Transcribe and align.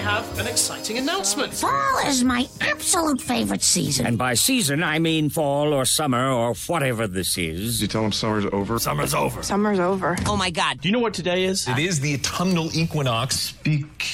Have 0.00 0.38
an 0.38 0.46
exciting 0.46 0.98
announcement. 0.98 1.52
Fall 1.52 1.98
is 2.06 2.24
my 2.24 2.46
absolute 2.60 3.20
favorite 3.20 3.62
season. 3.62 4.06
And 4.06 4.16
by 4.18 4.34
season, 4.34 4.82
I 4.82 4.98
mean 4.98 5.30
fall 5.30 5.72
or 5.72 5.84
summer 5.84 6.30
or 6.30 6.54
whatever 6.66 7.06
this 7.06 7.36
is. 7.36 7.80
You 7.82 7.88
tell 7.88 8.02
them 8.02 8.12
summer's 8.12 8.46
over. 8.46 8.78
Summer's 8.78 9.14
over. 9.14 9.42
Summer's 9.42 9.78
over. 9.78 10.16
Oh 10.26 10.36
my 10.36 10.50
god. 10.50 10.80
Do 10.80 10.88
you 10.88 10.92
know 10.92 11.00
what 11.00 11.14
today 11.14 11.44
is? 11.44 11.68
It 11.68 11.78
is 11.78 12.00
the 12.00 12.14
autumnal 12.14 12.74
equinox. 12.74 13.38
Speak 13.38 14.06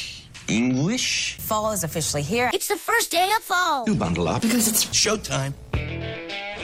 English. 0.49 1.37
Fall 1.39 1.73
is 1.73 1.85
officially 1.85 2.23
here. 2.23 2.51
It's 2.53 2.69
the 2.69 2.77
first 2.77 3.11
day 3.11 3.31
of 3.37 3.43
fall. 3.43 3.85
You 3.87 3.95
bundle 3.95 4.29
up. 4.29 4.43
Because 4.43 4.69
it's 4.69 4.85
showtime. 4.87 5.55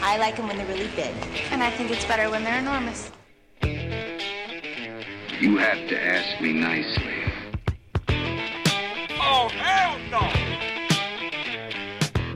I 0.03 0.19
like 0.19 0.37
them 0.37 0.48
when 0.48 0.56
they're 0.56 0.67
really 0.67 0.91
big. 0.97 1.15
And 1.50 1.62
I 1.62 1.70
think 1.70 1.91
it's 1.91 2.05
better 2.05 2.28
when 2.31 2.45
they're 2.45 2.59
enormous. 2.59 3.11
You 5.41 5.56
have 5.59 5.89
to 5.89 6.00
ask 6.00 6.41
me 6.41 6.53
nicely. 6.53 7.12
Oh, 9.25 9.48
hell 9.48 9.98
no! 10.11 10.19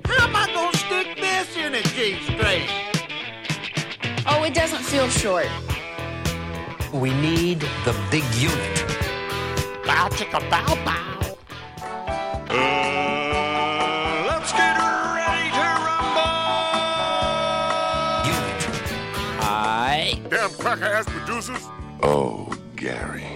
How 0.05 0.27
am 0.29 0.37
I 0.37 0.47
gonna 0.55 0.77
stick 0.77 1.17
this 1.17 1.57
in 1.57 1.75
a 1.75 1.83
G 1.83 2.17
string? 2.23 2.69
Oh, 4.29 4.45
it 4.45 4.55
doesn't 4.55 4.85
feel 4.85 5.09
short. 5.09 5.49
We 6.93 7.11
need 7.15 7.61
the 7.85 7.95
big 8.11 8.25
unit. 8.35 8.87
Bow 9.85 10.09
chicka 10.11 10.41
bow 10.49 10.75
bow. 10.85 11.37
Uh, 12.49 12.55
let's 14.29 14.53
get 14.53 14.79
ready 14.79 15.51
to 15.51 15.67
rumble! 15.87 16.37
Unit. 18.31 18.63
I. 19.43 20.21
Damn 20.31 20.51
cracker 20.51 20.85
ass 20.85 21.07
producers. 21.07 21.69
Oh, 22.03 22.49
Gary. 22.77 23.36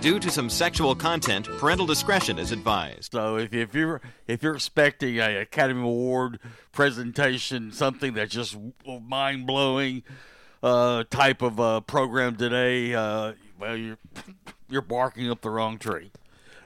Due 0.00 0.18
to 0.18 0.30
some 0.30 0.48
sexual 0.48 0.94
content, 0.94 1.46
parental 1.58 1.84
discretion 1.84 2.38
is 2.38 2.52
advised. 2.52 3.12
So 3.12 3.36
if, 3.36 3.52
if 3.52 3.74
you're 3.74 4.00
if 4.26 4.42
you're 4.42 4.54
expecting 4.54 5.18
a 5.18 5.40
Academy 5.40 5.82
Award 5.82 6.40
presentation, 6.72 7.70
something 7.70 8.14
that's 8.14 8.32
just 8.32 8.56
mind 8.86 9.46
blowing 9.46 10.02
uh, 10.62 11.04
type 11.10 11.42
of 11.42 11.60
uh, 11.60 11.80
program 11.80 12.36
today, 12.36 12.94
uh, 12.94 13.34
well, 13.58 13.76
you're 13.76 13.98
you're 14.70 14.80
barking 14.80 15.30
up 15.30 15.42
the 15.42 15.50
wrong 15.50 15.76
tree. 15.76 16.10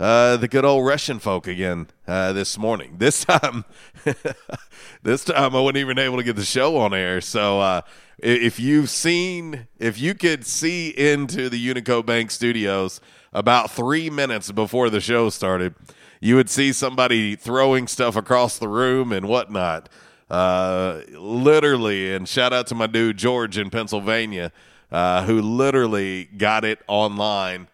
uh, 0.00 0.38
the 0.38 0.48
good 0.48 0.64
old 0.64 0.86
Russian 0.86 1.18
folk 1.18 1.46
again 1.46 1.88
uh, 2.08 2.32
this 2.32 2.56
morning. 2.56 2.96
This 2.98 3.24
time, 3.24 3.66
this 5.02 5.24
time 5.24 5.54
I 5.54 5.60
wasn't 5.60 5.76
even 5.76 5.98
able 5.98 6.16
to 6.16 6.22
get 6.22 6.36
the 6.36 6.44
show 6.44 6.78
on 6.78 6.94
air. 6.94 7.20
So 7.20 7.60
uh, 7.60 7.82
if 8.18 8.58
you've 8.58 8.88
seen, 8.88 9.66
if 9.78 10.00
you 10.00 10.14
could 10.14 10.46
see 10.46 10.88
into 10.88 11.50
the 11.50 11.74
Unico 11.74 12.04
Bank 12.04 12.30
Studios 12.30 13.00
about 13.32 13.70
three 13.70 14.08
minutes 14.08 14.50
before 14.50 14.88
the 14.88 15.00
show 15.00 15.28
started, 15.28 15.74
you 16.20 16.36
would 16.36 16.48
see 16.48 16.72
somebody 16.72 17.36
throwing 17.36 17.86
stuff 17.86 18.16
across 18.16 18.58
the 18.58 18.68
room 18.68 19.12
and 19.12 19.26
whatnot. 19.26 19.88
Uh, 20.30 21.00
literally, 21.10 22.14
and 22.14 22.28
shout 22.28 22.52
out 22.52 22.68
to 22.68 22.74
my 22.74 22.86
dude 22.86 23.16
George 23.16 23.58
in 23.58 23.68
Pennsylvania, 23.68 24.52
uh, 24.92 25.24
who 25.24 25.42
literally 25.42 26.24
got 26.24 26.64
it 26.64 26.78
online 26.86 27.66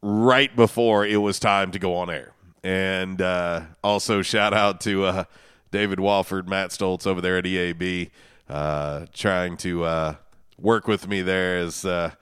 right 0.00 0.54
before 0.54 1.04
it 1.04 1.16
was 1.16 1.40
time 1.40 1.72
to 1.72 1.78
go 1.78 1.96
on 1.96 2.10
air. 2.10 2.32
And 2.62 3.20
uh, 3.20 3.62
also 3.82 4.22
shout 4.22 4.54
out 4.54 4.80
to 4.82 5.04
uh, 5.04 5.24
David 5.70 5.98
Walford, 5.98 6.48
Matt 6.48 6.70
Stoltz 6.70 7.06
over 7.06 7.20
there 7.20 7.38
at 7.38 7.44
EAB, 7.44 8.10
uh, 8.48 9.06
trying 9.12 9.56
to 9.58 9.84
uh, 9.84 10.14
work 10.58 10.86
with 10.86 11.08
me 11.08 11.22
there 11.22 11.58
as 11.58 11.84
uh, 11.84 12.12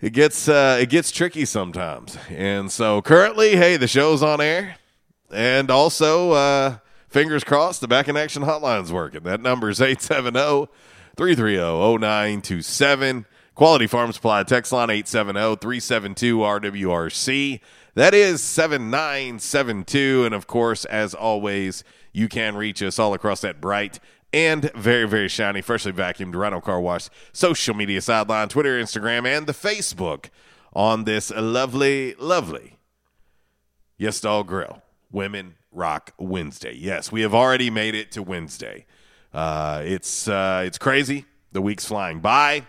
it 0.00 0.12
gets 0.12 0.48
uh, 0.48 0.78
it 0.80 0.90
gets 0.90 1.10
tricky 1.10 1.44
sometimes. 1.44 2.16
And 2.30 2.70
so 2.70 3.02
currently, 3.02 3.56
hey, 3.56 3.76
the 3.76 3.88
show's 3.88 4.22
on 4.22 4.40
air, 4.40 4.76
and 5.32 5.70
also 5.70 6.30
uh, 6.30 6.76
fingers 7.08 7.44
crossed, 7.44 7.80
the 7.80 7.88
back 7.88 8.08
in 8.08 8.16
action 8.16 8.42
hotline's 8.42 8.92
working. 8.92 9.22
That 9.24 9.40
number 9.40 9.70
is 9.70 9.80
870 9.80 10.68
330 11.16 11.98
0927. 11.98 13.26
Quality 13.54 13.86
Farm 13.88 14.12
Supply 14.12 14.44
text 14.44 14.72
line 14.72 14.90
870 14.90 15.56
372 15.56 16.38
RWRC. 16.38 17.60
That 17.94 18.14
is 18.14 18.40
7972. 18.42 20.24
And 20.24 20.34
of 20.34 20.46
course, 20.46 20.84
as 20.84 21.14
always, 21.14 21.82
you 22.12 22.28
can 22.28 22.56
reach 22.56 22.82
us 22.82 22.98
all 22.98 23.14
across 23.14 23.40
that 23.40 23.60
bright 23.60 23.98
and 24.32 24.70
very, 24.72 25.08
very 25.08 25.28
shiny, 25.28 25.60
freshly 25.60 25.92
vacuumed 25.92 26.36
Rhino 26.36 26.60
Car 26.60 26.80
Wash 26.80 27.08
social 27.32 27.74
media 27.74 28.00
sideline, 28.00 28.48
Twitter, 28.48 28.80
Instagram, 28.80 29.26
and 29.26 29.46
the 29.46 29.52
Facebook 29.52 30.26
on 30.72 31.04
this 31.04 31.32
lovely, 31.32 32.14
lovely 32.20 32.78
Yes 33.96 34.20
Dog 34.20 34.46
Grill 34.46 34.82
Women 35.10 35.57
Rock 35.78 36.12
Wednesday. 36.18 36.74
Yes, 36.74 37.12
we 37.12 37.22
have 37.22 37.32
already 37.32 37.70
made 37.70 37.94
it 37.94 38.10
to 38.12 38.22
Wednesday. 38.22 38.84
Uh, 39.32 39.80
it's 39.84 40.26
uh, 40.26 40.64
it's 40.66 40.76
crazy. 40.76 41.24
The 41.52 41.62
week's 41.62 41.86
flying 41.86 42.18
by. 42.18 42.66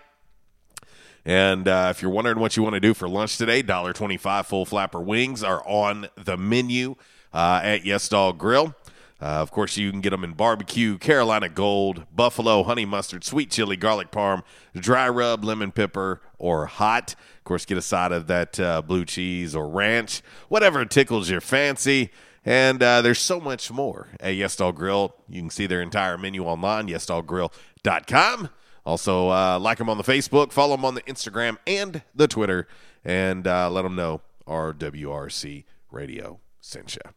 And 1.26 1.68
uh, 1.68 1.88
if 1.90 2.02
you're 2.02 2.12
wondering 2.12 2.40
what 2.40 2.56
you 2.56 2.64
want 2.64 2.76
to 2.76 2.80
do 2.80 2.94
for 2.94 3.10
lunch 3.10 3.38
today, 3.38 3.62
$1.25 3.62 4.46
full 4.46 4.66
flapper 4.66 5.02
wings 5.02 5.44
are 5.44 5.68
on 5.68 6.08
the 6.16 6.38
menu 6.38 6.96
uh, 7.34 7.60
at 7.64 7.84
Yes 7.84 8.08
Dog 8.08 8.38
Grill. 8.38 8.74
Uh, 9.22 9.26
of 9.26 9.52
course, 9.52 9.76
you 9.76 9.92
can 9.92 10.00
get 10.00 10.12
them 10.12 10.24
in 10.24 10.32
barbecue, 10.32 10.98
Carolina 10.98 11.50
Gold, 11.50 12.06
buffalo, 12.16 12.64
honey 12.64 12.86
mustard, 12.86 13.26
sweet 13.26 13.52
chili, 13.52 13.76
garlic 13.76 14.12
parm, 14.12 14.44
dry 14.76 15.10
rub, 15.10 15.44
lemon 15.44 15.72
pepper, 15.72 16.22
or 16.38 16.68
hot. 16.68 17.16
Of 17.40 17.44
course, 17.44 17.66
get 17.66 17.78
a 17.78 17.82
side 17.82 18.14
of 18.14 18.28
that 18.28 18.60
uh, 18.60 18.82
blue 18.82 19.04
cheese 19.04 19.56
or 19.56 19.68
ranch, 19.68 20.22
whatever 20.48 20.86
tickles 20.86 21.30
your 21.30 21.42
fancy. 21.42 22.12
And 22.46 22.82
uh, 22.82 23.02
there's 23.02 23.20
so 23.20 23.40
much 23.40 23.72
more 23.72 24.08
at 24.20 24.36
Yes 24.36 24.56
Dog 24.56 24.76
Grill. 24.76 25.16
You 25.28 25.42
can 25.42 25.50
see 25.50 25.68
their 25.68 25.82
entire 25.82 26.18
menu 26.18 26.46
online, 26.46 26.88
yesdoggrill.com. 26.88 28.50
Also, 28.86 29.30
uh, 29.30 29.60
like 29.60 29.78
them 29.78 29.90
on 29.90 29.98
the 29.98 30.04
Facebook, 30.04 30.52
follow 30.52 30.76
them 30.76 30.86
on 30.86 30.96
the 30.96 31.02
Instagram 31.04 31.58
and 31.68 32.02
the 32.16 32.28
Twitter, 32.28 32.68
and 33.04 33.46
uh, 33.46 33.70
let 33.70 33.84
them 33.84 33.96
know 33.96 34.22
RWRC 34.48 35.66
radio 35.92 36.40
sent 36.62 36.96
you. 36.96 37.12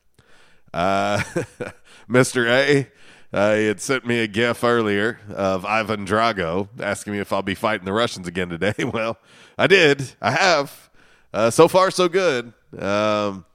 Uh, 0.74 1.19
Mr. 2.10 2.46
A, 2.46 2.88
uh, 3.32 3.54
he 3.54 3.66
had 3.66 3.80
sent 3.80 4.06
me 4.06 4.19
a 4.19 4.26
gif 4.26 4.62
earlier 4.62 5.20
of 5.30 5.64
Ivan 5.64 6.06
Drago 6.06 6.69
asking 6.80 7.14
me 7.14 7.20
if 7.20 7.32
I'll 7.32 7.42
be 7.42 7.54
fighting 7.54 7.86
the 7.86 7.92
Russians 7.92 8.28
again 8.28 8.48
today. 8.48 8.74
Well, 8.84 9.19
I 9.56 9.66
did. 9.66 10.12
I 10.20 10.32
have. 10.32 10.90
Uh, 11.32 11.50
so 11.50 11.69
far, 11.69 11.90
so 11.90 12.08
good. 12.08 12.52
Um, 12.78 13.46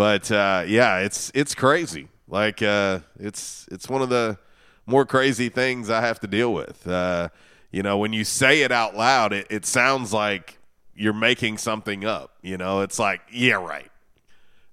but 0.00 0.32
uh, 0.32 0.64
yeah, 0.66 1.00
it's 1.00 1.30
it's 1.34 1.54
crazy. 1.54 2.08
Like 2.26 2.62
uh, 2.62 3.00
it's 3.18 3.68
it's 3.70 3.86
one 3.86 4.00
of 4.00 4.08
the 4.08 4.38
more 4.86 5.04
crazy 5.04 5.50
things 5.50 5.90
I 5.90 6.00
have 6.00 6.18
to 6.20 6.26
deal 6.26 6.54
with. 6.54 6.88
Uh, 6.88 7.28
you 7.70 7.82
know, 7.82 7.98
when 7.98 8.14
you 8.14 8.24
say 8.24 8.62
it 8.62 8.72
out 8.72 8.96
loud, 8.96 9.34
it, 9.34 9.46
it 9.50 9.66
sounds 9.66 10.14
like 10.14 10.56
you're 10.94 11.12
making 11.12 11.58
something 11.58 12.06
up. 12.06 12.34
You 12.40 12.56
know, 12.56 12.80
it's 12.80 12.98
like, 12.98 13.20
yeah, 13.30 13.56
right. 13.56 13.90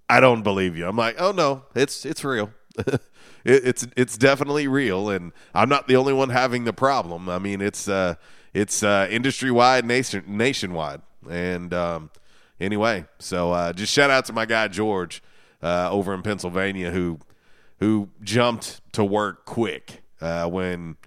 I 0.09 0.21
don't 0.21 0.43
believe 0.43 0.77
you. 0.77 0.87
I'm 0.87 0.95
like, 0.95 1.19
oh 1.19 1.33
no, 1.33 1.63
it's 1.75 2.05
it's 2.05 2.23
real. 2.23 2.53
it, 2.77 3.01
it's 3.43 3.85
it's 3.97 4.17
definitely 4.17 4.69
real, 4.69 5.09
and 5.09 5.33
I'm 5.53 5.67
not 5.67 5.89
the 5.89 5.97
only 5.97 6.13
one 6.13 6.29
having 6.29 6.63
the 6.63 6.71
problem. 6.71 7.27
I 7.27 7.37
mean, 7.37 7.59
it's 7.59 7.89
uh, 7.89 8.15
it's 8.53 8.81
uh, 8.81 9.09
industry 9.11 9.51
wide, 9.51 9.83
nation 9.83 10.23
nationwide, 10.25 11.01
and 11.29 11.73
um, 11.73 12.11
anyway, 12.59 13.05
so 13.19 13.51
uh, 13.51 13.73
just 13.73 13.93
shout 13.93 14.09
out 14.09 14.25
to 14.25 14.33
my 14.33 14.45
guy 14.45 14.67
George 14.67 15.21
uh, 15.61 15.89
over 15.91 16.13
in 16.13 16.21
Pennsylvania 16.21 16.91
who 16.91 17.19
who 17.79 18.09
jumped 18.21 18.81
to 18.93 19.03
work 19.03 19.45
quick 19.45 20.01
uh, 20.21 20.47
when 20.47 20.97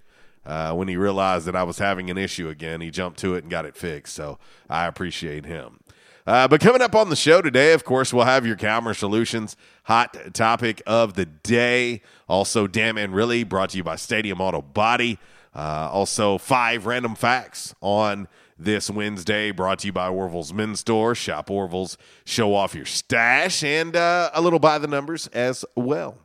uh, 0.45 0.73
when 0.73 0.87
he 0.87 0.95
realized 0.95 1.45
that 1.45 1.55
I 1.55 1.63
was 1.63 1.77
having 1.77 2.09
an 2.09 2.17
issue 2.17 2.49
again. 2.49 2.81
He 2.81 2.89
jumped 2.89 3.19
to 3.19 3.35
it 3.35 3.43
and 3.43 3.51
got 3.51 3.65
it 3.65 3.75
fixed. 3.75 4.13
So 4.15 4.39
I 4.69 4.87
appreciate 4.87 5.45
him. 5.45 5.79
Uh, 6.25 6.47
but 6.47 6.61
coming 6.61 6.81
up 6.81 6.95
on 6.95 7.09
the 7.09 7.15
show 7.15 7.41
today, 7.41 7.73
of 7.73 7.83
course, 7.83 8.13
we'll 8.13 8.25
have 8.25 8.45
your 8.45 8.55
Calmer 8.55 8.93
Solutions 8.93 9.57
hot 9.83 10.15
topic 10.33 10.81
of 10.85 11.15
the 11.15 11.25
day. 11.25 12.01
Also, 12.29 12.67
Damn 12.67 12.97
and 12.97 13.13
Really 13.13 13.43
brought 13.43 13.71
to 13.71 13.77
you 13.77 13.83
by 13.83 13.95
Stadium 13.95 14.39
Auto 14.39 14.61
Body. 14.61 15.17
Uh, 15.53 15.89
also, 15.91 16.37
five 16.37 16.85
random 16.85 17.15
facts 17.15 17.73
on 17.81 18.27
this 18.63 18.89
Wednesday 18.89 19.51
brought 19.51 19.79
to 19.79 19.87
you 19.87 19.93
by 19.93 20.07
Orville's 20.07 20.53
Men's 20.53 20.81
Store. 20.81 21.15
Shop 21.15 21.49
Orville's, 21.49 21.97
show 22.25 22.53
off 22.53 22.75
your 22.75 22.85
stash, 22.85 23.63
and 23.63 23.95
uh, 23.95 24.29
a 24.33 24.41
little 24.41 24.59
by 24.59 24.77
the 24.77 24.87
numbers 24.87 25.27
as 25.27 25.65
well. 25.75 26.17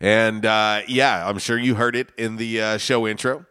And 0.00 0.44
uh, 0.44 0.82
yeah, 0.88 1.28
I'm 1.28 1.38
sure 1.38 1.58
you 1.58 1.74
heard 1.74 1.94
it 1.94 2.08
in 2.16 2.36
the 2.36 2.60
uh, 2.60 2.78
show 2.78 3.06
intro. 3.06 3.46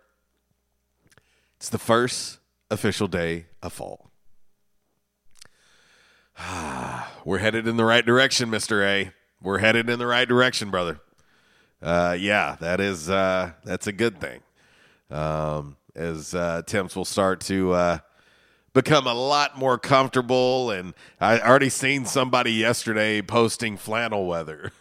It's 1.58 1.70
the 1.70 1.78
first 1.78 2.40
official 2.70 3.08
day 3.08 3.46
of 3.62 3.72
fall. 3.74 4.10
We're 7.26 7.38
headed 7.38 7.68
in 7.68 7.78
the 7.78 7.86
right 7.86 8.06
direction, 8.06 8.50
Mister 8.50 8.84
A. 8.84 9.12
We're 9.42 9.60
headed 9.60 9.90
in 9.90 10.00
the 10.00 10.08
right 10.08 10.28
direction, 10.28 10.72
brother. 10.72 11.00
Uh, 11.82 12.16
yeah, 12.20 12.58
that 12.60 12.80
is 12.80 13.10
uh, 13.10 13.52
that's 13.64 13.88
a 13.88 13.92
good 13.92 14.20
thing. 14.20 14.42
Um, 15.10 15.78
as 15.96 16.34
uh, 16.34 16.62
temps 16.66 16.96
will 16.96 17.06
start 17.06 17.42
to 17.42 17.74
uh, 17.74 18.00
become 18.74 19.08
a 19.08 19.14
lot 19.14 19.58
more 19.58 19.78
comfortable, 19.78 20.72
and 20.72 20.94
I 21.20 21.40
already 21.40 21.70
seen 21.70 22.06
somebody 22.06 22.54
yesterday 22.54 23.22
posting 23.22 23.78
flannel 23.78 24.26
weather. 24.26 24.72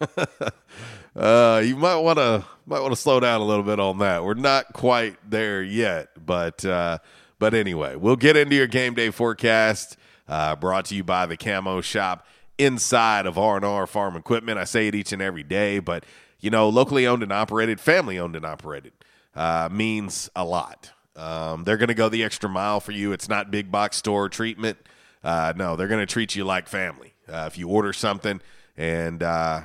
uh, 1.17 1.62
you 1.65 1.77
might 1.77 1.97
want 1.97 2.19
to 2.19 2.45
might 2.67 2.81
want 2.81 2.93
to 2.93 3.01
slow 3.01 3.21
down 3.21 3.41
a 3.41 3.45
little 3.45 3.65
bit 3.65 3.81
on 3.81 3.99
that. 3.99 4.25
We're 4.25 4.35
not 4.35 4.73
quite 4.73 5.17
there 5.29 5.62
yet, 5.62 6.11
but 6.25 6.65
uh, 6.65 6.99
but 7.39 7.55
anyway, 7.55 7.97
we'll 7.97 8.17
get 8.17 8.37
into 8.37 8.55
your 8.55 8.67
game 8.67 8.95
day 8.95 9.11
forecast. 9.11 9.97
Uh, 10.29 10.55
brought 10.55 10.85
to 10.85 10.95
you 10.95 11.03
by 11.03 11.27
the 11.27 11.37
Camo 11.37 11.81
Shop 11.81 12.25
inside 12.57 13.27
of 13.27 13.37
R&R 13.37 13.87
Farm 13.89 14.15
Equipment. 14.15 14.59
I 14.59 14.65
say 14.65 14.87
it 14.87 14.95
each 14.95 15.12
and 15.12 15.21
every 15.21 15.43
day, 15.43 15.81
but 15.81 16.05
you 16.39 16.51
know, 16.51 16.69
locally 16.69 17.05
owned 17.05 17.25
and 17.25 17.33
operated, 17.33 17.81
family 17.81 18.17
owned 18.17 18.37
and 18.37 18.47
operated 18.47 18.93
uh, 19.35 19.69
means 19.73 20.31
a 20.37 20.45
lot. 20.45 20.93
Um, 21.20 21.64
they're 21.64 21.76
going 21.76 21.88
to 21.88 21.94
go 21.94 22.08
the 22.08 22.25
extra 22.25 22.49
mile 22.49 22.81
for 22.81 22.93
you. 22.93 23.12
It's 23.12 23.28
not 23.28 23.50
big 23.50 23.70
box 23.70 23.99
store 23.99 24.28
treatment. 24.31 24.78
Uh, 25.22 25.52
no, 25.55 25.76
they're 25.76 25.88
going 25.88 26.00
to 26.00 26.11
treat 26.11 26.34
you 26.34 26.44
like 26.44 26.67
family. 26.67 27.12
Uh, 27.28 27.44
if 27.46 27.58
you 27.58 27.69
order 27.69 27.93
something, 27.93 28.40
and 28.76 29.22
uh, 29.22 29.61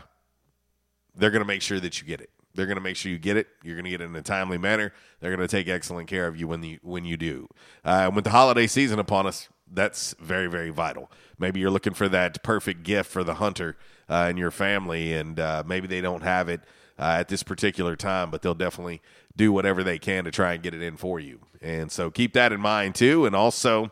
they're 1.16 1.32
going 1.32 1.42
to 1.42 1.48
make 1.48 1.62
sure 1.62 1.80
that 1.80 2.02
you 2.02 2.06
get 2.08 2.20
it. 2.20 2.30
They're 2.54 2.66
going 2.66 2.76
to 2.78 2.82
make 2.82 2.98
sure 2.98 3.12
you 3.12 3.18
get 3.18 3.38
it. 3.38 3.48
You're 3.64 3.76
going 3.76 3.86
to 3.86 3.90
get 3.90 4.02
it 4.02 4.06
in 4.06 4.16
a 4.16 4.22
timely 4.22 4.58
manner. 4.58 4.94
They're 5.20 5.36
going 5.36 5.48
to 5.48 5.52
take 5.52 5.68
excellent 5.68 6.10
care 6.10 6.28
of 6.28 6.38
you 6.38 6.48
when 6.48 6.62
you 6.64 6.80
when 6.84 7.06
you 7.06 7.18
do. 7.18 7.48
Uh, 7.84 8.12
with 8.14 8.26
the 8.26 8.30
holiday 8.32 8.68
season 8.68 9.00
upon 9.00 9.26
us, 9.26 9.50
that's 9.72 10.14
very 10.20 10.48
very 10.48 10.70
vital. 10.70 11.10
Maybe 11.40 11.60
you're 11.62 11.72
looking 11.72 11.94
for 11.94 12.10
that 12.10 12.44
perfect 12.44 12.84
gift 12.84 13.10
for 13.10 13.24
the 13.24 13.36
hunter 13.36 13.78
uh, 14.10 14.28
in 14.30 14.38
your 14.38 14.52
family, 14.52 15.14
and 15.14 15.40
uh, 15.40 15.64
maybe 15.66 15.88
they 15.88 16.02
don't 16.02 16.24
have 16.24 16.50
it 16.50 16.62
uh, 16.98 17.18
at 17.20 17.28
this 17.28 17.44
particular 17.44 17.96
time, 17.96 18.32
but 18.32 18.42
they'll 18.42 18.54
definitely 18.54 19.02
do 19.36 19.52
whatever 19.52 19.84
they 19.84 19.98
can 19.98 20.24
to 20.26 20.32
try 20.32 20.54
and 20.54 20.64
get 20.64 20.74
it 20.74 20.82
in 20.82 20.98
for 20.98 21.20
you. 21.20 21.40
And 21.62 21.92
so 21.92 22.10
keep 22.10 22.34
that 22.34 22.52
in 22.52 22.62
mind 22.62 22.96
too. 22.96 23.26
And 23.26 23.36
also, 23.36 23.92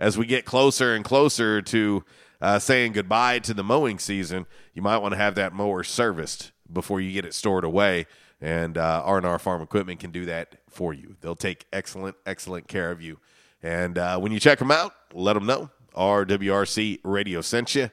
as 0.00 0.16
we 0.16 0.26
get 0.26 0.44
closer 0.44 0.94
and 0.94 1.04
closer 1.04 1.60
to 1.62 2.04
uh, 2.40 2.58
saying 2.58 2.92
goodbye 2.92 3.40
to 3.40 3.54
the 3.54 3.64
mowing 3.64 3.98
season, 3.98 4.46
you 4.74 4.82
might 4.82 4.98
want 4.98 5.12
to 5.12 5.18
have 5.18 5.34
that 5.34 5.52
mower 5.52 5.82
serviced 5.82 6.52
before 6.72 7.00
you 7.00 7.12
get 7.12 7.24
it 7.24 7.34
stored 7.34 7.64
away. 7.64 8.06
And 8.40 8.78
uh, 8.78 9.02
R&R 9.04 9.38
Farm 9.38 9.62
Equipment 9.62 9.98
can 9.98 10.12
do 10.12 10.24
that 10.26 10.56
for 10.68 10.94
you. 10.94 11.16
They'll 11.20 11.34
take 11.34 11.66
excellent, 11.72 12.16
excellent 12.24 12.68
care 12.68 12.92
of 12.92 13.02
you. 13.02 13.18
And 13.62 13.98
uh, 13.98 14.18
when 14.20 14.30
you 14.30 14.38
check 14.38 14.60
them 14.60 14.70
out, 14.70 14.94
let 15.12 15.32
them 15.32 15.46
know 15.46 15.70
RWRC 15.96 17.00
Radio 17.02 17.40
sent 17.40 17.74
you. 17.74 17.90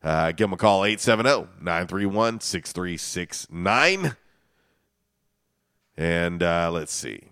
Uh, 0.00 0.28
give 0.30 0.44
them 0.44 0.52
a 0.52 0.56
call 0.56 0.84
870 0.84 1.48
931 1.60 2.40
6369. 2.40 4.16
And 5.98 6.44
uh, 6.44 6.70
let's 6.72 6.92
see. 6.92 7.24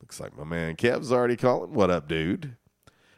Looks 0.00 0.18
like 0.18 0.36
my 0.36 0.42
man 0.42 0.74
Kev's 0.74 1.12
already 1.12 1.36
calling. 1.36 1.72
What 1.72 1.90
up, 1.90 2.08
dude? 2.08 2.56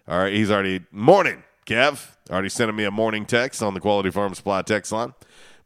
All 0.06 0.18
right, 0.18 0.34
he's 0.34 0.50
already. 0.50 0.82
Morning, 0.90 1.44
Kev. 1.64 2.08
Already 2.30 2.50
sending 2.50 2.76
me 2.76 2.84
a 2.84 2.90
morning 2.90 3.24
text 3.24 3.62
on 3.62 3.72
the 3.72 3.80
Quality 3.80 4.10
Farm 4.10 4.34
Supply 4.34 4.60
text 4.60 4.92
line. 4.92 5.14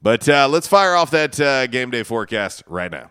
But 0.01 0.29
uh, 0.29 0.47
let's 0.49 0.69
fire 0.69 0.95
off 0.95 1.11
that 1.11 1.41
uh, 1.41 1.67
game 1.67 1.91
day 1.91 2.05
forecast 2.05 2.63
right 2.69 2.91
now. 2.91 3.11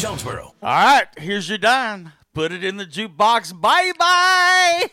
Jonesboro. 0.00 0.54
All 0.62 0.70
right, 0.84 1.06
here's 1.18 1.46
your 1.46 1.58
dime. 1.58 2.14
Put 2.32 2.52
it 2.52 2.64
in 2.64 2.78
the 2.78 2.86
jukebox. 2.86 3.60
Bye 3.60 3.92
bye. 3.98 4.90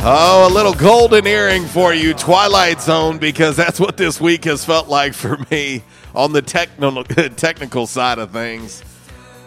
Oh, 0.00 0.48
a 0.50 0.52
little 0.52 0.74
golden 0.74 1.28
earring 1.28 1.66
for 1.66 1.94
you, 1.94 2.12
Twilight 2.12 2.80
Zone, 2.80 3.18
because 3.18 3.56
that's 3.56 3.78
what 3.78 3.96
this 3.96 4.20
week 4.20 4.46
has 4.46 4.64
felt 4.64 4.88
like 4.88 5.14
for 5.14 5.38
me 5.50 5.84
on 6.18 6.32
the 6.32 6.42
technical 6.42 7.04
technical 7.36 7.86
side 7.86 8.18
of 8.18 8.32
things. 8.32 8.82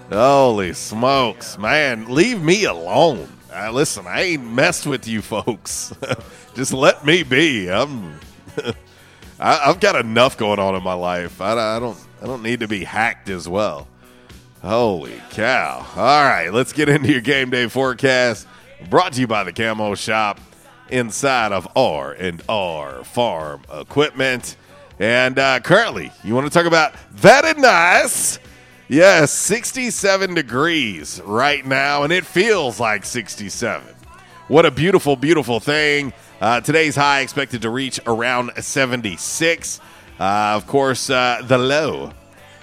Holy 0.10 0.74
smokes, 0.74 1.58
man! 1.58 2.06
Leave 2.08 2.42
me 2.42 2.63
alone. 2.63 3.28
Uh, 3.54 3.72
listen, 3.72 4.08
I 4.08 4.22
ain't 4.22 4.50
messed 4.50 4.88
with 4.88 5.06
you 5.06 5.22
folks. 5.22 5.94
Just 6.56 6.72
let 6.74 7.06
me 7.06 7.24
be. 7.24 7.70
I'm. 7.70 8.20
I, 9.40 9.60
I've 9.66 9.80
got 9.80 9.96
enough 9.98 10.38
going 10.38 10.60
on 10.60 10.75
in 10.75 10.84
my 10.84 10.94
life. 10.94 11.42
I, 11.42 11.75
I 11.75 11.80
don't. 11.80 11.98
I 12.22 12.25
don't 12.25 12.42
need 12.42 12.62
to 12.62 12.68
be 12.68 12.86
hacked 12.86 13.30
as 13.30 13.50
well. 13.50 13.88
Holy 14.62 15.22
cow! 15.32 15.86
All 15.96 16.24
right, 16.24 16.50
let's 16.54 16.72
get 16.72 16.88
into 16.88 17.12
your 17.12 17.22
game 17.22 17.50
day 17.50 17.68
forecast. 17.68 18.48
Brought 18.90 19.13
to 19.13 19.20
you 19.20 19.28
by 19.28 19.44
the 19.44 19.51
Camo 19.51 19.96
Shop 19.96 20.40
inside 20.90 21.51
of 21.51 21.68
R 21.75 22.13
and 22.13 22.42
R 22.48 23.04
Farm 23.04 23.63
Equipment. 23.74 24.56
And 25.01 25.39
uh, 25.39 25.60
currently, 25.62 26.12
you 26.24 26.36
want 26.36 26.46
to 26.46 26.53
talk 26.53 26.67
about 26.67 26.93
that 27.22 27.43
is 27.43 27.58
nice. 27.58 28.39
Yes, 28.88 29.31
67 29.31 30.36
degrees 30.36 31.20
right 31.25 31.65
now, 31.65 32.03
and 32.03 32.13
it 32.13 32.24
feels 32.24 32.79
like 32.79 33.03
67. 33.03 33.96
What 34.48 34.67
a 34.67 34.70
beautiful, 34.70 35.15
beautiful 35.15 35.60
thing. 35.60 36.13
Uh, 36.39 36.62
today's 36.62 36.96
high 36.96 37.22
expected 37.22 37.63
to 37.63 37.72
reach 37.72 38.00
around 38.05 38.51
76. 38.62 39.79
Uh, 40.20 40.24
of 40.55 40.67
course, 40.67 41.10
uh, 41.10 41.41
the 41.46 41.58
low. 41.58 42.12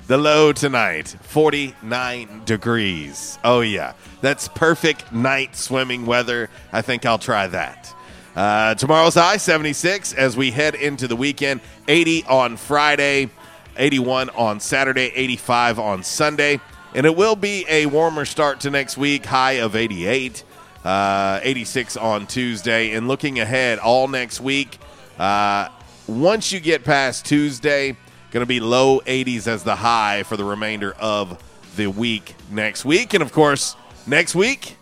The 0.07 0.17
low 0.17 0.53
tonight, 0.53 1.17
49 1.23 2.45
degrees. 2.45 3.37
Oh, 3.43 3.63
yeah. 3.63 3.95
That's 4.21 4.47
perfect 4.47 5.13
night 5.13 5.57
swimming 5.57 6.07
weather. 6.07 6.51
I 6.73 6.83
think 6.83 7.05
I'll 7.05 7.19
try 7.19 7.49
that. 7.49 7.93
Uh, 8.39 8.73
tomorrow's 8.77 9.15
high, 9.15 9.37
76, 9.37 10.13
as 10.13 10.37
we 10.37 10.53
head 10.53 10.77
into 10.77 11.09
the 11.09 11.17
weekend. 11.17 11.61
80 11.89 12.23
on 12.27 12.57
Friday, 12.57 13.31
81 13.77 14.31
on 14.31 14.61
Saturday, 14.61 15.11
85 15.13 15.81
on 15.81 16.05
Sunday. 16.05 16.61
And 16.95 17.05
it 17.05 17.17
will 17.17 17.35
be 17.35 17.67
a 17.69 17.87
warmer 17.87 18.25
start 18.25 18.61
to 18.61 18.71
next 18.71 18.97
week, 18.97 19.27
high 19.27 19.55
of 19.55 19.75
88, 19.75 20.45
uh, 20.85 21.41
86 21.43 21.97
on 21.97 22.29
Tuesday. 22.29 22.93
And 22.93 23.09
looking 23.09 23.41
ahead 23.41 23.81
all 23.81 24.07
next 24.07 24.41
week, 24.41 24.79
uh, 25.19 25.71
once 26.07 26.53
you 26.53 26.61
get 26.61 26.85
past 26.85 27.27
Tuesday, 27.27 27.97
going 28.31 28.43
to 28.43 28.47
be 28.47 28.61
low 28.61 29.01
80s 29.01 29.49
as 29.49 29.65
the 29.65 29.75
high 29.75 30.23
for 30.23 30.37
the 30.37 30.45
remainder 30.45 30.93
of 31.01 31.43
the 31.75 31.89
week 31.89 32.37
next 32.53 32.85
week. 32.85 33.15
And 33.15 33.23
of 33.25 33.33
course, 33.33 33.75
next 34.07 34.37
week, 34.37 34.77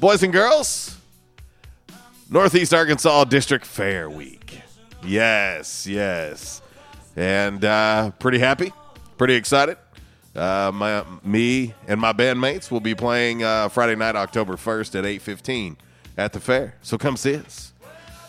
boys 0.00 0.22
and 0.22 0.32
girls, 0.32 0.96
Northeast 2.32 2.72
Arkansas 2.72 3.24
District 3.24 3.66
Fair 3.66 4.08
Week. 4.08 4.60
Yes, 5.04 5.84
yes. 5.84 6.62
And 7.16 7.64
uh, 7.64 8.12
pretty 8.20 8.38
happy, 8.38 8.72
pretty 9.18 9.34
excited. 9.34 9.76
Uh, 10.36 10.70
my, 10.72 11.04
me 11.24 11.74
and 11.88 12.00
my 12.00 12.12
bandmates 12.12 12.70
will 12.70 12.78
be 12.78 12.94
playing 12.94 13.42
uh, 13.42 13.68
Friday 13.68 13.96
night, 13.96 14.14
October 14.14 14.54
1st 14.54 15.00
at 15.00 15.04
8.15 15.04 15.76
at 16.16 16.32
the 16.32 16.38
fair. 16.38 16.76
So 16.82 16.96
come 16.96 17.16
see 17.16 17.34
us. 17.34 17.72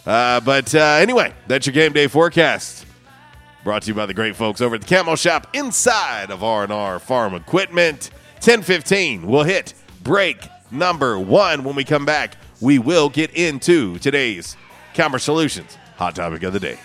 Uh, 0.03 0.39
but 0.39 0.73
uh, 0.73 0.97
anyway, 0.99 1.31
that's 1.45 1.67
your 1.67 1.73
game 1.73 1.93
day 1.93 2.07
forecast. 2.07 2.87
Brought 3.63 3.83
to 3.83 3.89
you 3.89 3.93
by 3.93 4.07
the 4.07 4.15
great 4.15 4.35
folks 4.35 4.61
over 4.61 4.73
at 4.73 4.81
the 4.81 4.87
Camo 4.87 5.15
Shop 5.15 5.45
inside 5.53 6.31
of 6.31 6.43
R&R 6.43 6.97
Farm 6.97 7.35
Equipment. 7.35 8.09
10:15. 8.39 9.25
We'll 9.25 9.43
hit 9.43 9.75
break 10.03 10.39
number 10.71 11.19
one. 11.19 11.63
When 11.63 11.75
we 11.75 11.83
come 11.83 12.03
back, 12.03 12.37
we 12.61 12.79
will 12.79 13.09
get 13.09 13.31
into 13.31 13.97
today's 13.97 14.55
Calmer 14.93 15.19
Solutions 15.19 15.77
hot 15.97 16.15
topic 16.15 16.41
of 16.41 16.53
the 16.53 16.59
day. 16.59 16.79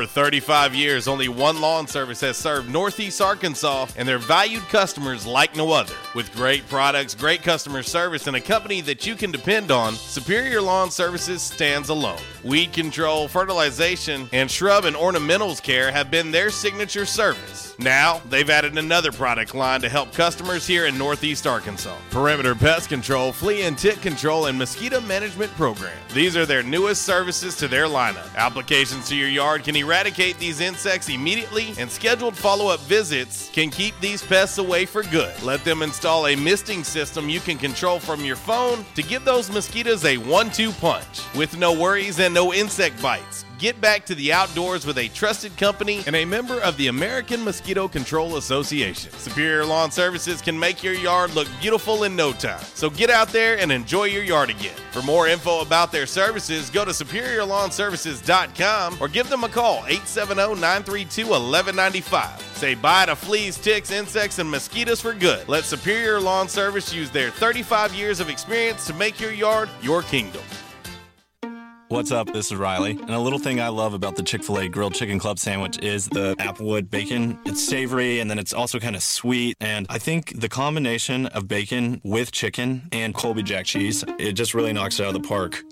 Over 0.00 0.06
35 0.06 0.74
years, 0.74 1.06
only 1.06 1.28
one 1.28 1.60
lawn 1.60 1.86
service 1.86 2.22
has 2.22 2.38
served 2.38 2.70
Northeast 2.70 3.20
Arkansas 3.20 3.86
and 3.98 4.08
their 4.08 4.16
valued 4.16 4.62
customers 4.70 5.26
like 5.26 5.54
no 5.54 5.72
other. 5.72 5.92
With 6.14 6.34
great 6.34 6.66
products, 6.70 7.14
great 7.14 7.42
customer 7.42 7.82
service, 7.82 8.26
and 8.26 8.34
a 8.34 8.40
company 8.40 8.80
that 8.80 9.06
you 9.06 9.14
can 9.14 9.30
depend 9.30 9.70
on, 9.70 9.92
Superior 9.92 10.62
Lawn 10.62 10.90
Services 10.90 11.42
stands 11.42 11.90
alone. 11.90 12.16
Weed 12.42 12.72
control, 12.72 13.28
fertilization, 13.28 14.28
and 14.32 14.50
shrub 14.50 14.84
and 14.84 14.96
ornamentals 14.96 15.62
care 15.62 15.92
have 15.92 16.10
been 16.10 16.30
their 16.30 16.50
signature 16.50 17.04
service. 17.04 17.74
Now, 17.78 18.20
they've 18.28 18.48
added 18.48 18.76
another 18.76 19.12
product 19.12 19.54
line 19.54 19.80
to 19.80 19.88
help 19.88 20.12
customers 20.12 20.66
here 20.66 20.86
in 20.86 20.98
Northeast 20.98 21.46
Arkansas. 21.46 21.96
Perimeter 22.10 22.54
Pest 22.54 22.88
Control, 22.88 23.32
Flea 23.32 23.62
and 23.62 23.76
Tick 23.76 24.00
Control, 24.00 24.46
and 24.46 24.58
Mosquito 24.58 25.00
Management 25.00 25.50
Program. 25.52 25.96
These 26.14 26.36
are 26.36 26.46
their 26.46 26.62
newest 26.62 27.02
services 27.02 27.56
to 27.56 27.68
their 27.68 27.86
lineup. 27.86 28.34
Applications 28.36 29.08
to 29.08 29.16
your 29.16 29.28
yard 29.28 29.64
can 29.64 29.76
eradicate 29.76 30.38
these 30.38 30.60
insects 30.60 31.08
immediately, 31.08 31.74
and 31.78 31.90
scheduled 31.90 32.36
follow 32.36 32.68
up 32.68 32.80
visits 32.80 33.50
can 33.52 33.70
keep 33.70 33.98
these 34.00 34.22
pests 34.22 34.58
away 34.58 34.86
for 34.86 35.02
good. 35.04 35.40
Let 35.42 35.64
them 35.64 35.82
install 35.82 36.26
a 36.26 36.36
misting 36.36 36.84
system 36.84 37.28
you 37.28 37.40
can 37.40 37.58
control 37.58 37.98
from 37.98 38.24
your 38.24 38.36
phone 38.36 38.84
to 38.94 39.02
give 39.02 39.24
those 39.24 39.50
mosquitoes 39.50 40.04
a 40.04 40.16
one 40.18 40.50
two 40.50 40.72
punch. 40.72 41.20
With 41.34 41.56
no 41.56 41.72
worries 41.72 42.18
and 42.20 42.29
no 42.32 42.52
insect 42.52 43.02
bites. 43.02 43.44
Get 43.58 43.80
back 43.80 44.06
to 44.06 44.14
the 44.14 44.32
outdoors 44.32 44.86
with 44.86 44.96
a 44.96 45.08
trusted 45.08 45.54
company 45.58 46.02
and 46.06 46.16
a 46.16 46.24
member 46.24 46.58
of 46.60 46.78
the 46.78 46.86
American 46.86 47.44
Mosquito 47.44 47.88
Control 47.88 48.38
Association. 48.38 49.12
Superior 49.12 49.66
Lawn 49.66 49.90
Services 49.90 50.40
can 50.40 50.58
make 50.58 50.82
your 50.82 50.94
yard 50.94 51.34
look 51.34 51.46
beautiful 51.60 52.04
in 52.04 52.16
no 52.16 52.32
time. 52.32 52.64
So 52.74 52.88
get 52.88 53.10
out 53.10 53.28
there 53.28 53.58
and 53.58 53.70
enjoy 53.70 54.04
your 54.04 54.22
yard 54.22 54.48
again. 54.48 54.74
For 54.92 55.02
more 55.02 55.28
info 55.28 55.60
about 55.60 55.92
their 55.92 56.06
services, 56.06 56.70
go 56.70 56.86
to 56.86 56.92
superiorlawnservices.com 56.92 58.96
or 58.98 59.08
give 59.08 59.28
them 59.28 59.44
a 59.44 59.48
call 59.50 59.82
870-932-1195. 59.82 62.40
Say 62.54 62.74
bye 62.74 63.04
to 63.06 63.14
fleas, 63.14 63.58
ticks, 63.58 63.90
insects, 63.90 64.38
and 64.38 64.50
mosquitoes 64.50 65.02
for 65.02 65.12
good. 65.12 65.46
Let 65.48 65.64
Superior 65.64 66.18
Lawn 66.18 66.48
Service 66.48 66.94
use 66.94 67.10
their 67.10 67.30
35 67.30 67.94
years 67.94 68.20
of 68.20 68.30
experience 68.30 68.86
to 68.86 68.94
make 68.94 69.20
your 69.20 69.32
yard 69.32 69.68
your 69.82 70.00
kingdom. 70.00 70.40
What's 71.90 72.12
up? 72.12 72.32
This 72.32 72.52
is 72.52 72.56
Riley. 72.56 72.92
And 72.92 73.10
a 73.10 73.18
little 73.18 73.40
thing 73.40 73.60
I 73.60 73.66
love 73.66 73.94
about 73.94 74.14
the 74.14 74.22
Chick 74.22 74.44
fil 74.44 74.60
A 74.60 74.68
grilled 74.68 74.94
chicken 74.94 75.18
club 75.18 75.40
sandwich 75.40 75.76
is 75.80 76.06
the 76.06 76.36
applewood 76.36 76.88
bacon. 76.88 77.36
It's 77.46 77.66
savory 77.66 78.20
and 78.20 78.30
then 78.30 78.38
it's 78.38 78.52
also 78.52 78.78
kind 78.78 78.94
of 78.94 79.02
sweet. 79.02 79.56
And 79.60 79.88
I 79.90 79.98
think 79.98 80.40
the 80.40 80.48
combination 80.48 81.26
of 81.26 81.48
bacon 81.48 82.00
with 82.04 82.30
chicken 82.30 82.88
and 82.92 83.12
Colby 83.12 83.42
Jack 83.42 83.64
cheese, 83.64 84.04
it 84.20 84.34
just 84.34 84.54
really 84.54 84.72
knocks 84.72 85.00
it 85.00 85.02
out 85.02 85.16
of 85.16 85.20
the 85.20 85.28
park. 85.28 85.64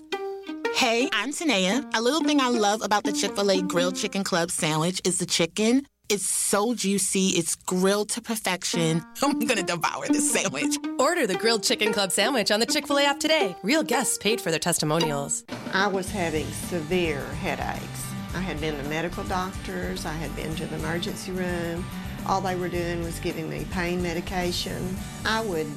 Hey, 0.75 1.09
I'm 1.13 1.31
Tanea. 1.31 1.89
A 1.95 2.01
little 2.01 2.21
thing 2.21 2.41
I 2.41 2.49
love 2.49 2.81
about 2.81 3.05
the 3.05 3.13
Chick 3.13 3.33
fil 3.33 3.49
A 3.49 3.61
grilled 3.61 3.95
chicken 3.95 4.25
club 4.25 4.51
sandwich 4.51 4.99
is 5.05 5.19
the 5.19 5.25
chicken 5.25 5.87
It's 6.09 6.27
so 6.27 6.73
juicy. 6.73 7.27
It's 7.37 7.53
grilled 7.53 8.09
to 8.09 8.21
perfection. 8.21 9.05
I'm 9.21 9.37
gonna 9.37 9.61
devour 9.61 10.07
this 10.07 10.31
sandwich. 10.31 10.75
Order 10.97 11.27
the 11.27 11.35
grilled 11.35 11.61
chicken 11.61 11.93
club 11.93 12.11
sandwich 12.11 12.49
on 12.49 12.59
the 12.59 12.65
Chick 12.65 12.87
fil 12.87 12.97
A 12.97 13.03
app 13.03 13.19
today. 13.19 13.55
Real 13.61 13.83
guests 13.83 14.17
paid 14.17 14.41
for 14.41 14.49
their 14.49 14.59
testimonials. 14.59 15.43
I 15.71 15.85
was 15.85 16.09
having 16.09 16.47
severe 16.47 17.23
headaches. 17.43 18.07
I 18.33 18.41
had 18.41 18.59
been 18.59 18.75
to 18.81 18.89
medical 18.89 19.23
doctors, 19.25 20.07
I 20.07 20.13
had 20.13 20.35
been 20.35 20.55
to 20.55 20.65
the 20.65 20.77
emergency 20.77 21.31
room. 21.31 21.85
All 22.25 22.41
they 22.41 22.55
were 22.55 22.69
doing 22.69 23.03
was 23.03 23.19
giving 23.19 23.47
me 23.47 23.67
pain 23.71 24.01
medication. 24.01 24.97
I 25.25 25.41
would 25.41 25.67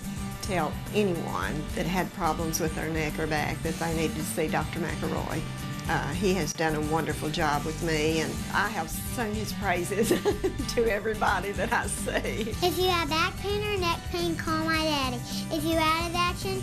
tell 0.40 0.72
anyone 0.94 1.62
that 1.74 1.84
had 1.84 2.10
problems 2.14 2.58
with 2.58 2.74
their 2.74 2.88
neck 2.88 3.18
or 3.18 3.26
back 3.26 3.62
that 3.64 3.74
they 3.74 3.94
needed 3.94 4.16
to 4.16 4.22
see 4.22 4.48
Dr. 4.48 4.80
McElroy. 4.80 5.42
Uh, 5.88 6.08
he 6.14 6.32
has 6.34 6.52
done 6.52 6.74
a 6.74 6.80
wonderful 6.92 7.28
job 7.28 7.64
with 7.64 7.82
me, 7.82 8.20
and 8.20 8.32
I 8.54 8.68
have 8.68 8.88
sung 8.88 9.34
his 9.34 9.52
praises 9.54 10.08
to 10.74 10.86
everybody 10.86 11.52
that 11.52 11.72
I 11.72 11.86
see. 11.86 12.50
If 12.62 12.78
you 12.78 12.88
have 12.88 13.08
back 13.08 13.36
pain 13.38 13.62
or 13.64 13.78
neck 13.78 13.98
pain, 14.10 14.36
call 14.36 14.64
my 14.64 14.82
daddy. 14.82 15.20
If 15.50 15.64
you're 15.64 15.80
out 15.80 16.08
of 16.08 16.14
action, 16.14 16.62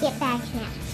get 0.00 0.18
back 0.20 0.40
now. 0.54 0.93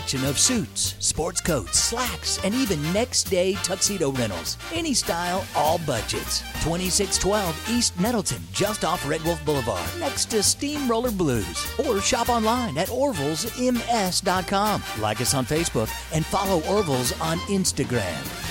of 0.00 0.38
suits, 0.38 0.94
sports 0.98 1.42
coats, 1.42 1.78
slacks, 1.78 2.42
and 2.42 2.54
even 2.54 2.80
next 2.92 3.24
day 3.24 3.52
tuxedo 3.62 4.10
rentals. 4.12 4.56
Any 4.72 4.94
style, 4.94 5.44
all 5.54 5.78
budgets. 5.86 6.40
2612 6.64 7.70
East 7.70 8.00
Nettleton, 8.00 8.42
just 8.52 8.84
off 8.84 9.06
Red 9.06 9.22
Wolf 9.22 9.44
Boulevard, 9.44 9.86
next 9.98 10.30
to 10.30 10.42
Steamroller 10.42 11.10
Blues. 11.10 11.70
Or 11.86 12.00
shop 12.00 12.30
online 12.30 12.78
at 12.78 12.88
orvillesms.com. 12.88 14.82
Like 14.98 15.20
us 15.20 15.34
on 15.34 15.44
Facebook 15.44 15.90
and 16.14 16.24
follow 16.24 16.62
Orville's 16.62 17.12
on 17.20 17.38
Instagram. 17.40 18.49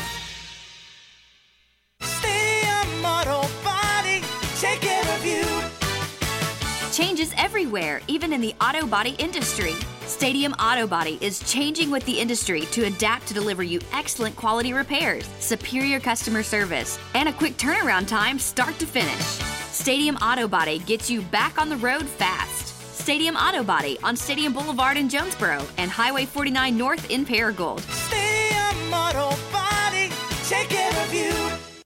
Changes 7.00 7.34
everywhere, 7.38 8.02
even 8.10 8.34
in 8.34 8.42
the 8.42 8.54
auto 8.60 8.86
body 8.86 9.16
industry. 9.20 9.74
Stadium 10.02 10.52
Auto 10.60 10.86
Body 10.86 11.18
is 11.22 11.40
changing 11.50 11.92
with 11.92 12.04
the 12.04 12.20
industry 12.20 12.64
to 12.74 12.88
adapt 12.88 13.26
to 13.28 13.34
deliver 13.34 13.64
you 13.64 13.80
excellent 13.94 14.36
quality 14.36 14.74
repairs, 14.74 15.26
superior 15.40 16.02
customer 16.02 16.44
service, 16.44 17.00
and 17.16 17.30
a 17.30 17.32
quick 17.32 17.56
turnaround 17.56 18.06
time 18.06 18.38
start 18.38 18.78
to 18.80 18.86
finish. 18.86 19.24
Stadium 19.72 20.18
Auto 20.18 20.46
Body 20.46 20.80
gets 20.80 21.10
you 21.10 21.22
back 21.22 21.58
on 21.58 21.70
the 21.70 21.78
road 21.78 22.06
fast. 22.06 22.76
Stadium 22.94 23.38
Auto 23.38 23.64
Body 23.64 23.98
on 24.04 24.18
Stadium 24.18 24.52
Boulevard 24.52 24.98
in 24.98 25.08
Jonesboro 25.08 25.66
and 25.78 25.90
Highway 25.90 26.26
49 26.26 26.78
North 26.78 27.10
in 27.10 27.26
Paragould. 27.26 27.80
Stadium 27.80 28.94
Auto 28.94 29.30
Body, 29.54 30.12
take 30.50 30.68
care 30.68 31.06
of 31.06 31.14
you. 31.14 31.82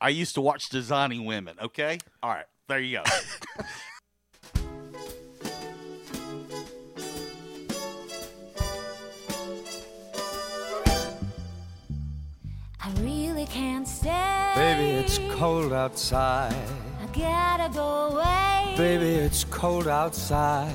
I 0.00 0.08
used 0.08 0.34
to 0.34 0.40
watch 0.40 0.70
Designing 0.70 1.24
Women, 1.24 1.54
okay? 1.62 1.98
All 2.20 2.30
right, 2.30 2.46
there 2.66 2.80
you 2.80 2.96
go. 2.96 3.04
Baby, 13.82 14.90
it's 14.90 15.18
cold 15.34 15.72
outside. 15.72 16.54
I 17.02 17.06
gotta 17.18 17.68
go 17.74 18.10
away. 18.12 18.74
Baby, 18.76 19.10
it's 19.26 19.42
cold 19.42 19.88
outside. 19.88 20.72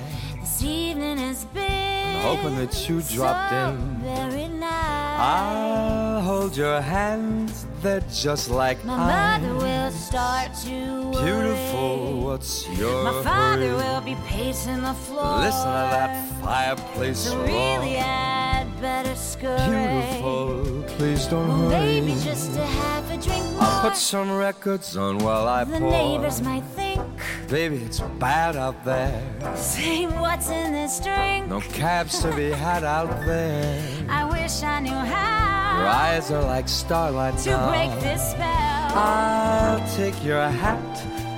This 0.58 0.66
evening 0.66 1.18
has 1.20 1.46
been 1.54 2.20
hoping 2.22 2.56
that 2.56 2.90
you 2.90 3.00
dropped 3.04 3.54
in. 3.54 3.78
Very 4.02 4.48
nice. 4.48 5.20
I'll 5.20 6.22
hold 6.22 6.58
your 6.58 6.82
hands, 6.82 7.68
they're 7.84 8.02
just 8.12 8.50
like 8.50 8.84
My 8.84 8.96
ice. 8.96 9.42
mother 9.44 9.54
will 9.54 9.92
start 9.92 10.50
to 10.66 11.12
worry. 11.12 11.26
Beautiful, 11.26 12.22
what's 12.22 12.68
your 12.70 13.04
My 13.04 13.22
father 13.24 13.68
hurry? 13.70 13.74
will 13.76 14.02
be 14.02 14.16
pacing 14.26 14.82
the 14.82 14.96
floor. 14.96 15.38
Listen 15.42 15.62
to 15.62 15.88
that 15.94 16.28
fireplace 16.44 17.20
So 17.20 17.38
roar. 17.38 17.46
really, 17.46 18.00
I'd 18.00 18.66
better 18.82 19.14
scurry. 19.16 19.70
Beautiful, 19.70 20.84
please 20.98 21.28
don't 21.28 21.48
Well, 21.50 21.70
hurry. 21.70 22.02
maybe 22.02 22.14
just 22.24 22.56
to 22.56 22.66
have 22.66 23.06
a 23.12 23.18
drink 23.22 23.46
more. 23.54 23.62
I'll 23.62 23.82
put 23.90 23.96
some 23.96 24.32
records 24.36 24.98
on 24.98 25.20
while 25.20 25.48
I 25.48 25.66
the 25.66 25.78
pour. 25.80 25.92
The 25.92 25.98
neighbors 25.98 26.42
might 26.42 26.64
think, 26.76 27.04
Baby, 27.48 27.78
it's 27.78 28.02
bad 28.20 28.58
out 28.58 28.84
there. 28.84 29.22
say 29.56 30.06
what's 30.06 30.47
in 30.50 30.74
this 30.74 31.00
drink. 31.00 31.48
No 31.48 31.62
cabs 31.62 32.20
to 32.22 32.32
be 32.36 32.50
had 32.52 32.84
out 32.84 33.10
there. 33.26 33.82
I 34.10 34.26
wish 34.26 34.62
I 34.64 34.80
knew 34.80 34.92
how 34.92 35.78
Your 35.80 35.88
eyes 35.88 36.32
are 36.32 36.44
like 36.44 36.68
starlight 36.68 37.38
to 37.40 37.50
now. 37.52 37.70
break 37.70 37.92
this 38.02 38.32
spell. 38.32 38.98
I'll 38.98 39.88
take 39.96 40.24
your 40.24 40.48
hat. 40.48 40.80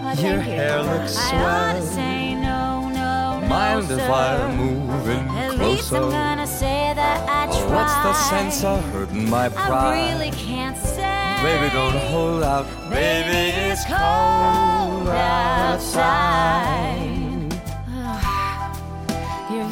Oh, 0.02 0.08
your 0.10 0.16
thank 0.16 0.46
you. 0.48 0.54
hair 0.54 0.82
looks 0.84 1.18
I 1.18 1.30
swell. 1.30 1.46
ought 1.46 1.74
to 1.74 1.82
say 1.88 2.36
no, 2.36 2.90
no, 2.90 3.40
no, 3.42 3.48
Mind 3.48 3.88
sir. 3.88 4.00
if 4.00 4.10
I 4.10 4.56
move 4.56 5.10
in 5.10 5.28
At 5.30 5.58
least 5.58 5.90
closer? 5.90 6.06
I'm 6.06 6.12
gonna 6.12 6.48
say 6.48 6.94
that 6.96 7.30
I 7.30 7.48
Oh, 7.50 7.68
tried. 7.68 7.76
what's 7.76 7.96
the 8.06 8.14
sense 8.30 8.64
of 8.64 8.84
hurting 8.94 9.30
my 9.30 9.50
pride? 9.50 9.72
I 9.72 10.12
really 10.18 10.32
can't 10.32 10.78
say. 10.78 11.40
Baby, 11.44 11.70
don't 11.74 11.96
hold 12.12 12.44
out. 12.44 12.66
Baby, 12.90 13.52
it's 13.70 13.84
cold 13.86 15.08
outside. 15.10 17.19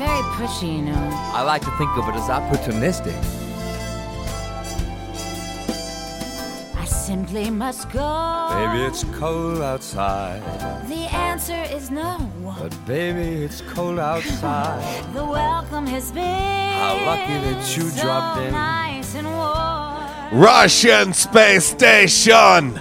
You're 0.08 0.24
very 0.24 0.48
pushy, 0.48 0.78
you 0.78 0.82
know. 0.84 1.10
I 1.34 1.42
like 1.42 1.62
to 1.64 1.72
think 1.78 1.92
of 1.98 2.08
it 2.10 2.16
as 2.16 2.30
opportunistic. 2.30 3.18
I 6.80 6.86
simply 6.86 7.50
must 7.50 7.90
go. 7.92 8.48
Baby, 8.52 8.86
it's 8.86 9.04
cold 9.20 9.62
outside. 9.62 10.42
The 10.88 11.08
answer 11.14 11.62
is 11.76 11.92
no. 11.92 12.18
But 12.60 12.74
baby, 12.86 13.44
it's 13.46 13.62
cold 13.62 14.00
outside. 14.00 14.82
The 15.14 15.26
welcome 15.26 15.88
has 15.88 16.12
been 16.12 16.24
How 16.24 16.94
lucky 17.06 17.34
that 17.34 17.78
you 17.78 17.84
so 17.90 18.02
dropped 18.04 18.42
in. 18.42 18.52
nice 18.54 19.16
and 19.16 19.28
warm. 19.28 20.42
Russian 20.42 21.14
space 21.14 21.66
station. 21.66 22.80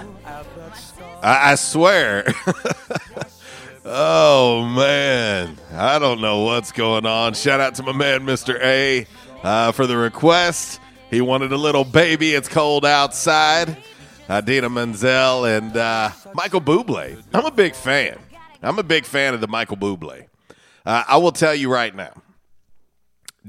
I, 1.21 1.51
I 1.51 1.55
swear. 1.55 2.25
oh 3.87 4.65
man, 4.75 5.57
I 5.73 5.97
don't 5.97 6.21
know 6.21 6.43
what's 6.43 6.71
going 6.71 7.05
on. 7.05 7.33
Shout 7.33 7.59
out 7.59 7.75
to 7.75 7.83
my 7.83 7.93
man, 7.93 8.21
Mr. 8.21 8.59
A, 8.61 9.07
uh, 9.43 9.71
for 9.71 9.87
the 9.87 9.97
request. 9.97 10.79
He 11.09 11.21
wanted 11.21 11.53
a 11.53 11.57
little 11.57 11.85
baby. 11.85 12.33
It's 12.33 12.49
cold 12.49 12.85
outside. 12.85 13.77
Idina 14.29 14.41
Dina 14.41 14.69
Menzel 14.69 15.45
and 15.45 15.77
uh, 15.77 16.11
Michael 16.33 16.59
Bublé. 16.59 17.23
I'm 17.33 17.45
a 17.45 17.51
big 17.51 17.73
fan. 17.75 18.19
I'm 18.61 18.77
a 18.77 18.83
big 18.83 19.05
fan 19.05 19.33
of 19.33 19.39
the 19.39 19.47
Michael 19.47 19.77
Bublé. 19.77 20.27
Uh, 20.85 21.03
I 21.07 21.17
will 21.17 21.31
tell 21.31 21.55
you 21.55 21.71
right 21.71 21.95
now, 21.95 22.11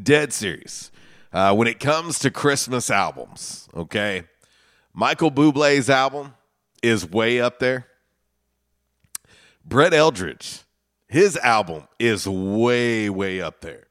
dead 0.00 0.32
serious. 0.32 0.92
Uh, 1.32 1.54
when 1.54 1.66
it 1.66 1.80
comes 1.80 2.20
to 2.20 2.30
Christmas 2.30 2.90
albums, 2.90 3.68
okay, 3.74 4.24
Michael 4.94 5.32
Bublé's 5.32 5.90
album 5.90 6.34
is 6.80 7.04
way 7.04 7.40
up 7.40 7.58
there. 7.58 7.88
Brett 9.68 9.92
Eldredge, 9.92 10.64
his 11.08 11.36
album 11.38 11.88
is 11.98 12.26
way, 12.26 13.10
way 13.10 13.42
up 13.42 13.60
there. 13.60 13.88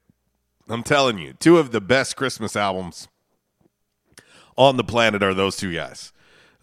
I'm 0.67 0.81
telling 0.81 1.19
you, 1.19 1.33
two 1.33 1.59
of 1.59 1.71
the 1.71 1.79
best 1.79 2.15
Christmas 2.15 2.55
albums 2.55 3.07
on 4.57 4.77
the 4.77 4.83
planet 4.83 5.21
are 5.21 5.35
those 5.35 5.55
two 5.55 5.71
guys. 5.71 6.11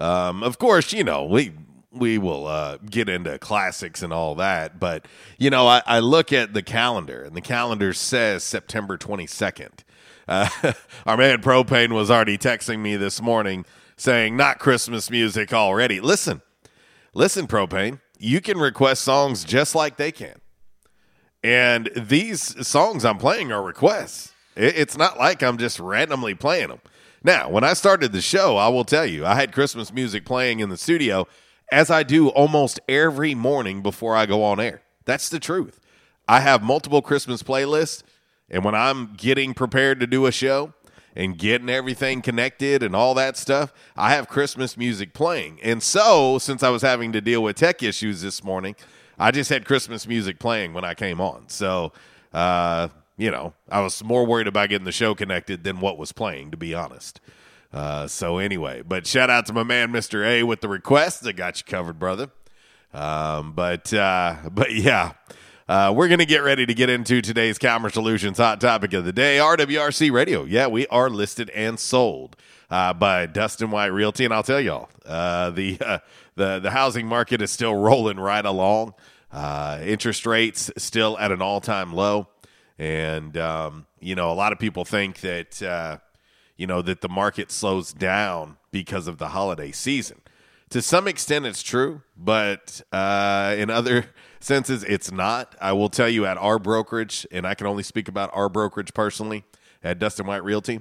Um, 0.00 0.42
of 0.42 0.58
course, 0.58 0.92
you 0.92 1.04
know 1.04 1.24
we 1.24 1.52
we 1.92 2.18
will 2.18 2.48
uh, 2.48 2.78
get 2.78 3.08
into 3.08 3.38
classics 3.38 4.02
and 4.02 4.12
all 4.12 4.34
that, 4.34 4.80
but 4.80 5.06
you 5.38 5.48
know 5.48 5.68
I, 5.68 5.82
I 5.86 6.00
look 6.00 6.32
at 6.32 6.52
the 6.52 6.62
calendar 6.62 7.22
and 7.22 7.36
the 7.36 7.40
calendar 7.40 7.92
says 7.92 8.42
September 8.42 8.98
22nd. 8.98 9.84
Uh, 10.26 10.48
our 11.06 11.16
man 11.16 11.40
Propane 11.40 11.92
was 11.92 12.10
already 12.10 12.36
texting 12.36 12.80
me 12.80 12.96
this 12.96 13.22
morning 13.22 13.64
saying 13.96 14.36
not 14.36 14.58
Christmas 14.58 15.08
music 15.08 15.52
already. 15.52 16.00
Listen, 16.00 16.42
listen, 17.14 17.46
Propane, 17.46 18.00
you 18.24 18.40
can 18.40 18.58
request 18.58 19.02
songs 19.02 19.44
just 19.44 19.74
like 19.74 19.96
they 19.96 20.10
can. 20.10 20.40
And 21.42 21.90
these 21.94 22.66
songs 22.66 23.04
I'm 23.04 23.18
playing 23.18 23.52
are 23.52 23.62
requests. 23.62 24.32
It's 24.56 24.96
not 24.96 25.18
like 25.18 25.42
I'm 25.42 25.58
just 25.58 25.78
randomly 25.78 26.34
playing 26.34 26.68
them. 26.68 26.80
Now, 27.22 27.50
when 27.50 27.64
I 27.64 27.74
started 27.74 28.12
the 28.12 28.20
show, 28.20 28.56
I 28.56 28.68
will 28.68 28.84
tell 28.84 29.04
you, 29.04 29.26
I 29.26 29.34
had 29.34 29.52
Christmas 29.52 29.92
music 29.92 30.24
playing 30.24 30.60
in 30.60 30.70
the 30.70 30.76
studio 30.76 31.26
as 31.70 31.90
I 31.90 32.02
do 32.02 32.28
almost 32.28 32.80
every 32.88 33.34
morning 33.34 33.82
before 33.82 34.16
I 34.16 34.26
go 34.26 34.42
on 34.42 34.60
air. 34.60 34.82
That's 35.04 35.28
the 35.28 35.40
truth. 35.40 35.80
I 36.26 36.40
have 36.40 36.62
multiple 36.62 37.02
Christmas 37.02 37.42
playlists, 37.42 38.02
and 38.48 38.64
when 38.64 38.74
I'm 38.74 39.14
getting 39.14 39.52
prepared 39.52 40.00
to 40.00 40.06
do 40.06 40.24
a 40.26 40.32
show 40.32 40.72
and 41.14 41.38
getting 41.38 41.68
everything 41.68 42.22
connected 42.22 42.82
and 42.82 42.94
all 42.94 43.14
that 43.14 43.36
stuff, 43.36 43.72
I 43.96 44.10
have 44.10 44.28
Christmas 44.28 44.76
music 44.76 45.14
playing. 45.14 45.60
And 45.62 45.82
so, 45.82 46.38
since 46.38 46.62
I 46.62 46.70
was 46.70 46.82
having 46.82 47.12
to 47.12 47.20
deal 47.20 47.42
with 47.42 47.56
tech 47.56 47.82
issues 47.82 48.22
this 48.22 48.42
morning, 48.42 48.76
I 49.18 49.30
just 49.30 49.50
had 49.50 49.64
Christmas 49.64 50.06
music 50.06 50.38
playing 50.38 50.74
when 50.74 50.84
I 50.84 50.94
came 50.94 51.20
on. 51.20 51.48
So, 51.48 51.92
uh, 52.32 52.88
you 53.16 53.30
know, 53.30 53.54
I 53.70 53.80
was 53.80 54.02
more 54.02 54.26
worried 54.26 54.48
about 54.48 54.68
getting 54.68 54.84
the 54.84 54.92
show 54.92 55.14
connected 55.14 55.62
than 55.62 55.80
what 55.80 55.98
was 55.98 56.12
playing, 56.12 56.50
to 56.50 56.56
be 56.56 56.74
honest. 56.74 57.20
Uh, 57.72 58.06
so 58.06 58.38
anyway, 58.38 58.82
but 58.82 59.06
shout 59.06 59.30
out 59.30 59.46
to 59.46 59.52
my 59.52 59.64
man 59.64 59.92
Mr. 59.92 60.24
A 60.24 60.42
with 60.44 60.60
the 60.60 60.68
request. 60.68 61.26
I 61.26 61.32
got 61.32 61.58
you 61.58 61.64
covered, 61.64 61.98
brother. 61.98 62.30
Um, 62.92 63.52
but 63.52 63.92
uh, 63.92 64.36
but 64.52 64.72
yeah, 64.72 65.12
uh, 65.68 65.92
we're 65.96 66.08
gonna 66.08 66.26
get 66.26 66.42
ready 66.42 66.66
to 66.66 66.74
get 66.74 66.90
into 66.90 67.22
today's 67.22 67.56
Calmer 67.58 67.88
Solutions 67.88 68.36
hot 68.36 68.60
topic 68.60 68.92
of 68.92 69.04
the 69.06 69.12
day. 69.12 69.38
RWRC 69.38 70.12
Radio. 70.12 70.44
Yeah, 70.44 70.66
we 70.66 70.86
are 70.88 71.08
listed 71.08 71.48
and 71.50 71.80
sold 71.80 72.36
uh, 72.70 72.92
by 72.92 73.24
Dustin 73.24 73.70
White 73.70 73.86
Realty, 73.86 74.26
and 74.26 74.34
I'll 74.34 74.42
tell 74.42 74.60
y'all, 74.60 74.90
uh, 75.06 75.50
the 75.50 75.78
uh, 75.80 75.98
the 76.36 76.58
the 76.58 76.70
housing 76.70 77.06
market 77.06 77.40
is 77.40 77.50
still 77.50 77.74
rolling 77.74 78.18
right 78.20 78.44
along. 78.44 78.92
Uh, 79.32 79.80
interest 79.82 80.26
rates 80.26 80.70
still 80.76 81.16
at 81.18 81.32
an 81.32 81.40
all 81.40 81.62
time 81.62 81.94
low, 81.94 82.28
and 82.78 83.36
um, 83.38 83.86
you 84.00 84.14
know 84.14 84.30
a 84.30 84.34
lot 84.34 84.52
of 84.52 84.58
people 84.58 84.84
think 84.84 85.20
that. 85.20 85.62
Uh, 85.62 85.98
you 86.56 86.68
know, 86.68 86.82
that 86.82 87.00
the 87.00 87.08
market 87.08 87.50
slows 87.50 87.92
down 87.92 88.58
because 88.70 89.08
of 89.08 89.18
the 89.18 89.30
holiday 89.30 89.72
season. 89.72 90.20
To 90.70 90.80
some 90.80 91.08
extent, 91.08 91.46
it's 91.46 91.64
true, 91.64 92.02
but 92.16 92.80
in 92.92 93.70
other 93.70 94.06
senses, 94.44 94.84
it's 94.84 95.10
not. 95.10 95.54
I 95.60 95.72
will 95.72 95.88
tell 95.88 96.08
you 96.08 96.26
at 96.26 96.36
our 96.38 96.58
brokerage, 96.58 97.26
and 97.32 97.46
I 97.46 97.54
can 97.54 97.66
only 97.66 97.82
speak 97.82 98.08
about 98.08 98.30
our 98.32 98.48
brokerage 98.48 98.94
personally 98.94 99.44
at 99.82 99.98
Dustin 99.98 100.26
White 100.26 100.44
Realty, 100.44 100.80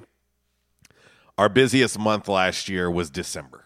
our 1.37 1.49
busiest 1.49 1.97
month 1.97 2.27
last 2.27 2.69
year 2.69 2.89
was 2.89 3.09
December. 3.09 3.65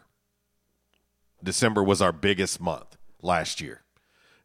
December 1.43 1.83
was 1.83 2.01
our 2.01 2.11
biggest 2.11 2.59
month 2.59 2.97
last 3.21 3.61
year. 3.61 3.81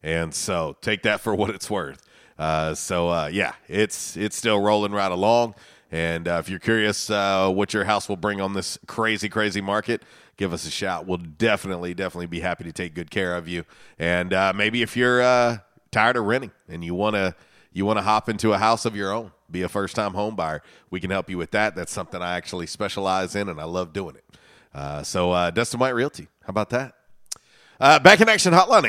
And 0.03 0.35
so 0.35 0.77
take 0.81 1.03
that 1.03 1.21
for 1.21 1.35
what 1.35 1.51
it's 1.51 1.71
worth. 1.71 2.03
Uh, 2.39 2.75
so 2.75 3.09
uh, 3.09 3.31
yeah, 3.33 3.55
it's 3.69 4.17
it's 4.17 4.37
still 4.37 4.61
rolling 4.61 4.93
right 4.93 5.13
along. 5.13 5.55
And 5.91 6.27
uh, 6.27 6.41
if 6.41 6.49
you're 6.49 6.59
curious 6.59 7.11
uh, 7.11 7.51
what 7.51 7.75
your 7.75 7.85
house 7.85 8.09
will 8.09 8.17
bring 8.17 8.41
on 8.41 8.55
this 8.55 8.79
crazy, 8.87 9.29
crazy 9.29 9.61
market, 9.61 10.03
give 10.37 10.53
us 10.53 10.67
a 10.67 10.71
shout. 10.71 11.07
We'll 11.07 11.19
definitely, 11.19 11.95
definitely 11.95 12.27
be 12.27 12.41
happy 12.41 12.65
to 12.65 12.73
take 12.73 12.95
good 12.95 13.11
care 13.11 13.37
of 13.37 13.49
you. 13.49 13.65
And 13.99 14.33
uh, 14.33 14.53
maybe 14.55 14.83
if 14.83 14.97
you're 14.97 15.23
uh, 15.23 15.59
tired 15.91 16.17
of 16.17 16.25
renting 16.25 16.53
and 16.69 16.85
you 16.85 16.95
want 16.95 17.17
to 17.17 17.35
you 17.75 17.87
want 17.87 17.99
to 17.99 18.03
hop 18.03 18.29
into 18.29 18.53
a 18.53 18.59
house 18.59 18.85
of 18.85 18.95
your 18.95 19.13
own, 19.13 19.33
be 19.51 19.63
a 19.63 19.69
first 19.69 19.97
time 19.97 20.13
home 20.13 20.37
buyer, 20.37 20.63
we 20.91 21.01
can 21.01 21.11
help 21.11 21.31
you 21.31 21.39
with 21.39 21.53
that. 21.53 21.75
That's 21.75 21.93
something 21.93 22.21
I 22.21 22.37
actually 22.37 22.67
specialize 22.67 23.35
in, 23.35 23.49
and 23.49 23.59
I 23.59 23.65
love 23.65 23.95
doing 23.95 24.17
it. 24.17 24.25
Uh, 24.75 25.03
so 25.03 25.33
uh, 25.33 25.51
Dustin 25.51 25.81
White 25.81 25.95
Realty, 25.95 26.29
how 26.43 26.51
about 26.51 26.69
that? 26.71 26.95
Uh, 27.81 27.99
back 27.99 28.21
in 28.21 28.29
action 28.29 28.53
hotline 28.53 28.85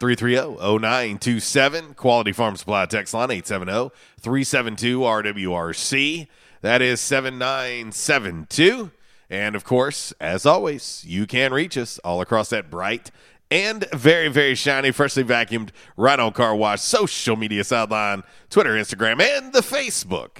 870-330-0927. 0.00 1.94
Quality 1.94 2.32
Farm 2.32 2.56
Supply 2.56 2.86
text 2.86 3.12
line 3.14 3.28
870-372-RWRC. 3.28 6.26
That 6.62 6.82
is 6.82 7.00
7972. 7.00 8.90
And 9.28 9.56
of 9.56 9.64
course, 9.64 10.12
as 10.20 10.46
always, 10.46 11.04
you 11.06 11.26
can 11.26 11.52
reach 11.52 11.76
us 11.76 11.98
all 11.98 12.20
across 12.20 12.50
that 12.50 12.70
bright 12.70 13.10
and 13.50 13.88
very, 13.92 14.28
very 14.28 14.54
shiny, 14.54 14.90
freshly 14.90 15.24
vacuumed 15.24 15.70
Rhino 15.96 16.30
Car 16.30 16.54
Wash 16.54 16.82
social 16.82 17.36
media 17.36 17.64
sideline, 17.64 18.22
Twitter, 18.50 18.70
Instagram, 18.70 19.20
and 19.20 19.52
the 19.52 19.60
Facebook 19.60 20.38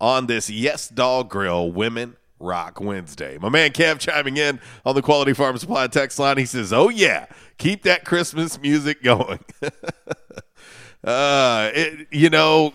on 0.00 0.26
this 0.26 0.50
Yes 0.50 0.88
Dog 0.88 1.30
Grill 1.30 1.70
Women 1.70 2.16
Rock 2.38 2.80
Wednesday. 2.80 3.38
My 3.38 3.48
man 3.48 3.70
Kev 3.70 3.98
chiming 3.98 4.36
in 4.36 4.60
on 4.84 4.94
the 4.94 5.02
Quality 5.02 5.32
Farm 5.32 5.56
Supply 5.56 5.86
text 5.86 6.18
line. 6.18 6.38
He 6.38 6.44
says, 6.44 6.72
Oh, 6.72 6.88
yeah, 6.88 7.26
keep 7.56 7.84
that 7.84 8.04
Christmas 8.04 8.60
music 8.60 9.02
going. 9.04 9.40
uh, 11.04 11.70
it, 11.72 12.08
you 12.10 12.28
know, 12.28 12.74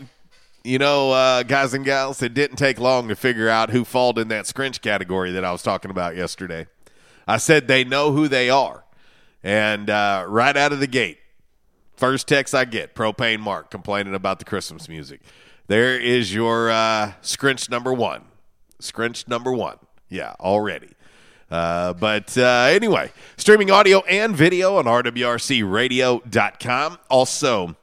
you 0.67 0.77
know, 0.79 1.11
uh, 1.11 1.43
guys 1.43 1.73
and 1.73 1.85
gals, 1.85 2.21
it 2.21 2.33
didn't 2.33 2.57
take 2.57 2.77
long 2.77 3.07
to 3.07 3.15
figure 3.15 3.47
out 3.47 3.69
who 3.69 3.85
fall 3.85 4.19
in 4.19 4.27
that 4.27 4.43
scrinch 4.45 4.81
category 4.81 5.31
that 5.31 5.45
I 5.45 5.53
was 5.53 5.63
talking 5.63 5.89
about 5.89 6.17
yesterday. 6.17 6.67
I 7.25 7.37
said 7.37 7.69
they 7.69 7.85
know 7.85 8.11
who 8.11 8.27
they 8.27 8.49
are. 8.49 8.83
And 9.43 9.87
uh, 9.89 10.25
right 10.27 10.57
out 10.57 10.73
of 10.73 10.81
the 10.81 10.87
gate, 10.87 11.19
first 11.95 12.27
text 12.27 12.53
I 12.53 12.65
get, 12.65 12.95
Propane 12.95 13.39
Mark 13.39 13.71
complaining 13.71 14.13
about 14.13 14.39
the 14.39 14.45
Christmas 14.45 14.89
music. 14.89 15.21
There 15.67 15.97
is 15.97 16.33
your 16.33 16.69
uh, 16.69 17.13
scrinch 17.21 17.69
number 17.69 17.93
one. 17.93 18.25
Scrinch 18.81 19.25
number 19.27 19.53
one. 19.53 19.77
Yeah, 20.09 20.33
already. 20.39 20.89
Uh, 21.49 21.93
but 21.93 22.37
uh, 22.37 22.67
anyway, 22.69 23.09
streaming 23.37 23.71
audio 23.71 24.01
and 24.01 24.35
video 24.35 24.75
on 24.75 24.83
rwrcradio.com. 24.83 26.97
Also, 27.09 27.77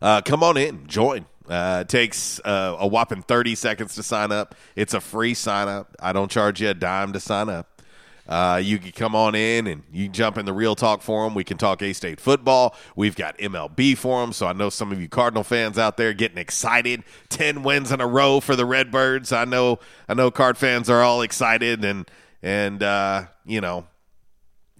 uh, 0.00 0.20
come 0.20 0.44
on 0.44 0.56
in, 0.56 0.86
join. 0.86 1.26
Uh, 1.48 1.80
it 1.82 1.88
takes 1.88 2.40
uh, 2.44 2.76
a 2.78 2.86
whopping 2.86 3.22
30 3.22 3.54
seconds 3.54 3.94
to 3.96 4.02
sign 4.02 4.32
up. 4.32 4.54
It's 4.76 4.94
a 4.94 5.00
free 5.00 5.34
sign 5.34 5.68
up. 5.68 5.94
I 6.00 6.12
don't 6.12 6.30
charge 6.30 6.60
you 6.62 6.70
a 6.70 6.74
dime 6.74 7.12
to 7.12 7.20
sign 7.20 7.48
up. 7.48 7.82
Uh, 8.26 8.58
you 8.62 8.78
can 8.78 8.92
come 8.92 9.14
on 9.14 9.34
in 9.34 9.66
and 9.66 9.82
you 9.92 10.08
jump 10.08 10.38
in 10.38 10.46
the 10.46 10.52
Real 10.52 10.74
Talk 10.74 11.02
forum. 11.02 11.34
We 11.34 11.44
can 11.44 11.58
talk 11.58 11.82
A 11.82 11.92
State 11.92 12.18
football. 12.18 12.74
We've 12.96 13.14
got 13.14 13.36
MLB 13.36 13.98
forum, 13.98 14.32
so 14.32 14.46
I 14.46 14.54
know 14.54 14.70
some 14.70 14.92
of 14.92 15.00
you 15.00 15.08
Cardinal 15.08 15.44
fans 15.44 15.78
out 15.78 15.98
there 15.98 16.14
getting 16.14 16.38
excited. 16.38 17.02
Ten 17.28 17.62
wins 17.62 17.92
in 17.92 18.00
a 18.00 18.06
row 18.06 18.40
for 18.40 18.56
the 18.56 18.64
Redbirds. 18.64 19.30
I 19.30 19.44
know. 19.44 19.78
I 20.08 20.14
know 20.14 20.30
Card 20.30 20.56
fans 20.56 20.88
are 20.88 21.02
all 21.02 21.20
excited 21.20 21.84
and 21.84 22.10
and 22.42 22.82
uh, 22.82 23.24
you 23.44 23.60
know, 23.60 23.86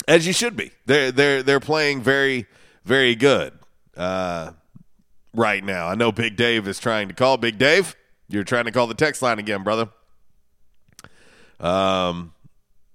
as 0.09 0.27
you 0.27 0.33
should 0.33 0.57
be. 0.57 0.70
They're 0.87 1.12
they're 1.12 1.42
they're 1.42 1.61
playing 1.61 2.00
very 2.00 2.46
very 2.87 3.14
good 3.14 3.53
uh, 3.94 4.53
right 5.34 5.62
now. 5.62 5.88
I 5.88 5.94
know 5.94 6.12
Big 6.12 6.36
Dave 6.36 6.66
is 6.68 6.78
trying 6.78 7.08
to 7.08 7.14
call. 7.14 7.36
Big 7.36 7.58
Dave, 7.58 7.96
you're 8.28 8.44
trying 8.44 8.64
to 8.64 8.72
call 8.72 8.86
the 8.86 8.94
text 8.94 9.20
line 9.20 9.38
again, 9.38 9.62
brother. 9.62 9.88
Um, 11.60 12.32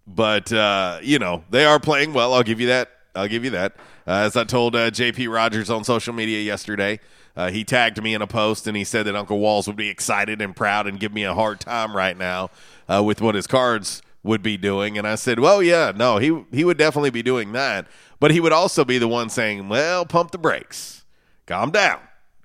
but 0.07 0.51
uh, 0.51 0.99
you 1.01 1.19
know 1.19 1.43
they 1.49 1.65
are 1.65 1.79
playing 1.79 2.13
well. 2.13 2.33
I'll 2.33 2.43
give 2.43 2.59
you 2.59 2.67
that. 2.67 2.89
I'll 3.15 3.27
give 3.27 3.43
you 3.43 3.51
that. 3.51 3.75
Uh, 4.07 4.23
as 4.25 4.35
I 4.35 4.43
told 4.43 4.75
uh, 4.75 4.91
JP 4.91 5.31
Rogers 5.33 5.69
on 5.69 5.83
social 5.83 6.13
media 6.13 6.41
yesterday, 6.41 6.99
uh, 7.35 7.51
he 7.51 7.63
tagged 7.63 8.01
me 8.01 8.13
in 8.13 8.21
a 8.21 8.27
post 8.27 8.67
and 8.67 8.75
he 8.75 8.83
said 8.83 9.05
that 9.05 9.15
Uncle 9.15 9.39
Walls 9.39 9.67
would 9.67 9.75
be 9.75 9.89
excited 9.89 10.41
and 10.41 10.55
proud 10.55 10.87
and 10.87 10.99
give 10.99 11.13
me 11.13 11.23
a 11.23 11.33
hard 11.33 11.59
time 11.59 11.95
right 11.95 12.17
now 12.17 12.49
uh, 12.87 13.03
with 13.03 13.21
what 13.21 13.35
his 13.35 13.47
cards 13.47 14.01
would 14.23 14.41
be 14.41 14.57
doing. 14.57 14.97
And 14.97 15.07
I 15.07 15.15
said, 15.15 15.39
well, 15.39 15.61
yeah, 15.61 15.91
no, 15.95 16.17
he 16.17 16.43
he 16.51 16.63
would 16.63 16.77
definitely 16.77 17.11
be 17.11 17.23
doing 17.23 17.51
that, 17.53 17.87
but 18.19 18.31
he 18.31 18.39
would 18.39 18.51
also 18.53 18.83
be 18.83 18.97
the 18.97 19.07
one 19.07 19.29
saying, 19.29 19.69
well, 19.69 20.05
pump 20.05 20.31
the 20.31 20.37
brakes, 20.37 21.05
calm 21.45 21.71
down, 21.71 21.99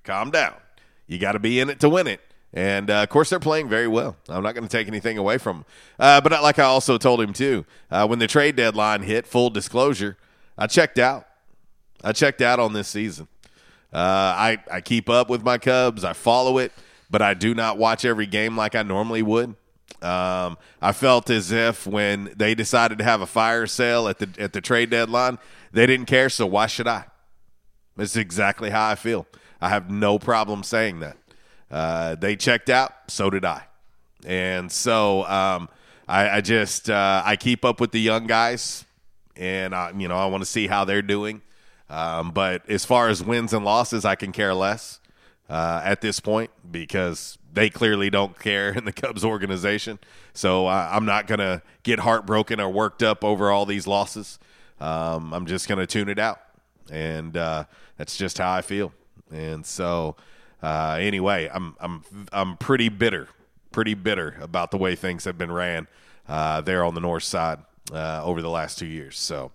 calm 0.05 0.31
down. 0.31 0.53
You 1.07 1.17
got 1.17 1.33
to 1.33 1.39
be 1.39 1.59
in 1.59 1.69
it 1.69 1.79
to 1.81 1.89
win 1.89 2.07
it. 2.07 2.21
And 2.53 2.89
uh, 2.89 3.03
of 3.03 3.09
course, 3.09 3.29
they're 3.29 3.39
playing 3.39 3.67
very 3.67 3.87
well. 3.87 4.15
I'm 4.29 4.41
not 4.41 4.55
going 4.55 4.63
to 4.67 4.69
take 4.69 4.87
anything 4.87 5.17
away 5.17 5.37
from 5.37 5.57
them. 5.57 5.65
Uh, 5.99 6.21
but 6.21 6.31
like 6.41 6.57
I 6.57 6.63
also 6.63 6.97
told 6.97 7.21
him 7.21 7.33
too, 7.33 7.65
uh, 7.91 8.07
when 8.07 8.19
the 8.19 8.27
trade 8.27 8.55
deadline 8.55 9.03
hit, 9.03 9.27
full 9.27 9.49
disclosure, 9.49 10.17
I 10.57 10.67
checked 10.67 10.97
out. 10.97 11.27
I 12.01 12.13
checked 12.13 12.41
out 12.41 12.59
on 12.59 12.71
this 12.71 12.87
season. 12.87 13.27
Uh, 13.91 13.97
I 13.97 14.57
I 14.71 14.81
keep 14.81 15.09
up 15.09 15.29
with 15.29 15.43
my 15.43 15.57
Cubs. 15.57 16.03
I 16.03 16.13
follow 16.13 16.57
it, 16.57 16.71
but 17.09 17.21
I 17.21 17.33
do 17.33 17.53
not 17.53 17.77
watch 17.77 18.05
every 18.05 18.25
game 18.25 18.55
like 18.55 18.75
I 18.75 18.83
normally 18.83 19.21
would. 19.21 19.55
Um, 20.01 20.57
I 20.81 20.91
felt 20.91 21.29
as 21.29 21.51
if 21.51 21.87
when 21.87 22.33
they 22.35 22.55
decided 22.55 22.97
to 22.99 23.03
have 23.03 23.21
a 23.21 23.25
fire 23.25 23.67
sale 23.67 24.07
at 24.07 24.19
the 24.19 24.29
at 24.37 24.53
the 24.53 24.61
trade 24.61 24.89
deadline, 24.89 25.39
they 25.71 25.85
didn't 25.85 26.07
care. 26.07 26.29
So 26.29 26.45
why 26.45 26.67
should 26.67 26.87
I? 26.87 27.05
It's 27.97 28.15
exactly 28.15 28.69
how 28.69 28.89
I 28.89 28.95
feel. 28.95 29.25
I 29.65 29.69
have 29.69 29.89
no 29.89 30.19
problem 30.19 30.61
saying 30.61 30.99
that. 30.99 31.17
Uh, 31.71 32.13
they 32.13 32.35
checked 32.35 32.69
out, 32.69 32.93
so 33.07 33.31
did 33.31 33.43
I, 33.43 33.63
and 34.23 34.71
so 34.71 35.25
um, 35.25 35.69
I, 36.07 36.37
I, 36.37 36.41
just 36.41 36.87
uh, 36.87 37.23
I 37.25 37.35
keep 37.35 37.65
up 37.65 37.81
with 37.81 37.91
the 37.91 37.99
young 37.99 38.27
guys, 38.27 38.85
and 39.35 39.73
I, 39.73 39.91
you 39.97 40.07
know 40.07 40.17
I 40.17 40.27
want 40.27 40.43
to 40.43 40.45
see 40.45 40.67
how 40.67 40.85
they're 40.85 41.01
doing. 41.01 41.41
Um, 41.89 42.29
but 42.29 42.69
as 42.69 42.85
far 42.85 43.09
as 43.09 43.23
wins 43.23 43.53
and 43.53 43.65
losses, 43.65 44.05
I 44.05 44.13
can 44.13 44.31
care 44.31 44.53
less 44.53 44.99
uh, 45.49 45.81
at 45.83 45.99
this 45.99 46.19
point 46.19 46.51
because 46.69 47.39
they 47.51 47.71
clearly 47.71 48.11
don't 48.11 48.37
care 48.37 48.69
in 48.71 48.85
the 48.85 48.93
Cubs 48.93 49.25
organization. 49.25 49.97
So 50.35 50.67
I'm 50.67 51.05
not 51.05 51.25
going 51.25 51.39
to 51.39 51.63
get 51.81 51.99
heartbroken 51.99 52.59
or 52.59 52.69
worked 52.69 53.01
up 53.01 53.23
over 53.23 53.49
all 53.49 53.65
these 53.65 53.87
losses. 53.87 54.37
Um, 54.79 55.33
I'm 55.33 55.47
just 55.47 55.67
to 55.79 55.87
tune 55.87 56.09
it 56.09 56.19
out, 56.19 56.39
and 56.91 57.35
uh, 57.35 57.63
that's 57.97 58.15
just 58.15 58.37
how 58.37 58.53
I 58.53 58.61
feel. 58.61 58.93
And 59.35 59.65
so. 59.65 60.15
Uh, 60.63 60.97
anyway, 60.99 61.47
I'm 61.53 61.75
I'm 61.79 62.03
I'm 62.33 62.57
pretty 62.57 62.89
bitter, 62.89 63.27
pretty 63.71 63.93
bitter 63.93 64.35
about 64.41 64.71
the 64.71 64.77
way 64.77 64.95
things 64.95 65.25
have 65.25 65.37
been 65.37 65.51
ran 65.51 65.87
uh, 66.27 66.61
there 66.61 66.83
on 66.83 66.95
the 66.95 67.01
north 67.01 67.23
side 67.23 67.59
uh, 67.93 68.23
over 68.23 68.41
the 68.41 68.49
last 68.49 68.79
two 68.79 68.87
years. 68.87 69.17
So 69.17 69.51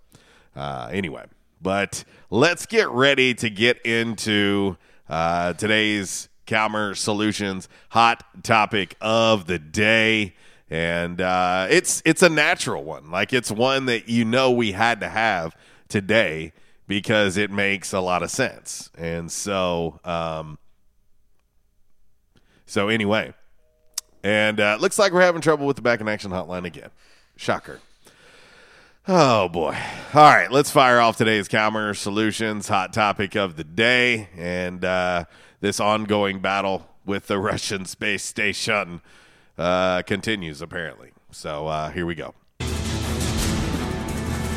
uh, 0.54 0.88
anyway, 0.92 1.24
but 1.60 2.04
let's 2.30 2.66
get 2.66 2.88
ready 2.90 3.34
to 3.34 3.50
get 3.50 3.80
into 3.84 4.76
uh, 5.08 5.54
today's 5.54 6.28
Calmer 6.46 6.94
Solutions 6.94 7.68
hot 7.88 8.24
topic 8.44 8.96
of 9.00 9.46
the 9.46 9.58
day. 9.58 10.34
And 10.68 11.20
uh, 11.20 11.66
it's 11.70 12.02
it's 12.04 12.22
a 12.22 12.28
natural 12.28 12.84
one, 12.84 13.10
like 13.10 13.32
it's 13.32 13.50
one 13.50 13.86
that 13.86 14.08
you 14.08 14.24
know 14.24 14.52
we 14.52 14.72
had 14.72 15.00
to 15.00 15.08
have 15.08 15.56
today 15.88 16.52
because 16.90 17.36
it 17.36 17.52
makes 17.52 17.92
a 17.92 18.00
lot 18.00 18.24
of 18.24 18.32
sense. 18.32 18.90
And 18.98 19.30
so, 19.30 20.00
um, 20.04 20.58
so 22.66 22.88
anyway, 22.88 23.32
and 24.24 24.58
uh, 24.58 24.76
looks 24.80 24.98
like 24.98 25.12
we're 25.12 25.20
having 25.20 25.40
trouble 25.40 25.68
with 25.68 25.76
the 25.76 25.82
back 25.82 26.00
in 26.00 26.08
action 26.08 26.32
hotline 26.32 26.64
again. 26.64 26.90
Shocker. 27.36 27.78
Oh 29.06 29.48
boy. 29.48 29.78
All 30.12 30.34
right, 30.34 30.50
let's 30.50 30.72
fire 30.72 30.98
off 30.98 31.16
today's 31.16 31.46
Calmer 31.46 31.94
Solutions 31.94 32.66
hot 32.66 32.92
topic 32.92 33.36
of 33.36 33.54
the 33.54 33.62
day 33.62 34.28
and 34.36 34.84
uh, 34.84 35.26
this 35.60 35.78
ongoing 35.78 36.40
battle 36.40 36.88
with 37.06 37.28
the 37.28 37.38
Russian 37.38 37.84
space 37.84 38.24
station 38.24 39.00
uh, 39.56 40.02
continues 40.02 40.60
apparently. 40.60 41.12
So 41.30 41.68
uh, 41.68 41.90
here 41.90 42.04
we 42.04 42.16
go. 42.16 42.34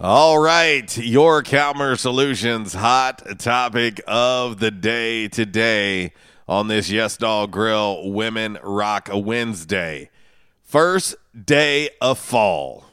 All 0.00 0.38
right, 0.38 0.96
your 0.96 1.42
Calmer 1.42 1.96
Solutions 1.96 2.72
hot 2.72 3.40
topic 3.40 4.00
of 4.06 4.60
the 4.60 4.70
day 4.70 5.26
today 5.26 6.12
on 6.46 6.68
this 6.68 6.88
Yes 6.88 7.16
Dog 7.16 7.50
Grill 7.50 8.08
Women 8.12 8.58
Rock 8.62 9.08
Wednesday. 9.12 10.10
First 10.62 11.16
day 11.44 11.90
of 12.00 12.20
fall. 12.20 12.84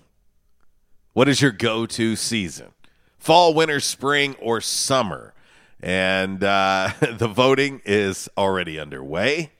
What 1.14 1.30
is 1.30 1.44
your 1.44 1.52
go 1.52 1.86
to 1.86 2.16
season? 2.16 2.74
Fall, 3.20 3.54
winter, 3.54 3.80
spring, 3.80 4.36
or 4.42 4.60
summer? 4.60 5.36
And 5.80 6.44
uh, 6.44 6.90
the 7.02 7.28
voting 7.28 7.84
is 7.86 8.30
already 8.36 8.80
underway. 8.80 9.52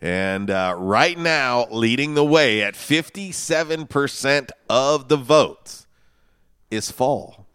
And 0.00 0.48
uh, 0.48 0.76
right 0.78 1.18
now, 1.18 1.66
leading 1.70 2.14
the 2.14 2.24
way 2.24 2.62
at 2.62 2.72
57% 2.72 4.48
of 4.70 5.08
the 5.08 5.18
votes 5.18 5.79
is 6.70 6.90
fall. 6.90 7.46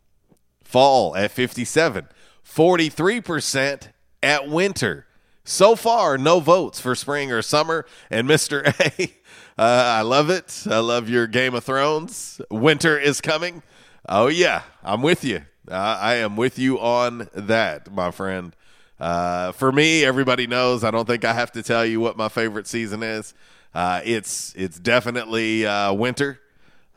Fall 0.63 1.15
at 1.15 1.31
57, 1.31 2.07
43% 2.45 3.87
at 4.23 4.49
winter. 4.49 5.05
So 5.43 5.75
far, 5.75 6.17
no 6.17 6.39
votes 6.39 6.79
for 6.79 6.95
spring 6.95 7.31
or 7.31 7.41
summer. 7.41 7.85
And 8.09 8.27
Mr. 8.27 8.65
A, 8.99 9.13
uh, 9.61 9.99
I 9.99 10.01
love 10.01 10.29
it. 10.29 10.63
I 10.69 10.79
love 10.79 11.07
your 11.07 11.27
Game 11.27 11.53
of 11.53 11.63
Thrones. 11.63 12.41
Winter 12.49 12.97
is 12.97 13.21
coming. 13.21 13.61
Oh, 14.09 14.27
yeah, 14.27 14.63
I'm 14.83 15.01
with 15.01 15.23
you. 15.23 15.43
Uh, 15.69 15.97
I 15.99 16.15
am 16.15 16.35
with 16.35 16.59
you 16.59 16.79
on 16.79 17.29
that, 17.33 17.91
my 17.91 18.11
friend. 18.11 18.55
Uh, 18.99 19.51
for 19.51 19.71
me, 19.71 20.03
everybody 20.03 20.47
knows. 20.47 20.83
I 20.83 20.91
don't 20.91 21.05
think 21.05 21.25
I 21.25 21.33
have 21.33 21.51
to 21.53 21.63
tell 21.63 21.85
you 21.85 21.99
what 21.99 22.17
my 22.17 22.29
favorite 22.29 22.67
season 22.67 23.03
is. 23.03 23.33
Uh, 23.73 24.01
it's 24.05 24.53
it's 24.55 24.79
definitely 24.79 25.65
uh, 25.65 25.91
winter, 25.93 26.39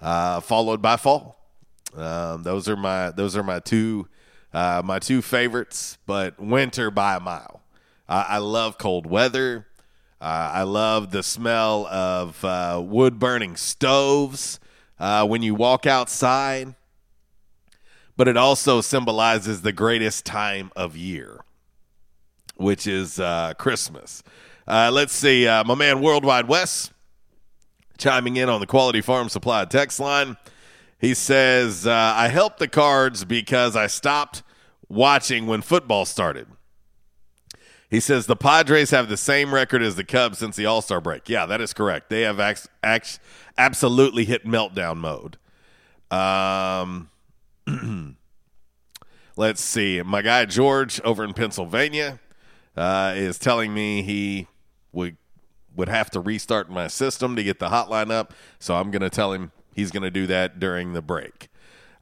uh, 0.01 0.41
followed 0.41 0.81
by 0.81 0.97
fall. 0.97 1.37
Um, 1.97 2.43
those 2.43 2.69
are 2.69 2.77
my 2.77 3.11
those 3.11 3.37
are 3.37 3.43
my 3.43 3.61
two 3.61 4.09
uh, 4.53 4.83
my 4.85 4.99
two 4.99 5.23
favorites, 5.23 5.99
but 6.07 6.39
winter 6.39 6.91
by 6.91 7.17
a 7.17 7.21
mile. 7.21 7.63
I 8.11 8.39
love 8.39 8.79
cold 8.79 9.05
weather. 9.05 9.67
Uh, 10.21 10.51
I 10.55 10.63
love 10.63 11.11
the 11.11 11.23
smell 11.23 11.87
of 11.87 12.43
uh, 12.45 12.83
wood 12.85 13.19
burning 13.19 13.55
stoves 13.55 14.59
uh, 14.99 15.27
when 15.27 15.43
you 15.43 15.55
walk 15.55 15.87
outside. 15.87 16.75
But 18.17 18.27
it 18.27 18.37
also 18.37 18.81
symbolizes 18.81 19.63
the 19.63 19.73
greatest 19.73 20.27
time 20.27 20.73
of 20.75 20.97
year, 20.97 21.41
which 22.57 22.87
is 22.87 23.21
uh, 23.21 23.55
Christmas. 23.59 24.25
Uh, 24.67 24.91
let's 24.93 25.13
see, 25.13 25.47
uh, 25.47 25.63
my 25.63 25.77
man 25.77 26.01
Worldwide 26.01 26.49
West 26.49 26.93
chiming 27.97 28.37
in 28.37 28.49
on 28.49 28.61
the 28.61 28.67
Quality 28.67 29.01
Farm 29.01 29.29
Supply 29.29 29.65
text 29.67 30.01
line. 30.01 30.37
He 30.99 31.15
says, 31.15 31.87
uh, 31.87 31.93
I 32.17 32.29
helped 32.29 32.59
the 32.59 32.69
cards 32.69 33.25
because 33.25 33.77
I 33.77 33.87
stopped 33.87 34.43
watching 34.89 35.47
when 35.47 35.63
football 35.63 36.05
started. 36.05 36.49
He 37.91 38.01
says 38.01 38.27
the 38.27 38.37
Padres 38.37 38.91
have 38.91 39.09
the 39.09 39.17
same 39.17 39.55
record 39.55 39.83
as 39.83 39.97
the 39.97 40.05
Cubs 40.05 40.39
since 40.39 40.57
the 40.57 40.67
All 40.67 40.83
Star 40.83 41.01
break. 41.01 41.29
Yeah, 41.29 41.47
that 41.47 41.61
is 41.61 41.73
correct. 41.73 42.11
They 42.11 42.23
have 42.23 42.39
ax- 42.39 42.69
ax- 42.83 43.19
absolutely 43.57 44.25
hit 44.25 44.45
meltdown 44.45 44.99
mode. 44.99 45.39
Um, 46.11 47.09
let's 49.37 49.63
see. 49.63 50.03
My 50.03 50.21
guy 50.21 50.45
George 50.45 51.01
over 51.03 51.25
in 51.25 51.33
Pennsylvania 51.33 52.19
uh, 52.77 53.15
is 53.17 53.39
telling 53.39 53.73
me 53.73 54.03
he 54.03 54.49
would 54.93 55.17
would 55.75 55.89
have 55.89 56.11
to 56.11 56.21
restart 56.21 56.69
my 56.69 56.89
system 56.89 57.37
to 57.37 57.45
get 57.45 57.59
the 57.61 57.69
hotline 57.69 58.11
up. 58.11 58.35
So 58.59 58.75
I'm 58.75 58.91
going 58.91 59.03
to 59.03 59.11
tell 59.11 59.33
him 59.33 59.53
he's 59.79 59.93
going 59.93 60.03
to 60.03 60.11
do 60.11 60.27
that 60.27 60.59
during 60.59 60.93
the 60.93 61.01
break. 61.01 61.49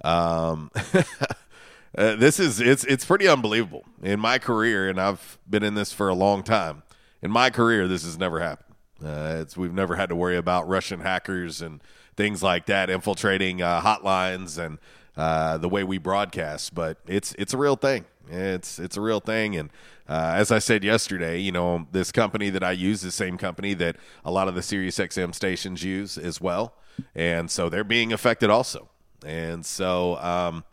Um, 0.03 0.71
uh, 1.99 2.17
this 2.17 2.41
is 2.41 2.59
it's 2.61 2.85
it's 2.85 3.05
pretty 3.05 3.29
unbelievable 3.29 3.85
in 4.03 4.19
my 4.19 4.39
career, 4.39 4.89
and 4.89 5.01
I've 5.01 5.39
been 5.49 5.63
in 5.63 5.75
this 5.75 5.93
for 5.93 6.09
a 6.09 6.15
long 6.15 6.43
time. 6.43 6.83
In 7.23 7.31
my 7.31 7.51
career, 7.51 7.87
this 7.87 8.05
has 8.05 8.19
never 8.19 8.41
happened. 8.41 8.75
Uh, 9.05 9.39
it's 9.41 9.57
we've 9.57 9.75
never 9.75 9.97
had 9.97 10.09
to 10.09 10.17
worry 10.17 10.37
about 10.37 10.67
Russian 10.67 11.01
hackers 11.01 11.61
and 11.61 11.83
things 12.17 12.43
like 12.43 12.65
that 12.67 12.89
infiltrating 12.89 13.61
uh, 13.61 13.83
hotlines 13.83 14.59
and 14.59 14.79
uh, 15.17 15.59
the 15.59 15.69
way 15.69 15.85
we 15.85 15.99
broadcast. 15.99 16.75
But 16.75 16.99
it's 17.07 17.35
it's 17.39 17.53
a 17.53 17.59
real 17.59 17.77
thing. 17.77 18.07
It's 18.31 18.79
it's 18.79 18.97
a 18.97 19.03
real 19.03 19.21
thing, 19.21 19.55
and 19.55 19.71
uh, 20.09 20.33
as 20.35 20.51
I 20.51 20.61
said 20.61 20.83
yesterday, 20.83 21.41
you 21.41 21.53
know 21.53 21.87
this 21.93 22.11
company 22.11 22.49
that 22.51 22.63
I 22.63 22.73
use, 22.73 23.03
the 23.03 23.13
same 23.13 23.37
company 23.37 23.75
that 23.75 23.97
a 24.25 24.31
lot 24.31 24.49
of 24.49 24.55
the 24.55 24.63
Sirius 24.63 24.99
XM 24.99 25.35
stations 25.35 25.83
use 25.85 26.17
as 26.17 26.41
well, 26.41 26.75
and 27.15 27.51
so 27.51 27.69
they're 27.69 27.85
being 27.85 28.13
affected 28.13 28.51
also. 28.51 28.89
And 29.25 29.65
so, 29.65 30.17
um, 30.19 30.65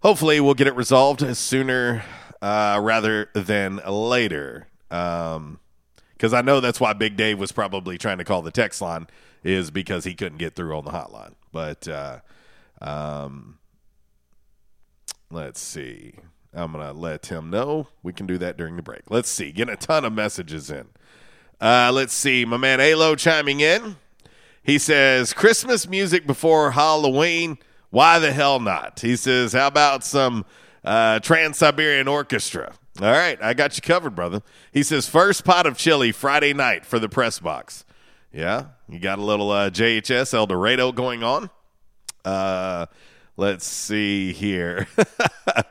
hopefully, 0.00 0.40
we'll 0.40 0.54
get 0.54 0.66
it 0.66 0.76
resolved 0.76 1.36
sooner 1.36 2.02
uh, 2.40 2.78
rather 2.82 3.28
than 3.34 3.80
later. 3.86 4.68
Um, 4.90 5.60
because 6.12 6.34
I 6.34 6.42
know 6.42 6.60
that's 6.60 6.78
why 6.78 6.92
Big 6.92 7.16
Dave 7.16 7.38
was 7.38 7.50
probably 7.50 7.96
trying 7.96 8.18
to 8.18 8.24
call 8.24 8.42
the 8.42 8.50
text 8.50 8.82
line 8.82 9.06
is 9.42 9.70
because 9.70 10.04
he 10.04 10.14
couldn't 10.14 10.36
get 10.36 10.54
through 10.54 10.76
on 10.76 10.84
the 10.84 10.90
hotline. 10.90 11.32
But 11.50 11.88
uh, 11.88 12.18
um, 12.82 13.58
let's 15.30 15.60
see. 15.60 16.14
I'm 16.52 16.72
gonna 16.72 16.92
let 16.92 17.26
him 17.26 17.48
know 17.48 17.86
we 18.02 18.12
can 18.12 18.26
do 18.26 18.36
that 18.38 18.58
during 18.58 18.76
the 18.76 18.82
break. 18.82 19.02
Let's 19.08 19.30
see. 19.30 19.50
Getting 19.50 19.72
a 19.72 19.78
ton 19.78 20.04
of 20.04 20.12
messages 20.12 20.70
in. 20.70 20.88
Uh, 21.58 21.90
let's 21.94 22.12
see. 22.12 22.44
My 22.44 22.56
man 22.58 22.80
Alo 22.80 23.14
chiming 23.14 23.60
in. 23.60 23.96
He 24.70 24.78
says 24.78 25.32
Christmas 25.32 25.88
music 25.88 26.28
before 26.28 26.70
Halloween. 26.70 27.58
Why 27.90 28.20
the 28.20 28.30
hell 28.30 28.60
not? 28.60 29.00
He 29.00 29.16
says, 29.16 29.52
how 29.52 29.66
about 29.66 30.04
some 30.04 30.44
uh, 30.84 31.18
Trans 31.18 31.58
Siberian 31.58 32.06
Orchestra? 32.06 32.74
All 33.02 33.10
right, 33.10 33.36
I 33.42 33.52
got 33.52 33.74
you 33.74 33.82
covered, 33.82 34.14
brother. 34.14 34.42
He 34.72 34.84
says, 34.84 35.08
first 35.08 35.44
pot 35.44 35.66
of 35.66 35.76
chili 35.76 36.12
Friday 36.12 36.52
night 36.52 36.86
for 36.86 37.00
the 37.00 37.08
press 37.08 37.40
box. 37.40 37.84
Yeah, 38.32 38.66
you 38.88 39.00
got 39.00 39.18
a 39.18 39.24
little 39.24 39.50
uh, 39.50 39.70
JHS 39.70 40.34
El 40.34 40.46
Dorado 40.46 40.92
going 40.92 41.24
on. 41.24 41.50
Uh, 42.24 42.86
let's 43.36 43.66
see 43.66 44.32
here. 44.32 44.86
uh, 45.48 45.62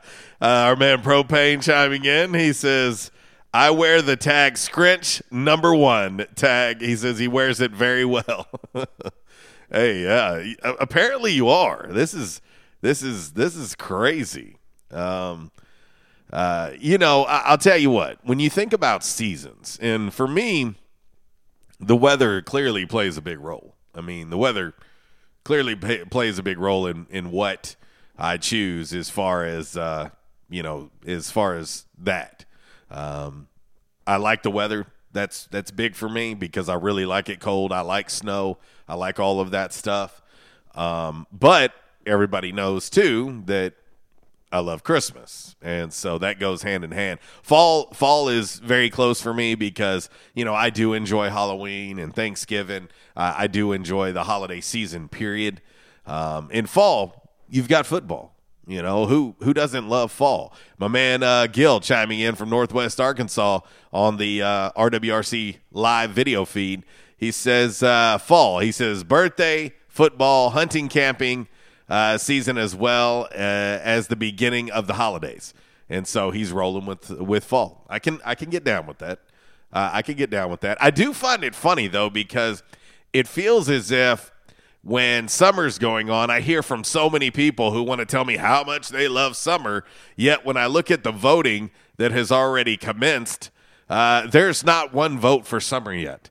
our 0.42 0.76
man 0.76 1.00
Propane 1.00 1.62
chiming 1.62 2.04
in. 2.04 2.34
He 2.34 2.52
says, 2.52 3.10
I 3.52 3.70
wear 3.70 4.00
the 4.00 4.16
tag 4.16 4.54
Scrinch 4.54 5.22
number 5.30 5.74
one 5.74 6.26
tag. 6.36 6.80
He 6.80 6.94
says 6.96 7.18
he 7.18 7.28
wears 7.28 7.60
it 7.60 7.72
very 7.72 8.04
well. 8.04 8.46
hey, 9.70 10.04
yeah. 10.04 10.52
Apparently 10.62 11.32
you 11.32 11.48
are. 11.48 11.88
This 11.90 12.14
is 12.14 12.40
this 12.80 13.02
is 13.02 13.32
this 13.32 13.56
is 13.56 13.74
crazy. 13.74 14.56
Um, 14.92 15.50
uh, 16.32 16.72
you 16.78 16.96
know, 16.96 17.24
I- 17.24 17.50
will 17.50 17.58
tell 17.58 17.76
you 17.76 17.90
what. 17.90 18.18
When 18.24 18.38
you 18.38 18.48
think 18.50 18.72
about 18.72 19.02
seasons, 19.02 19.78
and 19.82 20.14
for 20.14 20.28
me, 20.28 20.76
the 21.80 21.96
weather 21.96 22.42
clearly 22.42 22.86
plays 22.86 23.16
a 23.16 23.22
big 23.22 23.40
role. 23.40 23.74
I 23.94 24.00
mean, 24.00 24.30
the 24.30 24.38
weather 24.38 24.74
clearly 25.42 25.74
pay, 25.74 26.04
plays 26.04 26.38
a 26.38 26.42
big 26.44 26.58
role 26.58 26.86
in 26.86 27.06
in 27.10 27.32
what 27.32 27.74
I 28.16 28.36
choose 28.36 28.92
as 28.92 29.10
far 29.10 29.44
as 29.44 29.76
uh, 29.76 30.10
you 30.48 30.62
know, 30.62 30.90
as 31.04 31.32
far 31.32 31.56
as 31.56 31.86
that. 31.98 32.39
Um, 32.90 33.48
I 34.06 34.16
like 34.16 34.42
the 34.42 34.50
weather. 34.50 34.86
That's 35.12 35.46
that's 35.46 35.70
big 35.70 35.94
for 35.94 36.08
me 36.08 36.34
because 36.34 36.68
I 36.68 36.74
really 36.74 37.06
like 37.06 37.28
it 37.28 37.40
cold. 37.40 37.72
I 37.72 37.80
like 37.80 38.10
snow. 38.10 38.58
I 38.88 38.94
like 38.94 39.18
all 39.18 39.40
of 39.40 39.50
that 39.50 39.72
stuff. 39.72 40.22
Um, 40.74 41.26
but 41.32 41.74
everybody 42.06 42.52
knows 42.52 42.88
too 42.88 43.42
that 43.46 43.74
I 44.52 44.58
love 44.60 44.82
Christmas, 44.82 45.54
and 45.62 45.92
so 45.92 46.18
that 46.18 46.40
goes 46.40 46.62
hand 46.62 46.82
in 46.82 46.90
hand. 46.90 47.20
Fall 47.42 47.92
fall 47.92 48.28
is 48.28 48.58
very 48.58 48.90
close 48.90 49.20
for 49.20 49.32
me 49.32 49.54
because 49.54 50.10
you 50.34 50.44
know 50.44 50.54
I 50.54 50.70
do 50.70 50.92
enjoy 50.92 51.28
Halloween 51.28 51.98
and 51.98 52.14
Thanksgiving. 52.14 52.88
Uh, 53.16 53.34
I 53.36 53.46
do 53.46 53.72
enjoy 53.72 54.12
the 54.12 54.24
holiday 54.24 54.60
season. 54.60 55.08
Period. 55.08 55.60
Um, 56.06 56.50
in 56.50 56.66
fall, 56.66 57.30
you've 57.48 57.68
got 57.68 57.86
football. 57.86 58.34
You 58.70 58.82
know 58.82 59.06
who 59.06 59.34
who 59.42 59.52
doesn't 59.52 59.88
love 59.88 60.12
fall? 60.12 60.54
My 60.78 60.86
man 60.86 61.24
uh, 61.24 61.48
Gil 61.48 61.80
chiming 61.80 62.20
in 62.20 62.36
from 62.36 62.50
Northwest 62.50 63.00
Arkansas 63.00 63.62
on 63.92 64.16
the 64.16 64.42
uh, 64.42 64.70
RWRC 64.76 65.56
live 65.72 66.10
video 66.10 66.44
feed. 66.44 66.84
He 67.16 67.32
says 67.32 67.82
uh, 67.82 68.18
fall. 68.18 68.60
He 68.60 68.70
says 68.70 69.02
birthday, 69.02 69.74
football, 69.88 70.50
hunting, 70.50 70.88
camping 70.88 71.48
uh, 71.88 72.16
season 72.16 72.56
as 72.58 72.76
well 72.76 73.24
uh, 73.32 73.34
as 73.34 74.06
the 74.06 74.14
beginning 74.14 74.70
of 74.70 74.86
the 74.86 74.94
holidays, 74.94 75.52
and 75.88 76.06
so 76.06 76.30
he's 76.30 76.52
rolling 76.52 76.86
with 76.86 77.10
with 77.10 77.42
fall. 77.42 77.84
I 77.90 77.98
can 77.98 78.20
I 78.24 78.36
can 78.36 78.50
get 78.50 78.62
down 78.62 78.86
with 78.86 78.98
that. 78.98 79.18
Uh, 79.72 79.90
I 79.94 80.02
can 80.02 80.14
get 80.14 80.30
down 80.30 80.48
with 80.48 80.60
that. 80.60 80.78
I 80.80 80.90
do 80.90 81.12
find 81.12 81.42
it 81.42 81.56
funny 81.56 81.88
though 81.88 82.08
because 82.08 82.62
it 83.12 83.26
feels 83.26 83.68
as 83.68 83.90
if 83.90 84.30
when 84.82 85.28
summer's 85.28 85.78
going 85.78 86.08
on, 86.08 86.30
I 86.30 86.40
hear 86.40 86.62
from 86.62 86.84
so 86.84 87.10
many 87.10 87.30
people 87.30 87.72
who 87.72 87.82
want 87.82 87.98
to 87.98 88.06
tell 88.06 88.24
me 88.24 88.36
how 88.36 88.64
much 88.64 88.88
they 88.88 89.08
love 89.08 89.36
summer. 89.36 89.84
Yet 90.16 90.44
when 90.44 90.56
I 90.56 90.66
look 90.66 90.90
at 90.90 91.04
the 91.04 91.12
voting 91.12 91.70
that 91.98 92.12
has 92.12 92.32
already 92.32 92.76
commenced, 92.76 93.50
uh, 93.90 94.26
there's 94.26 94.64
not 94.64 94.94
one 94.94 95.18
vote 95.18 95.46
for 95.46 95.60
summer 95.60 95.92
yet. 95.92 96.30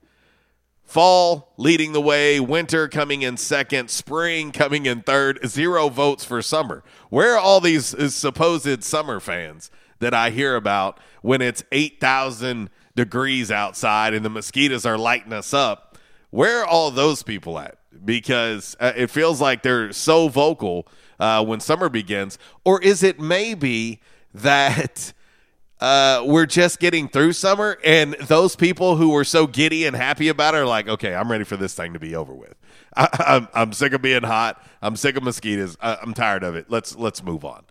Fall 0.84 1.54
leading 1.58 1.94
the 1.94 2.02
way, 2.02 2.40
winter 2.40 2.88
coming 2.88 3.22
in 3.22 3.38
second, 3.38 3.92
spring 3.92 4.52
coming 4.52 4.88
in 4.88 5.02
third, 5.02 5.40
zero 5.46 5.88
votes 5.90 6.26
for 6.26 6.42
summer. 6.42 6.84
Where 7.10 7.36
are 7.36 7.40
all 7.40 7.62
these 7.62 7.94
uh, 7.94 8.10
supposed 8.10 8.84
summer 8.84 9.20
fans 9.20 9.70
that 10.00 10.16
I 10.16 10.32
hear 10.32 10.56
about 10.56 11.00
when 11.22 11.44
it's 11.44 11.64
8,000 11.72 12.72
degrees 12.96 13.52
outside 13.52 14.16
and 14.16 14.26
the 14.26 14.30
mosquitoes 14.32 14.88
are 14.88 14.98
lighting 14.98 15.34
us 15.34 15.54
up? 15.54 16.00
Where 16.32 16.62
are 16.62 16.66
all 16.66 16.90
those 16.90 17.22
people 17.22 17.60
at? 17.60 17.79
Because 18.04 18.76
uh, 18.80 18.94
it 18.96 19.08
feels 19.08 19.42
like 19.42 19.64
they're 19.64 19.92
so 19.92 20.28
vocal 20.28 20.88
uh, 21.20 21.44
when 21.44 21.60
summer 21.60 21.90
begins. 21.90 22.38
Or 22.64 22.82
is 22.82 23.04
it 23.04 23.20
maybe 23.20 24.02
that 24.34 25.14
uh, 25.80 26.24
we're 26.26 26.46
just 26.46 26.80
getting 26.80 27.08
through 27.08 27.34
summer, 27.34 27.78
and 27.84 28.14
those 28.16 28.56
people 28.56 28.96
who 28.98 29.10
were 29.10 29.24
so 29.24 29.48
giddy 29.48 29.86
and 29.86 29.96
happy 29.96 30.28
about 30.28 30.56
it 30.56 30.58
are 30.58 30.66
like, 30.66 30.88
okay, 30.88 31.16
I'm 31.16 31.32
ready 31.32 31.44
for 31.44 31.58
this 31.58 31.74
thing 31.74 31.94
to 31.94 32.00
be 32.00 32.16
over 32.16 32.34
with. 32.34 32.56
I, 32.96 33.04
am 33.04 33.10
I'm, 33.20 33.48
I'm 33.54 33.74
sick 33.74 33.94
of 33.94 34.02
being 34.02 34.24
hot. 34.24 34.64
I'm 34.82 34.96
sick 34.96 35.16
of 35.16 35.24
mosquitoes. 35.24 35.78
I, 35.82 35.98
I'm 36.02 36.14
tired 36.14 36.44
of 36.44 36.56
it. 36.56 36.70
Let's 36.70 36.96
let's 36.96 37.24
move 37.24 37.46
on. 37.46 37.64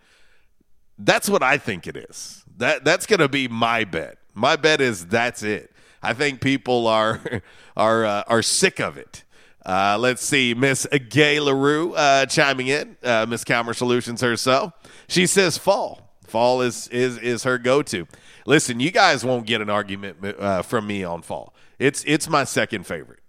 That's 0.99 1.29
what 1.29 1.43
I 1.43 1.59
think 1.59 1.87
it 1.87 1.97
is. 1.97 2.45
That 2.57 2.85
that's 2.85 3.07
going 3.07 3.21
to 3.21 3.29
be 3.29 3.49
my 3.49 3.85
bet. 3.85 4.19
My 4.35 4.57
bet 4.57 4.81
is 4.81 5.07
that's 5.07 5.43
it. 5.43 5.73
I 6.03 6.15
think 6.15 6.41
people 6.41 6.87
are 6.87 7.21
are 7.77 8.05
uh, 8.05 8.23
are 8.27 8.43
sick 8.43 8.81
of 8.81 8.97
it. 8.97 9.25
Uh, 9.69 9.99
let's 10.01 10.25
see, 10.25 10.55
Miss 10.55 10.87
Gay 11.11 11.41
Larue 11.41 11.93
uh, 11.93 12.25
chiming 12.25 12.69
in, 12.69 12.97
uh, 13.03 13.27
Miss 13.29 13.45
Calmer 13.45 13.75
Solutions 13.75 14.23
herself. 14.23 14.73
She 15.09 15.27
says 15.27 15.59
fall. 15.59 16.17
Fall 16.27 16.63
is 16.63 16.89
is 16.89 17.19
is 17.19 17.43
her 17.45 17.59
go 17.59 17.83
to. 17.83 18.07
Listen, 18.47 18.81
you 18.81 18.91
guys 18.91 19.27
won't 19.27 19.47
get 19.47 19.61
an 19.61 19.69
argument 19.69 20.25
uh, 20.25 20.63
from 20.63 20.87
me 20.87 21.05
on 21.05 21.21
fall. 21.21 21.53
It's 21.79 22.03
it's 22.07 22.31
my 22.31 22.45
second 22.45 22.87
favorite. 22.87 23.21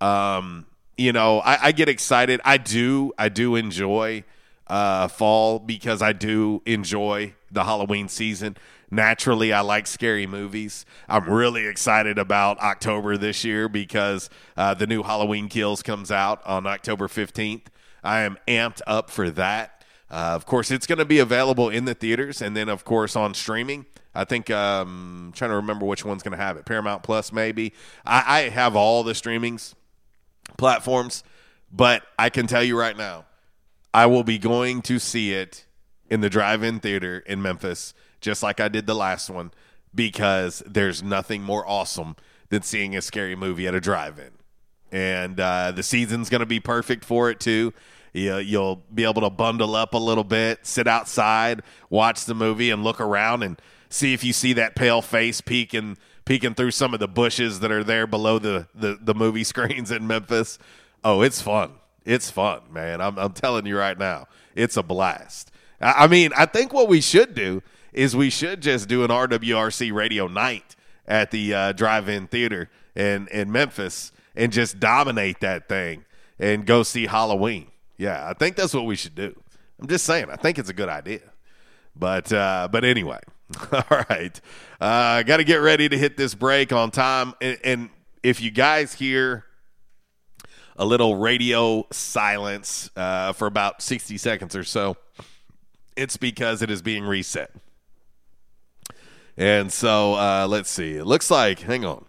Um, 0.00 0.64
you 0.96 1.12
know, 1.12 1.40
I, 1.40 1.66
I, 1.66 1.72
get 1.72 1.88
excited. 1.90 2.40
I 2.42 2.56
do 2.56 3.12
I 3.18 3.28
do 3.28 3.54
enjoy 3.54 4.24
uh, 4.68 5.08
fall 5.08 5.58
because 5.58 6.00
I 6.00 6.12
do 6.12 6.62
enjoy 6.64 7.34
the 7.50 7.64
Halloween 7.64 8.08
season. 8.08 8.56
Naturally, 8.92 9.54
I 9.54 9.62
like 9.62 9.86
scary 9.86 10.26
movies. 10.26 10.84
I'm 11.08 11.24
really 11.24 11.66
excited 11.66 12.18
about 12.18 12.58
October 12.60 13.16
this 13.16 13.42
year 13.42 13.66
because 13.66 14.28
uh, 14.54 14.74
the 14.74 14.86
new 14.86 15.02
Halloween 15.02 15.48
Kills 15.48 15.82
comes 15.82 16.10
out 16.10 16.44
on 16.44 16.66
October 16.66 17.08
15th. 17.08 17.68
I 18.04 18.20
am 18.20 18.36
amped 18.46 18.82
up 18.86 19.08
for 19.08 19.30
that. 19.30 19.82
Uh, 20.10 20.32
of 20.34 20.44
course, 20.44 20.70
it's 20.70 20.86
going 20.86 20.98
to 20.98 21.06
be 21.06 21.20
available 21.20 21.70
in 21.70 21.86
the 21.86 21.94
theaters 21.94 22.42
and 22.42 22.54
then, 22.54 22.68
of 22.68 22.84
course, 22.84 23.16
on 23.16 23.32
streaming. 23.32 23.86
I 24.14 24.24
think 24.24 24.50
um, 24.50 25.28
I'm 25.28 25.32
trying 25.32 25.52
to 25.52 25.56
remember 25.56 25.86
which 25.86 26.04
one's 26.04 26.22
going 26.22 26.36
to 26.36 26.44
have 26.44 26.58
it. 26.58 26.66
Paramount 26.66 27.02
Plus, 27.02 27.32
maybe. 27.32 27.72
I, 28.04 28.40
I 28.40 28.48
have 28.50 28.76
all 28.76 29.02
the 29.04 29.14
streamings 29.14 29.72
platforms, 30.58 31.24
but 31.72 32.02
I 32.18 32.28
can 32.28 32.46
tell 32.46 32.62
you 32.62 32.78
right 32.78 32.96
now, 32.96 33.24
I 33.94 34.04
will 34.04 34.22
be 34.22 34.36
going 34.36 34.82
to 34.82 34.98
see 34.98 35.32
it 35.32 35.64
in 36.10 36.20
the 36.20 36.28
drive-in 36.28 36.80
theater 36.80 37.20
in 37.20 37.40
Memphis, 37.40 37.94
just 38.22 38.42
like 38.42 38.60
I 38.60 38.68
did 38.68 38.86
the 38.86 38.94
last 38.94 39.28
one, 39.28 39.52
because 39.94 40.62
there's 40.66 41.02
nothing 41.02 41.42
more 41.42 41.68
awesome 41.68 42.16
than 42.48 42.62
seeing 42.62 42.96
a 42.96 43.02
scary 43.02 43.36
movie 43.36 43.66
at 43.66 43.74
a 43.74 43.80
drive-in. 43.80 44.30
And 44.90 45.38
uh, 45.38 45.72
the 45.72 45.82
season's 45.82 46.28
going 46.28 46.40
to 46.40 46.46
be 46.46 46.60
perfect 46.60 47.04
for 47.04 47.30
it 47.30 47.40
too. 47.40 47.72
You, 48.12 48.36
you'll 48.38 48.82
be 48.92 49.04
able 49.04 49.22
to 49.22 49.30
bundle 49.30 49.74
up 49.74 49.94
a 49.94 49.98
little 49.98 50.24
bit, 50.24 50.66
sit 50.66 50.86
outside, 50.86 51.62
watch 51.88 52.26
the 52.26 52.34
movie, 52.34 52.70
and 52.70 52.84
look 52.84 53.00
around 53.00 53.42
and 53.42 53.60
see 53.88 54.12
if 54.12 54.22
you 54.22 54.32
see 54.32 54.52
that 54.54 54.74
pale 54.74 55.02
face 55.02 55.40
peeking 55.40 55.96
peeking 56.24 56.54
through 56.54 56.70
some 56.70 56.94
of 56.94 57.00
the 57.00 57.08
bushes 57.08 57.60
that 57.60 57.72
are 57.72 57.82
there 57.82 58.06
below 58.06 58.38
the, 58.38 58.66
the, 58.74 58.98
the 59.00 59.14
movie 59.14 59.44
screens 59.44 59.90
in 59.90 60.06
Memphis. 60.06 60.58
Oh, 61.02 61.22
it's 61.22 61.42
fun. 61.42 61.72
It's 62.04 62.30
fun, 62.30 62.60
man. 62.70 63.00
I'm, 63.00 63.18
I'm 63.18 63.32
telling 63.32 63.66
you 63.66 63.76
right 63.76 63.98
now, 63.98 64.26
it's 64.54 64.76
a 64.76 64.82
blast. 64.82 65.50
I, 65.80 66.04
I 66.04 66.06
mean, 66.06 66.30
I 66.36 66.46
think 66.46 66.72
what 66.72 66.88
we 66.88 67.00
should 67.00 67.34
do 67.34 67.62
is 67.92 68.16
we 68.16 68.30
should 68.30 68.60
just 68.62 68.88
do 68.88 69.04
an 69.04 69.10
RWRC 69.10 69.92
radio 69.92 70.26
night 70.26 70.76
at 71.06 71.30
the 71.30 71.54
uh, 71.54 71.72
drive-in 71.72 72.26
theater 72.26 72.70
in, 72.94 73.28
in 73.28 73.50
Memphis 73.50 74.12
and 74.34 74.52
just 74.52 74.80
dominate 74.80 75.40
that 75.40 75.68
thing 75.68 76.04
and 76.38 76.66
go 76.66 76.82
see 76.82 77.06
Halloween. 77.06 77.68
Yeah, 77.98 78.28
I 78.28 78.32
think 78.34 78.56
that's 78.56 78.74
what 78.74 78.86
we 78.86 78.96
should 78.96 79.14
do. 79.14 79.34
I'm 79.80 79.88
just 79.88 80.04
saying, 80.04 80.26
I 80.30 80.36
think 80.36 80.58
it's 80.58 80.70
a 80.70 80.74
good 80.74 80.88
idea. 80.88 81.20
But 81.94 82.32
uh, 82.32 82.68
but 82.72 82.84
anyway, 82.84 83.20
all 83.72 84.04
right. 84.08 84.40
Uh, 84.80 85.22
Got 85.22 85.38
to 85.38 85.44
get 85.44 85.56
ready 85.56 85.88
to 85.88 85.98
hit 85.98 86.16
this 86.16 86.34
break 86.34 86.72
on 86.72 86.90
time. 86.90 87.34
And, 87.40 87.58
and 87.64 87.90
if 88.22 88.40
you 88.40 88.50
guys 88.50 88.94
hear 88.94 89.44
a 90.76 90.84
little 90.84 91.16
radio 91.16 91.86
silence 91.90 92.90
uh, 92.96 93.32
for 93.34 93.46
about 93.46 93.82
60 93.82 94.16
seconds 94.16 94.56
or 94.56 94.64
so, 94.64 94.96
it's 95.96 96.16
because 96.16 96.62
it 96.62 96.70
is 96.70 96.80
being 96.80 97.04
reset. 97.04 97.50
And 99.36 99.72
so 99.72 100.14
uh, 100.14 100.46
let's 100.48 100.70
see. 100.70 100.96
It 100.96 101.04
looks 101.04 101.30
like, 101.30 101.60
hang 101.60 101.84
on. 101.84 102.06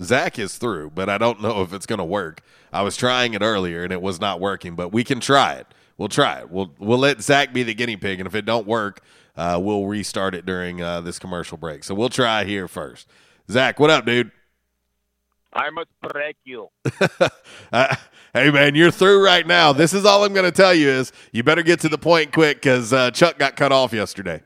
Zach 0.00 0.38
is 0.38 0.58
through, 0.58 0.90
but 0.90 1.08
I 1.08 1.18
don't 1.18 1.40
know 1.40 1.62
if 1.62 1.72
it's 1.72 1.86
going 1.86 1.98
to 1.98 2.04
work. 2.04 2.42
I 2.72 2.82
was 2.82 2.96
trying 2.96 3.34
it 3.34 3.42
earlier 3.42 3.84
and 3.84 3.92
it 3.92 4.02
was 4.02 4.20
not 4.20 4.40
working, 4.40 4.74
but 4.74 4.92
we 4.92 5.04
can 5.04 5.20
try 5.20 5.54
it. 5.54 5.66
We'll 5.98 6.08
try 6.08 6.40
it. 6.40 6.50
We'll 6.50 6.72
we'll 6.78 6.98
let 6.98 7.22
Zach 7.22 7.52
be 7.52 7.62
the 7.62 7.74
guinea 7.74 7.96
pig, 7.96 8.18
and 8.18 8.26
if 8.26 8.34
it 8.34 8.44
don't 8.44 8.66
work, 8.66 9.02
uh, 9.36 9.60
we'll 9.62 9.86
restart 9.86 10.34
it 10.34 10.44
during 10.44 10.82
uh, 10.82 11.00
this 11.00 11.18
commercial 11.18 11.56
break. 11.58 11.84
So 11.84 11.94
we'll 11.94 12.08
try 12.08 12.44
here 12.44 12.66
first. 12.66 13.06
Zach, 13.50 13.78
what 13.78 13.90
up, 13.90 14.06
dude? 14.06 14.32
I 15.52 15.70
must 15.70 15.90
break 16.00 16.36
you. 16.44 16.68
uh, 17.72 17.94
hey, 18.34 18.50
man, 18.50 18.74
you're 18.74 18.90
through 18.90 19.24
right 19.24 19.46
now. 19.46 19.72
This 19.72 19.92
is 19.92 20.04
all 20.04 20.24
I'm 20.24 20.32
going 20.32 20.50
to 20.50 20.50
tell 20.50 20.74
you 20.74 20.88
is 20.88 21.12
you 21.30 21.42
better 21.42 21.62
get 21.62 21.80
to 21.80 21.88
the 21.88 21.98
point 21.98 22.32
quick 22.32 22.56
because 22.56 22.92
uh, 22.92 23.10
Chuck 23.10 23.38
got 23.38 23.56
cut 23.56 23.70
off 23.70 23.92
yesterday. 23.92 24.42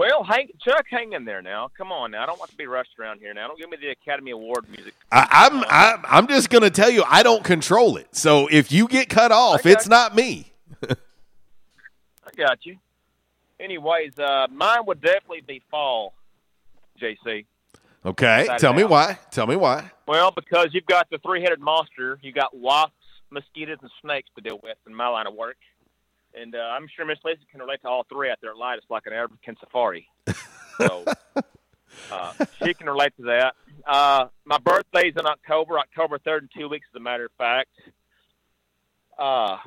Well, 0.00 0.24
hang, 0.24 0.48
Chuck, 0.64 0.86
hang 0.88 1.12
in 1.12 1.26
there 1.26 1.42
now. 1.42 1.68
Come 1.76 1.92
on 1.92 2.12
now. 2.12 2.22
I 2.22 2.26
don't 2.26 2.38
want 2.38 2.50
to 2.50 2.56
be 2.56 2.66
rushed 2.66 2.98
around 2.98 3.20
here 3.20 3.34
now. 3.34 3.48
Don't 3.48 3.60
give 3.60 3.68
me 3.68 3.76
the 3.78 3.90
Academy 3.90 4.30
Award 4.30 4.64
music. 4.70 4.94
I, 5.12 5.28
I'm, 5.30 5.62
I'm 5.68 6.04
I'm 6.08 6.26
just 6.26 6.48
going 6.48 6.62
to 6.62 6.70
tell 6.70 6.88
you 6.88 7.04
I 7.06 7.22
don't 7.22 7.44
control 7.44 7.98
it. 7.98 8.06
So 8.12 8.48
if 8.50 8.72
you 8.72 8.88
get 8.88 9.10
cut 9.10 9.30
off, 9.30 9.66
it's 9.66 9.84
you. 9.84 9.90
not 9.90 10.16
me. 10.16 10.54
I 10.88 10.94
got 12.34 12.64
you. 12.64 12.78
Anyways, 13.60 14.18
uh, 14.18 14.46
mine 14.50 14.86
would 14.86 15.02
definitely 15.02 15.42
be 15.46 15.60
fall, 15.70 16.14
JC. 16.98 17.44
Okay, 18.06 18.48
tell 18.56 18.72
me 18.72 18.80
doubt. 18.80 18.90
why. 18.90 19.18
Tell 19.30 19.46
me 19.46 19.56
why. 19.56 19.90
Well, 20.08 20.30
because 20.30 20.68
you've 20.72 20.86
got 20.86 21.10
the 21.10 21.18
three-headed 21.18 21.60
monster. 21.60 22.18
You 22.22 22.32
got 22.32 22.56
wasps, 22.56 22.94
mosquitoes, 23.30 23.76
and 23.82 23.90
snakes 24.00 24.30
to 24.34 24.40
deal 24.40 24.60
with 24.62 24.78
in 24.86 24.94
my 24.94 25.08
line 25.08 25.26
of 25.26 25.34
work. 25.34 25.58
And 26.34 26.54
uh, 26.54 26.58
I'm 26.58 26.86
sure 26.94 27.04
Miss 27.04 27.18
Lacey 27.24 27.40
can 27.50 27.60
relate 27.60 27.82
to 27.82 27.88
all 27.88 28.06
three 28.08 28.30
out 28.30 28.38
there 28.40 28.50
at 28.50 28.56
Light. 28.56 28.78
It's 28.78 28.90
like 28.90 29.06
an 29.06 29.12
African 29.12 29.56
safari. 29.60 30.08
So 30.78 31.04
uh, 32.12 32.32
she 32.62 32.74
can 32.74 32.86
relate 32.86 33.12
to 33.16 33.24
that. 33.24 33.54
Uh, 33.86 34.26
my 34.44 34.58
birthday's 34.58 35.14
in 35.16 35.26
October, 35.26 35.78
October 35.78 36.18
3rd 36.18 36.42
in 36.42 36.48
two 36.56 36.68
weeks, 36.68 36.86
as 36.94 36.96
a 36.96 37.02
matter 37.02 37.26
of 37.26 37.32
fact. 37.36 37.70
Uh, 39.18 39.58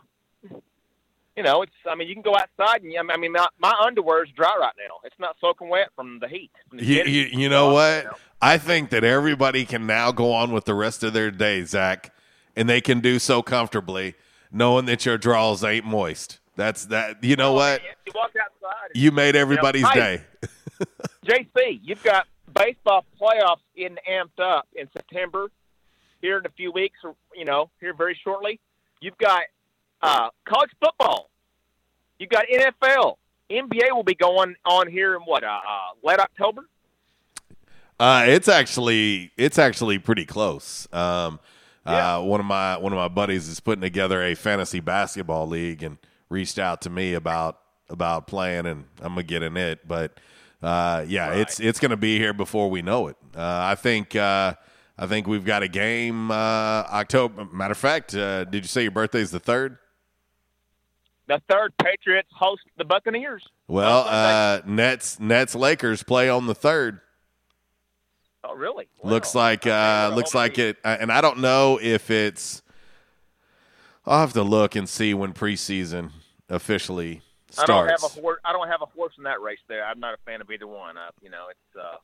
you 1.35 1.41
know, 1.41 1.63
it's. 1.63 1.71
I 1.89 1.95
mean, 1.95 2.07
you 2.07 2.13
can 2.13 2.23
go 2.23 2.35
outside, 2.35 2.83
and 2.83 3.11
I 3.11 3.17
mean, 3.17 3.31
my, 3.31 3.47
my 3.59 3.71
is 3.89 4.29
dry 4.35 4.55
right 4.59 4.73
now. 4.77 4.95
It's 5.03 5.15
not 5.19 5.35
soaking 5.41 5.67
wet 5.69 5.89
from 5.95 6.19
the 6.19 6.27
heat. 6.27 6.51
From 6.69 6.77
the 6.77 6.85
You, 6.85 7.03
you, 7.05 7.21
you 7.23 7.49
know 7.49 7.73
what? 7.73 8.19
I 8.41 8.57
think 8.57 8.89
that 8.91 9.03
everybody 9.03 9.65
can 9.65 9.87
now 9.87 10.11
go 10.11 10.31
on 10.31 10.51
with 10.51 10.65
the 10.65 10.75
rest 10.75 11.03
of 11.03 11.13
their 11.13 11.31
day, 11.31 11.63
Zach, 11.63 12.13
and 12.55 12.69
they 12.69 12.81
can 12.81 12.99
do 12.99 13.17
so 13.17 13.41
comfortably, 13.41 14.13
knowing 14.51 14.85
that 14.85 15.05
your 15.05 15.17
drawers 15.17 15.63
ain't 15.63 15.85
moist. 15.85 16.39
That's 16.55 16.85
that. 16.87 17.23
You 17.23 17.35
know 17.35 17.53
what? 17.53 17.81
You 18.05 18.11
walk 18.13 18.31
outside. 18.39 18.91
You 18.93 19.11
made 19.11 19.35
everybody's 19.35 19.87
hey. 19.89 20.21
day. 20.41 20.47
JC, 21.25 21.79
you've 21.83 22.03
got 22.03 22.27
baseball 22.53 23.05
playoffs 23.19 23.63
in 23.75 23.97
amped 24.09 24.41
up 24.41 24.67
in 24.75 24.87
September. 24.93 25.49
Here 26.21 26.37
in 26.37 26.45
a 26.45 26.51
few 26.51 26.71
weeks, 26.71 26.99
or 27.03 27.15
you 27.35 27.43
know, 27.43 27.69
here 27.81 27.93
very 27.93 28.17
shortly, 28.23 28.59
you've 29.01 29.17
got 29.17 29.41
uh, 30.01 30.29
college 30.45 30.71
football. 30.79 31.29
You've 32.17 32.29
got 32.29 32.45
NFL. 32.47 33.17
NBA 33.51 33.91
will 33.91 34.03
be 34.03 34.15
going 34.15 34.55
on 34.65 34.87
here 34.87 35.15
in 35.15 35.21
what 35.23 35.43
uh, 35.43 35.47
uh, 35.47 35.79
late 36.01 36.19
October. 36.19 36.63
Uh, 37.99 38.25
it's 38.27 38.47
actually 38.47 39.31
it's 39.37 39.59
actually 39.59 39.99
pretty 39.99 40.25
close. 40.25 40.87
Um, 40.93 41.39
uh, 41.85 42.21
one 42.21 42.39
of 42.39 42.45
my 42.45 42.77
one 42.77 42.93
of 42.93 42.97
my 42.97 43.09
buddies 43.09 43.47
is 43.49 43.59
putting 43.59 43.81
together 43.81 44.23
a 44.23 44.35
fantasy 44.35 44.79
basketball 44.79 45.47
league 45.47 45.83
and 45.83 45.97
reached 46.33 46.59
out 46.59 46.81
to 46.81 46.89
me 46.89 47.13
about 47.13 47.59
about 47.89 48.27
playing, 48.27 48.65
and 48.65 48.85
I'm 48.99 49.13
gonna 49.13 49.23
get 49.23 49.43
in 49.43 49.55
it. 49.55 49.87
But 49.87 50.19
uh, 50.61 51.05
yeah, 51.07 51.33
it's 51.33 51.59
it's 51.61 51.79
gonna 51.79 51.95
be 51.95 52.17
here 52.17 52.33
before 52.33 52.69
we 52.69 52.81
know 52.81 53.07
it. 53.07 53.15
Uh, 53.35 53.39
I 53.41 53.75
think 53.75 54.15
uh, 54.15 54.55
I 54.97 55.07
think 55.07 55.27
we've 55.27 55.45
got 55.45 55.63
a 55.63 55.67
game 55.69 56.31
uh, 56.31 56.33
October. 56.33 57.45
Matter 57.45 57.71
of 57.71 57.77
fact, 57.77 58.13
uh, 58.15 58.43
did 58.45 58.63
you 58.65 58.67
say 58.67 58.81
your 58.81 58.91
birthday's 58.91 59.31
the 59.31 59.39
third? 59.39 59.77
The 61.27 61.41
third 61.49 61.73
Patriots 61.81 62.27
host 62.35 62.63
the 62.77 62.83
Buccaneers. 62.83 63.47
Well, 63.67 64.05
uh, 64.09 64.61
Nets 64.65 65.19
Nets 65.19 65.55
Lakers 65.55 66.03
play 66.03 66.27
on 66.27 66.47
the 66.47 66.55
third. 66.55 66.99
Oh, 68.45 68.55
really? 68.55 68.89
looks 69.03 69.33
like 69.33 69.65
uh, 69.65 70.11
looks 70.13 70.35
like 70.35 70.59
it, 70.59 70.77
and 70.83 71.11
I 71.11 71.21
don't 71.21 71.39
know 71.39 71.79
if 71.81 72.11
it's. 72.11 72.61
I'll 74.05 74.19
have 74.19 74.33
to 74.33 74.43
look 74.43 74.75
and 74.75 74.89
see 74.89 75.13
when 75.13 75.31
preseason 75.31 76.11
officially 76.53 77.21
I 77.57 77.65
don't 77.65 77.87
have 77.89 78.03
a 78.03 78.07
horse. 78.07 78.39
I 78.43 78.51
don't 78.51 78.67
have 78.67 78.81
a 78.81 78.85
horse 78.87 79.13
in 79.17 79.23
that 79.25 79.41
race. 79.41 79.59
There, 79.67 79.85
I'm 79.85 79.99
not 79.99 80.13
a 80.13 80.17
fan 80.25 80.41
of 80.41 80.49
either 80.49 80.67
one. 80.67 80.97
Uh, 80.97 81.11
you 81.21 81.29
know, 81.29 81.45
it's. 81.49 81.79
Uh, 81.79 81.97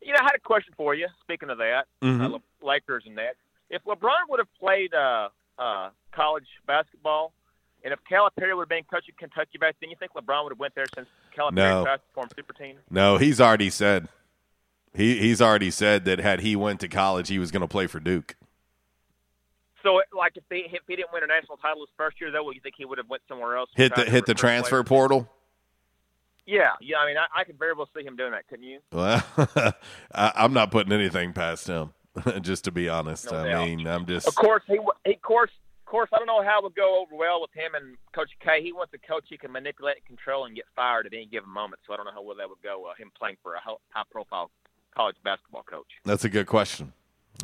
you 0.00 0.12
know, 0.12 0.18
I 0.20 0.24
had 0.24 0.34
a 0.36 0.40
question 0.40 0.72
for 0.76 0.94
you. 0.94 1.08
Speaking 1.22 1.50
of 1.50 1.58
that, 1.58 1.86
uh, 2.02 2.06
Le- 2.28 2.42
Lakers 2.62 3.04
and 3.06 3.18
that. 3.18 3.34
If 3.68 3.82
LeBron 3.84 4.28
would 4.30 4.38
have 4.38 4.48
played 4.58 4.94
uh, 4.94 5.28
uh, 5.58 5.90
college 6.12 6.46
basketball, 6.66 7.32
and 7.84 7.92
if 7.92 7.98
Calipari 8.10 8.54
would 8.56 8.62
have 8.62 8.68
been 8.68 8.84
coaching 8.84 9.14
Kentucky 9.18 9.58
back 9.58 9.74
then, 9.80 9.90
you 9.90 9.96
think 9.98 10.12
LeBron 10.14 10.44
would 10.44 10.52
have 10.52 10.58
went 10.58 10.74
there 10.74 10.86
since 10.94 11.08
Calipari 11.36 11.52
No. 11.54 11.84
passed 11.84 12.02
to 12.08 12.14
form 12.14 12.28
super 12.34 12.52
team? 12.52 12.76
No, 12.88 13.16
he's 13.18 13.40
already 13.40 13.70
said. 13.70 14.08
He 14.94 15.18
he's 15.18 15.42
already 15.42 15.70
said 15.70 16.04
that 16.06 16.18
had 16.20 16.40
he 16.40 16.56
went 16.56 16.80
to 16.80 16.88
college, 16.88 17.28
he 17.28 17.38
was 17.38 17.50
going 17.50 17.60
to 17.60 17.68
play 17.68 17.86
for 17.86 18.00
Duke. 18.00 18.36
So, 19.82 20.00
like, 20.16 20.36
if 20.36 20.44
he 20.50 20.66
if 20.72 20.82
he 20.86 20.96
didn't 20.96 21.12
win 21.12 21.22
a 21.22 21.26
national 21.26 21.56
title 21.58 21.80
his 21.82 21.90
first 21.96 22.20
year, 22.20 22.30
though, 22.30 22.44
would 22.44 22.54
you 22.54 22.60
think 22.60 22.74
he 22.76 22.84
would 22.84 22.98
have 22.98 23.08
went 23.08 23.22
somewhere 23.28 23.56
else? 23.56 23.70
Hit 23.76 23.94
the 23.94 24.04
hit 24.04 24.26
the 24.26 24.34
transfer 24.34 24.82
players? 24.82 24.88
portal. 24.88 25.28
Yeah, 26.46 26.70
yeah. 26.80 26.96
I 26.98 27.06
mean, 27.06 27.16
I, 27.18 27.40
I 27.40 27.44
could 27.44 27.58
very 27.58 27.74
well 27.74 27.88
see 27.96 28.02
him 28.02 28.16
doing 28.16 28.32
that. 28.32 28.48
Couldn't 28.48 28.64
you? 28.64 28.80
Well, 28.90 29.22
I, 30.14 30.32
I'm 30.34 30.52
not 30.52 30.70
putting 30.70 30.92
anything 30.92 31.32
past 31.32 31.66
him. 31.66 31.92
just 32.40 32.64
to 32.64 32.72
be 32.72 32.88
honest, 32.88 33.30
No 33.30 33.38
I 33.38 33.48
doubt. 33.48 33.66
mean, 33.66 33.86
I'm 33.86 34.06
just 34.06 34.26
Of 34.26 34.34
course, 34.34 34.62
he, 34.66 34.78
he 35.04 35.14
of 35.14 35.22
course, 35.22 35.50
of 35.86 35.90
course. 35.90 36.10
I 36.12 36.18
don't 36.18 36.26
know 36.26 36.42
how 36.42 36.58
it 36.58 36.64
would 36.64 36.74
go 36.74 37.02
over 37.02 37.14
well 37.14 37.40
with 37.40 37.52
him 37.52 37.74
and 37.74 37.96
Coach 38.14 38.30
K. 38.40 38.62
He 38.62 38.72
wants 38.72 38.92
a 38.94 38.98
coach 38.98 39.24
he 39.28 39.36
can 39.36 39.52
manipulate 39.52 39.96
and 39.98 40.06
control 40.06 40.46
and 40.46 40.56
get 40.56 40.64
fired 40.74 41.06
at 41.06 41.12
any 41.12 41.26
given 41.26 41.50
moment. 41.50 41.80
So 41.86 41.92
I 41.92 41.96
don't 41.96 42.06
know 42.06 42.12
how 42.12 42.22
well 42.22 42.36
that 42.36 42.48
would 42.48 42.62
go. 42.62 42.86
Uh, 42.90 42.94
him 42.98 43.10
playing 43.16 43.36
for 43.42 43.54
a 43.54 43.60
high 43.60 44.02
profile 44.10 44.50
college 44.96 45.16
basketball 45.22 45.62
coach. 45.62 45.86
that's 46.04 46.24
a 46.24 46.28
good 46.28 46.46
question. 46.46 46.92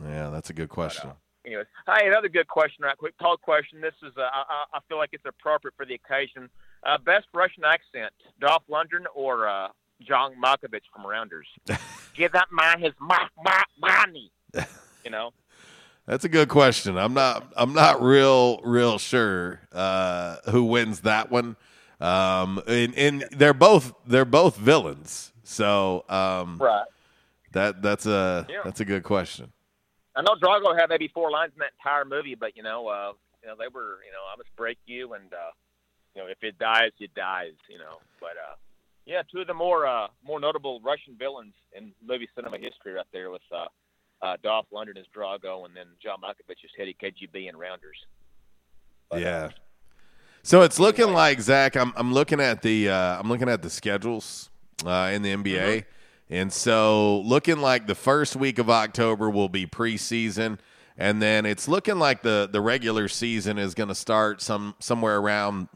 Yeah, 0.02 0.30
that's 0.30 0.50
a 0.50 0.54
good 0.54 0.70
question. 0.70 1.10
Anyways, 1.46 1.66
hey, 1.86 2.06
another 2.08 2.28
good 2.28 2.48
question, 2.48 2.84
right 2.84 2.96
quick. 2.96 3.16
Tall 3.18 3.36
question. 3.36 3.80
This 3.80 3.92
is, 4.02 4.12
uh, 4.16 4.22
I, 4.22 4.44
I 4.48 4.64
I 4.74 4.78
feel 4.88 4.96
like 4.96 5.10
it's 5.12 5.24
appropriate 5.26 5.74
for 5.76 5.84
the 5.84 5.94
occasion. 5.94 6.48
Uh, 6.84 6.96
best 6.98 7.26
Russian 7.34 7.64
accent: 7.64 8.12
Dolph 8.40 8.62
Lundgren 8.70 9.04
or 9.14 9.46
uh, 9.48 9.68
John 10.00 10.32
Malkovich 10.42 10.82
from 10.94 11.06
Rounders. 11.06 11.46
Give 12.14 12.32
that 12.32 12.48
man 12.50 12.80
his 12.80 12.92
ma- 13.00 13.28
ma- 13.44 13.62
money. 13.78 14.30
You 15.04 15.10
know. 15.10 15.32
That's 16.06 16.24
a 16.24 16.28
good 16.28 16.48
question. 16.48 16.96
I'm 16.98 17.14
not. 17.14 17.52
I'm 17.56 17.72
not 17.74 18.02
real, 18.02 18.60
real 18.62 18.98
sure 18.98 19.60
uh, 19.72 20.36
who 20.50 20.64
wins 20.64 21.00
that 21.00 21.30
one. 21.30 21.56
Um, 22.00 22.60
and, 22.66 22.94
and 22.96 23.24
they're 23.32 23.54
both 23.54 23.92
they're 24.06 24.24
both 24.26 24.56
villains. 24.56 25.32
So 25.44 26.04
um, 26.08 26.56
Right. 26.58 26.84
that 27.52 27.80
that's 27.82 28.04
a 28.06 28.46
Yeah. 28.50 28.60
that's 28.64 28.80
a 28.80 28.84
good 28.84 29.02
question. 29.02 29.52
I 30.16 30.22
know 30.22 30.36
Drago 30.40 30.78
had 30.78 30.88
maybe 30.88 31.08
four 31.08 31.30
lines 31.30 31.52
in 31.54 31.60
that 31.60 31.72
entire 31.78 32.04
movie, 32.04 32.34
but 32.34 32.56
you 32.56 32.62
know, 32.62 32.86
uh, 32.88 33.12
you 33.42 33.48
know, 33.48 33.56
they 33.58 33.68
were, 33.68 33.98
you 34.04 34.12
know, 34.12 34.24
I 34.32 34.36
must 34.36 34.54
break 34.56 34.78
you, 34.86 35.14
and 35.14 35.32
uh, 35.32 35.50
you 36.14 36.22
know, 36.22 36.28
if 36.28 36.38
it 36.42 36.58
dies, 36.58 36.92
it 37.00 37.14
dies, 37.14 37.54
you 37.68 37.78
know. 37.78 37.98
But 38.20 38.30
uh, 38.30 38.54
yeah, 39.06 39.22
two 39.30 39.40
of 39.40 39.46
the 39.46 39.54
more 39.54 39.86
uh, 39.86 40.08
more 40.24 40.40
notable 40.40 40.80
Russian 40.80 41.16
villains 41.18 41.54
in 41.72 41.92
movie 42.06 42.28
cinema 42.34 42.58
history, 42.58 42.92
right 42.92 43.06
there, 43.12 43.30
with 43.30 43.42
uh, 43.52 43.66
uh, 44.22 44.36
Dolph 44.42 44.66
Lundgren 44.72 44.98
as 44.98 45.06
Drago, 45.14 45.66
and 45.66 45.76
then 45.76 45.86
John 46.02 46.18
Malkovich 46.22 46.64
as 46.64 46.70
Teddy 46.76 46.96
KGB 47.00 47.48
and 47.48 47.58
Rounders. 47.58 47.98
yeah. 49.12 49.50
So 50.42 50.62
it's 50.62 50.78
looking 50.78 51.12
like 51.12 51.40
Zach. 51.40 51.76
I'm 51.76 51.92
I'm 51.96 52.12
looking 52.12 52.40
at 52.40 52.62
the 52.62 52.90
uh, 52.90 53.18
I'm 53.18 53.28
looking 53.28 53.48
at 53.48 53.62
the 53.62 53.70
schedules 53.70 54.50
uh, 54.84 55.10
in 55.12 55.22
the 55.22 55.34
NBA, 55.34 55.84
and 56.34 56.52
so 56.52 57.20
looking 57.20 57.58
like 57.58 57.86
the 57.86 57.94
first 57.94 58.34
week 58.34 58.58
of 58.58 58.68
October 58.68 59.30
will 59.30 59.48
be 59.48 59.66
preseason, 59.66 60.58
and 60.98 61.22
then 61.22 61.46
it's 61.46 61.68
looking 61.68 62.00
like 62.00 62.22
the 62.22 62.48
the 62.50 62.60
regular 62.60 63.06
season 63.06 63.56
is 63.56 63.72
going 63.72 63.88
to 63.88 63.94
start 63.94 64.42
some 64.42 64.74
somewhere 64.80 65.18
around 65.18 65.68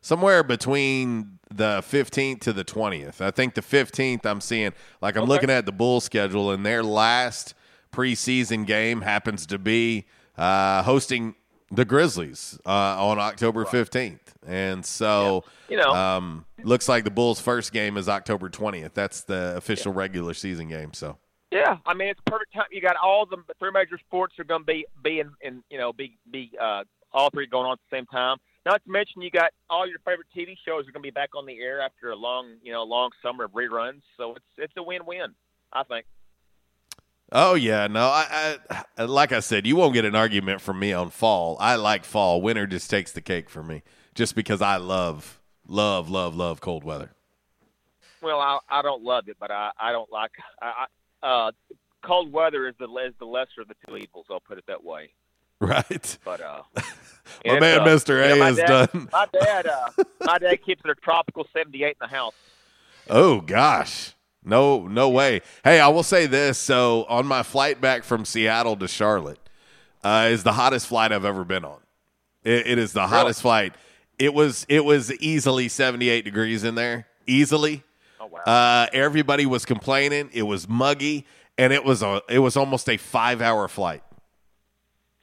somewhere 0.00 0.44
between 0.44 1.40
the 1.50 1.80
15th 1.80 2.40
to 2.42 2.52
the 2.52 2.64
20th. 2.64 3.20
I 3.20 3.32
think 3.32 3.54
the 3.54 3.60
15th 3.60 4.24
I'm 4.24 4.40
seeing 4.40 4.72
like 5.00 5.16
I'm 5.16 5.24
looking 5.24 5.50
at 5.50 5.66
the 5.66 5.72
Bulls 5.72 6.04
schedule 6.04 6.52
and 6.52 6.64
their 6.64 6.84
last 6.84 7.54
preseason 7.92 8.66
game 8.66 9.00
happens 9.00 9.46
to 9.46 9.58
be 9.58 10.06
uh, 10.36 10.84
hosting 10.84 11.34
the 11.72 11.84
Grizzlies 11.84 12.56
uh, 12.64 12.70
on 13.04 13.18
October 13.18 13.64
15th. 13.64 14.27
And 14.48 14.84
so 14.84 15.44
You 15.68 15.76
know. 15.76 15.90
um, 15.92 16.46
looks 16.64 16.88
like 16.88 17.04
the 17.04 17.10
Bulls 17.10 17.38
first 17.40 17.72
game 17.72 17.96
is 17.98 18.08
October 18.08 18.48
20th. 18.48 18.94
That's 18.94 19.22
the 19.22 19.54
official 19.56 19.92
regular 19.92 20.32
season 20.34 20.68
game, 20.68 20.94
so 20.94 21.18
Yeah, 21.52 21.76
I 21.86 21.94
mean 21.94 22.08
it's 22.08 22.20
perfect 22.26 22.54
time. 22.54 22.64
You 22.72 22.80
got 22.80 22.96
all 22.96 23.26
the 23.26 23.36
three 23.58 23.70
major 23.70 23.98
sports 23.98 24.38
are 24.38 24.44
going 24.44 24.62
to 24.62 24.66
be 24.66 24.86
be 25.04 25.20
in, 25.20 25.30
in 25.42 25.62
you 25.70 25.78
know 25.78 25.92
be 25.92 26.16
be 26.30 26.50
uh, 26.60 26.84
all 27.12 27.28
three 27.30 27.46
going 27.46 27.66
on 27.66 27.72
at 27.72 27.78
the 27.90 27.96
same 27.96 28.06
time. 28.06 28.38
Not 28.64 28.82
to 28.84 28.90
mention 28.90 29.22
you 29.22 29.30
got 29.30 29.52
all 29.70 29.86
your 29.86 29.98
favorite 30.00 30.26
TV 30.36 30.56
shows 30.66 30.80
are 30.88 30.92
going 30.92 31.02
to 31.02 31.06
be 31.06 31.10
back 31.10 31.30
on 31.36 31.46
the 31.46 31.58
air 31.60 31.80
after 31.80 32.10
a 32.10 32.16
long 32.16 32.56
you 32.62 32.72
know 32.72 32.82
long 32.84 33.10
summer 33.22 33.44
of 33.44 33.52
reruns. 33.52 34.00
So 34.16 34.34
it's 34.34 34.44
it's 34.56 34.72
a 34.78 34.82
win 34.82 35.04
win, 35.06 35.34
I 35.72 35.82
think. 35.84 36.06
Oh 37.30 37.54
yeah, 37.54 37.86
no, 37.88 38.06
I, 38.06 38.56
I 38.96 39.04
like 39.04 39.32
I 39.32 39.40
said, 39.40 39.66
you 39.66 39.76
won't 39.76 39.92
get 39.92 40.06
an 40.06 40.14
argument 40.14 40.62
from 40.62 40.78
me 40.78 40.94
on 40.94 41.10
fall. 41.10 41.58
I 41.60 41.74
like 41.76 42.04
fall. 42.06 42.40
Winter 42.40 42.66
just 42.66 42.88
takes 42.88 43.12
the 43.12 43.20
cake 43.20 43.50
for 43.50 43.62
me, 43.62 43.82
just 44.18 44.34
because 44.34 44.60
I 44.60 44.78
love, 44.78 45.40
love, 45.68 46.10
love, 46.10 46.34
love 46.34 46.60
cold 46.60 46.82
weather. 46.82 47.12
Well, 48.20 48.40
I 48.40 48.58
I 48.68 48.82
don't 48.82 49.04
love 49.04 49.28
it, 49.28 49.36
but 49.38 49.52
I 49.52 49.70
I 49.78 49.92
don't 49.92 50.10
like 50.10 50.32
I, 50.60 50.86
uh 51.22 51.52
cold 52.02 52.32
weather 52.32 52.66
is 52.66 52.74
the 52.80 52.86
is 53.06 53.14
the 53.20 53.26
lesser 53.26 53.60
of 53.60 53.68
the 53.68 53.76
two 53.86 53.96
evils. 53.96 54.26
I'll 54.28 54.40
put 54.40 54.58
it 54.58 54.64
that 54.66 54.82
way. 54.82 55.10
Right. 55.60 56.18
But 56.24 56.40
uh, 56.40 56.62
My 57.46 57.60
man, 57.60 57.80
uh, 57.80 57.84
Mr. 57.84 58.20
A, 58.24 58.34
you 58.34 58.40
know, 58.40 58.46
is 58.48 58.56
dad, 58.56 58.90
done. 58.92 59.08
My 59.12 59.26
dad, 59.32 59.66
uh, 59.68 59.90
my 60.24 60.38
dad 60.38 60.64
keeps 60.64 60.82
it 60.84 60.90
a 60.90 60.96
tropical 60.96 61.46
seventy-eight 61.52 61.96
in 62.00 62.08
the 62.08 62.08
house. 62.08 62.34
Oh 63.08 63.40
gosh. 63.40 64.14
No, 64.44 64.86
no 64.88 65.10
way. 65.10 65.42
Hey, 65.62 65.78
I 65.78 65.88
will 65.88 66.02
say 66.02 66.26
this. 66.26 66.58
So 66.58 67.06
on 67.08 67.26
my 67.26 67.44
flight 67.44 67.80
back 67.80 68.02
from 68.02 68.24
Seattle 68.24 68.76
to 68.76 68.88
Charlotte, 68.88 69.38
uh, 70.02 70.28
is 70.30 70.42
the 70.42 70.52
hottest 70.52 70.88
flight 70.88 71.12
I've 71.12 71.24
ever 71.24 71.44
been 71.44 71.64
on. 71.64 71.78
It, 72.42 72.66
it 72.66 72.78
is 72.78 72.92
the 72.92 73.06
hottest 73.06 73.42
flight. 73.42 73.74
It 74.18 74.34
was 74.34 74.66
it 74.68 74.84
was 74.84 75.12
easily 75.14 75.68
78 75.68 76.24
degrees 76.24 76.64
in 76.64 76.74
there. 76.74 77.06
Easily. 77.26 77.84
Oh 78.20 78.26
wow. 78.26 78.40
Uh, 78.40 78.86
everybody 78.92 79.46
was 79.46 79.64
complaining. 79.64 80.30
It 80.32 80.42
was 80.42 80.68
muggy, 80.68 81.26
and 81.56 81.72
it 81.72 81.84
was 81.84 82.02
a 82.02 82.22
it 82.28 82.40
was 82.40 82.56
almost 82.56 82.88
a 82.88 82.96
five 82.96 83.40
hour 83.40 83.68
flight. 83.68 84.02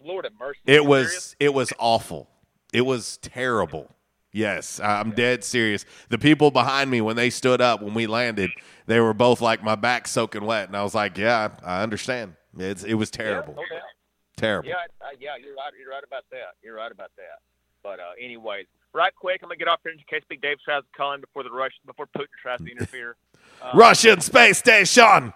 Lord 0.01 0.25
have 0.25 0.33
mercy. 0.39 0.59
It 0.65 0.85
was 0.85 1.07
serious? 1.07 1.35
it 1.39 1.53
was 1.53 1.73
awful. 1.79 2.29
It 2.71 2.81
was 2.85 3.17
terrible. 3.17 3.89
Yes, 4.31 4.81
I'm 4.81 5.11
dead 5.11 5.45
serious. 5.45 5.85
The 6.09 6.17
people 6.17 6.51
behind 6.51 6.91
me 6.91 6.99
when 6.99 7.15
they 7.15 7.29
stood 7.29 7.61
up 7.61 7.81
when 7.81 7.93
we 7.93 8.05
landed, 8.05 8.51
they 8.85 8.99
were 8.99 9.13
both 9.13 9.39
like 9.39 9.63
my 9.63 9.75
back 9.75 10.07
soaking 10.09 10.43
wet, 10.43 10.67
and 10.67 10.75
I 10.75 10.83
was 10.83 10.93
like, 10.93 11.17
"Yeah, 11.17 11.49
I 11.63 11.79
I 11.79 11.83
understand. 11.83 12.35
It's 12.57 12.83
it 12.83 12.95
was 12.95 13.09
terrible, 13.09 13.55
Yeah, 13.57 13.77
no 13.77 13.81
terrible." 14.35 14.69
Yeah, 14.69 14.75
uh, 15.01 15.07
yeah, 15.19 15.35
you're 15.41 15.55
right. 15.55 15.71
You're 15.79 15.89
right 15.89 16.03
about 16.03 16.25
that. 16.31 16.55
You're 16.61 16.75
right 16.75 16.91
about 16.91 17.11
that. 17.15 17.39
But 17.81 17.99
uh, 17.99 18.11
anyways, 18.21 18.65
right 18.95 19.13
quick, 19.13 19.41
I'm 19.43 19.49
gonna 19.49 19.57
get 19.57 19.67
off 19.67 19.81
here 19.83 19.91
in 19.91 19.99
case 20.09 20.23
Big 20.27 20.41
Dave 20.41 20.57
tries 20.63 20.81
to 20.81 20.87
call 20.97 21.13
him 21.13 21.21
before 21.21 21.43
the 21.43 21.51
Russian 21.51 21.79
before 21.85 22.07
Putin 22.07 22.27
tries 22.41 22.59
to 22.59 22.71
interfere. 22.71 23.15
Russian 23.73 24.21
space 24.21 24.57
station. 24.57 25.33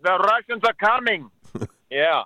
The 0.00 0.18
Russians 0.18 0.62
are 0.64 0.74
coming. 0.74 1.30
yeah. 1.90 2.22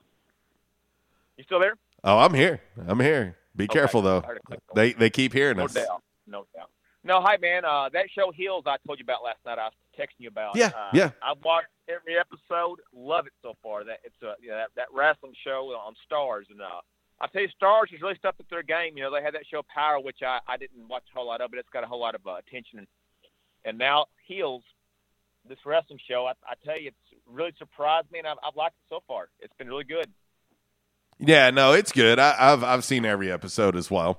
You 1.38 1.44
still 1.44 1.60
there? 1.60 1.74
Oh, 2.04 2.18
I'm 2.18 2.34
here. 2.34 2.60
I'm 2.86 3.00
here. 3.00 3.36
Be 3.56 3.66
careful 3.66 4.02
though. 4.02 4.20
I 4.22 4.26
heard 4.26 4.38
a 4.38 4.46
click. 4.46 4.60
They 4.74 4.92
they 4.92 5.10
keep 5.10 5.32
hearing 5.32 5.56
No 5.56 5.64
us. 5.64 5.74
doubt. 5.74 6.02
No 6.26 6.46
doubt. 6.54 6.70
No, 7.04 7.20
hi 7.20 7.36
man. 7.40 7.64
Uh, 7.64 7.88
that 7.92 8.06
show 8.16 8.30
Heels 8.30 8.64
I 8.66 8.76
told 8.86 8.98
you 8.98 9.04
about 9.04 9.24
last 9.24 9.38
night. 9.44 9.58
I 9.58 9.64
was 9.64 9.72
texting 9.98 10.20
you 10.20 10.28
about. 10.28 10.56
Yeah, 10.56 10.68
uh, 10.68 10.90
yeah. 10.92 11.10
I've 11.22 11.42
watched 11.44 11.68
every 11.88 12.16
episode. 12.18 12.80
Love 12.94 13.26
it 13.26 13.32
so 13.42 13.54
far. 13.62 13.84
That 13.84 13.98
it's 14.04 14.20
a 14.22 14.34
you 14.40 14.50
know, 14.50 14.56
that, 14.56 14.68
that 14.76 14.86
wrestling 14.92 15.34
show 15.44 15.68
on 15.70 15.94
Starz, 16.10 16.50
and 16.50 16.60
uh, 16.60 16.80
I 17.22 17.28
tell 17.28 17.42
you, 17.42 17.48
Starz 17.60 17.88
has 17.92 18.02
really 18.02 18.16
stepped 18.16 18.40
up 18.40 18.46
their 18.50 18.64
game. 18.64 18.96
You 18.96 19.04
know, 19.04 19.12
they 19.14 19.22
had 19.22 19.34
that 19.34 19.46
show 19.48 19.62
Power, 19.72 20.00
which 20.00 20.18
I, 20.26 20.40
I 20.48 20.56
didn't 20.56 20.88
watch 20.88 21.04
a 21.14 21.16
whole 21.16 21.28
lot 21.28 21.40
of, 21.40 21.50
but 21.50 21.58
it's 21.60 21.68
got 21.72 21.84
a 21.84 21.86
whole 21.86 22.00
lot 22.00 22.14
of 22.16 22.26
uh, 22.26 22.34
attention. 22.34 22.80
And, 22.80 22.86
and 23.64 23.78
now 23.78 24.06
Heels, 24.26 24.64
this 25.48 25.58
wrestling 25.64 26.00
show, 26.08 26.26
I, 26.26 26.32
I 26.44 26.54
tell 26.64 26.78
you, 26.80 26.88
it's 26.88 27.20
really 27.30 27.52
surprised 27.58 28.10
me, 28.10 28.18
and 28.18 28.26
I've, 28.26 28.38
I've 28.44 28.56
liked 28.56 28.74
it 28.74 28.92
so 28.92 29.02
far. 29.06 29.28
It's 29.40 29.54
been 29.56 29.68
really 29.68 29.84
good. 29.84 30.06
Yeah, 31.18 31.50
no, 31.50 31.72
it's 31.72 31.92
good. 31.92 32.18
I, 32.18 32.34
I've 32.36 32.64
I've 32.64 32.82
seen 32.84 33.04
every 33.04 33.30
episode 33.30 33.76
as 33.76 33.88
well, 33.88 34.18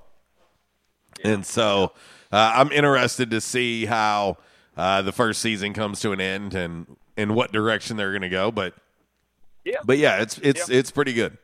and 1.24 1.46
so 1.46 1.92
uh, 2.32 2.54
I'm 2.56 2.72
interested 2.72 3.30
to 3.32 3.42
see 3.42 3.86
how 3.86 4.38
uh, 4.78 5.02
the 5.02 5.12
first 5.12 5.42
season 5.42 5.74
comes 5.74 6.00
to 6.02 6.12
an 6.14 6.22
end 6.22 6.54
and 6.54 6.96
in 7.18 7.34
what 7.34 7.52
direction 7.52 7.98
they're 7.98 8.12
going 8.12 8.22
to 8.22 8.30
go. 8.30 8.52
But 8.52 8.76
Yeah. 9.66 9.80
but 9.84 9.98
yeah, 9.98 10.22
it's 10.22 10.38
it's 10.38 10.70
Yeah. 10.70 10.78
it's 10.78 10.92
pretty 10.92 11.12
good. 11.14 11.38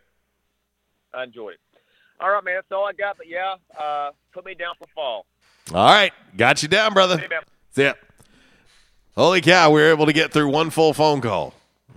I 1.14 1.24
enjoyed 1.24 1.54
it. 1.56 1.60
All 2.22 2.30
right, 2.30 2.44
man. 2.44 2.56
That's 2.56 2.72
all 2.72 2.86
I 2.86 2.94
got. 2.94 3.18
But 3.18 3.28
yeah, 3.28 3.56
uh, 3.80 4.12
put 4.34 4.46
me 4.46 4.54
down 4.54 4.76
for 4.78 4.88
fall. 4.94 5.26
All 5.74 5.86
right, 5.86 6.12
got 6.36 6.62
you 6.64 6.68
down, 6.70 6.94
brother. 6.94 7.20
See. 7.20 7.28
See 7.72 7.84
ya. 7.84 7.94
Holy 9.16 9.42
cow, 9.42 9.72
we 9.72 9.82
were 9.82 9.90
able 9.90 10.06
to 10.06 10.14
get 10.14 10.32
through 10.32 10.50
one 10.50 10.70
full 10.70 10.94
phone 10.94 11.20
call 11.22 11.54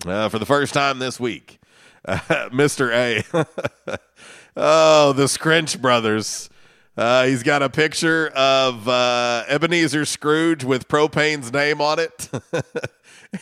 uh, 0.06 0.28
for 0.28 0.38
the 0.38 0.46
first 0.46 0.74
time 0.74 0.98
this 0.98 1.18
week. 1.20 1.58
Uh, 2.04 2.18
Mr. 2.48 2.90
A. 2.92 3.22
oh, 4.56 5.12
the 5.12 5.26
Scrinch 5.26 5.80
brothers. 5.80 6.50
Uh, 6.96 7.26
he's 7.26 7.44
got 7.44 7.62
a 7.62 7.70
picture 7.70 8.26
of 8.34 8.88
uh, 8.88 9.44
Ebenezer 9.46 10.04
Scrooge 10.04 10.64
with 10.64 10.88
Propane's 10.88 11.52
name 11.52 11.80
on 11.80 12.00
it, 12.00 12.28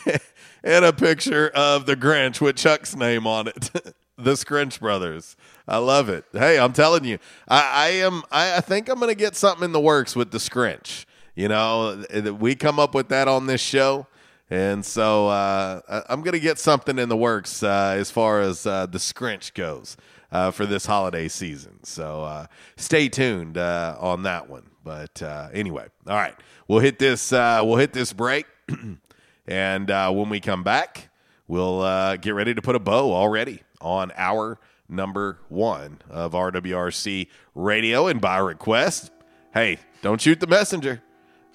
and 0.63 0.85
a 0.85 0.93
picture 0.93 1.49
of 1.55 1.87
the 1.87 1.97
Grinch 1.97 2.43
with 2.43 2.57
Chuck's 2.57 2.95
name 2.95 3.27
on 3.27 3.49
it. 3.49 3.71
the 4.19 4.33
Scrinch 4.33 4.79
brothers. 4.79 5.37
I 5.71 5.79
love 5.79 6.09
it. 6.09 6.25
Hey, 6.33 6.59
I'm 6.59 6.73
telling 6.73 7.05
you, 7.05 7.19
I, 7.47 7.61
I 7.73 7.89
am. 8.05 8.23
I, 8.33 8.57
I 8.57 8.61
think 8.61 8.89
I'm 8.89 8.97
going 8.99 9.09
to 9.11 9.15
get 9.15 9.37
something 9.37 9.65
in 9.65 9.73
the 9.73 9.81
works 9.81 10.17
with 10.17 10.33
the 10.33 10.39
Scrinch. 10.39 11.05
You 11.37 11.47
know, 11.49 12.05
we 12.41 12.57
come 12.57 12.81
up 12.81 12.93
with 12.93 13.09
that 13.11 13.29
on 13.29 13.47
this 13.47 13.61
show. 13.61 14.07
And 14.51 14.85
so 14.85 15.29
uh, 15.29 15.81
I- 15.89 16.03
I'm 16.13 16.23
going 16.23 16.33
to 16.33 16.41
get 16.41 16.59
something 16.59 16.99
in 16.99 17.09
the 17.09 17.17
works 17.17 17.63
uh, 17.63 17.95
as 17.97 18.11
far 18.11 18.41
as 18.41 18.67
uh, 18.67 18.87
the 18.87 18.99
Scrinch 18.99 19.55
goes 19.55 19.97
uh, 20.33 20.51
for 20.51 20.67
this 20.67 20.87
holiday 20.87 21.29
season. 21.29 21.85
So 21.85 22.25
uh, 22.25 22.47
stay 22.77 23.09
tuned 23.09 23.57
uh, 23.57 23.97
on 24.01 24.25
that 24.25 24.51
one. 24.51 24.65
But 24.83 25.23
anyway, 25.53 25.87
all 26.09 26.17
right, 26.17 26.35
we'll 26.67 26.81
hit 26.81 26.99
this. 26.99 27.31
We'll 27.31 27.77
hit 27.77 27.93
this 27.93 28.13
break, 28.13 28.47
and 29.47 29.89
when 29.89 30.29
we 30.31 30.41
come 30.41 30.65
back, 30.65 31.11
we'll 31.47 32.17
get 32.17 32.35
ready 32.35 32.55
to 32.55 32.63
put 32.63 32.75
a 32.75 32.81
bow 32.81 33.13
already 33.13 33.63
on 33.81 34.11
our 34.17 34.59
number 34.91 35.39
one 35.49 35.99
of 36.09 36.33
RWRC 36.33 37.29
Radio. 37.55 38.07
And 38.07 38.21
by 38.21 38.39
request, 38.39 39.11
hey, 39.55 39.79
don't 40.03 40.21
shoot 40.21 40.41
the 40.41 40.47
messenger. 40.47 41.03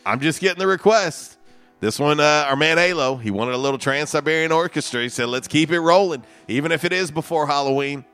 I'm 0.06 0.20
just 0.20 0.40
getting 0.40 0.60
the 0.60 0.68
request. 0.68 1.38
This 1.80 2.00
one, 2.00 2.20
uh, 2.20 2.46
our 2.48 2.56
man 2.56 2.80
Alo, 2.80 3.18
he 3.18 3.32
wanted 3.32 3.54
a 3.54 3.58
little 3.58 3.78
Trans 3.78 4.10
Siberian 4.10 4.52
Orchestra. 4.52 5.02
He 5.02 5.10
said, 5.10 5.28
let's 5.28 5.48
keep 5.48 5.72
it 5.72 5.80
rolling, 5.80 6.24
even 6.48 6.72
if 6.72 6.86
it 6.86 6.94
is 6.94 7.12
before 7.12 7.48
Halloween. 7.48 8.06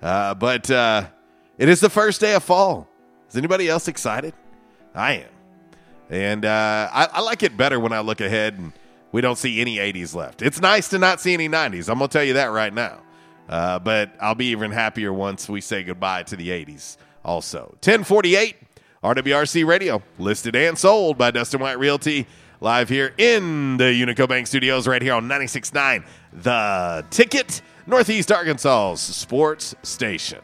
Uh, 0.00 0.34
but 0.34 0.70
uh, 0.70 1.06
it 1.58 1.68
is 1.68 1.80
the 1.80 1.90
first 1.90 2.20
day 2.20 2.34
of 2.34 2.44
fall. 2.44 2.88
Is 3.28 3.36
anybody 3.36 3.68
else 3.68 3.88
excited? 3.88 4.34
I 4.94 5.14
am. 5.14 5.28
And 6.10 6.44
uh, 6.44 6.88
I, 6.92 7.08
I 7.12 7.20
like 7.20 7.42
it 7.42 7.56
better 7.56 7.80
when 7.80 7.92
I 7.92 8.00
look 8.00 8.20
ahead 8.20 8.58
and 8.58 8.72
we 9.12 9.20
don't 9.20 9.36
see 9.36 9.60
any 9.60 9.76
80s 9.76 10.14
left. 10.14 10.42
It's 10.42 10.60
nice 10.60 10.88
to 10.88 10.98
not 10.98 11.20
see 11.20 11.34
any 11.34 11.48
90s. 11.48 11.88
I'm 11.88 11.98
going 11.98 12.08
to 12.08 12.12
tell 12.12 12.24
you 12.24 12.34
that 12.34 12.46
right 12.46 12.72
now. 12.72 13.00
Uh, 13.48 13.78
but 13.78 14.12
I'll 14.20 14.34
be 14.34 14.46
even 14.46 14.70
happier 14.70 15.12
once 15.12 15.48
we 15.48 15.60
say 15.60 15.82
goodbye 15.82 16.22
to 16.24 16.36
the 16.36 16.48
80s 16.48 16.96
also. 17.24 17.76
1048 17.82 18.56
RWRC 19.02 19.66
Radio, 19.66 20.00
listed 20.18 20.54
and 20.54 20.78
sold 20.78 21.18
by 21.18 21.32
Dustin 21.32 21.60
White 21.60 21.78
Realty, 21.78 22.26
live 22.60 22.88
here 22.88 23.12
in 23.18 23.76
the 23.76 23.84
Unico 23.84 24.28
Bank 24.28 24.46
Studios 24.46 24.86
right 24.86 25.02
here 25.02 25.14
on 25.14 25.28
96.9 25.28 26.04
The 26.32 27.04
Ticket, 27.10 27.62
Northeast 27.86 28.30
Arkansas's 28.30 29.00
sports 29.00 29.74
station. 29.82 30.38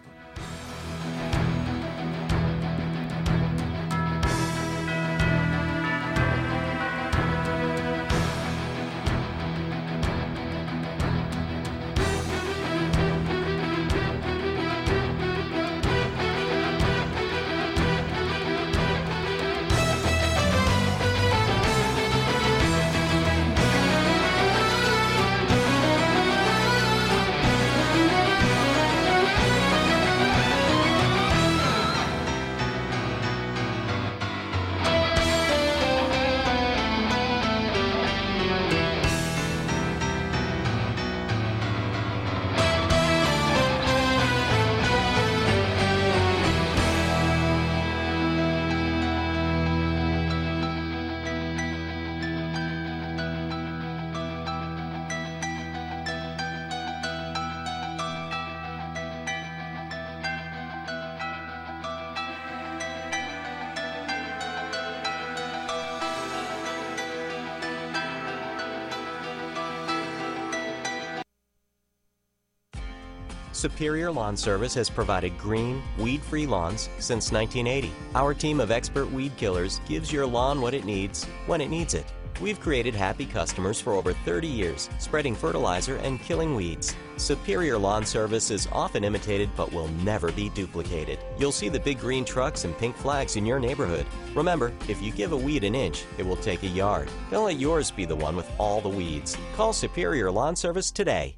Superior 73.79 74.11
Lawn 74.11 74.37
Service 74.37 74.75
has 74.75 74.91
provided 74.91 75.39
green, 75.39 75.81
weed 75.99 76.21
free 76.21 76.49
lawns 76.49 76.89
since 76.99 77.31
1980. 77.31 77.93
Our 78.17 78.35
team 78.35 78.59
of 78.59 78.73
expert 78.73 79.09
weed 79.09 79.37
killers 79.37 79.81
gives 79.87 80.13
your 80.13 80.27
lawn 80.27 80.61
what 80.61 80.75
it 80.75 80.85
needs 80.85 81.27
when 81.47 81.61
it 81.61 81.71
needs 81.71 81.95
it. 81.95 82.05
We've 82.41 82.59
created 82.59 82.93
happy 82.97 83.25
customers 83.25 83.81
for 83.81 83.93
over 83.93 84.13
30 84.13 84.49
years, 84.49 84.91
spreading 84.99 85.37
fertilizer 85.37 85.95
and 85.99 86.21
killing 86.21 86.57
weeds. 86.57 86.97
Superior 87.19 87.79
Lawn 87.79 88.05
Service 88.05 88.51
is 88.51 88.67
often 88.73 89.05
imitated 89.05 89.49
but 89.57 89.73
will 89.73 89.87
never 90.03 90.33
be 90.33 90.49
duplicated. 90.49 91.21
You'll 91.39 91.53
see 91.53 91.69
the 91.69 91.79
big 91.79 92.01
green 92.01 92.25
trucks 92.25 92.65
and 92.65 92.77
pink 92.79 92.97
flags 92.97 93.37
in 93.37 93.47
your 93.47 93.61
neighborhood. 93.61 94.07
Remember, 94.35 94.73
if 94.89 95.01
you 95.01 95.13
give 95.13 95.31
a 95.31 95.37
weed 95.37 95.63
an 95.63 95.77
inch, 95.77 96.05
it 96.19 96.27
will 96.27 96.35
take 96.39 96.65
a 96.65 96.67
yard. 96.67 97.09
Don't 97.31 97.45
let 97.45 97.61
yours 97.61 97.93
be 97.93 98.07
the 98.07 98.17
one 98.17 98.35
with 98.35 98.51
all 98.59 98.81
the 98.81 98.89
weeds. 98.89 99.39
Call 99.55 99.73
Superior 99.73 100.33
Lawn 100.33 100.57
Service 100.57 100.91
today. 100.91 101.38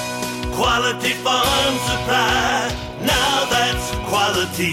Quality 0.61 1.13
Farm 1.13 1.75
Supply. 1.89 2.99
Now 3.03 3.49
that's 3.49 3.89
quality. 4.07 4.69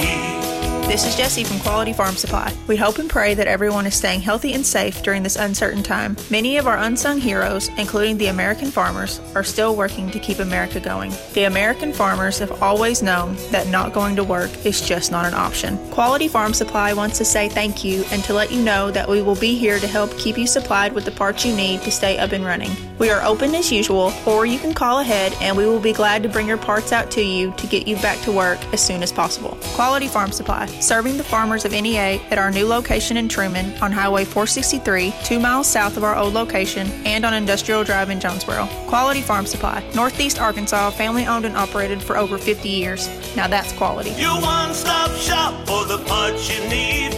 This 0.86 1.06
is 1.06 1.16
Jesse 1.16 1.44
from 1.44 1.60
Quality 1.60 1.94
Farm 1.94 2.14
Supply. 2.14 2.54
We 2.66 2.76
hope 2.76 2.98
and 2.98 3.08
pray 3.08 3.32
that 3.32 3.46
everyone 3.46 3.86
is 3.86 3.94
staying 3.94 4.20
healthy 4.20 4.52
and 4.52 4.66
safe 4.66 5.02
during 5.02 5.22
this 5.22 5.36
uncertain 5.36 5.82
time. 5.82 6.14
Many 6.30 6.58
of 6.58 6.66
our 6.66 6.76
unsung 6.76 7.18
heroes, 7.18 7.68
including 7.78 8.18
the 8.18 8.26
American 8.26 8.70
farmers, 8.70 9.18
are 9.34 9.42
still 9.42 9.76
working 9.76 10.10
to 10.10 10.18
keep 10.18 10.40
America 10.40 10.78
going. 10.78 11.10
The 11.32 11.44
American 11.44 11.94
farmers 11.94 12.38
have 12.38 12.62
always 12.62 13.02
known 13.02 13.36
that 13.50 13.68
not 13.68 13.94
going 13.94 14.14
to 14.16 14.24
work 14.24 14.66
is 14.66 14.82
just 14.82 15.10
not 15.10 15.24
an 15.24 15.32
option. 15.32 15.78
Quality 15.90 16.28
Farm 16.28 16.52
Supply 16.52 16.92
wants 16.92 17.16
to 17.16 17.24
say 17.24 17.48
thank 17.48 17.82
you 17.82 18.04
and 18.12 18.22
to 18.24 18.34
let 18.34 18.52
you 18.52 18.62
know 18.62 18.90
that 18.90 19.08
we 19.08 19.22
will 19.22 19.36
be 19.36 19.56
here 19.56 19.78
to 19.78 19.86
help 19.86 20.14
keep 20.18 20.36
you 20.36 20.46
supplied 20.46 20.92
with 20.92 21.06
the 21.06 21.12
parts 21.12 21.46
you 21.46 21.56
need 21.56 21.80
to 21.80 21.90
stay 21.90 22.18
up 22.18 22.32
and 22.32 22.44
running. 22.44 22.72
We 22.98 23.10
are 23.10 23.22
open 23.22 23.54
as 23.54 23.70
usual, 23.70 24.12
or 24.26 24.44
you 24.44 24.58
can 24.58 24.74
call 24.74 24.98
ahead 24.98 25.32
and 25.40 25.56
we 25.56 25.66
will 25.66 25.78
be 25.78 25.92
glad 25.92 26.22
to 26.24 26.28
bring 26.28 26.48
your 26.48 26.58
parts 26.58 26.92
out 26.92 27.12
to 27.12 27.22
you 27.22 27.52
to 27.52 27.66
get 27.68 27.86
you 27.86 27.94
back 27.96 28.20
to 28.22 28.32
work 28.32 28.58
as 28.72 28.84
soon 28.84 29.04
as 29.04 29.12
possible. 29.12 29.56
Quality 29.74 30.08
Farm 30.08 30.32
Supply, 30.32 30.66
serving 30.66 31.16
the 31.16 31.22
farmers 31.22 31.64
of 31.64 31.72
NEA 31.72 32.20
at 32.30 32.38
our 32.38 32.50
new 32.50 32.66
location 32.66 33.16
in 33.16 33.28
Truman 33.28 33.76
on 33.80 33.92
Highway 33.92 34.24
463, 34.24 35.14
two 35.22 35.38
miles 35.38 35.68
south 35.68 35.96
of 35.96 36.02
our 36.02 36.16
old 36.16 36.34
location, 36.34 36.88
and 37.06 37.24
on 37.24 37.34
Industrial 37.34 37.84
Drive 37.84 38.10
in 38.10 38.18
Jonesboro. 38.18 38.68
Quality 38.88 39.22
Farm 39.22 39.46
Supply, 39.46 39.82
Northeast 39.94 40.40
Arkansas, 40.40 40.90
family 40.90 41.24
owned 41.24 41.44
and 41.44 41.56
operated 41.56 42.02
for 42.02 42.16
over 42.16 42.36
50 42.36 42.68
years. 42.68 43.08
Now 43.36 43.46
that's 43.46 43.72
quality. 43.74 44.10
Your 44.10 44.40
one 44.40 44.74
stop 44.74 45.12
shop 45.12 45.54
for 45.68 45.84
the 45.84 45.98
parts 46.04 46.50
you 46.50 46.68
need. 46.68 47.12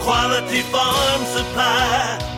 Quality 0.00 0.60
Farm 0.60 1.24
Supply. 1.24 2.33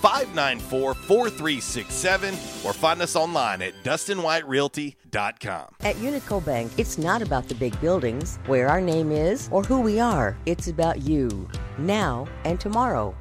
594 0.00 0.94
4367, 0.94 2.34
or 2.64 2.72
find 2.72 3.02
us 3.02 3.16
online 3.16 3.62
at 3.62 3.74
DustinWhiteRealty.com. 3.82 5.66
At 5.80 5.96
Unico 5.96 6.44
Bank, 6.44 6.72
it's 6.76 6.98
not 6.98 7.22
about 7.22 7.48
the 7.48 7.54
big 7.54 7.78
buildings, 7.80 8.38
where 8.46 8.68
our 8.68 8.80
name 8.80 9.10
is, 9.10 9.48
or 9.50 9.62
who 9.62 9.80
we 9.80 9.98
are. 9.98 10.36
It's 10.46 10.68
about 10.68 11.02
you, 11.02 11.48
now 11.78 12.26
and 12.44 12.60
tomorrow. 12.60 13.14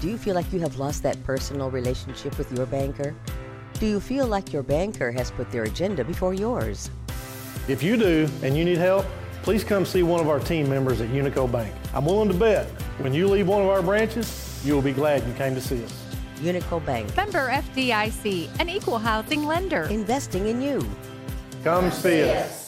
Do 0.00 0.08
you 0.08 0.16
feel 0.16 0.34
like 0.34 0.52
you 0.52 0.60
have 0.60 0.78
lost 0.78 1.02
that 1.02 1.22
personal 1.24 1.70
relationship 1.70 2.38
with 2.38 2.52
your 2.56 2.66
banker? 2.66 3.16
Do 3.80 3.86
you 3.86 3.98
feel 4.00 4.26
like 4.26 4.52
your 4.52 4.62
banker 4.62 5.10
has 5.12 5.30
put 5.32 5.50
their 5.50 5.64
agenda 5.64 6.04
before 6.04 6.34
yours? 6.34 6.90
If 7.66 7.82
you 7.82 7.96
do 7.96 8.28
and 8.42 8.56
you 8.56 8.64
need 8.64 8.78
help, 8.78 9.04
please 9.42 9.64
come 9.64 9.84
see 9.84 10.02
one 10.02 10.20
of 10.20 10.28
our 10.28 10.40
team 10.40 10.68
members 10.68 11.00
at 11.00 11.08
Unico 11.08 11.50
Bank. 11.50 11.74
I'm 11.94 12.04
willing 12.04 12.28
to 12.28 12.34
bet 12.34 12.66
when 12.98 13.14
you 13.14 13.28
leave 13.28 13.48
one 13.48 13.62
of 13.62 13.68
our 13.68 13.82
branches, 13.82 14.60
you 14.64 14.74
will 14.74 14.82
be 14.82 14.92
glad 14.92 15.26
you 15.26 15.34
came 15.34 15.54
to 15.54 15.60
see 15.60 15.82
us. 15.84 16.04
Unico 16.40 16.84
Bank. 16.84 17.14
Member 17.16 17.48
FDIC, 17.48 18.48
an 18.60 18.68
equal 18.68 18.98
housing 18.98 19.44
lender. 19.44 19.84
Investing 19.84 20.46
in 20.48 20.60
you. 20.60 20.88
Come 21.64 21.90
see 21.90 22.22
us. 22.30 22.67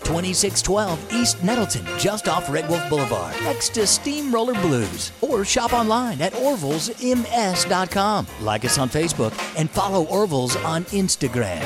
2612 0.03 1.13
East 1.13 1.43
Nettleton, 1.43 1.85
just 1.97 2.27
off 2.27 2.49
Red 2.49 2.67
Wolf 2.69 2.87
Boulevard, 2.89 3.35
next 3.43 3.69
to 3.75 3.87
Steamroller 3.87 4.53
Blues. 4.61 5.11
Or 5.21 5.45
shop 5.45 5.73
online 5.73 6.21
at 6.21 6.33
orvillesms.com. 6.33 8.27
Like 8.41 8.65
us 8.65 8.77
on 8.77 8.89
Facebook 8.89 9.33
and 9.57 9.69
follow 9.69 10.05
Orville's 10.05 10.55
on 10.57 10.83
Instagram. 10.85 11.61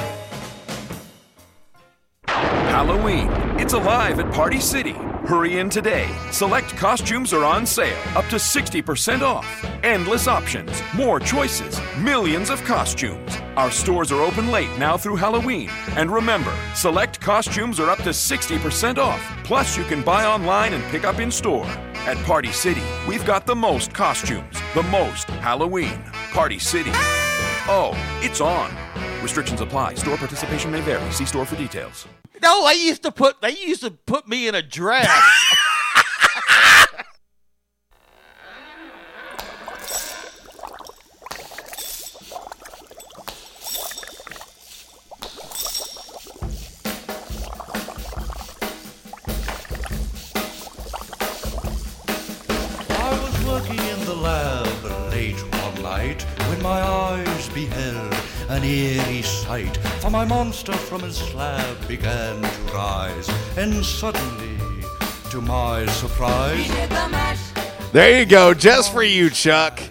Halloween. 2.28 3.30
It's 3.58 3.74
alive 3.74 4.20
at 4.20 4.34
Party 4.34 4.60
City. 4.60 4.96
Hurry 5.26 5.58
in 5.58 5.72
today. 5.72 6.08
Select 6.30 6.78
costumes 6.78 7.34
are 7.34 7.44
on 7.44 7.66
sale, 7.66 7.98
up 8.16 8.26
to 8.26 8.36
60% 8.36 9.22
off. 9.24 9.66
Endless 9.84 10.28
options, 10.28 10.84
more 10.94 11.20
choices, 11.20 11.80
millions 11.98 12.52
of 12.52 12.64
costumes. 12.64 13.36
Our 13.58 13.72
stores 13.72 14.12
are 14.12 14.22
open 14.22 14.52
late 14.52 14.70
now 14.78 14.98
through 14.98 15.16
Halloween. 15.16 15.70
And 15.96 16.12
remember, 16.12 16.54
select 16.76 17.20
costumes 17.20 17.80
are 17.80 17.90
up 17.90 17.98
to 18.04 18.12
60% 18.12 19.00
off. 19.00 19.20
Plus, 19.44 19.76
you 19.76 19.84
can 19.86 20.04
buy 20.04 20.26
online 20.26 20.74
and 20.74 20.84
pick 20.86 21.06
up 21.06 21.20
in 21.20 21.32
store. 21.32 21.66
At 22.06 22.18
Party 22.18 22.52
City, 22.52 22.84
we've 23.08 23.26
got 23.26 23.48
the 23.48 23.56
most 23.56 23.96
costumes, 23.96 24.56
the 24.76 24.84
most 24.84 25.28
Halloween. 25.42 26.04
Party 26.34 26.60
City. 26.60 26.92
Oh, 27.68 27.94
it's 28.22 28.42
on. 28.42 28.72
Restrictions 29.24 29.60
apply. 29.60 29.96
Store 29.96 30.18
participation 30.18 30.70
may 30.70 30.82
vary. 30.82 31.12
See 31.12 31.26
store 31.26 31.46
for 31.46 31.56
details. 31.56 32.06
No, 32.42 32.68
they 32.68 32.76
used 32.76 33.04
to 33.04 33.12
put 33.12 33.42
they 33.42 33.52
used 33.58 33.82
to 33.82 33.92
put 33.92 34.28
me 34.28 34.48
in 34.48 34.56
a 34.56 34.62
dress. 34.62 35.08
I 52.90 53.20
was 53.22 53.46
working 53.46 53.78
in 53.78 54.06
the 54.06 54.16
lab 54.16 55.12
late 55.12 55.40
one 55.64 55.82
night 55.82 56.22
when 56.50 56.62
my 56.62 56.82
eyes 56.82 57.50
beheld 57.50 58.14
an 58.50 58.64
eerie 58.64 58.98
sight. 59.00 59.05
For 60.06 60.12
my 60.12 60.24
monster 60.24 60.72
from 60.72 61.02
his 61.02 61.18
slab 61.18 61.88
began 61.88 62.40
to 62.40 62.62
rise, 62.72 63.28
and 63.58 63.84
suddenly, 63.84 64.56
to 65.32 65.42
my 65.42 65.88
surprise, 65.88 66.70
There 67.92 68.20
you 68.20 68.28
go, 68.28 68.54
just 68.54 68.94
for 68.94 69.02
you, 69.02 69.32
Chuck. 69.32 69.82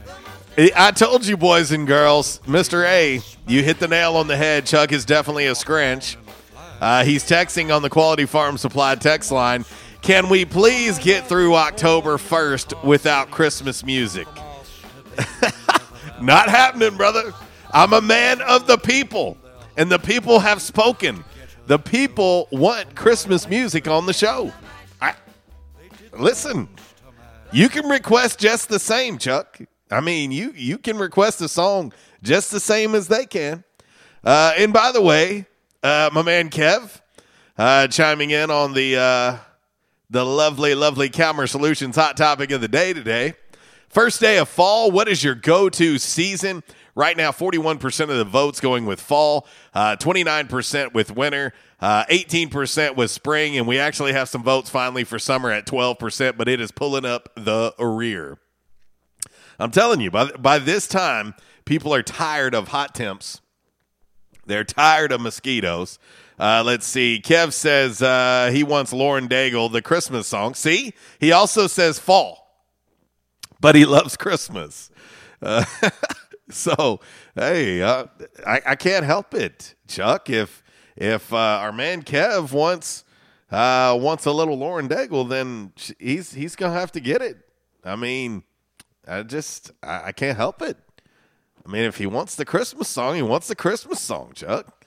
I 0.57 0.71
I 0.77 0.91
told 0.93 1.27
you, 1.27 1.37
boys 1.37 1.73
and 1.73 1.85
girls, 1.85 2.39
Mr. 2.47 2.87
A, 2.87 3.23
you 3.49 3.65
hit 3.65 3.81
the 3.81 3.89
nail 3.89 4.15
on 4.15 4.29
the 4.29 4.37
head. 4.37 4.67
Chuck 4.67 4.93
is 4.93 5.05
definitely 5.05 5.47
a 5.47 5.53
scrinch. 5.53 6.15
Uh, 6.81 7.03
he's 7.03 7.25
texting 7.25 7.75
on 7.75 7.83
the 7.83 7.91
Quality 7.91 8.25
Farm 8.25 8.57
Supply 8.57 8.95
text 8.95 9.33
line. 9.33 9.65
Can 10.01 10.29
we 10.29 10.45
please 10.45 10.97
get 10.97 11.27
through 11.27 11.57
October 11.57 12.19
1st 12.19 12.85
without 12.85 13.33
Christmas 13.33 13.85
music? 13.85 14.29
Not 16.23 16.49
happening, 16.49 16.97
brother. 16.97 17.35
I'm 17.73 17.93
a 17.93 18.01
man 18.01 18.41
of 18.43 18.69
the 18.69 18.79
people, 18.79 19.37
and 19.77 19.91
the 19.91 19.99
people 19.99 20.41
have 20.41 20.61
spoken. 20.61 21.25
The 21.66 21.79
people 21.79 22.49
want 22.51 22.95
Christmas 22.95 23.49
music 23.49 23.89
on 23.89 24.07
the 24.07 24.12
show. 24.12 24.53
I, 25.01 25.14
listen, 26.12 26.68
you 27.53 27.68
can 27.68 27.89
request 27.89 28.39
just 28.39 28.68
the 28.68 28.79
same, 28.79 29.18
Chuck. 29.18 29.59
I 29.91 30.01
mean, 30.01 30.33
you 30.33 30.53
you 30.57 30.79
can 30.79 30.99
request 30.99 31.41
a 31.41 31.49
song 31.49 31.93
just 32.22 32.51
the 32.51 32.61
same 32.61 32.95
as 32.95 33.09
they 33.09 33.27
can. 33.27 33.64
Uh, 34.22 34.53
and 34.57 34.72
by 34.72 34.93
the 34.93 35.03
way, 35.03 35.47
uh, 35.83 36.11
my 36.12 36.22
man 36.22 36.51
Kev 36.51 37.01
uh, 37.57 37.87
chiming 37.89 38.31
in 38.31 38.51
on 38.51 38.75
the 38.75 38.97
uh, 38.97 39.37
the 40.11 40.25
lovely, 40.25 40.75
lovely 40.75 41.09
Calmer 41.09 41.47
Solutions 41.47 41.97
hot 41.97 42.16
topic 42.16 42.51
of 42.51 42.61
the 42.61 42.68
day 42.68 42.93
today. 42.93 43.35
First 43.89 44.20
day 44.20 44.39
of 44.39 44.49
fall. 44.49 44.91
What 44.91 45.09
is 45.09 45.22
your 45.22 45.35
go-to 45.35 45.99
season? 45.99 46.62
Right 46.97 47.16
now, 47.16 47.32
41% 47.32 48.01
of 48.03 48.16
the 48.16 48.24
votes 48.24 48.61
going 48.61 48.86
with 48.86 49.01
fall, 49.01 49.49
uh, 49.74 49.97
29% 49.97 50.95
with 50.95 51.11
winter, 51.11 51.53
uh, 51.80 52.05
18% 52.09 52.95
with 52.95 53.11
spring, 53.11 53.59
and 53.59 53.66
we 53.66 53.80
actually 53.80 54.12
have 54.12 54.28
some 54.28 54.45
votes 54.45 54.70
finally 54.70 55.03
for 55.03 55.18
summer 55.18 55.51
at 55.51 55.66
12%, 55.66 56.36
but 56.36 56.49
it 56.49 56.61
is 56.61 56.70
pulling 56.70 57.05
up 57.05 57.30
the 57.34 57.72
rear. 57.80 58.38
I'm 59.59 59.72
telling 59.72 60.01
you, 60.01 60.11
by, 60.11 60.30
by 60.32 60.59
this 60.61 60.86
time, 60.86 61.34
people 61.64 61.92
are 61.92 62.03
tired 62.03 62.55
of 62.55 62.68
hot 62.68 62.95
temps. 62.95 63.40
They're 64.47 64.64
tired 64.64 65.11
of 65.11 65.20
mosquitoes. 65.20 65.99
Uh, 66.38 66.62
let's 66.64 66.86
see. 66.86 67.20
Kev 67.24 67.53
says 67.53 68.03
uh, 68.03 68.51
he 68.53 68.62
wants 68.62 68.92
Lauren 68.92 69.28
Daigle, 69.28 69.70
the 69.70 69.82
Christmas 69.82 70.26
song. 70.26 70.55
See? 70.55 70.92
He 71.18 71.32
also 71.32 71.66
says 71.66 71.99
fall, 71.99 72.66
but 73.61 73.74
he 73.74 73.84
loves 73.84 74.16
Christmas. 74.16 74.90
Uh, 75.40 75.64
so, 76.51 77.01
hey, 77.34 77.82
uh, 77.82 78.07
I, 78.47 78.61
I 78.66 78.74
can't 78.76 79.05
help 79.05 79.34
it, 79.34 79.74
Chuck. 79.88 80.28
If 80.30 80.62
if 80.97 81.32
uh, 81.32 81.36
our 81.36 81.72
man 81.72 82.03
Kev 82.03 82.53
wants 82.53 83.05
uh, 83.51 83.97
wants 84.01 84.26
a 84.26 84.32
little 84.32 84.57
Lauren 84.57 84.88
Daigle, 84.88 85.28
then 85.28 85.72
he's 85.99 86.32
he's 86.32 86.57
gonna 86.57 86.78
have 86.78 86.92
to 86.92 87.01
get 87.01 87.22
it. 87.22 87.38
I 87.84 87.97
mean, 87.97 88.42
I 89.07 89.22
just 89.22 89.72
I, 89.82 90.07
I 90.07 90.12
can't 90.12 90.36
help 90.36 90.62
it. 90.62 90.76
I 91.66 91.70
mean, 91.70 91.84
if 91.84 91.97
he 91.97 92.07
wants 92.07 92.34
the 92.34 92.45
Christmas 92.45 92.88
song, 92.88 93.14
he 93.14 93.22
wants 93.22 93.49
the 93.49 93.57
Christmas 93.57 94.01
song, 94.01 94.32
Chuck. 94.34 94.84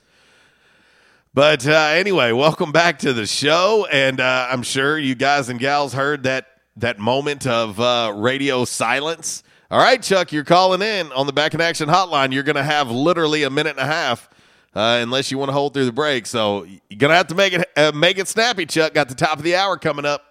But 1.34 1.68
uh, 1.68 1.72
anyway, 1.94 2.32
welcome 2.32 2.72
back 2.72 3.00
to 3.00 3.14
the 3.14 3.26
show, 3.26 3.88
and 3.92 4.20
uh, 4.20 4.48
I'm 4.50 4.64
sure 4.64 4.98
you 4.98 5.16
guys 5.16 5.50
and 5.50 5.60
gals 5.60 5.94
heard 5.94 6.24
that 6.24 6.48
that 6.78 7.00
moment 7.00 7.46
of 7.48 7.80
uh, 7.80 8.14
radio 8.16 8.66
silence. 8.66 9.44
All 9.70 9.80
right, 9.80 10.02
Chuck, 10.02 10.32
you're 10.32 10.46
calling 10.46 10.82
in 10.82 11.12
on 11.12 11.28
the 11.28 11.34
Back 11.34 11.54
in 11.54 11.60
Action 11.60 11.90
Hotline. 11.90 12.32
You're 12.32 12.44
going 12.44 12.56
to 12.56 12.64
have 12.64 12.90
literally 12.90 13.44
a 13.44 13.50
minute 13.50 13.72
and 13.72 13.82
a 13.82 13.86
half, 13.86 14.30
uh, 14.74 15.00
unless 15.02 15.30
you 15.30 15.38
want 15.38 15.50
to 15.50 15.54
hold 15.54 15.74
through 15.74 15.84
the 15.84 15.92
break. 15.92 16.26
So 16.26 16.64
you're 16.64 16.98
going 16.98 17.10
to 17.10 17.18
have 17.18 17.28
to 17.28 17.36
make 17.36 17.52
it 17.52 17.68
uh, 17.76 17.92
make 17.94 18.18
it 18.18 18.30
snappy, 18.30 18.66
Chuck. 18.66 18.94
Got 18.94 19.10
the 19.10 19.16
top 19.16 19.38
of 19.38 19.44
the 19.44 19.58
hour 19.58 19.76
coming 19.76 20.06
up. 20.06 20.24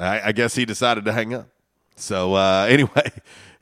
I, 0.00 0.20
I 0.20 0.32
guess 0.32 0.56
he 0.56 0.64
decided 0.64 1.04
to 1.04 1.12
hang 1.12 1.32
up. 1.32 1.46
So 1.94 2.34
uh, 2.34 2.66
anyway, 2.68 3.12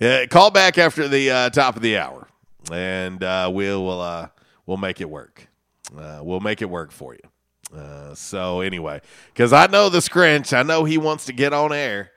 yeah, 0.00 0.24
call 0.24 0.50
back 0.50 0.78
after 0.78 1.06
the 1.06 1.30
uh, 1.30 1.50
top 1.50 1.76
of 1.76 1.82
the 1.82 1.98
hour, 1.98 2.28
and 2.72 3.22
uh, 3.22 3.50
we'll 3.52 4.00
uh, 4.00 4.28
we'll 4.64 4.78
make 4.78 5.02
it 5.02 5.10
work. 5.10 5.48
Uh, 5.94 6.20
we'll 6.22 6.40
make 6.40 6.62
it 6.62 6.70
work 6.70 6.92
for 6.92 7.12
you. 7.12 7.78
Uh, 7.78 8.14
so 8.14 8.62
anyway, 8.62 9.02
because 9.34 9.52
I 9.52 9.66
know 9.66 9.90
the 9.90 9.98
Scrinch, 9.98 10.56
I 10.56 10.62
know 10.62 10.84
he 10.84 10.96
wants 10.96 11.26
to 11.26 11.34
get 11.34 11.52
on 11.52 11.74
air. 11.74 12.12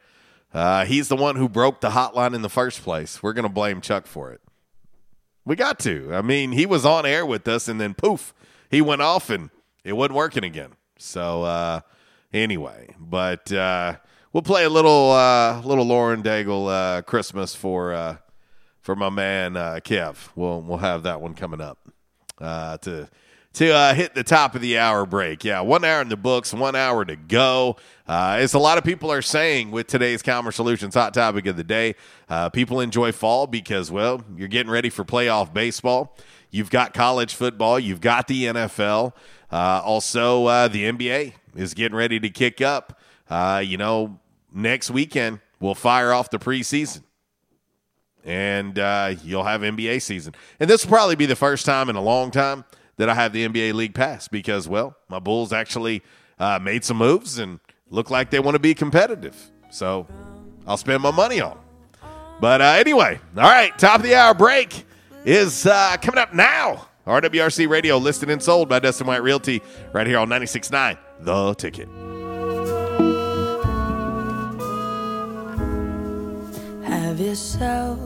Uh, 0.53 0.85
he's 0.85 1.07
the 1.07 1.15
one 1.15 1.35
who 1.35 1.47
broke 1.47 1.81
the 1.81 1.91
hotline 1.91 2.33
in 2.33 2.41
the 2.41 2.49
first 2.49 2.81
place. 2.83 3.23
We're 3.23 3.33
going 3.33 3.43
to 3.43 3.49
blame 3.49 3.81
Chuck 3.81 4.05
for 4.05 4.31
it. 4.31 4.41
We 5.45 5.55
got 5.55 5.79
to. 5.79 6.13
I 6.13 6.21
mean, 6.21 6.51
he 6.51 6.65
was 6.65 6.85
on 6.85 7.05
air 7.05 7.25
with 7.25 7.47
us, 7.47 7.67
and 7.67 7.79
then 7.79 7.93
poof, 7.93 8.33
he 8.69 8.81
went 8.81 9.01
off, 9.01 9.29
and 9.29 9.49
it 9.83 9.93
wasn't 9.93 10.15
working 10.15 10.43
again. 10.43 10.71
So 10.97 11.43
uh, 11.43 11.81
anyway, 12.31 12.95
but 12.99 13.51
uh, 13.51 13.97
we'll 14.33 14.43
play 14.43 14.65
a 14.65 14.69
little 14.69 15.11
uh, 15.11 15.61
little 15.61 15.85
Lauren 15.85 16.21
Daigle 16.21 16.69
uh, 16.69 17.01
Christmas 17.01 17.55
for 17.55 17.93
uh, 17.93 18.17
for 18.81 18.95
my 18.95 19.09
man 19.09 19.53
Kev. 19.53 20.29
We'll 20.35 20.61
we'll 20.61 20.77
have 20.77 21.03
that 21.03 21.21
one 21.21 21.33
coming 21.33 21.61
up 21.61 21.79
to 22.39 23.09
to 23.53 23.73
uh, 23.73 23.93
hit 23.93 24.15
the 24.15 24.23
top 24.23 24.55
of 24.55 24.61
the 24.61 24.77
hour 24.77 25.05
break. 25.05 25.43
Yeah, 25.43 25.61
one 25.61 25.83
hour 25.83 26.01
in 26.01 26.09
the 26.09 26.17
books, 26.17 26.53
one 26.53 26.75
hour 26.75 27.03
to 27.03 27.15
go. 27.15 27.75
Uh, 28.07 28.37
as 28.39 28.53
a 28.53 28.59
lot 28.59 28.77
of 28.77 28.83
people 28.83 29.11
are 29.11 29.21
saying 29.21 29.71
with 29.71 29.87
today's 29.87 30.21
Calmer 30.21 30.51
Solutions 30.51 30.95
hot 30.95 31.13
topic 31.13 31.45
of 31.45 31.57
the 31.57 31.63
day, 31.63 31.95
uh, 32.29 32.49
people 32.49 32.79
enjoy 32.79 33.11
fall 33.11 33.47
because, 33.47 33.91
well, 33.91 34.23
you're 34.35 34.47
getting 34.47 34.71
ready 34.71 34.89
for 34.89 35.03
playoff 35.03 35.53
baseball. 35.53 36.15
You've 36.49 36.69
got 36.69 36.93
college 36.93 37.35
football, 37.35 37.79
you've 37.79 38.01
got 38.01 38.27
the 38.27 38.45
NFL. 38.45 39.13
Uh, 39.51 39.81
also, 39.83 40.45
uh, 40.45 40.67
the 40.67 40.85
NBA 40.85 41.33
is 41.55 41.73
getting 41.73 41.95
ready 41.95 42.19
to 42.19 42.29
kick 42.29 42.61
up. 42.61 42.99
Uh, 43.29 43.61
you 43.65 43.77
know, 43.77 44.19
next 44.53 44.91
weekend, 44.91 45.39
we'll 45.59 45.75
fire 45.75 46.13
off 46.13 46.29
the 46.29 46.39
preseason 46.39 47.03
and 48.23 48.77
you'll 49.23 49.43
have 49.43 49.61
NBA 49.61 50.01
season. 50.01 50.35
And 50.59 50.69
this 50.69 50.85
will 50.85 50.91
probably 50.91 51.15
be 51.15 51.25
the 51.25 51.35
first 51.35 51.65
time 51.65 51.89
in 51.89 51.95
a 51.95 52.01
long 52.01 52.31
time 52.31 52.65
that 52.97 53.09
I 53.09 53.13
have 53.15 53.33
the 53.33 53.47
NBA 53.47 53.73
League 53.73 53.93
Pass 53.93 54.27
because, 54.27 54.67
well, 54.67 54.95
my 55.09 55.19
Bulls 55.19 55.53
actually 55.53 56.01
uh, 56.39 56.59
made 56.61 56.83
some 56.83 56.97
moves 56.97 57.39
and 57.39 57.59
look 57.89 58.09
like 58.09 58.29
they 58.29 58.39
want 58.39 58.55
to 58.55 58.59
be 58.59 58.73
competitive. 58.73 59.51
So 59.69 60.07
I'll 60.67 60.77
spend 60.77 61.01
my 61.03 61.11
money 61.11 61.41
on. 61.41 61.57
But 62.39 62.61
uh, 62.61 62.75
anyway, 62.79 63.19
all 63.37 63.43
right, 63.43 63.77
top 63.77 63.97
of 63.97 64.03
the 64.03 64.15
hour 64.15 64.33
break 64.33 64.85
is 65.25 65.65
uh, 65.65 65.97
coming 66.01 66.17
up 66.17 66.33
now. 66.33 66.87
RWRC 67.05 67.67
Radio 67.67 67.97
listed 67.97 68.29
and 68.29 68.41
sold 68.41 68.69
by 68.69 68.79
Dustin 68.79 69.07
White 69.07 69.23
Realty 69.23 69.61
right 69.91 70.05
here 70.05 70.19
on 70.19 70.29
96.9 70.29 70.97
The 71.19 71.53
Ticket. 71.55 71.87
Have 76.83 77.19
yourself 77.19 77.99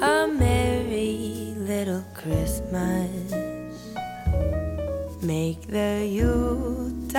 a 0.00 0.28
merry 0.28 1.54
little 1.56 2.04
Christmas. 2.14 3.55
Make 5.22 5.66
the 5.68 6.06
Yuletide 6.06 7.14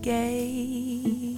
gay. 0.00 1.36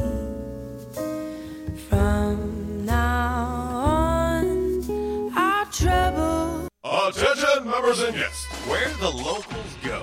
From 1.88 2.84
now 2.84 3.44
on, 3.74 5.32
our 5.36 5.64
trouble. 5.66 6.68
Attention, 6.84 7.68
members 7.68 8.00
and 8.00 8.14
guests. 8.14 8.44
Where 8.68 8.88
the 9.00 9.11
locals 9.11 9.76
go. 9.82 10.02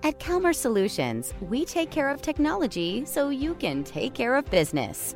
At 0.03 0.19
Calmer 0.19 0.53
Solutions, 0.53 1.33
we 1.41 1.65
take 1.65 1.89
care 1.89 2.09
of 2.09 2.21
technology 2.21 3.03
so 3.05 3.29
you 3.29 3.55
can 3.55 3.83
take 3.83 4.13
care 4.13 4.35
of 4.35 4.45
business. 4.51 5.15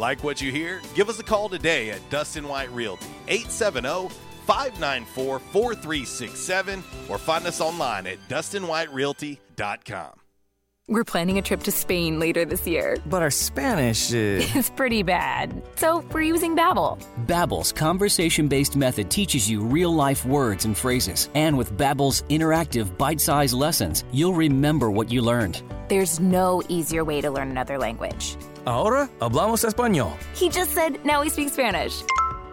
Like 0.00 0.24
what 0.24 0.40
you 0.40 0.50
hear? 0.50 0.80
Give 0.94 1.10
us 1.10 1.18
a 1.18 1.22
call 1.22 1.50
today 1.50 1.90
at 1.90 2.00
Dustin 2.08 2.48
White 2.48 2.72
Realty, 2.72 3.04
870 3.28 4.08
594 4.46 5.38
4367, 5.38 6.82
or 7.10 7.18
find 7.18 7.46
us 7.46 7.60
online 7.60 8.06
at 8.06 8.16
DustinWhiteRealty.com. 8.30 10.12
We're 10.88 11.04
planning 11.04 11.36
a 11.36 11.42
trip 11.42 11.62
to 11.64 11.70
Spain 11.70 12.18
later 12.18 12.46
this 12.46 12.66
year. 12.66 12.96
But 13.06 13.20
our 13.20 13.30
Spanish 13.30 14.10
is. 14.12 14.50
It's 14.56 14.70
pretty 14.70 15.02
bad. 15.02 15.62
So 15.76 16.02
we're 16.12 16.22
using 16.22 16.56
Babbel. 16.56 16.98
Babbel's 17.26 17.70
conversation-based 17.70 18.76
method 18.76 19.10
teaches 19.10 19.50
you 19.50 19.60
real-life 19.60 20.24
words 20.24 20.64
and 20.64 20.76
phrases. 20.76 21.28
And 21.34 21.58
with 21.58 21.76
Babbel's 21.76 22.22
interactive 22.30 22.96
bite-sized 22.96 23.54
lessons, 23.54 24.04
you'll 24.12 24.32
remember 24.32 24.90
what 24.90 25.12
you 25.12 25.20
learned. 25.20 25.62
There's 25.88 26.18
no 26.20 26.62
easier 26.68 27.04
way 27.04 27.20
to 27.20 27.30
learn 27.30 27.50
another 27.50 27.76
language. 27.76 28.36
Ahora 28.66 29.08
hablamos 29.20 29.64
español. 29.64 30.12
He 30.34 30.48
just 30.48 30.72
said 30.72 31.04
now 31.04 31.22
he 31.22 31.30
speaks 31.30 31.52
Spanish. 31.52 32.02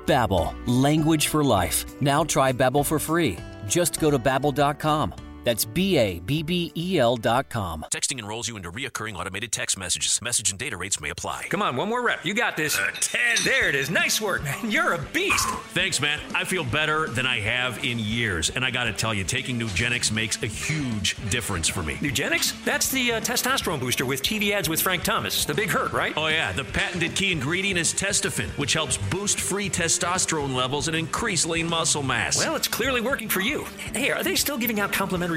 Babbel, 0.05 0.53
language 0.65 1.27
for 1.27 1.43
life. 1.43 1.85
Now 2.01 2.23
try 2.23 2.53
Babbel 2.53 2.85
for 2.85 2.99
free. 2.99 3.37
Just 3.67 3.99
go 3.99 4.09
to 4.09 4.17
babbel.com. 4.17 5.13
That's 5.47 5.63
B 5.63 5.97
A 5.97 6.19
B 6.19 6.43
B 6.43 6.73
E 6.75 6.99
L 6.99 7.15
dot 7.15 7.47
com. 7.47 7.85
Texting 7.89 8.19
enrolls 8.19 8.49
you 8.49 8.57
into 8.57 8.69
reoccurring 8.69 9.15
automated 9.15 9.53
text 9.53 9.79
messages. 9.79 10.21
Message 10.21 10.49
and 10.49 10.59
data 10.59 10.75
rates 10.75 10.99
may 10.99 11.09
apply. 11.09 11.45
Come 11.49 11.61
on, 11.61 11.77
one 11.77 11.87
more 11.87 12.03
rep. 12.03 12.25
You 12.25 12.33
got 12.33 12.57
this. 12.57 12.77
Uh, 12.77 12.91
10. 12.99 13.21
There 13.45 13.69
it 13.69 13.75
is. 13.75 13.89
Nice 13.89 14.19
work, 14.19 14.43
man. 14.43 14.69
You're 14.69 14.91
a 14.91 15.01
beast. 15.13 15.47
Thanks, 15.73 16.01
man. 16.01 16.19
I 16.35 16.43
feel 16.43 16.65
better 16.65 17.07
than 17.07 17.25
I 17.25 17.39
have 17.39 17.81
in 17.85 17.97
years. 17.97 18.49
And 18.49 18.65
I 18.65 18.71
got 18.71 18.83
to 18.85 18.91
tell 18.91 19.13
you, 19.13 19.23
taking 19.23 19.57
Nugenix 19.57 20.11
makes 20.11 20.43
a 20.43 20.47
huge 20.47 21.15
difference 21.29 21.69
for 21.69 21.81
me. 21.81 21.93
Nugenix? 21.95 22.61
That's 22.65 22.91
the 22.91 23.13
uh, 23.13 23.21
testosterone 23.21 23.79
booster 23.79 24.05
with 24.05 24.23
TV 24.23 24.51
ads 24.51 24.67
with 24.67 24.81
Frank 24.81 25.03
Thomas. 25.03 25.45
The 25.45 25.53
big 25.53 25.69
hurt, 25.69 25.93
right? 25.93 26.11
Oh, 26.17 26.27
yeah. 26.27 26.51
The 26.51 26.65
patented 26.65 27.15
key 27.15 27.31
ingredient 27.31 27.79
is 27.79 27.93
Testofen, 27.93 28.49
which 28.57 28.73
helps 28.73 28.97
boost 28.97 29.39
free 29.39 29.69
testosterone 29.69 30.53
levels 30.53 30.89
and 30.89 30.97
increase 30.97 31.45
lean 31.45 31.69
muscle 31.69 32.03
mass. 32.03 32.37
Well, 32.37 32.57
it's 32.57 32.67
clearly 32.67 32.99
working 32.99 33.29
for 33.29 33.39
you. 33.39 33.63
Hey, 33.93 34.11
are 34.11 34.23
they 34.23 34.35
still 34.35 34.57
giving 34.57 34.81
out 34.81 34.91
complimentary 34.91 35.36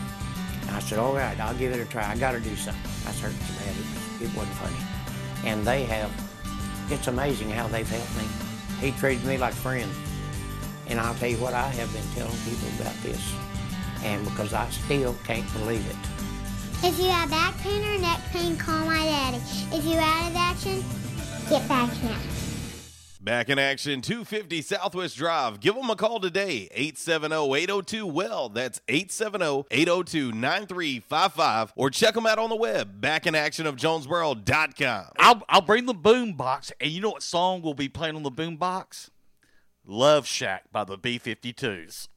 And 0.63 0.71
I 0.71 0.79
said, 0.79 0.99
all 0.99 1.15
right, 1.15 1.39
I'll 1.39 1.55
give 1.55 1.71
it 1.71 1.79
a 1.79 1.85
try. 1.85 2.11
I 2.11 2.17
got 2.17 2.33
to 2.33 2.41
do 2.41 2.53
something. 2.57 2.91
I 3.05 3.11
was 3.11 3.21
hurting 3.21 3.39
so 3.39 3.53
bad, 3.63 3.73
it, 3.77 3.85
it 4.25 4.35
wasn't 4.35 4.55
funny. 4.55 4.75
And 5.49 5.65
they 5.65 5.85
have, 5.85 6.11
it's 6.91 7.07
amazing 7.07 7.51
how 7.51 7.69
they've 7.69 7.89
helped 7.89 8.17
me. 8.17 8.25
He 8.81 8.91
treated 8.99 9.23
me 9.23 9.37
like 9.37 9.53
a 9.53 9.55
friend. 9.55 9.89
And 10.87 10.99
I'll 10.99 11.15
tell 11.15 11.29
you 11.29 11.37
what, 11.37 11.53
I 11.53 11.69
have 11.69 11.93
been 11.93 12.03
telling 12.15 12.35
people 12.43 12.67
about 12.81 13.01
this. 13.01 13.33
And 14.03 14.25
because 14.25 14.51
I 14.51 14.69
still 14.71 15.15
can't 15.23 15.49
believe 15.53 15.89
it. 15.89 15.95
If 16.83 16.99
you 16.99 17.09
have 17.09 17.31
back 17.31 17.57
pain 17.57 17.83
or 17.83 17.97
neck 17.99 18.19
pain, 18.31 18.55
call 18.55 18.85
my 18.85 19.03
daddy. 19.03 19.37
If 19.71 19.83
you're 19.83 19.99
out 19.99 20.29
of 20.29 20.35
action, 20.35 20.83
get 21.49 21.67
back 21.67 21.89
in. 22.03 22.09
Action. 22.09 22.31
Back 23.19 23.49
in 23.49 23.57
action, 23.59 24.01
250 24.01 24.61
Southwest 24.61 25.17
Drive. 25.17 25.59
Give 25.59 25.75
them 25.75 25.89
a 25.89 25.97
call 25.97 26.21
today, 26.21 26.69
870-802-WELL. 26.77 28.47
That's 28.49 28.79
870-802-9355. 28.87 31.71
Or 31.75 31.89
check 31.89 32.13
them 32.13 32.25
out 32.25 32.39
on 32.39 32.49
the 32.49 32.55
web, 32.55 33.01
backinactionofjonesboro.com. 33.01 35.05
I'll, 35.19 35.43
I'll 35.49 35.59
bring 35.61 35.87
the 35.87 35.93
boom 35.93 36.31
box, 36.33 36.71
and 36.79 36.89
you 36.89 37.01
know 37.01 37.09
what 37.09 37.23
song 37.23 37.61
we'll 37.63 37.73
be 37.73 37.89
playing 37.89 38.15
on 38.15 38.23
the 38.23 38.31
boom 38.31 38.55
box? 38.55 39.11
Love 39.85 40.25
Shack 40.25 40.71
by 40.71 40.85
the 40.85 40.97
B-52s. 40.97 42.07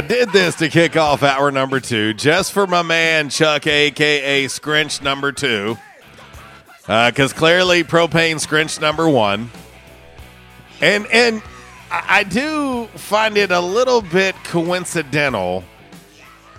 I, 0.00 0.02
did 0.02 0.30
this 0.30 0.54
to 0.54 0.70
kick 0.70 0.96
off 0.96 1.22
hour 1.22 1.50
number 1.50 1.78
two, 1.78 2.14
just 2.14 2.52
for 2.52 2.66
my 2.66 2.80
man 2.80 3.28
Chuck, 3.28 3.66
aka 3.66 4.46
Scrinch 4.46 5.02
number 5.02 5.30
two, 5.30 5.76
uh, 6.88 7.10
because 7.10 7.34
clearly 7.34 7.84
propane 7.84 8.36
Scrinch 8.36 8.80
number 8.80 9.06
one, 9.06 9.50
and 10.80 11.06
and 11.08 11.42
I 11.90 12.24
do 12.24 12.86
find 12.94 13.36
it 13.36 13.50
a 13.50 13.60
little 13.60 14.00
bit 14.00 14.34
coincidental 14.42 15.64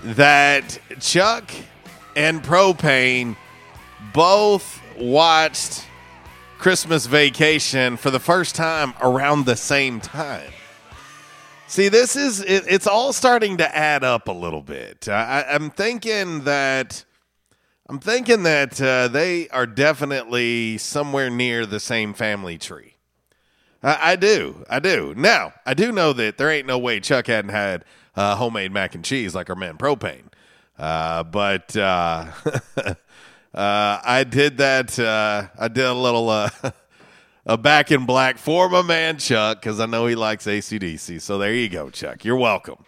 that 0.04 0.78
Chuck 1.00 1.50
and 2.16 2.44
propane 2.44 3.36
both 4.14 4.80
watched 5.00 5.88
Christmas 6.60 7.08
Vacation 7.08 7.98
for 7.98 8.12
the 8.12 8.20
first 8.20 8.54
time 8.54 8.94
around 9.02 9.48
the 9.48 9.56
same 9.56 10.00
time. 10.00 10.52
See, 11.72 11.88
this 11.88 12.18
is 12.18 12.42
it, 12.42 12.66
it's 12.68 12.86
all 12.86 13.14
starting 13.14 13.56
to 13.60 13.76
add 13.76 14.04
up 14.04 14.28
a 14.28 14.34
little 14.34 14.62
bit. 14.62 15.08
I, 15.08 15.46
I'm 15.50 15.70
thinking 15.70 16.44
that 16.44 17.06
I'm 17.88 17.98
thinking 17.98 18.44
that 18.44 18.82
uh, 18.82 19.08
they 19.08 19.48
are 19.48 19.66
definitely 19.66 20.78
somewhere 20.80 21.30
near 21.30 21.66
the 21.66 21.80
same 21.80 22.14
family 22.14 22.58
tree. 22.58 22.96
I, 23.82 24.12
I 24.12 24.16
do, 24.18 24.66
I 24.70 24.82
do. 24.82 25.14
Now, 25.16 25.54
I 25.66 25.74
do 25.74 25.94
know 25.94 26.12
that 26.12 26.38
there 26.38 26.52
ain't 26.52 26.68
no 26.68 26.78
way 26.78 27.00
Chuck 27.00 27.28
hadn't 27.28 27.52
had 27.52 27.86
uh, 28.18 28.36
homemade 28.36 28.74
mac 28.74 28.94
and 28.94 29.06
cheese 29.06 29.34
like 29.34 29.50
our 29.50 29.56
man 29.56 29.78
Propane. 29.78 30.26
Uh, 30.78 31.24
but 31.24 31.74
uh, 31.78 32.26
uh, 32.84 32.94
I 33.54 34.26
did 34.30 34.58
that. 34.58 35.00
Uh, 35.00 35.48
I 35.58 35.70
did 35.70 35.86
a 35.86 35.94
little 35.94 36.30
uh, 36.30 36.50
a 37.46 37.58
back 37.58 37.92
in 37.92 38.06
black 38.06 38.38
for 38.38 38.70
my 38.70 38.82
man 38.82 39.18
Chuck 39.18 39.62
because 39.62 39.80
I 39.80 39.86
know 39.86 40.06
he 40.06 40.16
likes 40.16 40.46
ACDC. 40.46 41.22
So 41.22 41.38
there 41.38 41.54
you 41.54 41.70
go, 41.70 41.90
Chuck. 41.90 42.24
You're 42.24 42.38
welcome. 42.38 42.86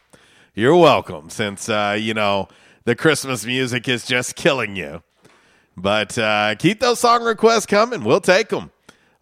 You're 0.54 0.76
welcome. 0.76 1.30
Since 1.30 1.70
uh, 1.70 1.97
you 1.99 2.14
know 2.14 2.47
the 2.86 2.95
Christmas 2.95 3.45
music 3.45 3.88
is 3.88 4.06
just 4.06 4.36
killing 4.36 4.76
you, 4.76 5.01
but 5.76 6.18
uh, 6.18 6.56
keep 6.56 6.80
those 6.80 6.99
song 6.99 7.24
requests 7.24 7.66
coming. 7.66 8.04
We'll 8.04 8.22
take 8.22 8.49
them 8.49 8.72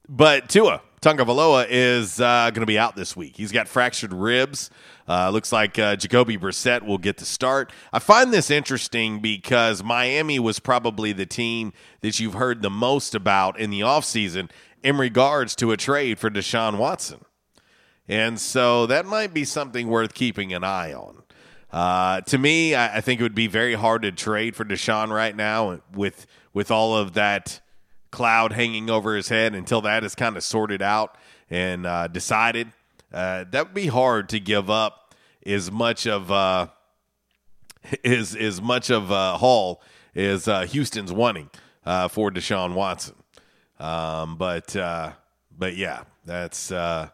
but 0.09 0.49
Tua 0.49 0.81
Tagovailoa 1.01 1.65
is 1.69 2.21
uh, 2.21 2.51
going 2.51 2.61
to 2.61 2.67
be 2.67 2.77
out 2.77 2.95
this 2.95 3.15
week. 3.15 3.35
He's 3.35 3.51
got 3.51 3.67
fractured 3.67 4.13
ribs. 4.13 4.69
Uh, 5.07 5.29
looks 5.29 5.51
like 5.51 5.77
uh, 5.77 5.95
Jacoby 5.95 6.37
Brissett 6.37 6.85
will 6.85 6.97
get 6.97 7.17
the 7.17 7.25
start. 7.25 7.71
I 7.91 7.99
find 7.99 8.31
this 8.31 8.49
interesting 8.49 9.19
because 9.19 9.83
Miami 9.83 10.39
was 10.39 10.59
probably 10.59 11.11
the 11.13 11.25
team 11.25 11.73
that 12.01 12.19
you've 12.19 12.35
heard 12.35 12.61
the 12.61 12.69
most 12.69 13.15
about 13.15 13.59
in 13.59 13.69
the 13.69 13.81
offseason 13.81 14.49
in 14.83 14.97
regards 14.97 15.55
to 15.57 15.71
a 15.71 15.77
trade 15.77 16.19
for 16.19 16.29
Deshaun 16.29 16.77
Watson. 16.77 17.25
And 18.07 18.39
so 18.39 18.85
that 18.87 19.05
might 19.05 19.33
be 19.33 19.45
something 19.45 19.87
worth 19.87 20.13
keeping 20.13 20.53
an 20.53 20.63
eye 20.63 20.93
on. 20.93 21.23
Uh, 21.71 22.21
to 22.21 22.37
me, 22.37 22.75
I, 22.75 22.97
I, 22.97 23.01
think 23.01 23.21
it 23.21 23.23
would 23.23 23.35
be 23.35 23.47
very 23.47 23.75
hard 23.75 24.01
to 24.01 24.11
trade 24.11 24.57
for 24.57 24.65
Deshaun 24.65 25.09
right 25.09 25.33
now 25.33 25.79
with 25.93 26.27
with 26.53 26.69
all 26.69 26.97
of 26.97 27.13
that 27.13 27.61
cloud 28.11 28.51
hanging 28.51 28.89
over 28.89 29.15
his 29.15 29.29
head 29.29 29.55
until 29.55 29.81
that 29.81 30.03
is 30.03 30.13
kind 30.13 30.35
of 30.35 30.43
sorted 30.43 30.81
out 30.81 31.15
and 31.49 31.85
uh, 31.85 32.07
decided. 32.07 32.73
Uh, 33.13 33.45
that 33.51 33.67
would 33.67 33.73
be 33.73 33.87
hard 33.87 34.29
to 34.29 34.39
give 34.39 34.69
up 34.69 35.15
as 35.45 35.71
much 35.71 36.07
of 36.07 36.31
uh, 36.31 36.67
as 38.05 38.35
as 38.35 38.61
much 38.61 38.89
of 38.89 39.11
uh, 39.11 39.37
Hall 39.37 39.81
as 40.15 40.47
uh, 40.47 40.61
Houston's 40.61 41.11
wanting 41.11 41.49
uh, 41.85 42.07
for 42.07 42.31
Deshaun 42.31 42.73
Watson. 42.73 43.15
Um, 43.79 44.37
but 44.37 44.75
uh, 44.75 45.13
but 45.57 45.75
yeah, 45.75 46.03
that's 46.25 46.71
uh, 46.71 47.09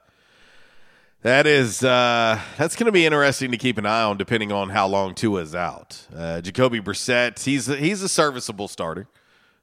that 1.22 1.48
is 1.48 1.84
uh, 1.84 2.40
that's 2.58 2.76
going 2.76 2.86
to 2.86 2.92
be 2.92 3.06
interesting 3.06 3.52
to 3.52 3.58
keep 3.58 3.78
an 3.78 3.86
eye 3.86 4.04
on, 4.04 4.18
depending 4.18 4.52
on 4.52 4.70
how 4.70 4.88
long 4.88 5.16
Tua's 5.16 5.56
out. 5.56 6.06
Uh, 6.16 6.42
Jacoby 6.42 6.80
Brissett, 6.80 7.44
he's 7.44 7.68
he's 7.68 8.02
a 8.02 8.10
serviceable 8.10 8.68
starter. 8.68 9.08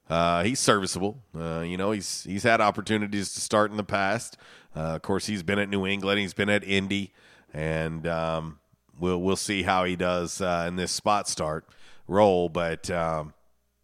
Uh, 0.09 0.43
he's 0.43 0.59
serviceable. 0.59 1.23
Uh, 1.35 1.61
you 1.61 1.77
know, 1.77 1.91
he's 1.91 2.23
he's 2.23 2.43
had 2.43 2.61
opportunities 2.61 3.33
to 3.33 3.41
start 3.41 3.71
in 3.71 3.77
the 3.77 3.83
past. 3.83 4.37
Uh, 4.75 4.95
of 4.95 5.01
course, 5.01 5.25
he's 5.25 5.43
been 5.43 5.59
at 5.59 5.69
New 5.69 5.85
England. 5.85 6.19
He's 6.19 6.33
been 6.33 6.49
at 6.49 6.63
Indy, 6.63 7.13
and 7.53 8.05
um, 8.07 8.59
we'll 8.99 9.21
we'll 9.21 9.35
see 9.35 9.63
how 9.63 9.85
he 9.85 9.95
does 9.95 10.41
uh, 10.41 10.65
in 10.67 10.75
this 10.75 10.91
spot 10.91 11.27
start 11.27 11.65
role. 12.07 12.49
But 12.49 12.89
um, 12.89 13.33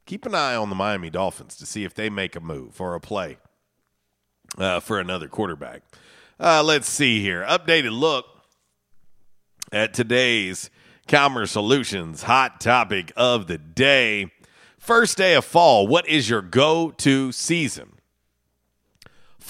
keep 0.05 0.25
an 0.25 0.35
eye 0.35 0.55
on 0.55 0.69
the 0.69 0.75
Miami 0.75 1.09
Dolphins 1.09 1.55
to 1.57 1.65
see 1.65 1.83
if 1.83 1.93
they 1.93 2.09
make 2.09 2.35
a 2.35 2.41
move 2.41 2.81
or 2.81 2.95
a 2.95 2.99
play 2.99 3.37
uh, 4.57 4.79
for 4.81 4.99
another 4.99 5.27
quarterback. 5.27 5.83
Let's 6.39 6.89
see 6.89 7.21
here. 7.21 7.45
Updated 7.47 7.97
look 7.97 8.25
at 9.71 9.93
today's 9.93 10.69
Calmer 11.07 11.45
Solutions 11.45 12.23
hot 12.23 12.59
topic 12.59 13.11
of 13.15 13.47
the 13.47 13.57
day. 13.57 14.31
First 14.77 15.17
day 15.17 15.35
of 15.35 15.45
fall. 15.45 15.87
What 15.87 16.07
is 16.07 16.29
your 16.29 16.41
go 16.41 16.91
to 16.91 17.31
season? 17.31 17.93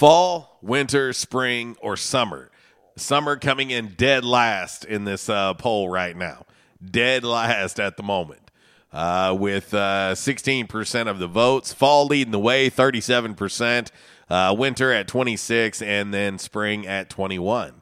Fall, 0.02 0.58
winter, 0.60 1.12
spring, 1.12 1.76
or 1.80 1.96
summer? 1.96 2.50
Summer 2.96 3.36
coming 3.36 3.70
in 3.70 3.94
dead 3.96 4.24
last 4.24 4.84
in 4.84 5.04
this 5.04 5.28
uh, 5.28 5.54
poll 5.54 5.88
right 5.88 6.16
now. 6.16 6.44
Dead 6.84 7.22
last 7.22 7.78
at 7.78 7.96
the 7.96 8.02
moment. 8.02 8.50
Uh, 8.92 9.36
with 9.38 9.72
uh, 9.72 10.14
16% 10.16 11.06
of 11.06 11.20
the 11.20 11.28
votes. 11.28 11.72
Fall 11.72 12.06
leading 12.06 12.32
the 12.32 12.40
way, 12.40 12.68
37%. 12.68 13.92
Uh, 14.28 14.52
winter 14.58 14.92
at 14.92 15.06
26, 15.06 15.80
and 15.82 16.12
then 16.12 16.36
spring 16.36 16.84
at 16.84 17.08
21. 17.08 17.72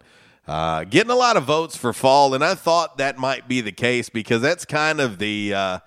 Uh, 0.47 0.85
getting 0.85 1.11
a 1.11 1.17
lot 1.17 1.39
of 1.39 1.45
votes 1.45 1.75
for 1.75 1.95
fall, 1.95 2.35
and 2.35 2.45
I 2.45 2.55
thought 2.55 2.99
that 2.99 3.17
might 3.17 3.49
be 3.49 3.63
the 3.63 3.73
case 3.73 4.11
because 4.11 4.43
that's 4.43 4.67
kind 4.67 5.01
of 5.01 5.17
the 5.19 5.55
uh, 5.55 5.79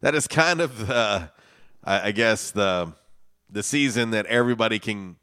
that 0.00 0.14
is 0.14 0.26
kind 0.28 0.62
of 0.62 0.86
the 0.86 1.30
I, 1.84 2.08
I 2.08 2.12
guess 2.12 2.52
the 2.52 2.94
the 3.50 3.62
season 3.62 4.12
that 4.12 4.24
everybody 4.24 4.78
can 4.78 5.16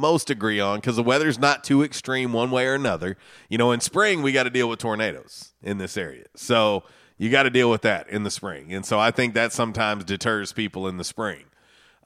most 0.00 0.30
agree 0.30 0.58
on 0.58 0.80
because 0.80 0.96
the 0.96 1.02
weather's 1.02 1.38
not 1.38 1.62
too 1.62 1.82
extreme 1.84 2.32
one 2.32 2.50
way 2.50 2.66
or 2.66 2.74
another. 2.74 3.16
You 3.48 3.58
know, 3.58 3.70
in 3.72 3.80
spring 3.80 4.22
we 4.22 4.32
got 4.32 4.44
to 4.44 4.50
deal 4.50 4.68
with 4.68 4.78
tornadoes 4.78 5.52
in 5.62 5.78
this 5.78 5.96
area, 5.96 6.24
so 6.34 6.84
you 7.18 7.30
got 7.30 7.44
to 7.44 7.50
deal 7.50 7.70
with 7.70 7.82
that 7.82 8.08
in 8.08 8.22
the 8.24 8.30
spring, 8.30 8.72
and 8.72 8.84
so 8.84 8.98
I 8.98 9.10
think 9.10 9.34
that 9.34 9.52
sometimes 9.52 10.04
deters 10.04 10.52
people 10.52 10.88
in 10.88 10.96
the 10.96 11.04
spring. 11.04 11.44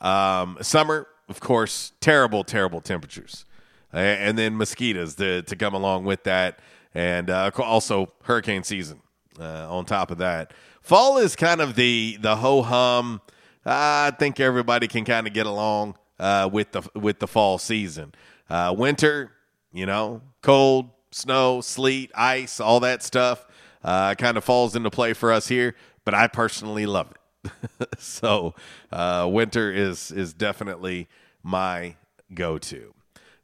Um, 0.01 0.59
summer, 0.61 1.07
of 1.29 1.41
course, 1.41 1.93
terrible, 2.01 2.45
terrible 2.45 2.81
temperatures, 2.81 3.45
and 3.93 4.37
then 4.37 4.57
mosquitoes 4.57 5.15
to, 5.15 5.43
to 5.43 5.57
come 5.57 5.73
along 5.73 6.05
with 6.05 6.25
that, 6.25 6.59
and 6.95 7.31
uh, 7.31 7.51
also 7.59 8.13
hurricane 8.25 8.65
season 8.65 9.01
uh, 9.39 9.73
on 9.75 9.85
top 9.85 10.11
of 10.11 10.19
that. 10.19 10.53
Fall 10.83 11.19
is 11.19 11.35
kind 11.35 11.61
of 11.61 11.77
the 11.77 12.19
the 12.21 12.37
ho 12.37 12.63
hum. 12.63 13.21
I 13.65 14.13
think 14.19 14.41
everybody 14.41 14.89
can 14.89 15.05
kind 15.05 15.27
of 15.27 15.33
get 15.33 15.47
along 15.47 15.97
uh, 16.25 16.49
with 16.51 16.73
the 16.73 16.83
with 16.95 17.19
the 17.19 17.27
fall 17.29 17.59
season. 17.59 18.15
Uh, 18.49 18.75
winter, 18.77 19.31
you 19.73 19.85
know, 19.85 20.23
cold, 20.41 20.89
snow, 21.11 21.61
sleet, 21.61 22.11
ice, 22.15 22.61
all 22.61 22.81
that 22.81 23.03
stuff 23.03 23.47
uh, 23.85 24.15
kind 24.15 24.39
of 24.39 24.45
falls 24.45 24.75
into 24.75 24.91
play 24.91 25.13
for 25.13 25.31
us 25.31 25.49
here. 25.49 25.75
But 26.05 26.15
I 26.15 26.29
personally 26.29 26.87
love 26.87 27.11
it. 27.11 27.99
so 27.99 28.55
uh, 28.91 29.29
winter 29.31 29.71
is 29.71 30.11
is 30.11 30.33
definitely 30.33 31.09
my 31.43 31.97
go 32.33 32.57
to. 32.57 32.95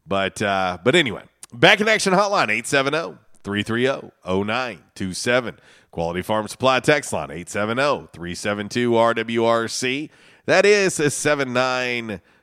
But 0.07 0.41
uh, 0.41 0.79
but 0.83 0.95
anyway, 0.95 1.25
back 1.53 1.83
in 1.83 1.89
action 1.89 2.15
hotline 2.15 2.49
870 2.49 3.19
330 3.45 4.11
0927. 4.25 5.59
Quality 5.91 6.23
Farm 6.23 6.49
Supply 6.49 6.81
text 6.81 7.13
line 7.13 7.31
870 7.31 8.09
372 8.15 8.91
RWRC. 8.93 10.09
That 10.47 10.65
is 10.65 10.99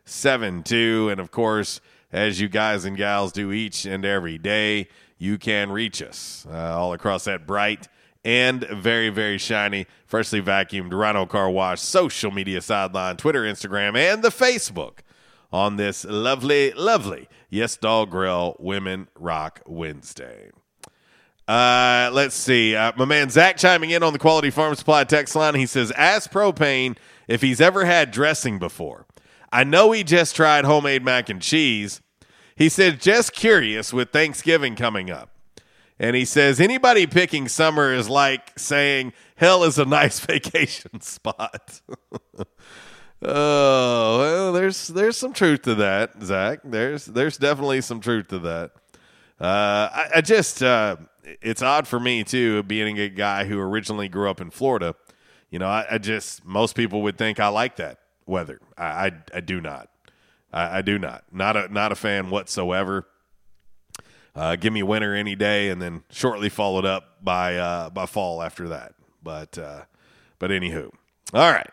a 0.07 0.09
7972. 0.09 1.09
And 1.09 1.19
of 1.19 1.31
course, 1.31 1.81
as 2.11 2.39
you 2.39 2.47
guys 2.47 2.85
and 2.85 2.97
gals 2.97 3.31
do 3.31 3.51
each 3.51 3.85
and 3.85 4.05
every 4.05 4.37
day, 4.37 4.87
you 5.17 5.37
can 5.37 5.71
reach 5.71 6.01
us 6.01 6.45
uh, 6.49 6.77
all 6.77 6.93
across 6.93 7.25
that 7.25 7.45
bright 7.45 7.87
and 8.23 8.63
very, 8.65 9.09
very 9.09 9.37
shiny, 9.37 9.85
freshly 10.05 10.41
vacuumed 10.41 10.93
Rhino 10.93 11.25
Car 11.25 11.49
Wash 11.49 11.81
social 11.81 12.31
media 12.31 12.61
sideline, 12.61 13.17
Twitter, 13.17 13.43
Instagram, 13.43 13.97
and 13.97 14.23
the 14.23 14.29
Facebook 14.29 14.99
on 15.51 15.77
this 15.77 16.03
lovely, 16.05 16.71
lovely 16.73 17.29
Yes 17.49 17.77
Dog 17.77 18.11
Grill 18.11 18.55
Women 18.59 19.07
Rock 19.15 19.61
Wednesday. 19.65 20.51
Uh, 21.47 22.09
let's 22.11 22.35
see. 22.35 22.75
Uh, 22.75 22.91
my 22.97 23.05
man 23.05 23.29
Zach 23.29 23.55
chiming 23.55 23.91
in 23.91 24.03
on 24.03 24.11
the 24.11 24.19
Quality 24.19 24.49
Farm 24.49 24.75
Supply 24.75 25.05
text 25.05 25.33
line. 25.33 25.55
He 25.55 25.65
says, 25.65 25.91
Ask 25.91 26.29
Propane 26.29 26.97
if 27.29 27.41
he's 27.41 27.61
ever 27.61 27.85
had 27.85 28.11
dressing 28.11 28.59
before. 28.59 29.06
I 29.51 29.63
know 29.63 29.91
he 29.91 30.03
just 30.03 30.35
tried 30.35 30.65
homemade 30.65 31.03
mac 31.03 31.29
and 31.29 31.41
cheese. 31.41 32.01
He 32.55 32.69
said, 32.69 32.99
just 32.99 33.33
curious 33.33 33.93
with 33.93 34.11
Thanksgiving 34.11 34.75
coming 34.75 35.09
up. 35.09 35.29
And 35.99 36.15
he 36.15 36.25
says, 36.25 36.59
anybody 36.59 37.07
picking 37.07 37.47
summer 37.47 37.93
is 37.93 38.09
like 38.09 38.57
saying 38.57 39.13
hell 39.35 39.63
is 39.63 39.79
a 39.79 39.85
nice 39.85 40.19
vacation 40.25 41.01
spot. 41.01 41.81
oh, 43.21 44.19
well, 44.19 44.53
there's 44.53 44.87
there's 44.87 45.17
some 45.17 45.33
truth 45.33 45.63
to 45.63 45.75
that, 45.75 46.21
Zach. 46.21 46.59
There's 46.63 47.05
there's 47.05 47.37
definitely 47.37 47.81
some 47.81 47.99
truth 47.99 48.27
to 48.27 48.39
that. 48.39 48.71
Uh, 49.39 49.89
I, 49.91 50.09
I 50.15 50.21
just 50.21 50.61
uh, 50.61 50.97
it's 51.23 51.61
odd 51.61 51.87
for 51.87 51.99
me 51.99 52.23
too, 52.23 52.61
being 52.63 52.99
a 52.99 53.09
guy 53.09 53.45
who 53.45 53.59
originally 53.59 54.07
grew 54.07 54.29
up 54.29 54.39
in 54.39 54.51
Florida. 54.51 54.95
You 55.49 55.57
know, 55.59 55.67
I, 55.67 55.85
I 55.91 55.97
just 55.97 56.45
most 56.45 56.75
people 56.75 57.01
would 57.03 57.17
think 57.17 57.39
I 57.39 57.47
like 57.47 57.77
that 57.77 57.99
weather. 58.27 58.59
I 58.77 58.83
I, 58.83 59.11
I 59.35 59.39
do 59.41 59.61
not. 59.61 59.89
I, 60.51 60.79
I, 60.79 60.81
do 60.81 60.97
not. 60.97 61.25
Not 61.31 61.57
a 61.57 61.73
not 61.73 61.91
a 61.91 61.95
fan 61.95 62.29
whatsoever. 62.29 63.07
Uh, 64.35 64.55
give 64.55 64.71
me 64.71 64.83
winter 64.83 65.15
any 65.15 65.35
day, 65.35 65.69
and 65.69 65.81
then 65.81 66.03
shortly 66.11 66.49
followed 66.49 66.85
up 66.85 67.23
by 67.23 67.55
uh, 67.55 67.89
by 67.89 68.05
fall 68.05 68.41
after 68.41 68.67
that. 68.69 68.93
But 69.23 69.57
uh, 69.57 69.83
but 70.39 70.51
anywho, 70.51 70.91
all 71.33 71.51
right. 71.51 71.69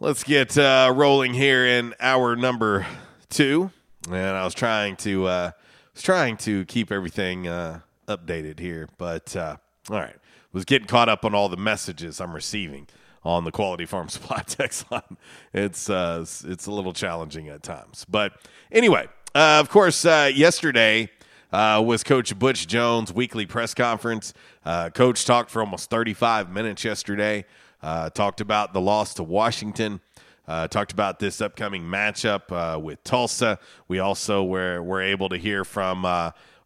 Let's 0.00 0.22
get 0.22 0.56
uh, 0.56 0.92
rolling 0.94 1.34
here 1.34 1.66
in 1.66 1.92
hour 1.98 2.36
number 2.36 2.86
two. 3.30 3.72
And 4.06 4.16
I 4.16 4.44
was 4.44 4.54
trying 4.54 4.94
to 4.98 5.26
uh, 5.26 5.50
was 5.94 6.02
trying 6.02 6.36
to 6.38 6.64
keep 6.66 6.92
everything 6.92 7.48
uh, 7.48 7.80
updated 8.06 8.60
here, 8.60 8.88
but 8.96 9.34
all 9.36 9.56
right, 9.90 10.16
was 10.52 10.64
getting 10.64 10.86
caught 10.86 11.08
up 11.08 11.24
on 11.24 11.34
all 11.34 11.48
the 11.48 11.56
messages 11.56 12.20
I'm 12.20 12.32
receiving 12.32 12.86
on 13.28 13.44
the 13.44 13.52
Quality 13.52 13.84
Farm 13.84 14.08
Supply 14.08 14.42
text 14.46 14.90
line. 14.90 15.16
It's 15.52 15.90
uh, 15.90 16.24
it's 16.44 16.66
a 16.66 16.72
little 16.72 16.94
challenging 16.94 17.48
at 17.48 17.62
times, 17.62 18.06
but 18.08 18.32
anyway, 18.72 19.06
uh, 19.34 19.58
of 19.60 19.68
course, 19.68 20.04
uh, 20.04 20.30
yesterday 20.34 21.10
uh, 21.52 21.82
was 21.84 22.02
Coach 22.02 22.36
Butch 22.38 22.66
Jones' 22.66 23.12
weekly 23.12 23.44
press 23.44 23.74
conference. 23.74 24.32
Uh, 24.64 24.88
Coach 24.90 25.26
talked 25.26 25.50
for 25.50 25.60
almost 25.60 25.90
35 25.90 26.50
minutes 26.50 26.84
yesterday. 26.84 27.44
Uh, 27.82 28.10
talked 28.10 28.40
about 28.40 28.72
the 28.72 28.80
loss 28.80 29.14
to 29.14 29.22
Washington. 29.22 30.00
talked 30.46 30.92
about 30.92 31.18
this 31.18 31.42
upcoming 31.42 31.82
matchup 31.82 32.80
with 32.82 33.04
Tulsa. 33.04 33.58
We 33.88 33.98
also 33.98 34.42
were 34.42 34.82
were 34.82 35.02
able 35.02 35.28
to 35.28 35.36
hear 35.36 35.64
from 35.64 36.06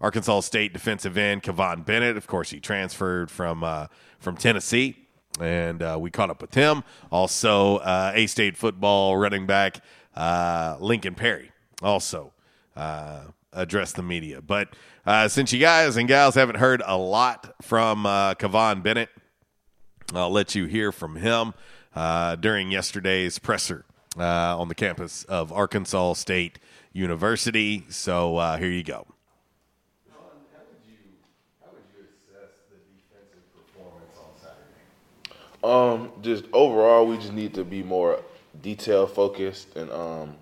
Arkansas 0.00 0.40
State 0.40 0.72
defensive 0.72 1.18
end 1.18 1.42
Kivon 1.42 1.84
Bennett. 1.84 2.16
Of 2.16 2.28
course, 2.28 2.50
he 2.50 2.60
transferred 2.60 3.32
from 3.32 3.88
from 4.20 4.36
Tennessee 4.36 5.01
and 5.40 5.82
uh, 5.82 5.96
we 6.00 6.10
caught 6.10 6.30
up 6.30 6.40
with 6.40 6.54
him. 6.54 6.84
Also, 7.10 7.76
uh, 7.78 8.12
A 8.14 8.26
State 8.26 8.56
football 8.56 9.16
running 9.16 9.46
back 9.46 9.80
uh, 10.14 10.76
Lincoln 10.80 11.14
Perry 11.14 11.52
also 11.82 12.32
uh, 12.76 13.20
addressed 13.52 13.96
the 13.96 14.02
media. 14.02 14.40
But 14.42 14.74
uh, 15.06 15.28
since 15.28 15.52
you 15.52 15.58
guys 15.58 15.96
and 15.96 16.06
gals 16.06 16.34
haven't 16.34 16.56
heard 16.56 16.82
a 16.84 16.96
lot 16.96 17.54
from 17.62 18.06
uh, 18.06 18.34
Kivon 18.34 18.82
Bennett, 18.82 19.08
I'll 20.14 20.30
let 20.30 20.54
you 20.54 20.66
hear 20.66 20.92
from 20.92 21.16
him 21.16 21.54
during 22.40 22.70
yesterday's 22.70 23.38
presser 23.38 23.84
on 24.16 24.68
the 24.68 24.74
campus 24.74 25.24
of 25.24 25.52
Arkansas 25.52 26.14
State 26.14 26.58
University. 26.92 27.84
So 27.88 28.56
here 28.58 28.70
you 28.70 28.84
go. 28.84 29.06
Um, 35.62 36.10
just 36.22 36.44
overall, 36.52 37.06
we 37.06 37.16
just 37.16 37.32
need 37.32 37.54
to 37.54 37.64
be 37.64 37.82
more 37.82 38.20
detail 38.60 39.06
focused 39.06 39.76
and 39.76 39.90
um, 39.90 40.34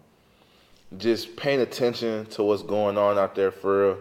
just 0.97 1.37
paying 1.37 1.61
attention 1.61 2.27
to 2.27 2.43
what's 2.43 2.63
going 2.63 2.97
on 2.99 3.19
out 3.19 3.35
there 3.35 3.51
for 3.51 3.89
real. 3.89 3.99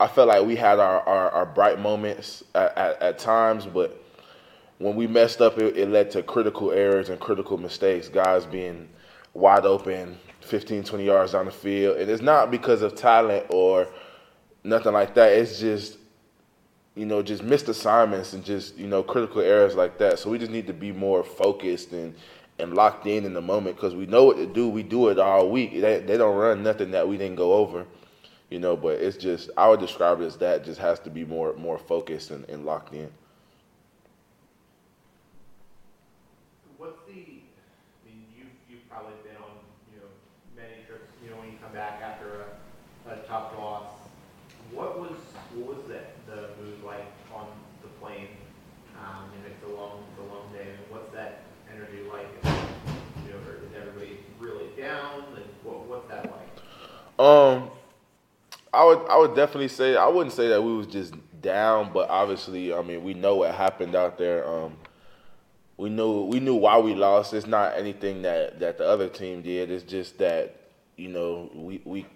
I 0.00 0.08
felt 0.08 0.28
like 0.28 0.44
we 0.44 0.56
had 0.56 0.80
our, 0.80 1.00
our, 1.00 1.30
our 1.30 1.46
bright 1.46 1.78
moments 1.78 2.42
at, 2.54 2.76
at, 2.76 3.02
at, 3.02 3.18
times, 3.18 3.66
but 3.66 4.02
when 4.78 4.96
we 4.96 5.06
messed 5.06 5.40
up, 5.40 5.58
it, 5.58 5.76
it, 5.76 5.88
led 5.90 6.10
to 6.12 6.22
critical 6.24 6.72
errors 6.72 7.08
and 7.08 7.20
critical 7.20 7.56
mistakes. 7.56 8.08
Guys 8.08 8.44
being 8.44 8.88
wide 9.32 9.64
open 9.64 10.18
15, 10.40 10.82
20 10.82 11.04
yards 11.04 11.32
down 11.32 11.44
the 11.44 11.52
field. 11.52 11.98
And 11.98 12.10
it's 12.10 12.22
not 12.22 12.50
because 12.50 12.82
of 12.82 12.96
talent 12.96 13.46
or 13.50 13.86
nothing 14.64 14.92
like 14.92 15.14
that. 15.14 15.32
It's 15.32 15.60
just 15.60 15.98
you 16.94 17.06
know, 17.06 17.22
just 17.22 17.42
missed 17.42 17.68
assignments 17.68 18.32
and 18.32 18.44
just, 18.44 18.76
you 18.76 18.86
know, 18.86 19.02
critical 19.02 19.40
errors 19.40 19.74
like 19.74 19.98
that. 19.98 20.18
So 20.18 20.30
we 20.30 20.38
just 20.38 20.50
need 20.50 20.66
to 20.66 20.74
be 20.74 20.92
more 20.92 21.24
focused 21.24 21.92
and, 21.92 22.14
and 22.58 22.74
locked 22.74 23.06
in 23.06 23.24
in 23.24 23.32
the 23.32 23.40
moment 23.40 23.76
because 23.76 23.94
we 23.94 24.06
know 24.06 24.24
what 24.24 24.36
to 24.36 24.46
do. 24.46 24.68
We 24.68 24.82
do 24.82 25.08
it 25.08 25.18
all 25.18 25.48
week. 25.48 25.80
They, 25.80 26.00
they 26.00 26.18
don't 26.18 26.36
run 26.36 26.62
nothing 26.62 26.90
that 26.90 27.08
we 27.08 27.16
didn't 27.16 27.36
go 27.36 27.54
over, 27.54 27.86
you 28.50 28.58
know, 28.58 28.76
but 28.76 29.00
it's 29.00 29.16
just, 29.16 29.48
I 29.56 29.68
would 29.68 29.80
describe 29.80 30.20
it 30.20 30.24
as 30.24 30.36
that 30.38 30.64
just 30.64 30.80
has 30.80 30.98
to 31.00 31.10
be 31.10 31.24
more 31.24 31.54
more 31.54 31.78
focused 31.78 32.30
and, 32.30 32.46
and 32.50 32.66
locked 32.66 32.94
in. 32.94 33.10
What's 36.76 36.98
the, 37.06 37.12
I 37.12 38.04
mean, 38.04 38.26
you've, 38.36 38.48
you've 38.68 38.90
probably 38.90 39.14
been 39.24 39.36
on, 39.36 39.56
you 39.94 40.00
know, 40.00 40.08
many 40.54 40.84
trips, 40.86 41.08
you 41.24 41.30
know, 41.30 41.36
when 41.36 41.52
you 41.52 41.58
come 41.62 41.72
back 41.72 42.02
after 42.02 42.44
a, 43.08 43.12
a 43.14 43.16
tough 43.26 43.56
loss. 43.56 43.88
What 44.72 45.00
was, 45.00 45.12
what 45.54 45.76
was 45.76 45.88
that? 45.88 46.12
the 46.34 46.48
mood 46.62 46.82
like 46.84 47.04
on 47.34 47.46
the 47.82 47.88
plane, 48.00 48.28
um, 48.98 49.28
and 49.36 49.52
it's 49.52 49.62
a 49.64 49.76
long, 49.76 50.04
it's 50.10 50.20
a 50.20 50.34
long 50.34 50.50
day. 50.52 50.64
And 50.70 50.78
what's 50.88 51.12
that 51.12 51.42
energy 51.72 52.02
like? 52.10 52.28
you 53.24 53.32
know, 53.32 53.38
is 53.38 53.74
everybody 53.76 54.18
really 54.38 54.68
down? 54.78 55.24
And 55.36 55.44
what, 55.62 55.86
what's 55.86 56.08
that 56.08 56.24
like? 56.24 56.48
Um, 57.22 57.70
I 58.74 58.84
would, 58.84 59.06
I 59.08 59.16
would 59.16 59.36
definitely 59.36 59.68
say 59.68 59.96
I 59.96 60.08
wouldn't 60.08 60.34
say 60.34 60.48
that 60.48 60.60
we 60.60 60.76
was 60.76 60.88
just 60.88 61.14
down, 61.40 61.92
but 61.92 62.10
obviously, 62.10 62.74
I 62.74 62.82
mean, 62.82 63.04
we 63.04 63.14
know 63.14 63.36
what 63.36 63.54
happened 63.54 63.94
out 63.94 64.18
there. 64.18 64.48
Um, 64.48 64.76
we 65.76 65.88
knew 65.88 66.24
we 66.24 66.40
knew 66.40 66.56
why 66.56 66.78
we 66.78 66.96
lost. 66.96 67.32
It's 67.32 67.46
not 67.46 67.76
anything 67.76 68.22
that 68.22 68.58
that 68.58 68.78
the 68.78 68.88
other 68.88 69.08
team 69.08 69.40
did. 69.42 69.70
It's 69.70 69.84
just 69.84 70.18
that 70.18 70.56
you 70.96 71.08
know 71.10 71.48
we 71.54 71.80
we 71.84 72.06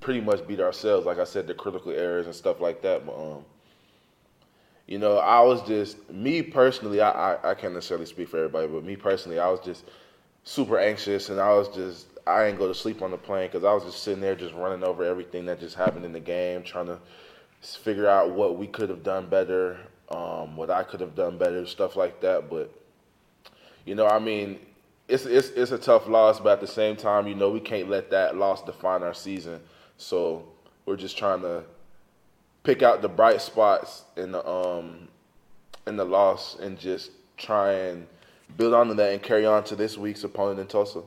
pretty 0.00 0.20
much 0.20 0.46
beat 0.46 0.60
ourselves. 0.60 1.06
Like 1.06 1.18
I 1.18 1.24
said, 1.24 1.48
the 1.48 1.54
critical 1.54 1.90
errors 1.90 2.26
and 2.26 2.34
stuff 2.34 2.60
like 2.60 2.82
that. 2.82 3.04
But 3.04 3.16
um, 3.16 3.44
you 4.86 5.00
know, 5.00 5.18
I 5.18 5.40
was 5.40 5.60
just 5.62 6.08
me 6.08 6.40
personally. 6.40 7.00
I, 7.00 7.32
I, 7.32 7.50
I 7.50 7.54
can't 7.54 7.74
necessarily 7.74 8.06
speak 8.06 8.28
for 8.28 8.36
everybody, 8.36 8.68
but 8.68 8.84
me 8.84 8.94
personally, 8.94 9.40
I 9.40 9.48
was 9.48 9.58
just 9.58 9.86
super 10.44 10.78
anxious, 10.78 11.30
and 11.30 11.40
I 11.40 11.52
was 11.52 11.66
just 11.68 12.06
I 12.26 12.46
didn't 12.46 12.58
go 12.58 12.68
to 12.68 12.74
sleep 12.74 13.02
on 13.02 13.10
the 13.10 13.16
plane 13.16 13.48
because 13.48 13.64
I 13.64 13.72
was 13.72 13.84
just 13.84 14.02
sitting 14.02 14.20
there 14.20 14.34
just 14.34 14.54
running 14.54 14.84
over 14.84 15.04
everything 15.04 15.46
that 15.46 15.60
just 15.60 15.74
happened 15.74 16.04
in 16.04 16.12
the 16.12 16.20
game, 16.20 16.62
trying 16.62 16.86
to 16.86 16.98
figure 17.60 18.08
out 18.08 18.30
what 18.30 18.56
we 18.56 18.66
could 18.66 18.88
have 18.90 19.02
done 19.02 19.28
better, 19.28 19.78
um, 20.10 20.56
what 20.56 20.70
I 20.70 20.82
could 20.82 21.00
have 21.00 21.14
done 21.14 21.38
better, 21.38 21.66
stuff 21.66 21.96
like 21.96 22.20
that. 22.20 22.48
But 22.48 22.72
you 23.84 23.94
know, 23.94 24.06
I 24.06 24.18
mean, 24.18 24.60
it's 25.08 25.26
it's 25.26 25.48
it's 25.50 25.72
a 25.72 25.78
tough 25.78 26.06
loss, 26.06 26.38
but 26.40 26.50
at 26.50 26.60
the 26.60 26.66
same 26.66 26.96
time, 26.96 27.26
you 27.26 27.34
know, 27.34 27.50
we 27.50 27.60
can't 27.60 27.90
let 27.90 28.10
that 28.10 28.36
loss 28.36 28.62
define 28.62 29.02
our 29.02 29.14
season. 29.14 29.60
So 29.96 30.44
we're 30.86 30.96
just 30.96 31.18
trying 31.18 31.42
to 31.42 31.64
pick 32.62 32.82
out 32.82 33.02
the 33.02 33.08
bright 33.08 33.40
spots 33.40 34.04
in 34.16 34.32
the 34.32 34.46
um 34.48 35.08
in 35.86 35.96
the 35.96 36.04
loss 36.04 36.56
and 36.60 36.78
just 36.78 37.10
try 37.36 37.72
and 37.72 38.06
build 38.56 38.74
onto 38.74 38.94
that 38.94 39.12
and 39.12 39.22
carry 39.22 39.44
on 39.44 39.64
to 39.64 39.76
this 39.76 39.98
week's 39.98 40.22
opponent 40.24 40.60
in 40.60 40.66
Tulsa. 40.66 41.02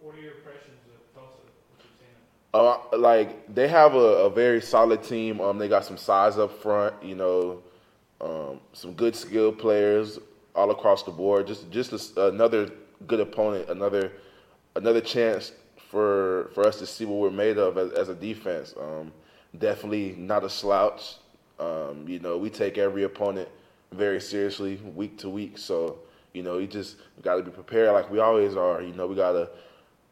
What 0.00 0.16
are 0.16 0.20
your 0.20 0.34
impressions 0.34 0.80
of 0.92 1.14
Tulsa? 1.14 1.38
What 1.38 1.80
you've 1.80 1.98
seen? 1.98 2.08
Uh, 2.54 2.78
like 2.96 3.52
they 3.52 3.66
have 3.66 3.94
a, 3.94 3.98
a 3.98 4.30
very 4.30 4.62
solid 4.62 5.02
team. 5.02 5.40
Um, 5.40 5.58
they 5.58 5.68
got 5.68 5.84
some 5.84 5.96
size 5.96 6.38
up 6.38 6.52
front. 6.62 6.94
You 7.02 7.16
know, 7.16 7.62
um, 8.20 8.60
some 8.72 8.94
good 8.94 9.16
skill 9.16 9.50
players 9.50 10.20
all 10.54 10.70
across 10.70 11.02
the 11.02 11.10
board. 11.10 11.48
Just 11.48 11.68
just 11.72 12.16
a 12.16 12.28
another 12.28 12.70
good 13.08 13.18
opponent. 13.18 13.68
Another 13.68 14.12
another 14.76 15.00
chance 15.00 15.50
for 15.90 16.50
for 16.54 16.64
us 16.64 16.78
to 16.78 16.86
see 16.86 17.04
what 17.04 17.18
we're 17.18 17.30
made 17.30 17.58
of 17.58 17.76
as, 17.76 17.90
as 17.90 18.08
a 18.08 18.14
defense. 18.14 18.72
Um, 18.80 19.12
definitely 19.58 20.14
not 20.16 20.44
a 20.44 20.48
slouch. 20.48 21.16
Um, 21.58 22.04
you 22.06 22.20
know, 22.20 22.38
we 22.38 22.50
take 22.50 22.78
every 22.78 23.02
opponent 23.02 23.48
very 23.90 24.20
seriously 24.20 24.76
week 24.94 25.18
to 25.18 25.28
week. 25.28 25.58
So 25.58 25.98
you 26.32 26.44
know, 26.44 26.58
you 26.58 26.68
just 26.68 26.98
got 27.20 27.34
to 27.34 27.42
be 27.42 27.50
prepared 27.50 27.92
like 27.92 28.12
we 28.12 28.20
always 28.20 28.56
are. 28.56 28.80
You 28.80 28.92
know, 28.92 29.08
we 29.08 29.16
got 29.16 29.32
to 29.32 29.48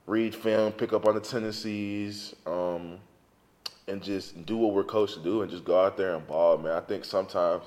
read 0.06 0.34
film, 0.34 0.72
pick 0.72 0.92
up 0.92 1.06
on 1.06 1.14
the 1.14 1.20
tendencies, 1.20 2.34
um, 2.46 2.98
and 3.88 4.02
just 4.02 4.44
do 4.46 4.56
what 4.56 4.74
we're 4.74 4.84
coached 4.84 5.14
to 5.14 5.20
do 5.20 5.42
and 5.42 5.50
just 5.50 5.64
go 5.64 5.80
out 5.80 5.96
there 5.96 6.14
and 6.14 6.26
ball, 6.26 6.58
man. 6.58 6.72
I 6.72 6.80
think 6.80 7.04
sometimes 7.04 7.64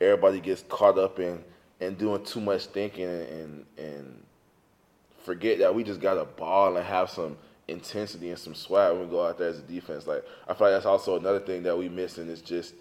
everybody 0.00 0.40
gets 0.40 0.64
caught 0.68 0.98
up 0.98 1.18
in 1.18 1.42
in 1.80 1.94
doing 1.94 2.24
too 2.24 2.40
much 2.40 2.66
thinking 2.66 3.04
and 3.04 3.66
and 3.76 4.22
forget 5.22 5.58
that 5.58 5.74
we 5.74 5.84
just 5.84 6.00
got 6.00 6.14
to 6.14 6.24
ball 6.24 6.76
and 6.76 6.84
have 6.84 7.10
some 7.10 7.36
intensity 7.68 8.30
and 8.30 8.38
some 8.38 8.54
swag 8.54 8.92
when 8.92 9.02
we 9.02 9.06
go 9.10 9.26
out 9.26 9.38
there 9.38 9.48
as 9.48 9.58
a 9.58 9.62
defense. 9.62 10.06
Like 10.06 10.24
I 10.48 10.54
feel 10.54 10.68
like 10.68 10.76
that's 10.76 10.86
also 10.86 11.18
another 11.18 11.40
thing 11.40 11.62
that 11.64 11.76
we 11.76 11.88
missing 11.88 12.28
is 12.28 12.40
just 12.40 12.74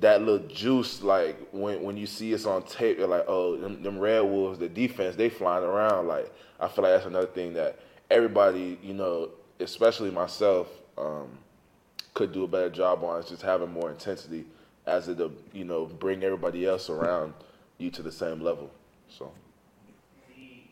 that 0.00 0.20
little 0.22 0.46
juice. 0.48 1.02
Like 1.02 1.38
when 1.52 1.82
when 1.82 1.96
you 1.96 2.06
see 2.06 2.34
us 2.34 2.44
on 2.44 2.62
tape, 2.64 2.98
you're 2.98 3.06
like, 3.06 3.24
oh, 3.28 3.56
them, 3.56 3.82
them 3.82 3.98
Red 3.98 4.20
Wolves, 4.20 4.58
the 4.58 4.68
defense, 4.68 5.16
they 5.16 5.28
flying 5.28 5.64
around. 5.64 6.08
Like 6.08 6.32
I 6.58 6.68
feel 6.68 6.84
like 6.84 6.94
that's 6.94 7.06
another 7.06 7.28
thing 7.28 7.54
that 7.54 7.78
everybody, 8.10 8.78
you 8.82 8.94
know, 8.94 9.30
especially 9.60 10.10
myself, 10.10 10.68
um, 10.98 11.38
could 12.14 12.32
do 12.32 12.44
a 12.44 12.48
better 12.48 12.70
job 12.70 13.04
on. 13.04 13.20
Is 13.20 13.28
just 13.28 13.42
having 13.42 13.70
more 13.70 13.90
intensity 13.90 14.44
as 14.86 15.08
it, 15.08 15.20
uh, 15.20 15.28
you 15.52 15.64
know, 15.64 15.86
bring 15.86 16.22
everybody 16.22 16.66
else 16.66 16.88
around 16.88 17.34
you 17.78 17.90
to 17.90 18.02
the 18.02 18.12
same 18.12 18.40
level. 18.40 18.70
So. 19.08 19.30
The, 20.32 20.64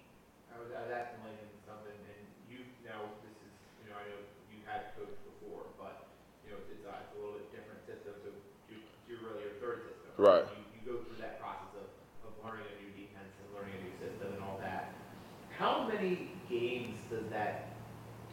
I 0.54 0.56
was, 0.56 0.70
I 0.72 0.80
was 0.86 0.92
asking 0.94 1.20
Lincoln 1.26 1.52
something, 1.66 1.92
and 1.92 2.22
you 2.48 2.64
now 2.86 3.12
this 3.20 3.36
is, 3.44 3.52
you 3.82 3.90
know, 3.90 3.98
I 3.98 4.04
know 4.08 4.20
you 4.48 4.62
had 4.64 4.94
coached 4.96 5.20
before, 5.36 5.68
but 5.76 6.08
you 6.46 6.54
know, 6.54 6.58
it's, 6.70 6.80
a 6.80 7.18
little 7.18 7.44
different 7.52 7.82
system. 7.84 8.14
So 8.24 8.32
you, 8.70 8.80
you're 9.10 9.20
really 9.20 9.44
your 9.44 9.58
third 9.60 9.84
system. 9.84 10.08
Right. 10.16 10.46
You, 10.48 10.64
you 10.78 10.80
go 10.86 10.94
through 11.04 11.20
that 11.20 11.42
process 11.42 11.76
of, 11.76 11.88
of 12.24 12.32
learning 12.40 12.70
a 12.70 12.76
new 12.80 12.92
defense 12.96 13.30
and 13.36 13.46
learning 13.52 13.76
a 13.76 13.80
new 13.84 13.94
system 14.00 14.32
and 14.32 14.40
all 14.40 14.56
that. 14.64 14.96
How 15.52 15.84
many 15.84 16.00
games 16.00 16.24
does 16.24 16.32
that 16.32 16.33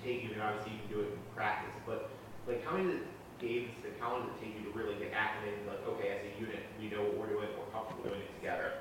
take 0.03 0.23
you? 0.23 0.33
And 0.33 0.41
obviously 0.41 0.73
you 0.73 0.79
can 0.79 0.89
do 0.89 0.99
it 1.01 1.13
in 1.13 1.19
practice, 1.35 1.73
but 1.85 2.09
like 2.47 2.63
how 2.65 2.77
many 2.77 2.99
games, 3.39 3.69
like 3.83 3.99
how 3.99 4.13
long 4.13 4.27
does 4.27 4.35
it 4.37 4.45
take 4.45 4.53
you 4.57 4.71
to 4.71 4.77
really 4.77 4.95
get 4.95 5.13
acclimated? 5.13 5.65
Like, 5.67 5.85
okay, 5.87 6.09
as 6.09 6.21
a 6.25 6.39
unit, 6.39 6.59
we 6.79 6.89
know 6.89 7.03
what 7.03 7.17
we're 7.17 7.27
doing, 7.27 7.47
we're 7.57 7.71
comfortable 7.71 8.03
doing 8.03 8.21
it 8.21 8.39
together. 8.39 8.73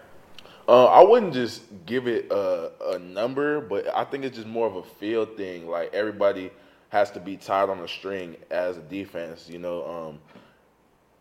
Uh, 0.68 0.84
I 0.84 1.02
wouldn't 1.02 1.32
just 1.32 1.62
give 1.86 2.06
it 2.06 2.30
a, 2.30 2.70
a 2.92 2.98
number, 2.98 3.60
but 3.60 3.88
I 3.94 4.05
think 4.05 4.24
it's 4.24 4.36
just 4.36 4.47
more 4.47 4.66
of 4.66 4.76
a 4.76 4.82
feel 4.82 5.26
thing. 5.26 5.66
Like 5.66 5.92
everybody 5.92 6.52
has 6.90 7.10
to 7.12 7.20
be 7.20 7.36
tied 7.36 7.68
on 7.68 7.80
a 7.80 7.88
string 7.88 8.36
as 8.51 8.76
a 8.76 8.82
defense. 8.82 9.48
You 9.48 9.59
know, 9.59 9.84
um, 9.84 10.18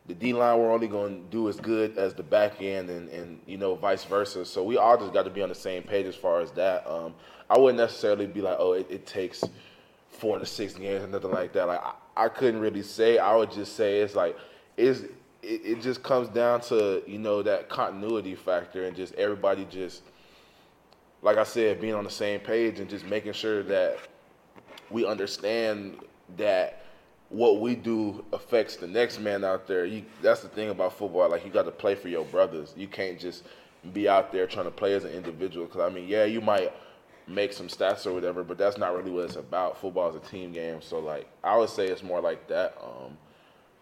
the 0.07 0.13
D 0.13 0.34
line 0.34 0.59
we're 0.59 0.71
only 0.71 0.88
going 0.88 1.23
to 1.23 1.31
do 1.31 1.49
as 1.49 1.59
good 1.59 1.97
as 1.97 2.13
the 2.13 2.23
back 2.23 2.61
end, 2.61 2.89
and, 2.89 3.09
and 3.09 3.39
you 3.47 3.57
know 3.57 3.76
vice 3.76 4.03
versa. 4.03 4.45
So 4.45 4.63
we 4.63 4.77
all 4.77 4.97
just 4.97 5.13
got 5.13 5.23
to 5.23 5.30
be 5.30 5.41
on 5.41 5.49
the 5.49 5.55
same 5.55 5.84
page 5.84 6.05
as 6.05 6.15
far 6.15 6.41
as 6.41 6.51
that. 6.51 6.85
Um, 6.88 7.15
I 7.49 7.57
wouldn't 7.57 7.80
necessarily 7.80 8.27
be 8.27 8.41
like, 8.41 8.57
oh, 8.59 8.73
it, 8.73 8.88
it 8.89 9.07
takes 9.07 9.43
four 10.10 10.40
to 10.40 10.45
six 10.45 10.73
games 10.73 11.03
or 11.03 11.07
nothing 11.07 11.31
like 11.31 11.53
that. 11.53 11.68
Like 11.68 11.81
I, 11.84 11.94
I 12.26 12.30
couldn't 12.30 12.60
really 12.60 12.84
say. 12.84 13.18
I 13.18 13.36
would 13.36 13.52
just 13.52 13.76
say 13.76 14.02
it's 14.02 14.15
like 14.15 14.38
is 14.77 15.03
it, 15.41 15.61
it 15.64 15.81
just 15.81 16.03
comes 16.03 16.27
down 16.30 16.61
to 16.61 17.03
you 17.07 17.19
know 17.19 17.41
that 17.44 17.69
continuity 17.69 18.36
factor 18.36 18.86
and 18.86 18.95
just 18.95 19.14
everybody 19.15 19.65
just 19.69 20.03
like 21.22 21.38
I 21.38 21.44
said 21.44 21.81
being 21.81 21.95
on 21.95 22.03
the 22.03 22.10
same 22.10 22.40
page 22.40 22.80
and 22.80 22.90
just 22.90 23.06
making 23.06 23.34
sure 23.34 23.64
that 23.64 23.98
we 24.90 25.06
understand 25.06 25.98
that 26.38 26.84
what 27.30 27.61
we 27.61 27.76
do 27.76 28.23
affects 28.34 28.76
the 28.76 28.88
next 28.88 29.19
man 29.19 29.44
out 29.44 29.68
there. 29.68 29.86
You, 29.86 30.03
that's 30.22 30.41
the 30.41 30.48
thing 30.49 30.69
about 30.69 30.94
football. 30.94 31.30
Like 31.30 31.45
you 31.45 31.52
got 31.52 31.64
to 31.64 31.72
play 31.72 31.95
for 31.95 32.07
your 32.07 32.26
brothers. 32.26 32.73
You 32.76 32.88
can't 32.88 33.19
just 33.19 33.44
be 33.94 34.10
out 34.10 34.31
there 34.31 34.48
trying 34.48 34.65
to 34.65 34.72
play 34.72 34.94
as 34.94 35.03
an 35.03 35.11
individual. 35.11 35.68
Because 35.68 35.81
I 35.81 35.94
mean, 35.94 36.07
yeah, 36.07 36.26
you 36.26 36.41
might 36.41 36.73
make 37.30 37.53
some 37.53 37.68
stats 37.68 38.06
or 38.06 38.14
whatever, 38.14 38.43
but 38.43 38.57
that's 38.57 38.77
not 38.77 38.95
really 38.95 39.11
what 39.11 39.26
it's 39.26 39.35
about. 39.35 39.80
Football 39.80 40.10
is 40.10 40.15
a 40.15 40.19
team 40.19 40.51
game. 40.51 40.81
So 40.81 40.99
like, 40.99 41.27
I 41.43 41.56
would 41.57 41.69
say 41.69 41.88
it's 41.88 42.03
more 42.03 42.19
like 42.19 42.47
that. 42.47 42.76
Um, 42.81 43.18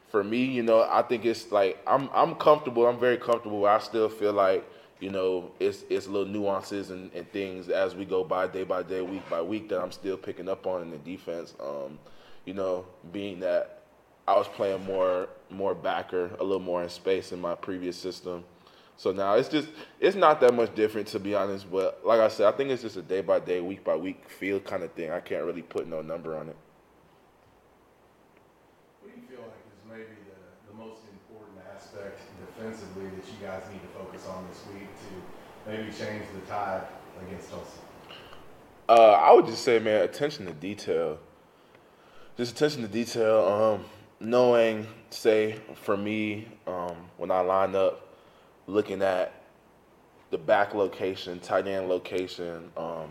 for 0.09 0.23
me, 0.23 0.43
you 0.43 0.63
know, 0.63 0.87
I 0.89 1.01
think 1.01 1.25
it's 1.25 1.51
like 1.51 1.81
I'm 1.87 2.09
I'm 2.13 2.35
comfortable. 2.35 2.85
I'm 2.85 2.99
very 2.99 3.17
comfortable. 3.17 3.65
I 3.65 3.79
still 3.79 4.09
feel 4.09 4.33
like 4.33 4.65
you 4.99 5.11
know 5.11 5.51
it's 5.59 5.83
it's 5.89 6.07
little 6.07 6.27
nuances 6.31 6.91
and, 6.91 7.11
and 7.13 7.29
things 7.31 7.69
as 7.69 7.95
we 7.95 8.05
go 8.05 8.23
by 8.23 8.47
day 8.47 8.63
by 8.63 8.83
day, 8.83 9.01
week 9.01 9.27
by 9.29 9.41
week 9.41 9.69
that 9.69 9.81
I'm 9.81 9.91
still 9.91 10.17
picking 10.17 10.47
up 10.47 10.65
on 10.65 10.81
in 10.81 10.91
the 10.91 10.97
defense. 10.97 11.53
Um, 11.59 11.99
you 12.45 12.53
know, 12.53 12.85
being 13.11 13.41
that 13.41 13.81
I 14.27 14.37
was 14.37 14.47
playing 14.47 14.85
more 14.85 15.27
more 15.49 15.75
backer, 15.75 16.31
a 16.39 16.43
little 16.43 16.59
more 16.59 16.83
in 16.83 16.89
space 16.89 17.31
in 17.31 17.41
my 17.41 17.55
previous 17.55 17.97
system. 17.97 18.43
So 18.97 19.11
now 19.11 19.35
it's 19.35 19.47
just 19.47 19.69
it's 19.99 20.15
not 20.15 20.41
that 20.41 20.53
much 20.55 20.73
different 20.73 21.07
to 21.09 21.19
be 21.19 21.35
honest. 21.35 21.71
But 21.71 22.01
like 22.03 22.19
I 22.19 22.27
said, 22.27 22.51
I 22.51 22.57
think 22.57 22.71
it's 22.71 22.81
just 22.81 22.97
a 22.97 23.03
day 23.03 23.21
by 23.21 23.39
day, 23.39 23.61
week 23.61 23.83
by 23.83 23.95
week 23.95 24.27
feel 24.27 24.59
kind 24.59 24.83
of 24.83 24.91
thing. 24.93 25.11
I 25.11 25.19
can't 25.19 25.45
really 25.45 25.61
put 25.61 25.87
no 25.87 26.01
number 26.01 26.35
on 26.35 26.49
it. 26.49 26.55
What 29.01 29.13
do 29.13 29.21
you 29.21 29.27
feel 29.27 29.45
like 29.45 29.53
is 29.71 29.87
maybe 29.87 30.17
the, 30.25 30.71
the 30.71 30.77
most 30.77 31.01
important 31.13 31.59
aspect 31.75 32.21
defensively 32.57 33.05
that 33.05 33.25
you 33.27 33.47
guys 33.47 33.63
need 33.71 33.81
to 33.81 33.87
focus 33.99 34.25
on 34.27 34.47
this 34.49 34.63
week 34.73 34.89
to 34.89 35.69
maybe 35.69 35.91
change 35.91 36.25
the 36.33 36.41
tide 36.51 36.81
against 37.25 37.51
Tulsa? 37.51 37.77
Uh, 38.89 39.11
I 39.11 39.31
would 39.31 39.45
just 39.45 39.63
say, 39.63 39.77
man, 39.77 40.01
attention 40.03 40.47
to 40.47 40.53
detail. 40.53 41.19
Just 42.35 42.55
attention 42.55 42.81
to 42.81 42.87
detail. 42.87 43.45
Um, 43.45 43.85
knowing, 44.19 44.87
say, 45.11 45.59
for 45.75 45.97
me, 45.97 46.47
um, 46.65 46.95
when 47.17 47.29
I 47.29 47.41
line 47.41 47.75
up, 47.75 48.06
looking 48.67 49.01
at 49.01 49.33
the 50.29 50.37
back 50.37 50.73
location, 50.73 51.39
tight 51.39 51.67
end 51.67 51.87
location, 51.87 52.69
um, 52.75 53.09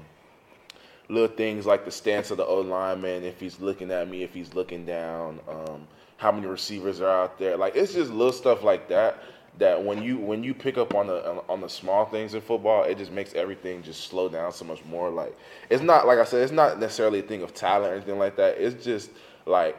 little 1.09 1.35
things 1.35 1.67
like 1.67 1.85
the 1.85 1.91
stance 1.91 2.31
of 2.31 2.37
the 2.37 2.45
O 2.45 2.61
lineman, 2.61 3.25
if 3.25 3.41
he's 3.41 3.59
looking 3.61 3.91
at 3.91 4.09
me, 4.09 4.23
if 4.23 4.35
he's 4.35 4.55
looking 4.55 4.85
down, 4.85 5.41
um, 5.49 5.87
how 6.19 6.31
many 6.31 6.47
receivers 6.47 7.01
are 7.01 7.25
out 7.25 7.39
there. 7.39 7.57
Like 7.57 7.77
it's 7.77 7.95
just 7.95 8.11
little 8.11 8.33
stuff 8.33 8.63
like 8.63 8.89
that 8.89 9.23
that 9.59 9.83
when 9.83 10.03
you 10.03 10.19
when 10.19 10.45
you 10.45 10.53
pick 10.53 10.77
up 10.77 10.95
on 10.95 11.07
the 11.07 11.43
on 11.49 11.61
the 11.61 11.69
small 11.69 12.05
things 12.05 12.35
in 12.35 12.41
football, 12.41 12.85
it 12.85 12.99
just 12.99 13.13
makes 13.13 13.35
everything 13.35 13.83
just 13.83 14.09
slow 14.09 14.29
down 14.29 14.53
so 14.53 14.65
much 14.65 14.85
more. 14.85 15.11
Like 15.11 15.37
it's 15.71 15.83
not 15.83 16.07
like 16.07 16.19
I 16.19 16.25
said, 16.25 16.43
it's 16.43 16.53
not 16.53 16.79
necessarily 16.79 17.21
a 17.21 17.23
thing 17.23 17.43
of 17.43 17.55
talent 17.55 17.93
or 17.93 17.97
anything 17.97 18.19
like 18.19 18.37
that. 18.37 18.59
It's 18.59 18.85
just 18.85 19.11
like 19.47 19.77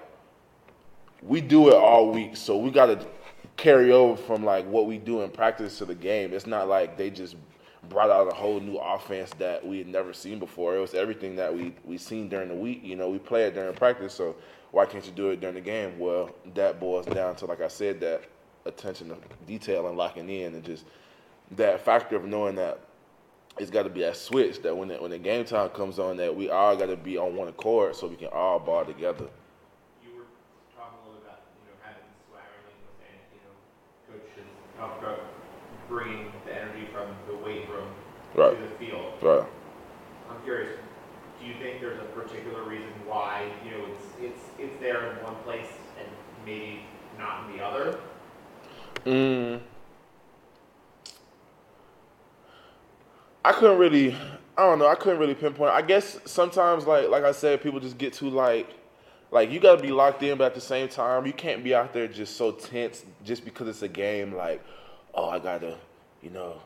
we 1.22 1.42
do 1.42 1.70
it 1.70 1.76
all 1.76 2.12
week, 2.12 2.36
so 2.36 2.58
we 2.58 2.72
got 2.72 2.88
to 2.88 3.06
carry 3.58 3.92
over 3.92 4.16
from 4.16 4.46
like 4.46 4.66
what 4.68 4.86
we 4.86 4.98
do 4.98 5.22
in 5.22 5.32
practice 5.32 5.78
to 5.80 5.86
the 5.86 5.96
game. 5.96 6.34
It's 6.34 6.48
not 6.48 6.68
like 6.68 6.98
they 6.98 7.10
just 7.10 7.36
brought 7.90 8.10
out 8.10 8.32
a 8.32 8.36
whole 8.36 8.60
new 8.60 8.78
offense 8.78 9.32
that 9.40 9.66
we 9.66 9.80
had 9.80 9.88
never 9.88 10.14
seen 10.14 10.40
before. 10.40 10.76
It 10.76 10.80
was 10.80 10.94
everything 10.94 11.36
that 11.38 11.54
we 11.54 11.74
we 11.84 11.98
seen 11.98 12.30
during 12.30 12.50
the 12.50 12.56
week. 12.56 12.82
You 12.84 12.96
know, 12.96 13.10
we 13.10 13.20
play 13.20 13.44
it 13.44 13.54
during 13.54 13.74
practice, 13.74 14.14
so 14.14 14.36
why 14.72 14.86
can't 14.86 15.06
you 15.06 15.12
do 15.12 15.30
it 15.30 15.42
during 15.42 15.56
the 15.56 15.62
game? 15.62 15.98
Well, 15.98 16.30
that 16.54 16.80
boils 16.80 17.06
down 17.06 17.36
to 17.38 17.46
like 17.46 17.62
I 17.62 17.68
said, 17.68 18.00
that 18.02 18.24
attention 18.66 19.10
to 19.10 19.18
detail 19.46 19.88
and 19.88 19.98
locking 19.98 20.30
in, 20.30 20.54
and 20.54 20.64
just 20.64 20.86
that 21.52 21.82
factor 21.82 22.16
of 22.16 22.26
knowing 22.26 22.56
that 22.56 22.80
it's 23.60 23.72
got 23.72 23.84
to 23.84 23.90
be 23.90 24.02
that 24.02 24.16
switch 24.16 24.62
that 24.62 24.76
when 24.76 24.90
the, 24.90 24.96
when 24.96 25.12
the 25.12 25.18
game 25.18 25.46
time 25.46 25.70
comes 25.70 26.00
on, 26.00 26.18
that 26.18 26.36
we 26.36 26.50
all 26.50 26.76
got 26.76 26.88
to 26.88 26.98
be 26.98 27.18
on 27.18 27.36
one 27.36 27.48
accord 27.48 27.96
so 27.96 28.08
we 28.08 28.16
can 28.16 28.28
all 28.28 28.60
ball 28.60 28.86
together. 28.86 29.26
You 30.04 30.14
were 30.14 30.28
talking 30.76 31.00
a 31.02 31.08
little 31.10 31.22
about, 31.24 31.42
you 31.58 31.72
know, 31.72 31.78
having 31.82 32.04
swagger, 32.30 32.46
like 32.66 32.78
you 32.78 32.86
were 32.86 32.98
saying, 33.02 33.18
you 33.34 33.42
know, 33.42 33.56
coaches 34.14 34.46
talked 34.46 34.62
about 34.78 35.20
bringing 35.88 36.32
the 36.46 36.54
energy 36.54 36.88
from 36.94 37.08
the 37.28 37.36
weight 37.44 37.70
room 37.70 37.88
Right. 38.36 38.56
to 38.56 38.62
the 38.62 38.76
field. 38.86 39.14
Right. 39.22 39.48
I'm 40.30 40.42
curious, 40.44 40.78
do 41.40 41.48
you 41.48 41.54
think 41.62 41.80
there's 41.82 42.00
a 42.00 42.06
particular 42.06 42.64
reason 42.64 42.90
why, 43.06 43.50
you 43.64 43.72
know, 43.72 43.86
it's 43.86 44.04
it's 44.22 44.44
it's 44.60 44.82
there 44.82 45.12
in 45.12 45.24
one 45.24 45.36
place 45.44 45.68
and 46.00 46.08
maybe 46.46 46.82
not 47.18 47.46
in 47.50 47.58
the 47.58 47.64
other? 47.64 48.00
Mm. 49.06 49.62
I 53.46 53.54
couldn't 53.54 53.78
really, 53.78 54.14
I 54.58 54.64
don't 54.66 54.80
know, 54.80 54.88
I 54.88 54.96
couldn't 54.96 55.20
really 55.20 55.36
pinpoint. 55.36 55.72
I 55.72 55.82
guess 55.82 56.20
sometimes, 56.26 56.86
like 56.86 57.08
like 57.10 57.24
I 57.24 57.32
said, 57.32 57.62
people 57.62 57.80
just 57.80 57.98
get 57.98 58.14
too 58.14 58.30
like, 58.30 58.68
like 59.32 59.52
you 59.52 59.60
gotta 59.60 59.82
be 59.82 59.92
locked 59.92 60.24
in, 60.24 60.38
but 60.38 60.46
at 60.46 60.56
the 60.56 60.62
same 60.62 60.88
time, 60.88 61.26
you 61.26 61.34
can't 61.34 61.64
be 61.64 61.76
out 61.76 61.94
there 61.94 62.08
just 62.08 62.36
so 62.38 62.52
tense 62.52 63.04
just 63.24 63.44
because 63.44 63.68
it's 63.68 63.82
a 63.82 63.88
game. 63.88 64.34
Like, 64.34 64.64
oh, 65.14 65.30
I 65.30 65.40
gotta, 65.40 65.78
you 66.22 66.30
know, 66.30 66.62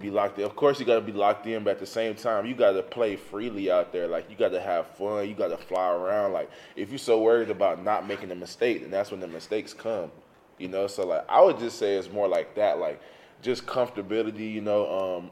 be 0.00 0.10
locked 0.10 0.38
in. 0.38 0.44
Of 0.44 0.56
course, 0.56 0.80
you 0.80 0.86
got 0.86 0.96
to 0.96 1.00
be 1.00 1.12
locked 1.12 1.46
in, 1.46 1.64
but 1.64 1.70
at 1.70 1.78
the 1.78 1.86
same 1.86 2.14
time, 2.14 2.46
you 2.46 2.54
got 2.54 2.72
to 2.72 2.82
play 2.82 3.16
freely 3.16 3.70
out 3.70 3.92
there. 3.92 4.08
Like 4.08 4.28
you 4.30 4.36
got 4.36 4.50
to 4.50 4.60
have 4.60 4.86
fun. 4.96 5.28
You 5.28 5.34
got 5.34 5.48
to 5.48 5.56
fly 5.56 5.90
around. 5.90 6.32
Like 6.32 6.50
if 6.76 6.90
you're 6.90 6.98
so 6.98 7.20
worried 7.22 7.50
about 7.50 7.82
not 7.82 8.06
making 8.06 8.30
a 8.30 8.34
mistake, 8.34 8.82
then 8.82 8.90
that's 8.90 9.10
when 9.10 9.20
the 9.20 9.28
mistakes 9.28 9.72
come. 9.72 10.10
You 10.58 10.68
know, 10.68 10.86
so 10.86 11.06
like 11.06 11.24
I 11.28 11.40
would 11.40 11.58
just 11.58 11.78
say 11.78 11.94
it's 11.94 12.10
more 12.10 12.28
like 12.28 12.54
that, 12.56 12.78
like 12.78 13.00
just 13.42 13.66
comfortability. 13.66 14.52
You 14.52 14.60
know, 14.60 15.18
um, 15.18 15.30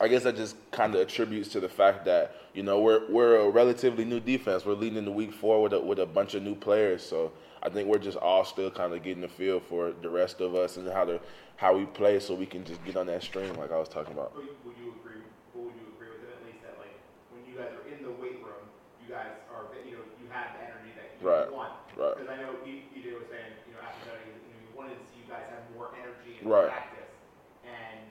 I 0.00 0.08
guess 0.08 0.22
that 0.24 0.36
just 0.36 0.56
kind 0.70 0.94
of 0.94 1.00
attributes 1.00 1.48
to 1.50 1.60
the 1.60 1.68
fact 1.68 2.04
that 2.04 2.36
you 2.54 2.62
know 2.62 2.80
we're 2.80 3.10
we're 3.10 3.36
a 3.36 3.50
relatively 3.50 4.04
new 4.04 4.20
defense. 4.20 4.64
We're 4.64 4.74
leading 4.74 4.98
into 4.98 5.10
week 5.10 5.32
four 5.32 5.62
with 5.62 5.72
a, 5.72 5.80
with 5.80 5.98
a 5.98 6.06
bunch 6.06 6.34
of 6.34 6.42
new 6.42 6.54
players, 6.54 7.02
so 7.02 7.32
I 7.62 7.68
think 7.68 7.88
we're 7.88 7.98
just 7.98 8.18
all 8.18 8.44
still 8.44 8.70
kind 8.70 8.92
of 8.92 9.02
getting 9.02 9.22
the 9.22 9.28
feel 9.28 9.60
for 9.60 9.92
the 10.02 10.10
rest 10.10 10.40
of 10.40 10.54
us 10.54 10.76
and 10.76 10.88
how 10.88 11.04
to 11.04 11.20
how 11.56 11.76
we 11.76 11.86
play, 11.86 12.18
so 12.20 12.34
we 12.34 12.46
can 12.46 12.64
just 12.64 12.84
get 12.84 12.96
on 12.96 13.06
that 13.06 13.22
stream 13.22 13.54
like 13.56 13.70
I 13.72 13.78
was 13.78 13.88
talking 13.88 14.12
about. 14.12 14.34
Would, 14.36 14.48
would 14.64 14.76
you 14.78 14.94
agree? 15.00 15.22
Would 15.54 15.74
you 15.78 15.86
agree 15.96 16.10
with 16.12 16.24
it 16.26 16.32
at 16.36 16.42
least 16.44 16.60
that 16.66 16.76
like 16.78 16.92
when 17.32 17.42
you 17.48 17.54
guys 17.56 17.70
are 17.72 17.84
in 17.88 18.02
the 18.04 18.12
weight 18.20 18.42
room, 18.44 18.66
you 19.00 19.08
guys 19.12 19.32
are 19.52 19.68
you 19.86 19.96
know 19.96 20.04
you 20.20 20.26
have 20.30 20.52
the 20.58 20.62
energy 20.66 20.92
that 20.98 21.08
you 21.16 21.22
Right, 21.24 21.46
want. 21.52 21.72
right. 21.96 22.16
Because 22.18 22.28
I 22.28 22.36
know 22.42 22.58
EJ 22.66 23.14
was 23.14 23.28
saying 23.30 23.54
you 23.68 23.72
know 23.78 23.82
after 23.84 24.10
that 24.10 24.18
you 24.26 24.34
know 24.34 24.58
you 24.58 24.68
wanted 24.76 24.98
to 24.98 25.04
see 25.08 25.22
you 25.22 25.28
guys 25.30 25.46
have 25.48 25.62
more 25.76 25.94
energy 25.96 26.40
in 26.42 26.48
Right. 26.50 26.68
practice, 26.68 27.10
and 27.62 28.02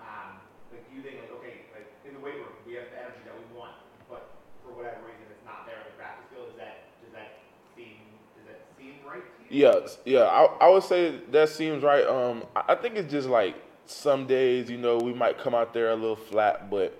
um, 0.00 0.42
like 0.72 0.82
do 0.88 0.90
you 0.98 1.02
think 1.06 1.22
like 1.22 1.32
okay 1.40 1.54
like 1.72 1.86
in 2.04 2.12
the 2.16 2.22
weight 2.22 2.38
room 2.42 2.54
we 2.66 2.74
have 2.74 2.90
the 2.90 2.98
energy 2.98 3.22
that 3.28 3.36
we 3.36 3.46
want, 3.54 3.76
but 4.10 4.34
for 4.64 4.74
whatever 4.74 5.06
reason 5.06 5.24
it's 5.30 5.44
not 5.46 5.64
there 5.68 5.78
in 5.84 5.86
the 5.92 5.96
practice 6.00 6.26
field. 6.32 6.50
Is 6.50 6.58
that 6.58 6.90
does 7.04 7.12
that 7.14 7.38
seem 7.78 8.02
does 8.34 8.46
that 8.50 8.60
seem 8.74 8.95
right 9.06 9.22
to? 9.22 9.54
Yeah, 9.54 9.74
yeah. 10.04 10.22
I, 10.22 10.44
I 10.60 10.68
would 10.68 10.82
say 10.82 11.20
that 11.30 11.48
seems 11.48 11.82
right. 11.82 12.06
Um, 12.06 12.44
I 12.54 12.74
think 12.74 12.96
it's 12.96 13.10
just 13.10 13.28
like 13.28 13.54
some 13.86 14.26
days, 14.26 14.68
you 14.70 14.76
know, 14.76 14.98
we 14.98 15.14
might 15.14 15.38
come 15.38 15.54
out 15.54 15.72
there 15.72 15.90
a 15.90 15.94
little 15.94 16.16
flat, 16.16 16.70
but 16.70 16.98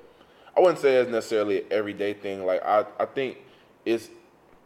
I 0.57 0.61
wouldn't 0.61 0.79
say 0.79 0.97
it's 0.97 1.11
necessarily 1.11 1.63
an 1.63 1.67
everyday 1.71 2.15
thing. 2.15 2.47
Like 2.47 2.65
I, 2.65 2.85
I 2.99 3.07
think 3.07 3.39
it's 3.85 4.09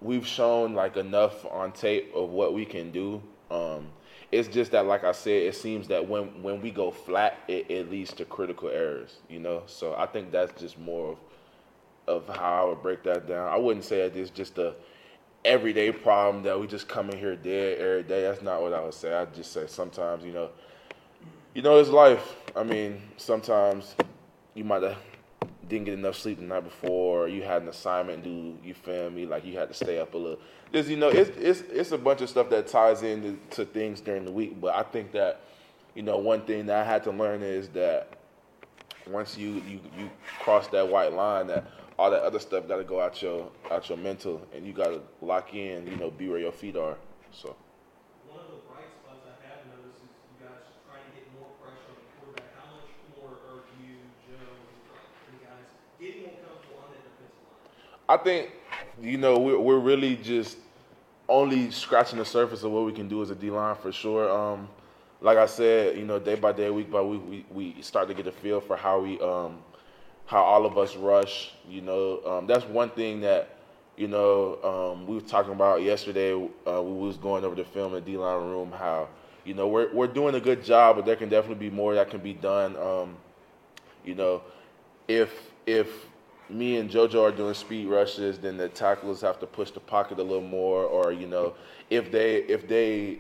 we've 0.01 0.27
shown 0.27 0.75
like 0.75 0.97
enough 0.97 1.45
on 1.47 1.73
tape 1.73 2.13
of 2.15 2.31
what 2.31 2.55
we 2.55 2.65
can 2.65 2.91
do. 2.91 3.23
Um, 3.51 3.89
it's 4.33 4.47
just 4.47 4.71
that, 4.71 4.87
like 4.87 5.03
I 5.03 5.11
said, 5.13 5.43
it 5.43 5.57
seems 5.57 5.89
that 5.89 6.09
when 6.09 6.43
when 6.43 6.61
we 6.61 6.71
go 6.71 6.91
flat, 6.91 7.39
it, 7.49 7.71
it 7.71 7.91
leads 7.91 8.13
to 8.15 8.25
critical 8.25 8.69
errors. 8.69 9.19
You 9.29 9.41
know, 9.41 9.63
so 9.67 9.95
I 9.97 10.07
think 10.07 10.31
that's 10.31 10.59
just 10.61 10.79
more 10.79 11.13
of 11.13 11.19
of 12.07 12.29
how 12.29 12.65
I 12.65 12.69
would 12.69 12.83
break 12.83 13.03
that 13.05 13.29
down. 13.29 13.49
I 13.49 13.57
wouldn't 13.57 13.85
say 13.85 14.01
it's 14.01 14.31
just 14.31 14.59
a 14.59 14.75
everyday 15.45 15.91
problem 15.91 16.43
that 16.45 16.59
we 16.59 16.67
just 16.67 16.89
come 16.89 17.11
in 17.11 17.19
here 17.19 17.37
dead 17.37 17.79
every 17.79 18.03
day. 18.03 18.23
That's 18.23 18.43
not 18.43 18.61
what 18.63 18.73
I 18.73 18.83
would 18.83 18.95
say. 18.95 19.13
I'd 19.15 19.35
just 19.35 19.53
say 19.53 19.67
sometimes, 19.67 20.25
you 20.25 20.33
know, 20.33 20.51
you 21.55 21.63
know, 21.63 21.79
it's 21.79 21.91
life. 21.91 22.37
I 22.55 22.63
mean, 22.63 23.01
sometimes 23.17 23.95
you 24.55 24.65
might 24.65 24.83
have 24.83 24.99
didn't 25.71 25.85
get 25.85 25.95
enough 25.95 26.17
sleep 26.17 26.39
the 26.39 26.45
night 26.45 26.65
before, 26.65 27.25
or 27.25 27.29
you 27.29 27.43
had 27.43 27.63
an 27.63 27.69
assignment 27.69 28.25
due. 28.25 28.59
You 28.63 28.75
feel 28.75 29.09
me? 29.09 29.25
Like 29.25 29.47
you 29.47 29.57
had 29.57 29.69
to 29.69 29.75
stay 29.75 29.99
up 29.99 30.15
a 30.15 30.19
little. 30.19 30.41
Just 30.73 30.89
you 30.89 30.97
know, 30.97 31.09
it's 31.09 31.31
it's 31.39 31.61
it's 31.71 31.93
a 31.93 31.99
bunch 31.99 32.21
of 32.21 32.29
stuff 32.29 32.51
that 32.51 32.67
ties 32.67 33.03
into 33.03 33.39
to 33.51 33.65
things 33.65 34.01
during 34.01 34.25
the 34.25 34.33
week. 34.33 34.61
But 34.61 34.75
I 34.75 34.83
think 34.83 35.13
that, 35.13 35.43
you 35.95 36.03
know, 36.03 36.19
one 36.19 36.43
thing 36.43 36.67
that 36.67 36.77
I 36.77 36.85
had 36.85 37.05
to 37.05 37.13
learn 37.13 37.43
is 37.43 37.69
that 37.69 38.19
once 39.07 39.39
you 39.39 39.63
you 39.67 39.81
you 39.97 40.11
cross 40.41 40.67
that 40.69 40.89
white 40.89 41.13
line, 41.13 41.47
that 41.47 41.67
all 42.01 42.11
that 42.11 42.23
other 42.23 42.39
stuff 42.39 42.67
got 42.67 42.79
to 42.79 42.85
go 42.85 42.99
out 42.99 43.21
your 43.21 43.51
out 43.71 43.87
your 43.91 43.99
mental, 43.99 44.41
and 44.55 44.67
you 44.67 44.73
got 44.73 44.89
to 44.89 45.03
lock 45.21 45.53
in. 45.53 45.87
You 45.87 45.97
know, 45.97 46.11
be 46.11 46.31
where 46.31 46.39
your 46.39 46.51
feet 46.51 46.75
are. 46.75 46.97
So. 47.31 47.55
One 48.27 48.41
of 48.41 48.47
the 48.49 48.57
bright 48.73 48.89
spots 49.05 49.21
I 49.29 49.37
have 49.45 49.69
noticed 49.69 50.01
is 50.01 50.09
you 50.33 50.47
guys 50.47 50.65
trying 50.89 51.05
to 51.05 51.13
get 51.13 51.29
more 51.39 51.53
pressure 51.61 51.93
on 51.93 52.01
the 52.01 52.09
quarterback. 52.17 52.57
How 52.57 52.73
much 52.73 52.89
more 53.21 53.37
are 53.53 53.61
you, 53.85 54.01
Joe, 54.25 54.49
and 55.29 55.41
guys 55.45 55.69
getting 56.01 56.23
more 56.23 56.41
comfortable 56.41 56.81
on 56.81 56.89
that 56.97 57.05
defensive 57.05 57.45
line? 57.53 58.09
I 58.09 58.17
think 58.17 58.51
you 59.03 59.19
know 59.19 59.39
we're 59.39 59.61
we're 59.61 59.79
really 59.79 60.17
just 60.17 60.57
only 61.29 61.71
scratching 61.71 62.19
the 62.19 62.25
surface 62.25 62.63
of 62.63 62.73
what 62.73 62.87
we 62.87 62.93
can 62.93 63.09
do 63.09 63.21
as 63.21 63.29
a 63.29 63.35
D 63.35 63.51
line 63.51 63.77
for 63.77 63.93
sure. 63.93 64.25
Um, 64.33 64.71
like 65.21 65.37
I 65.37 65.45
said, 65.45 65.99
you 65.99 66.07
know, 66.07 66.19
day 66.19 66.35
by 66.35 66.53
day, 66.53 66.71
week 66.71 66.91
by 66.91 67.03
week, 67.03 67.21
we, 67.29 67.45
we 67.75 67.83
start 67.83 68.09
to 68.09 68.15
get 68.15 68.27
a 68.27 68.33
feel 68.33 68.59
for 68.59 68.75
how 68.75 69.01
we 69.01 69.21
um, 69.21 69.59
how 70.31 70.43
all 70.45 70.65
of 70.65 70.79
us 70.79 70.95
rush. 70.95 71.51
You 71.69 71.81
know, 71.81 72.21
um, 72.25 72.47
that's 72.47 72.65
one 72.65 72.91
thing 72.91 73.21
that 73.23 73.57
you 73.97 74.07
know 74.07 74.59
um, 74.63 75.07
we 75.07 75.17
were 75.17 75.21
talking 75.21 75.53
about 75.53 75.83
yesterday. 75.83 76.33
Uh, 76.33 76.81
we 76.83 76.93
was 76.93 77.17
going 77.17 77.45
over 77.45 77.57
the 77.57 77.65
film 77.65 77.95
in 77.95 78.05
the 78.05 78.13
D 78.13 78.17
line 78.17 78.41
room. 78.49 78.71
How 78.71 79.09
you 79.45 79.55
know 79.55 79.67
we're 79.67 79.93
we're 79.93 80.07
doing 80.07 80.37
a 80.37 80.41
good 80.41 80.65
job, 80.65 80.97
but 80.97 81.05
there 81.05 81.17
can 81.17 81.29
definitely 81.29 81.69
be 81.69 81.75
more 81.75 81.97
that 81.97 82.11
can 82.11 82.21
be 82.21 82.33
done. 82.33 82.77
Um, 82.77 83.17
you 84.05 84.15
know, 84.15 84.43
if 85.09 85.33
if 85.67 86.07
me 86.49 86.77
and 86.77 86.89
JoJo 86.89 87.23
are 87.23 87.33
doing 87.33 87.55
speed 87.55 87.89
rushes, 87.89 88.39
then 88.39 88.57
the 88.57 88.69
tacklers 88.69 89.21
have 89.23 89.41
to 89.41 89.47
push 89.47 89.73
the 89.73 89.81
pocket 89.81 90.21
a 90.21 90.23
little 90.23 90.41
more, 90.41 90.85
or 90.85 91.11
you 91.11 91.27
know, 91.27 91.55
if 91.91 92.13
they 92.13 92.37
if 92.45 92.69
they, 92.69 93.19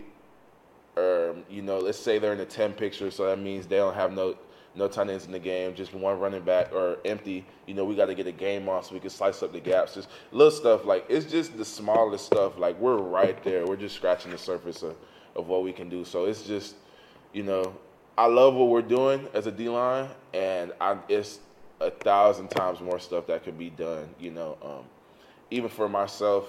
um, 0.96 1.42
you 1.50 1.62
know, 1.62 1.78
let's 1.78 1.98
say 1.98 2.20
they're 2.20 2.32
in 2.32 2.38
the 2.38 2.46
ten 2.46 2.72
picture, 2.72 3.10
so 3.10 3.26
that 3.26 3.40
means 3.40 3.66
they 3.66 3.78
don't 3.78 3.94
have 3.94 4.12
no 4.12 4.36
no 4.74 4.86
tight 4.88 5.10
ends 5.10 5.26
in 5.26 5.32
the 5.32 5.38
game, 5.38 5.74
just 5.74 5.92
one 5.92 6.18
running 6.18 6.42
back 6.42 6.72
or 6.72 6.98
empty. 7.04 7.44
You 7.66 7.74
know, 7.74 7.84
we 7.84 7.96
got 7.96 8.06
to 8.06 8.14
get 8.14 8.26
a 8.26 8.32
game 8.32 8.68
on 8.68 8.82
so 8.82 8.94
we 8.94 9.00
can 9.00 9.10
slice 9.10 9.42
up 9.42 9.52
the 9.52 9.60
gaps. 9.60 9.94
Just 9.94 10.08
little 10.32 10.50
stuff 10.50 10.84
like 10.84 11.04
it's 11.08 11.26
just 11.26 11.56
the 11.56 11.64
smallest 11.64 12.26
stuff. 12.26 12.58
Like 12.58 12.78
we're 12.78 12.96
right 12.96 13.42
there. 13.42 13.66
We're 13.66 13.76
just 13.76 13.96
scratching 13.96 14.30
the 14.30 14.38
surface 14.38 14.82
of, 14.82 14.96
of 15.34 15.48
what 15.48 15.64
we 15.64 15.72
can 15.72 15.88
do. 15.88 16.04
So 16.04 16.26
it's 16.26 16.42
just, 16.42 16.76
you 17.32 17.42
know, 17.42 17.74
I 18.16 18.26
love 18.26 18.54
what 18.54 18.68
we're 18.68 18.82
doing 18.82 19.26
as 19.34 19.46
a 19.46 19.52
D 19.52 19.68
line, 19.68 20.08
and 20.34 20.72
I 20.80 20.98
it's 21.08 21.40
a 21.80 21.90
thousand 21.90 22.48
times 22.48 22.80
more 22.80 22.98
stuff 22.98 23.26
that 23.26 23.44
could 23.44 23.58
be 23.58 23.70
done. 23.70 24.08
You 24.20 24.30
know, 24.30 24.58
um, 24.62 24.84
even 25.50 25.68
for 25.68 25.88
myself, 25.88 26.48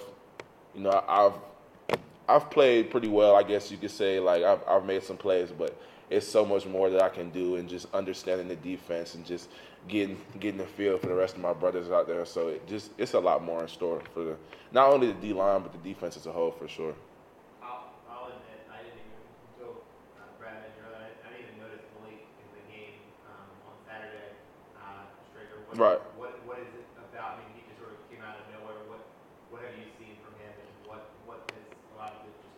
you 0.74 0.82
know, 0.82 1.04
I've 1.08 1.98
I've 2.28 2.50
played 2.50 2.90
pretty 2.90 3.08
well, 3.08 3.34
I 3.34 3.42
guess 3.42 3.70
you 3.70 3.78
could 3.78 3.90
say. 3.90 4.20
Like 4.20 4.44
I've 4.44 4.60
I've 4.68 4.84
made 4.84 5.02
some 5.02 5.16
plays, 5.16 5.50
but 5.50 5.76
it's 6.12 6.28
so 6.28 6.44
much 6.44 6.66
more 6.66 6.90
that 6.90 7.02
I 7.02 7.08
can 7.08 7.30
do, 7.30 7.56
and 7.56 7.68
just 7.68 7.86
understanding 7.94 8.48
the 8.48 8.56
defense 8.56 9.14
and 9.14 9.24
just 9.26 9.48
getting 9.88 10.16
getting 10.40 10.58
the 10.58 10.66
feel 10.66 10.98
for 10.98 11.08
the 11.08 11.14
rest 11.14 11.34
of 11.36 11.40
my 11.40 11.52
brothers 11.52 11.90
out 11.90 12.06
there. 12.06 12.24
So 12.24 12.48
it 12.48 12.66
just 12.68 12.90
it's 12.98 13.14
a 13.14 13.20
lot 13.20 13.42
more 13.42 13.62
in 13.62 13.68
store 13.68 14.02
for 14.14 14.24
the 14.24 14.36
not 14.72 14.92
only 14.92 15.08
the 15.08 15.14
D 15.14 15.32
line 15.32 15.62
but 15.62 15.72
the 15.72 15.78
defense 15.88 16.16
as 16.16 16.26
a 16.26 16.32
whole 16.32 16.52
for 16.52 16.68
sure. 16.68 16.94
I'll, 17.62 17.94
I'll 18.10 18.28
admit, 18.30 18.60
I 18.70 18.82
didn't 18.82 18.98
even, 19.02 19.22
until 19.54 19.82
uh, 20.18 20.26
Brad 20.38 20.58
mentioned 20.62 20.86
earlier, 20.86 21.06
I, 21.06 21.10
I 21.26 21.28
didn't 21.34 21.46
even 21.50 21.58
notice 21.62 21.84
late 22.06 22.22
in 22.42 22.48
the 22.58 22.64
game 22.70 22.98
um, 23.30 23.48
on 23.70 23.74
Saturday, 23.86 24.34
uh, 24.78 25.06
Straker. 25.30 25.58
What, 25.66 25.78
Right. 25.78 26.00
What, 26.18 26.32
what 26.46 26.58
is 26.62 26.70
it 26.74 26.86
about? 26.98 27.38
I 27.38 27.46
mean, 27.46 27.50
he 27.58 27.62
just 27.68 27.78
sort 27.82 27.94
of 27.94 28.00
came 28.10 28.22
out 28.22 28.38
of 28.38 28.44
nowhere. 28.54 28.78
What, 28.90 29.02
what 29.50 29.60
have 29.66 29.74
you 29.78 29.88
seen 29.98 30.18
from 30.22 30.34
him, 30.42 30.52
and 30.52 30.70
what, 30.86 31.02
what 31.26 31.42
has 31.54 31.64
allowed 31.94 32.22
you 32.22 32.30
to 32.30 32.38
just 32.42 32.56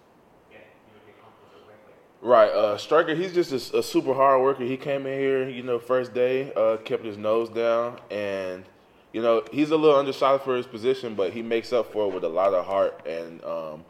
get, 0.53 0.65
you 0.89 0.93
know, 0.97 1.01
get 1.09 1.17
comfortable 1.21 1.51
so 1.53 1.61
quickly? 1.69 1.97
Right, 2.25 2.51
uh, 2.51 2.79
Striker. 2.79 3.15
He's 3.15 3.35
just 3.35 3.53
a, 3.53 3.81
a 3.81 3.83
super 3.83 4.15
hard 4.15 4.41
worker. 4.41 4.65
He 4.65 4.79
came 4.79 5.07
in 5.07 5.19
here, 5.19 5.47
you 5.47 5.63
know, 5.63 5.79
first 5.79 6.15
day, 6.15 6.55
uh, 6.55 6.79
kept 6.79 7.05
his 7.05 7.19
nose 7.19 7.51
down, 7.51 8.01
and 8.11 8.65
you 9.13 9.21
know 9.21 9.45
he's 9.53 9.73
a 9.73 9.77
little 9.77 9.99
undersized 9.99 10.43
for 10.43 10.57
his 10.57 10.67
position, 10.67 11.15
but 11.15 11.35
he 11.35 11.43
makes 11.43 11.71
up 11.71 11.93
for 11.93 12.09
it 12.09 12.15
with 12.15 12.25
a 12.25 12.29
lot 12.29 12.55
of 12.55 12.65
heart, 12.65 12.99
and 13.07 13.45
um, 13.45 13.85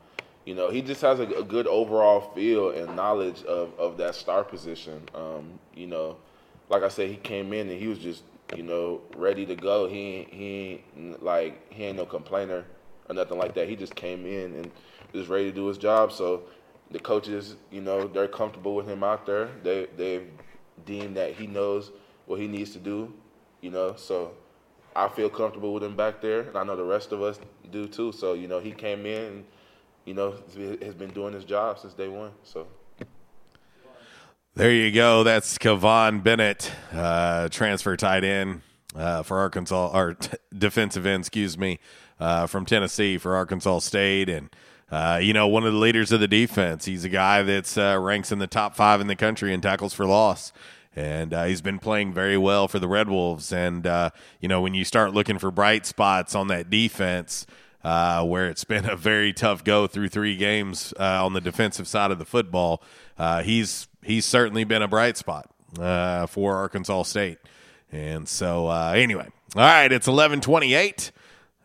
you 0.44 0.56
know 0.56 0.69
he 0.69 0.82
just 0.82 1.01
has 1.02 1.20
a, 1.20 1.28
a 1.28 1.44
good 1.44 1.69
overall 1.69 2.32
feel 2.35 2.70
and 2.70 2.97
knowledge 2.97 3.44
of, 3.44 3.73
of 3.78 3.97
that 3.98 4.16
star 4.16 4.43
position. 4.43 5.01
Um, 5.15 5.56
you 5.73 5.86
know, 5.86 6.16
like 6.70 6.82
I 6.82 6.89
said, 6.89 7.11
he 7.11 7.16
came 7.16 7.52
in 7.52 7.70
and 7.70 7.81
he 7.81 7.86
was 7.86 8.01
just 8.01 8.24
you 8.56 8.65
know 8.65 9.01
ready 9.16 9.47
to 9.47 9.55
go. 9.55 9.86
He 9.86 10.27
he 10.28 10.82
like 11.20 11.73
he 11.73 11.85
ain't 11.85 11.98
no 11.98 12.05
complainer 12.05 12.65
or 13.09 13.15
nothing 13.15 13.39
like 13.39 13.55
that. 13.55 13.69
He 13.69 13.77
just 13.77 13.94
came 13.94 14.27
in 14.27 14.56
and 14.56 14.73
was 15.12 15.28
ready 15.28 15.44
to 15.44 15.52
do 15.52 15.69
his 15.69 15.78
job. 15.78 16.11
So 16.11 16.43
the 16.90 16.98
coaches, 16.98 17.56
you 17.70 17.81
know, 17.81 18.06
they're 18.06 18.28
comfortable 18.28 18.74
with 18.74 18.89
him 18.89 19.02
out 19.02 19.27
there. 19.27 19.48
They 19.62 19.86
they've 19.97 20.28
deemed 20.85 21.16
that 21.16 21.35
he 21.35 21.47
knows 21.47 21.90
what 22.27 22.40
he 22.40 22.47
needs 22.47 22.73
to 22.73 22.78
do, 22.78 23.12
you 23.61 23.70
know. 23.70 23.94
So 23.97 24.32
I 24.94 25.09
feel 25.09 25.28
comfortable 25.28 25.74
with 25.74 25.82
him 25.82 25.97
back 25.97 26.20
there, 26.20 26.43
and 26.43 26.56
I 26.56 26.65
know 26.65 26.77
the 26.77 26.85
rest 26.85 27.12
of 27.12 27.23
us 27.23 27.39
do 27.70 27.86
too. 27.89 28.12
So 28.12 28.35
you 28.35 28.48
know, 28.48 28.61
he 28.61 28.73
came 28.73 29.06
in, 29.06 29.24
and, 29.24 29.44
you 30.05 30.15
know, 30.15 30.35
has 30.82 30.94
been 30.94 31.11
doing 31.11 31.35
his 31.35 31.44
job 31.44 31.78
since 31.78 31.94
day 31.94 32.09
one. 32.09 32.32
So. 32.43 32.66
There 34.56 34.70
you 34.70 34.93
go. 34.93 35.24
That's 35.24 35.59
Kivon 35.59 36.23
Bennett, 36.23 36.70
uh, 36.93 37.48
transfer 37.48 37.97
tight 37.97 38.23
end 38.23 38.61
uh, 38.94 39.24
for 39.24 39.39
Arkansas, 39.39 39.90
or 39.93 40.15
t- 40.15 40.36
defensive 40.56 41.06
end, 41.06 41.23
excuse 41.23 41.59
me, 41.59 41.81
uh, 42.20 42.47
from 42.47 42.65
Tennessee 42.65 43.19
for 43.19 43.35
Arkansas 43.35 43.81
State, 43.81 44.28
and 44.28 44.55
uh, 44.90 45.19
you 45.20 45.32
know 45.32 45.48
one 45.48 45.65
of 45.65 45.73
the 45.73 45.78
leaders 45.78 46.12
of 46.12 46.20
the 46.20 46.28
defense. 46.28 46.85
He's 46.85 47.05
a 47.05 47.09
guy 47.09 47.43
that's 47.43 47.77
uh, 47.77 47.98
ranks 48.01 48.31
in 48.31 48.39
the 48.39 48.47
top 48.47 48.77
five 48.77 49.01
in 49.01 49.06
the 49.06 49.16
country 49.16 49.52
in 49.52 49.61
tackles 49.61 49.94
for 49.94 50.06
loss. 50.06 50.52
And 50.97 51.35
uh, 51.35 51.44
he's 51.44 51.61
been 51.61 51.81
playing 51.81 52.12
very 52.12 52.39
well 52.39 52.69
for 52.69 52.78
the 52.78 52.86
Red 52.86 53.09
Wolves. 53.09 53.52
And, 53.52 53.85
uh, 53.85 54.11
you 54.40 54.48
know, 54.48 54.61
when 54.61 54.74
you 54.74 54.85
start 54.85 55.12
looking 55.12 55.40
for 55.40 55.51
bright 55.51 55.86
spots 55.86 56.36
on 56.36 56.47
that 56.48 56.70
defense, 56.70 57.47
uh, 57.82 58.24
where 58.24 58.48
it's 58.48 58.62
been 58.62 58.85
a 58.89 58.94
very 58.94 59.32
tough 59.32 59.65
go 59.65 59.89
through 59.89 60.09
three 60.09 60.36
games 60.36 60.94
uh, 61.01 61.24
on 61.24 61.32
the 61.32 61.40
defensive 61.40 61.89
side 61.89 62.12
of 62.12 62.20
the 62.20 62.24
football, 62.24 62.81
he's 63.43 63.89
he's 64.05 64.24
certainly 64.24 64.62
been 64.62 64.82
a 64.82 64.89
bright 64.89 65.16
spot. 65.16 65.51
for 66.28 66.55
Arkansas 66.55 67.02
State. 67.02 67.39
And 67.90 68.28
so, 68.28 68.70
anyway, 68.70 69.28
all 69.56 69.62
right, 69.62 69.90
it's 69.90 70.06
1128. 70.06 71.11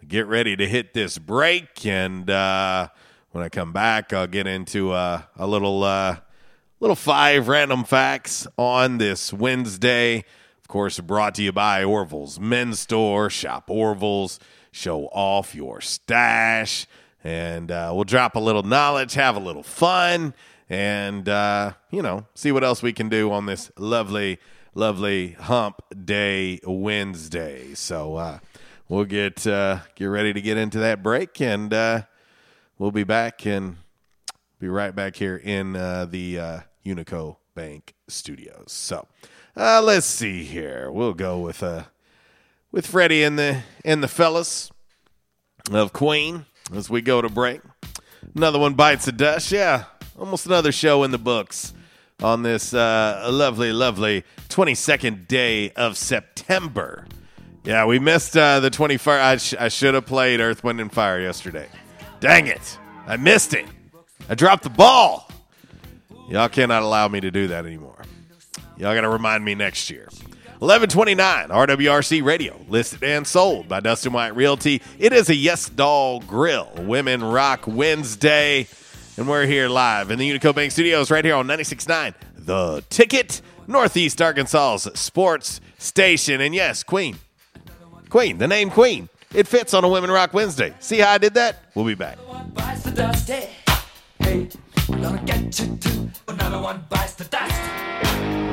Get 0.08 0.26
ready 0.26 0.56
to 0.56 0.68
hit 0.68 0.94
this 0.96 1.20
break. 1.20 1.86
And 1.86 2.32
when 3.32 3.44
I 3.44 3.50
come 3.50 3.72
back, 3.72 4.12
I'll 4.14 4.28
get 4.28 4.48
into 4.48 4.92
uh, 4.92 5.22
a 5.38 5.46
little, 5.46 5.84
uh, 5.84 6.18
little 6.80 6.96
five 6.96 7.48
random 7.48 7.84
facts 7.84 8.48
on 8.58 8.98
this 8.98 9.32
Wednesday. 9.32 10.26
Of 10.62 10.68
course, 10.68 11.00
brought 11.00 11.36
to 11.36 11.44
you 11.44 11.52
by 11.52 11.84
Orville's 11.84 12.40
Men's 12.40 12.80
Store. 12.80 13.30
Shop 13.30 13.70
Orville's, 13.70 14.40
show 14.72 15.06
off 15.08 15.54
your 15.54 15.82
stash. 15.82 16.88
And 17.24 17.70
uh, 17.72 17.92
we'll 17.94 18.06
drop 18.06 18.36
a 18.36 18.40
little 18.40 18.64
knowledge, 18.64 19.14
have 19.14 19.36
a 19.36 19.40
little 19.40 19.64
fun, 19.64 20.34
and, 20.70 21.28
uh, 21.28 21.74
you 21.92 22.02
know, 22.02 22.26
see 22.34 22.52
what 22.52 22.64
else 22.64 22.82
we 22.82 22.94
can 22.94 23.10
do 23.10 23.32
on 23.32 23.46
this 23.46 23.72
lovely 23.78 24.40
lovely 24.76 25.32
hump 25.32 25.82
day 26.06 26.60
Wednesday. 26.64 27.74
So 27.74 28.16
uh, 28.16 28.40
we'll 28.88 29.06
get 29.06 29.46
uh, 29.46 29.80
get 29.96 30.06
ready 30.06 30.32
to 30.34 30.42
get 30.42 30.58
into 30.58 30.80
that 30.80 31.04
break, 31.04 31.42
and 31.42 31.74
we'll 32.80 32.92
be 32.92 33.04
back 33.04 33.46
and 33.46 33.76
be 34.60 34.68
right 34.68 34.96
back 34.96 35.18
here 35.18 35.38
in 35.38 35.76
uh, 35.76 36.06
the 36.06 36.40
uh, 36.40 36.60
Unico 36.84 37.38
Bank 37.54 37.94
Studios. 38.08 38.72
So 38.72 39.08
uh, 39.56 39.82
let's 39.84 40.08
see 40.08 40.44
here. 40.44 40.90
We'll 40.90 41.14
go 41.14 41.40
with 41.40 41.62
uh, 41.62 41.84
with 42.72 42.88
Freddie 42.88 43.24
and 43.24 43.38
the 43.38 43.62
and 43.86 44.02
the 44.02 44.08
fellas 44.08 44.72
of 45.72 45.94
Queen 45.94 46.46
as 46.74 46.90
we 46.90 47.02
go 47.02 47.22
to 47.22 47.30
break. 47.30 47.62
Another 48.36 48.58
one 48.58 48.74
bites 48.74 49.06
the 49.06 49.12
dust. 49.12 49.52
Yeah, 49.52 49.84
almost 50.18 50.48
another 50.48 50.72
show 50.72 51.04
in 51.04 51.12
the 51.12 51.18
books 51.18 51.74
on 52.22 52.44
this 52.44 52.74
uh, 52.74 53.30
lovely, 53.32 53.72
lovely 53.72 54.24
22nd 54.50 55.28
day 55.28 55.72
of 55.72 55.98
September. 55.98 57.06
Yeah, 57.64 57.86
we 57.86 58.00
missed 58.00 58.36
uh, 58.36 58.60
the 58.60 58.70
21st. 58.72 59.22
I, 59.22 59.38
sh- 59.38 59.56
I 59.60 59.68
should 59.68 59.94
have 59.94 60.06
played 60.06 60.40
Earth, 60.40 60.64
Wind, 60.64 60.82
and 60.82 60.92
Fire 60.92 61.20
yesterday. 61.20 61.68
Dang 62.20 62.48
it. 62.48 62.78
I 63.08 63.18
missed 63.18 63.54
it. 63.54 63.66
I 64.28 64.36
dropped 64.36 64.64
the 64.64 64.70
ball. 64.70 65.30
Y'all 66.30 66.50
cannot 66.50 66.84
allow 66.84 67.08
me 67.08 67.20
to 67.22 67.32
do 67.32 67.48
that 67.48 67.66
anymore. 67.66 68.04
Y'all 68.78 68.94
got 68.94 69.02
to 69.02 69.10
remind 69.10 69.44
me 69.44 69.56
next 69.56 69.90
year. 69.90 70.08
1129 70.60 71.48
RWRC 71.48 72.22
Radio, 72.22 72.60
listed 72.68 73.02
and 73.02 73.26
sold 73.26 73.70
by 73.70 73.80
Dustin 73.80 74.12
White 74.12 74.36
Realty. 74.36 74.82
It 74.98 75.14
is 75.14 75.30
a 75.30 75.36
Yes 75.36 75.70
Dog 75.70 76.28
Grill 76.28 76.70
Women 76.78 77.24
Rock 77.24 77.64
Wednesday. 77.66 78.68
And 79.16 79.28
we're 79.28 79.46
here 79.46 79.70
live 79.70 80.12
in 80.12 80.20
the 80.20 80.30
Unico 80.30 80.54
Bank 80.54 80.74
Studios 80.74 81.10
right 81.10 81.24
here 81.24 81.36
on 81.36 81.48
96.9 81.48 82.14
The 82.38 82.84
Ticket, 82.90 83.42
Northeast 83.68 84.22
Arkansas's 84.22 85.00
sports 85.00 85.62
station. 85.78 86.42
And 86.42 86.54
yes, 86.54 86.84
Queen. 86.84 87.18
Queen, 88.10 88.38
the 88.38 88.48
name 88.48 88.70
Queen. 88.70 89.08
It 89.34 89.48
fits 89.48 89.74
on 89.76 89.84
a 89.84 89.90
Women 89.90 90.10
Rock 90.10 90.34
Wednesday. 90.34 90.74
See 90.80 91.00
how 91.00 91.12
I 91.12 91.18
did 91.20 91.36
that? 91.36 91.58
We'll 91.76 91.86
be 91.86 91.94
back. 91.94 92.18
Hey, 94.20 94.50
gonna 94.88 95.22
get 95.24 95.60
you 95.60 95.78
too. 95.78 96.10
Another 96.28 96.60
one 96.60 96.84
bites 96.90 97.14
the 97.14 97.26
dust. 97.26 98.49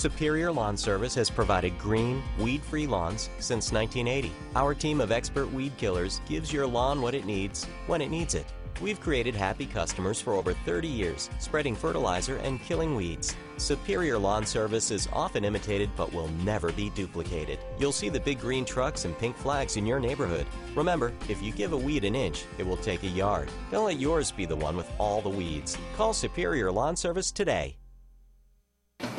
Superior 0.00 0.50
Lawn 0.50 0.78
Service 0.78 1.14
has 1.14 1.28
provided 1.28 1.78
green, 1.78 2.22
weed 2.38 2.62
free 2.62 2.86
lawns 2.86 3.28
since 3.38 3.70
1980. 3.70 4.32
Our 4.56 4.74
team 4.74 4.98
of 4.98 5.12
expert 5.12 5.52
weed 5.52 5.76
killers 5.76 6.22
gives 6.26 6.50
your 6.50 6.66
lawn 6.66 7.02
what 7.02 7.14
it 7.14 7.26
needs 7.26 7.66
when 7.86 8.00
it 8.00 8.10
needs 8.10 8.34
it. 8.34 8.46
We've 8.80 9.00
created 9.00 9.34
happy 9.34 9.66
customers 9.66 10.20
for 10.20 10.34
over 10.34 10.52
30 10.52 10.88
years, 10.88 11.30
spreading 11.38 11.76
fertilizer 11.76 12.36
and 12.36 12.62
killing 12.62 12.94
weeds. 12.94 13.36
Superior 13.56 14.18
Lawn 14.18 14.46
Service 14.46 14.90
is 14.90 15.08
often 15.12 15.44
imitated 15.44 15.90
but 15.96 16.12
will 16.12 16.28
never 16.44 16.72
be 16.72 16.90
duplicated. 16.90 17.58
You'll 17.78 17.92
see 17.92 18.08
the 18.08 18.20
big 18.20 18.40
green 18.40 18.64
trucks 18.64 19.04
and 19.04 19.18
pink 19.18 19.36
flags 19.36 19.76
in 19.76 19.86
your 19.86 20.00
neighborhood. 20.00 20.46
Remember, 20.74 21.12
if 21.28 21.42
you 21.42 21.52
give 21.52 21.72
a 21.72 21.76
weed 21.76 22.04
an 22.04 22.14
inch, 22.14 22.44
it 22.58 22.66
will 22.66 22.78
take 22.78 23.02
a 23.02 23.08
yard. 23.08 23.50
Don't 23.70 23.84
let 23.84 24.00
yours 24.00 24.32
be 24.32 24.46
the 24.46 24.56
one 24.56 24.76
with 24.76 24.90
all 24.98 25.20
the 25.20 25.28
weeds. 25.28 25.76
Call 25.96 26.14
Superior 26.14 26.72
Lawn 26.72 26.96
Service 26.96 27.30
today. 27.30 27.76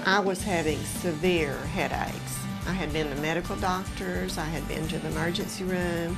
I 0.06 0.20
was 0.20 0.42
having 0.42 0.80
severe 0.80 1.56
headaches. 1.58 2.40
I 2.68 2.74
had 2.74 2.92
been 2.92 3.08
to 3.10 3.22
medical 3.22 3.56
doctors, 3.58 4.38
I 4.38 4.46
had 4.46 4.68
been 4.68 4.88
to 4.88 4.98
the 5.00 5.10
emergency 5.10 5.64
room. 5.64 6.18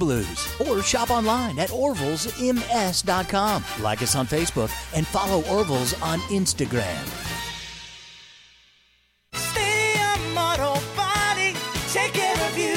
Blues. 0.01 0.47
Or 0.67 0.81
shop 0.81 1.11
online 1.11 1.59
at 1.59 1.69
orvillesms.com. 1.69 3.63
Like 3.81 4.01
us 4.01 4.15
on 4.15 4.25
Facebook 4.25 4.71
and 4.95 5.05
follow 5.05 5.43
Orville's 5.43 5.93
on 6.01 6.19
Instagram. 6.31 7.05
Stadium 9.33 10.37
Auto 10.37 10.81
Body, 10.97 11.53
take 11.91 12.13
care 12.13 12.47
of 12.47 12.57
you. 12.57 12.75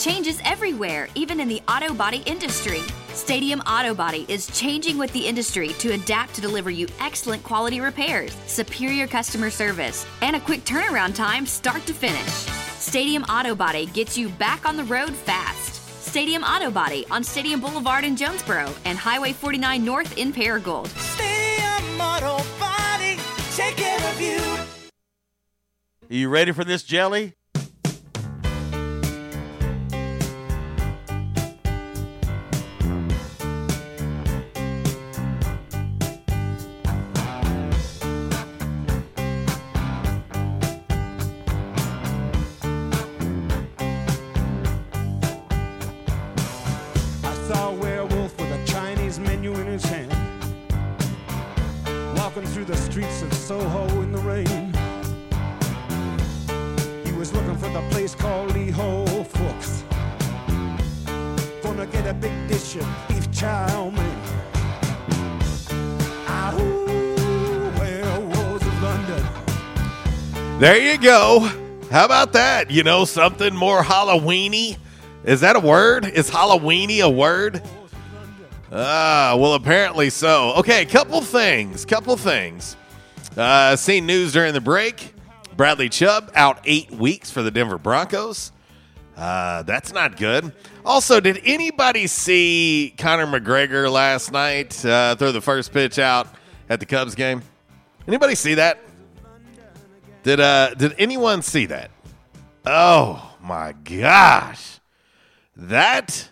Changes 0.00 0.40
everywhere, 0.44 1.08
even 1.14 1.40
in 1.40 1.48
the 1.48 1.60
auto 1.68 1.92
body 1.92 2.22
industry. 2.24 2.80
Stadium 3.08 3.60
Auto 3.60 3.94
Body 3.94 4.24
is 4.28 4.46
changing 4.58 4.96
with 4.96 5.12
the 5.12 5.26
industry 5.26 5.68
to 5.78 5.92
adapt 5.92 6.34
to 6.34 6.40
deliver 6.40 6.70
you 6.70 6.86
excellent 7.00 7.42
quality 7.42 7.80
repairs, 7.80 8.34
superior 8.46 9.06
customer 9.06 9.50
service, 9.50 10.06
and 10.22 10.36
a 10.36 10.40
quick 10.40 10.64
turnaround 10.64 11.14
time 11.14 11.44
start 11.44 11.84
to 11.86 11.92
finish. 11.92 12.46
Stadium 12.78 13.24
Auto 13.24 13.54
Body 13.54 13.86
gets 13.86 14.16
you 14.16 14.28
back 14.28 14.64
on 14.64 14.76
the 14.76 14.84
road 14.84 15.10
fast. 15.10 15.65
Stadium 16.06 16.44
Auto 16.44 16.70
Body 16.70 17.04
on 17.10 17.22
Stadium 17.22 17.60
Boulevard 17.60 18.04
in 18.04 18.16
Jonesboro 18.16 18.72
and 18.84 18.96
Highway 18.96 19.32
49 19.32 19.84
North 19.84 20.16
in 20.16 20.32
Paragould. 20.32 20.86
Stadium 20.96 22.00
Auto 22.00 22.42
Body, 22.58 23.18
take 23.54 23.76
care 23.76 23.98
of 24.10 24.20
you. 24.20 24.38
Are 26.08 26.14
you 26.14 26.28
ready 26.28 26.52
for 26.52 26.64
this 26.64 26.84
jelly? 26.84 27.34
You 70.96 71.02
go. 71.02 71.40
How 71.90 72.06
about 72.06 72.32
that? 72.32 72.70
You 72.70 72.82
know, 72.82 73.04
something 73.04 73.54
more 73.54 73.82
Halloweeny. 73.82 74.78
Is 75.24 75.42
that 75.42 75.54
a 75.54 75.60
word? 75.60 76.06
Is 76.06 76.30
Halloweeny 76.30 77.00
a 77.00 77.10
word? 77.10 77.62
Ah, 78.72 79.36
well, 79.38 79.54
apparently 79.54 80.08
so. 80.08 80.54
Okay, 80.54 80.86
couple 80.86 81.20
things. 81.20 81.84
Couple 81.84 82.16
things. 82.16 82.76
Uh, 83.36 83.76
seen 83.76 84.06
news 84.06 84.32
during 84.32 84.54
the 84.54 84.60
break. 84.60 85.12
Bradley 85.54 85.90
Chubb 85.90 86.30
out 86.34 86.60
eight 86.64 86.90
weeks 86.90 87.30
for 87.30 87.42
the 87.42 87.50
Denver 87.50 87.78
Broncos. 87.78 88.52
Uh, 89.16 89.64
that's 89.64 89.92
not 89.92 90.16
good. 90.16 90.50
Also, 90.84 91.20
did 91.20 91.42
anybody 91.44 92.06
see 92.06 92.94
Conor 92.96 93.26
McGregor 93.26 93.90
last 93.90 94.32
night 94.32 94.82
uh, 94.84 95.14
throw 95.16 95.32
the 95.32 95.42
first 95.42 95.74
pitch 95.74 95.98
out 95.98 96.28
at 96.70 96.80
the 96.80 96.86
Cubs 96.86 97.14
game? 97.14 97.42
Anybody 98.08 98.34
see 98.34 98.54
that? 98.54 98.80
Did 100.26 100.40
uh 100.40 100.74
did 100.74 100.92
anyone 100.98 101.40
see 101.40 101.66
that? 101.66 101.92
Oh 102.66 103.36
my 103.40 103.74
gosh. 103.84 104.80
That 105.54 106.30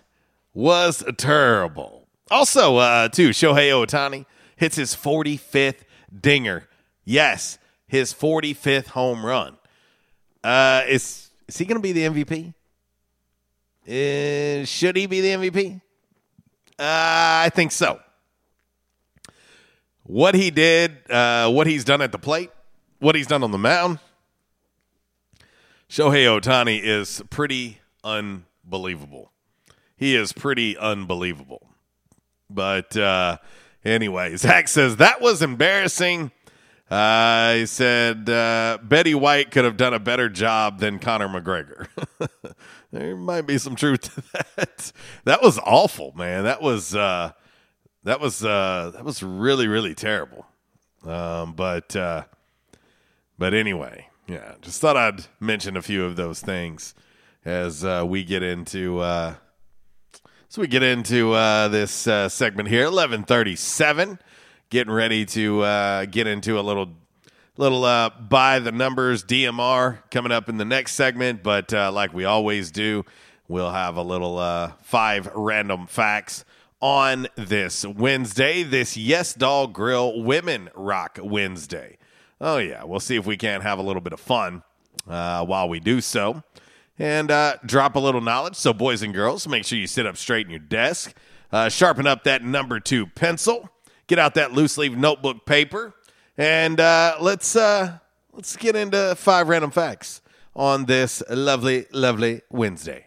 was 0.52 1.04
terrible. 1.16 2.08
Also, 2.28 2.78
uh 2.78 3.08
too, 3.08 3.28
Shohei 3.28 3.70
Ohtani 3.70 4.26
hits 4.56 4.74
his 4.74 4.96
45th 4.96 5.82
dinger. 6.20 6.66
Yes, 7.04 7.60
his 7.86 8.12
45th 8.12 8.88
home 8.88 9.24
run. 9.24 9.56
Uh 10.42 10.82
is 10.88 11.30
is 11.46 11.56
he 11.58 11.64
going 11.64 11.80
to 11.80 11.80
be 11.80 11.92
the 11.92 12.02
MVP? 12.02 12.52
Uh, 13.86 14.64
should 14.64 14.96
he 14.96 15.06
be 15.06 15.20
the 15.20 15.28
MVP? 15.28 15.76
Uh, 16.80 17.44
I 17.46 17.50
think 17.54 17.70
so. 17.70 18.00
What 20.02 20.34
he 20.34 20.50
did, 20.50 21.08
uh, 21.08 21.52
what 21.52 21.68
he's 21.68 21.84
done 21.84 22.02
at 22.02 22.10
the 22.10 22.18
plate, 22.18 22.50
what 23.04 23.14
he's 23.14 23.26
done 23.26 23.42
on 23.42 23.50
the 23.50 23.58
mound, 23.58 23.98
Shohei 25.90 26.24
Ohtani 26.24 26.80
is 26.82 27.22
pretty 27.28 27.80
unbelievable. 28.02 29.30
He 29.94 30.16
is 30.16 30.32
pretty 30.32 30.76
unbelievable. 30.76 31.68
But 32.48 32.96
uh, 32.96 33.36
anyway, 33.84 34.36
Zach 34.38 34.68
says 34.68 34.96
that 34.96 35.20
was 35.20 35.42
embarrassing. 35.42 36.32
Uh, 36.90 37.66
said 37.66 38.28
uh, 38.28 38.78
Betty 38.82 39.14
White 39.14 39.50
could 39.50 39.64
have 39.64 39.76
done 39.76 39.94
a 39.94 39.98
better 39.98 40.28
job 40.28 40.80
than 40.80 40.98
Conor 40.98 41.28
McGregor. 41.28 41.88
there 42.92 43.16
might 43.16 43.42
be 43.42 43.58
some 43.58 43.74
truth 43.76 44.02
to 44.02 44.22
that. 44.56 44.92
That 45.24 45.42
was 45.42 45.58
awful, 45.58 46.12
man. 46.16 46.44
That 46.44 46.62
was 46.62 46.94
uh, 46.94 47.32
that 48.04 48.20
was 48.20 48.42
uh, 48.44 48.92
that 48.94 49.04
was 49.04 49.22
really 49.22 49.68
really 49.68 49.94
terrible. 49.94 50.46
Um, 51.04 51.54
but 51.54 51.94
uh, 51.96 52.24
but 53.38 53.54
anyway, 53.54 54.08
yeah, 54.26 54.54
just 54.60 54.80
thought 54.80 54.96
I'd 54.96 55.26
mention 55.40 55.76
a 55.76 55.82
few 55.82 56.04
of 56.04 56.16
those 56.16 56.40
things 56.40 56.94
as 57.44 57.84
uh, 57.84 58.04
we 58.06 58.24
get 58.24 58.42
into 58.42 59.00
uh, 59.00 59.34
as 60.48 60.58
we 60.58 60.66
get 60.66 60.82
into 60.82 61.32
uh, 61.32 61.68
this 61.68 62.06
uh, 62.06 62.28
segment 62.28 62.68
here. 62.68 62.84
Eleven 62.86 63.24
thirty 63.24 63.56
seven, 63.56 64.18
getting 64.70 64.92
ready 64.92 65.26
to 65.26 65.62
uh, 65.62 66.04
get 66.06 66.26
into 66.26 66.58
a 66.58 66.62
little 66.62 66.90
little 67.56 67.84
uh, 67.84 68.10
by 68.10 68.58
the 68.58 68.72
numbers 68.72 69.24
DMR 69.24 69.98
coming 70.10 70.32
up 70.32 70.48
in 70.48 70.56
the 70.56 70.64
next 70.64 70.94
segment, 70.94 71.42
but 71.42 71.72
uh, 71.72 71.92
like 71.92 72.12
we 72.12 72.24
always 72.24 72.70
do, 72.70 73.04
we'll 73.48 73.70
have 73.70 73.96
a 73.96 74.02
little 74.02 74.38
uh, 74.38 74.72
five 74.82 75.30
random 75.34 75.86
facts 75.86 76.44
on 76.80 77.26
this 77.36 77.86
Wednesday, 77.86 78.62
this 78.62 78.96
Yes 78.96 79.34
Dog 79.34 79.72
Grill 79.72 80.22
Women 80.22 80.68
Rock 80.74 81.18
Wednesday. 81.22 81.96
Oh, 82.46 82.58
yeah, 82.58 82.84
we'll 82.84 83.00
see 83.00 83.16
if 83.16 83.24
we 83.24 83.38
can't 83.38 83.62
have 83.62 83.78
a 83.78 83.82
little 83.82 84.02
bit 84.02 84.12
of 84.12 84.20
fun 84.20 84.62
uh, 85.08 85.46
while 85.46 85.66
we 85.66 85.80
do 85.80 86.02
so. 86.02 86.42
And 86.98 87.30
uh, 87.30 87.56
drop 87.64 87.96
a 87.96 87.98
little 87.98 88.20
knowledge. 88.20 88.54
So, 88.54 88.74
boys 88.74 89.00
and 89.00 89.14
girls, 89.14 89.48
make 89.48 89.64
sure 89.64 89.78
you 89.78 89.86
sit 89.86 90.04
up 90.04 90.18
straight 90.18 90.44
in 90.44 90.50
your 90.50 90.58
desk, 90.60 91.16
uh, 91.50 91.70
sharpen 91.70 92.06
up 92.06 92.24
that 92.24 92.44
number 92.44 92.80
two 92.80 93.06
pencil, 93.06 93.70
get 94.08 94.18
out 94.18 94.34
that 94.34 94.52
loose 94.52 94.76
leaf 94.76 94.92
notebook 94.92 95.46
paper, 95.46 95.94
and 96.36 96.78
uh, 96.80 97.16
let's 97.18 97.56
uh, 97.56 97.98
let's 98.34 98.56
get 98.56 98.76
into 98.76 99.14
five 99.16 99.48
random 99.48 99.70
facts 99.70 100.20
on 100.54 100.84
this 100.84 101.22
lovely, 101.30 101.86
lovely 101.92 102.42
Wednesday. 102.50 103.06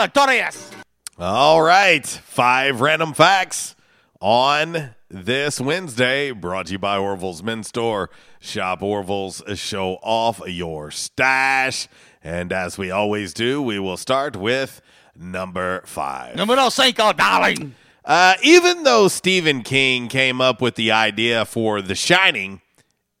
All 1.19 1.61
right, 1.61 2.05
five 2.05 2.81
random 2.81 3.13
facts 3.13 3.75
on 4.19 4.95
this 5.09 5.59
Wednesday, 5.61 6.31
brought 6.31 6.67
to 6.67 6.71
you 6.71 6.79
by 6.79 6.97
Orville's 6.97 7.43
Men's 7.43 7.67
Store. 7.67 8.09
Shop 8.39 8.81
Orville's, 8.81 9.43
show 9.55 9.99
off 10.01 10.41
your 10.47 10.89
stash. 10.89 11.87
And 12.23 12.51
as 12.51 12.77
we 12.77 12.89
always 12.89 13.33
do, 13.33 13.61
we 13.61 13.77
will 13.77 13.97
start 13.97 14.35
with 14.35 14.81
number 15.15 15.83
five. 15.85 16.35
Numero 16.35 16.69
cinco, 16.69 17.13
darling. 17.13 17.75
Uh, 18.03 18.35
even 18.41 18.83
though 18.83 19.07
Stephen 19.07 19.61
King 19.61 20.07
came 20.07 20.41
up 20.41 20.61
with 20.61 20.75
the 20.75 20.91
idea 20.91 21.45
for 21.45 21.81
The 21.81 21.93
Shining 21.95 22.61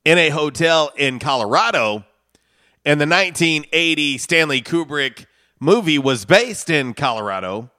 in 0.03 0.17
a 0.17 0.29
hotel 0.29 0.91
in 0.97 1.19
Colorado, 1.19 2.05
in 2.83 2.97
the 2.97 3.05
1980 3.05 4.17
Stanley 4.17 4.61
Kubrick 4.61 5.25
movie 5.61 5.99
was 5.99 6.25
based 6.25 6.69
in 6.69 6.93
Colorado, 6.93 7.69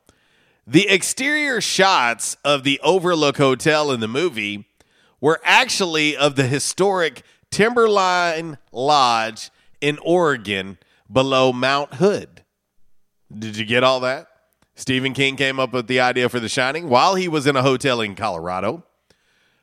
the 0.66 0.88
exterior 0.88 1.60
shots 1.60 2.36
of 2.44 2.62
the 2.62 2.80
Overlook 2.82 3.36
Hotel 3.36 3.90
in 3.90 4.00
the 4.00 4.08
movie 4.08 4.68
were 5.20 5.40
actually 5.44 6.16
of 6.16 6.36
the 6.36 6.46
historic 6.46 7.22
Timberline 7.50 8.56
Lodge 8.70 9.50
in 9.80 9.98
Oregon 9.98 10.78
below 11.10 11.52
Mount 11.52 11.94
Hood. 11.94 12.44
Did 13.36 13.56
you 13.56 13.64
get 13.64 13.82
all 13.82 14.00
that? 14.00 14.28
Stephen 14.74 15.12
King 15.12 15.36
came 15.36 15.58
up 15.58 15.72
with 15.72 15.88
the 15.88 16.00
idea 16.00 16.28
for 16.28 16.40
The 16.40 16.48
Shining 16.48 16.88
while 16.88 17.16
he 17.16 17.28
was 17.28 17.46
in 17.46 17.56
a 17.56 17.62
hotel 17.62 18.00
in 18.00 18.14
Colorado. 18.14 18.84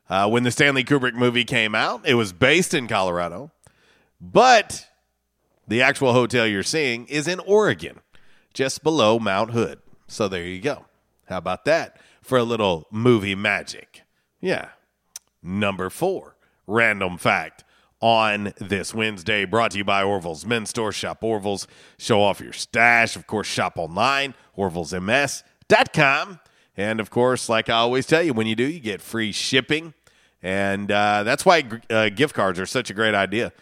Uh, 0.08 0.28
when 0.28 0.42
the 0.42 0.50
Stanley 0.50 0.84
Kubrick 0.84 1.14
movie 1.14 1.44
came 1.44 1.74
out, 1.74 2.06
it 2.06 2.14
was 2.14 2.32
based 2.32 2.74
in 2.74 2.86
Colorado, 2.86 3.50
but 4.20 4.86
the 5.66 5.82
actual 5.82 6.12
hotel 6.12 6.46
you're 6.46 6.64
seeing 6.64 7.06
is 7.06 7.28
in 7.28 7.38
Oregon, 7.40 8.00
just 8.54 8.82
below 8.82 9.18
Mount 9.18 9.52
Hood. 9.52 9.80
So 10.06 10.28
there 10.28 10.44
you 10.44 10.60
go. 10.60 10.86
How 11.28 11.38
about 11.38 11.64
that 11.66 12.00
for 12.22 12.38
a 12.38 12.42
little 12.42 12.86
movie 12.90 13.34
magic? 13.34 14.02
Yeah. 14.40 14.70
Number 15.42 15.90
four, 15.90 16.36
random 16.66 17.16
fact 17.18 17.64
on 18.00 18.54
this 18.58 18.94
Wednesday, 18.94 19.44
brought 19.44 19.72
to 19.72 19.78
you 19.78 19.84
by 19.84 20.02
Orville's 20.02 20.44
Men's 20.46 20.70
Store. 20.70 20.90
Shop 20.90 21.22
Orville's, 21.22 21.66
show 21.98 22.22
off 22.22 22.40
your 22.40 22.52
stash. 22.52 23.14
Of 23.14 23.26
course, 23.26 23.46
shop 23.46 23.76
online, 23.76 24.34
orvillesms.com. 24.56 26.40
And 26.76 27.00
of 27.00 27.10
course, 27.10 27.48
like 27.48 27.68
I 27.68 27.74
always 27.74 28.06
tell 28.06 28.22
you, 28.22 28.32
when 28.32 28.46
you 28.46 28.56
do, 28.56 28.64
you 28.64 28.80
get 28.80 29.00
free 29.02 29.32
shipping. 29.32 29.92
And 30.42 30.90
uh, 30.90 31.22
that's 31.24 31.44
why 31.44 31.64
uh, 31.90 32.08
gift 32.08 32.34
cards 32.34 32.58
are 32.58 32.66
such 32.66 32.88
a 32.90 32.94
great 32.94 33.14
idea. 33.14 33.52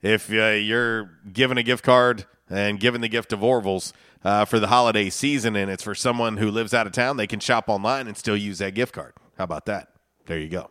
If 0.00 0.32
uh, 0.32 0.52
you're 0.52 1.10
given 1.32 1.58
a 1.58 1.62
gift 1.62 1.84
card 1.84 2.24
and 2.48 2.80
given 2.80 3.02
the 3.02 3.08
gift 3.08 3.32
of 3.32 3.44
Orville's 3.44 3.92
uh, 4.24 4.44
for 4.44 4.58
the 4.58 4.68
holiday 4.68 5.10
season 5.10 5.56
and 5.56 5.70
it's 5.70 5.82
for 5.82 5.94
someone 5.94 6.36
who 6.36 6.50
lives 6.50 6.72
out 6.74 6.86
of 6.86 6.92
town, 6.92 7.16
they 7.16 7.26
can 7.26 7.40
shop 7.40 7.68
online 7.68 8.06
and 8.06 8.16
still 8.16 8.36
use 8.36 8.58
that 8.58 8.74
gift 8.74 8.94
card. 8.94 9.14
How 9.36 9.44
about 9.44 9.66
that? 9.66 9.88
There 10.26 10.38
you 10.38 10.48
go. 10.48 10.70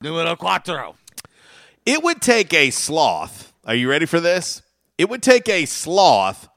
Numero 0.00 0.36
cuatro. 0.36 0.94
It 1.86 2.02
would 2.02 2.20
take 2.20 2.52
a 2.52 2.70
sloth. 2.70 3.52
Are 3.64 3.74
you 3.74 3.88
ready 3.88 4.06
for 4.06 4.20
this? 4.20 4.62
It 4.98 5.08
would 5.08 5.22
take 5.22 5.48
a 5.48 5.66
sloth 5.66 6.48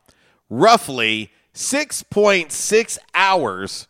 roughly 0.50 1.32
6.6 1.54 2.98
hours 3.14 3.88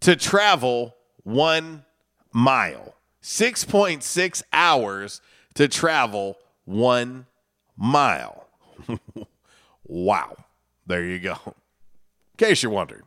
to 0.00 0.16
travel 0.16 0.94
one 1.22 1.84
mile. 2.32 2.94
6.6 3.22 4.42
hours 4.52 5.20
to 5.54 5.68
travel 5.68 6.38
one 6.64 7.26
mile. 7.76 8.46
wow. 9.84 10.36
There 10.88 11.04
you 11.04 11.20
go. 11.20 11.36
In 11.46 11.52
case 12.38 12.62
you're 12.62 12.72
wondering. 12.72 13.02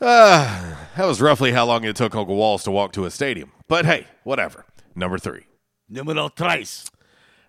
Uh, 0.00 0.74
that 0.96 1.06
was 1.06 1.20
roughly 1.20 1.52
how 1.52 1.64
long 1.64 1.84
it 1.84 1.94
took 1.94 2.14
Uncle 2.14 2.34
Walls 2.34 2.64
to 2.64 2.70
walk 2.72 2.92
to 2.92 3.04
a 3.04 3.10
stadium. 3.10 3.52
But 3.68 3.86
hey, 3.86 4.08
whatever. 4.24 4.64
Number 4.94 5.18
three. 5.18 5.46
Numero 5.88 6.28
tres. 6.28 6.90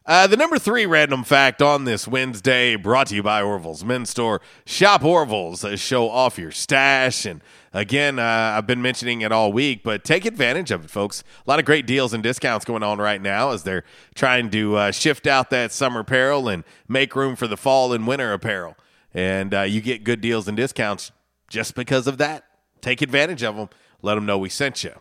Uh, 0.05 0.27
the 0.27 0.37
number 0.37 0.57
three 0.57 0.85
random 0.85 1.23
fact 1.23 1.61
on 1.61 1.85
this 1.85 2.07
Wednesday, 2.07 2.75
brought 2.75 3.07
to 3.07 3.15
you 3.15 3.21
by 3.21 3.41
Orville's 3.41 3.83
Men's 3.83 4.09
Store. 4.09 4.41
Shop 4.65 5.03
Orville's, 5.03 5.63
uh, 5.63 5.75
show 5.75 6.09
off 6.09 6.39
your 6.39 6.51
stash. 6.51 7.25
And 7.25 7.41
again, 7.73 8.17
uh, 8.17 8.53
I've 8.57 8.65
been 8.65 8.81
mentioning 8.81 9.21
it 9.21 9.31
all 9.31 9.51
week, 9.51 9.83
but 9.83 10.03
take 10.03 10.25
advantage 10.25 10.71
of 10.71 10.85
it, 10.85 10.89
folks. 10.89 11.23
A 11.45 11.49
lot 11.49 11.59
of 11.59 11.65
great 11.65 11.85
deals 11.85 12.13
and 12.13 12.23
discounts 12.23 12.65
going 12.65 12.81
on 12.81 12.97
right 12.97 13.21
now 13.21 13.51
as 13.51 13.63
they're 13.63 13.83
trying 14.15 14.49
to 14.51 14.75
uh, 14.77 14.91
shift 14.91 15.27
out 15.27 15.49
that 15.51 15.71
summer 15.71 15.99
apparel 15.99 16.47
and 16.47 16.63
make 16.87 17.15
room 17.15 17.35
for 17.35 17.47
the 17.47 17.57
fall 17.57 17.93
and 17.93 18.07
winter 18.07 18.33
apparel. 18.33 18.75
And 19.13 19.53
uh, 19.53 19.61
you 19.61 19.81
get 19.81 20.03
good 20.03 20.21
deals 20.21 20.47
and 20.47 20.55
discounts 20.55 21.11
just 21.49 21.75
because 21.75 22.07
of 22.07 22.17
that. 22.19 22.45
Take 22.81 23.01
advantage 23.01 23.43
of 23.43 23.55
them. 23.55 23.69
Let 24.01 24.15
them 24.15 24.25
know 24.25 24.37
we 24.37 24.49
sent 24.49 24.83
you. 24.83 24.93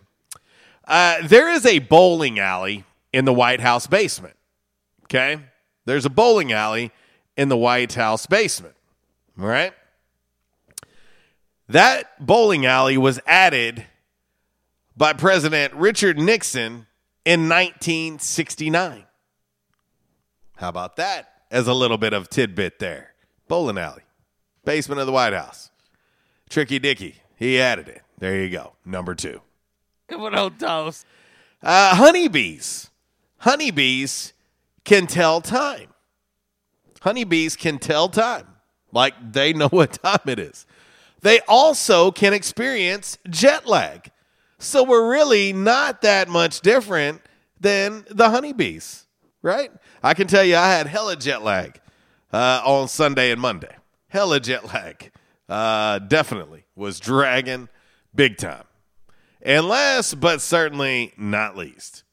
Uh, 0.86 1.26
there 1.26 1.50
is 1.50 1.66
a 1.66 1.78
bowling 1.78 2.38
alley 2.38 2.84
in 3.12 3.24
the 3.24 3.32
White 3.32 3.60
House 3.60 3.86
basement. 3.86 4.36
Okay? 5.04 5.38
There's 5.84 6.06
a 6.06 6.10
bowling 6.10 6.52
alley 6.52 6.90
in 7.36 7.48
the 7.48 7.56
White 7.56 7.94
House 7.94 8.26
basement. 8.26 8.74
All 9.38 9.46
right? 9.46 9.72
That 11.68 12.24
bowling 12.24 12.64
alley 12.64 12.96
was 12.96 13.20
added 13.26 13.84
by 14.96 15.12
President 15.12 15.74
Richard 15.74 16.18
Nixon 16.18 16.86
in 17.24 17.48
1969. 17.48 19.04
How 20.56 20.68
about 20.70 20.96
that 20.96 21.30
as 21.50 21.68
a 21.68 21.74
little 21.74 21.98
bit 21.98 22.12
of 22.12 22.28
tidbit 22.28 22.78
there? 22.78 23.12
Bowling 23.48 23.78
alley, 23.78 24.02
basement 24.64 25.00
of 25.00 25.06
the 25.06 25.12
White 25.12 25.32
House. 25.32 25.70
Tricky 26.48 26.78
Dicky, 26.78 27.16
he 27.36 27.60
added 27.60 27.88
it. 27.88 28.02
There 28.18 28.42
you 28.42 28.50
go. 28.50 28.74
Number 28.84 29.14
two. 29.14 29.40
Numero 30.10 30.50
dos. 30.50 31.04
Uh, 31.62 31.94
honeybees. 31.94 32.90
Honeybees 33.38 34.32
can 34.84 35.06
tell 35.06 35.40
time. 35.40 35.88
Honeybees 37.00 37.56
can 37.56 37.78
tell 37.78 38.08
time. 38.08 38.46
Like 38.92 39.14
they 39.32 39.52
know 39.52 39.68
what 39.70 40.02
time 40.02 40.20
it 40.26 40.38
is. 40.38 40.66
They 41.20 41.40
also 41.48 42.10
can 42.10 42.32
experience 42.32 43.18
jet 43.28 43.66
lag. 43.66 44.10
So 44.58 44.82
we're 44.82 45.10
really 45.10 45.52
not 45.52 46.02
that 46.02 46.28
much 46.28 46.60
different 46.60 47.22
than 47.60 48.04
the 48.10 48.30
honeybees, 48.30 49.06
right? 49.42 49.70
I 50.02 50.14
can 50.14 50.26
tell 50.26 50.44
you 50.44 50.56
I 50.56 50.68
had 50.68 50.86
hella 50.86 51.16
jet 51.16 51.42
lag 51.42 51.80
uh, 52.32 52.62
on 52.64 52.88
Sunday 52.88 53.30
and 53.30 53.40
Monday. 53.40 53.74
Hella 54.08 54.40
jet 54.40 54.66
lag. 54.66 55.10
Uh, 55.48 55.98
definitely 55.98 56.64
was 56.76 57.00
dragging 57.00 57.68
big 58.14 58.36
time. 58.36 58.64
And 59.40 59.66
last 59.66 60.20
but 60.20 60.40
certainly 60.40 61.12
not 61.16 61.56
least, 61.56 62.04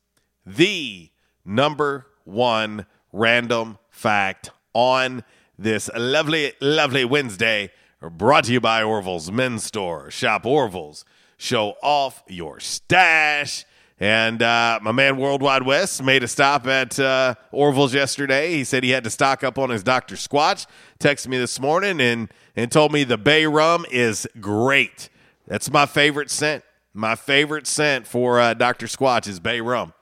the 0.46 1.10
number 1.44 2.08
one 2.24 2.86
random 3.12 3.78
fact 3.90 4.52
on 4.74 5.24
this 5.58 5.90
lovely, 5.96 6.54
lovely 6.62 7.06
Wednesday, 7.06 7.72
brought 8.02 8.46
to 8.46 8.54
you 8.54 8.62
by 8.62 8.84
Orville's 8.84 9.32
Men's 9.32 9.64
Store. 9.64 10.12
Shop 10.12 10.46
Orville's, 10.46 11.04
show 11.38 11.76
off 11.82 12.24
your 12.28 12.60
stash. 12.60 13.66
And 14.00 14.42
uh, 14.42 14.80
my 14.82 14.92
man 14.92 15.18
Worldwide 15.18 15.64
West 15.64 16.04
made 16.04 16.22
a 16.24 16.28
stop 16.28 16.68
at 16.68 17.00
uh, 17.00 17.36
Orville's 17.52 17.94
yesterday. 17.94 18.52
He 18.52 18.66
said 18.66 18.84
he 18.84 18.90
had 18.90 19.06
to 19.06 19.10
stock 19.10 19.44
up 19.44 19.58
on 19.58 19.70
his 19.70 19.84
Dr. 19.84 20.16
Squatch. 20.16 20.68
Texted 21.00 21.28
me 21.28 21.38
this 21.38 21.60
morning 21.60 22.02
and, 22.02 22.30
and 22.58 22.72
told 22.72 22.92
me 22.92 23.06
the 23.06 23.18
Bay 23.18 23.46
Rum 23.46 23.86
is 23.90 24.28
great. 24.42 25.10
That's 25.48 25.72
my 25.72 25.86
favorite 25.86 26.30
scent. 26.30 26.64
My 26.94 27.16
favorite 27.16 27.68
scent 27.68 28.06
for 28.06 28.40
uh, 28.40 28.54
Dr. 28.54 28.88
Squatch 28.88 29.28
is 29.28 29.40
Bay 29.40 29.62
Rum. 29.62 29.94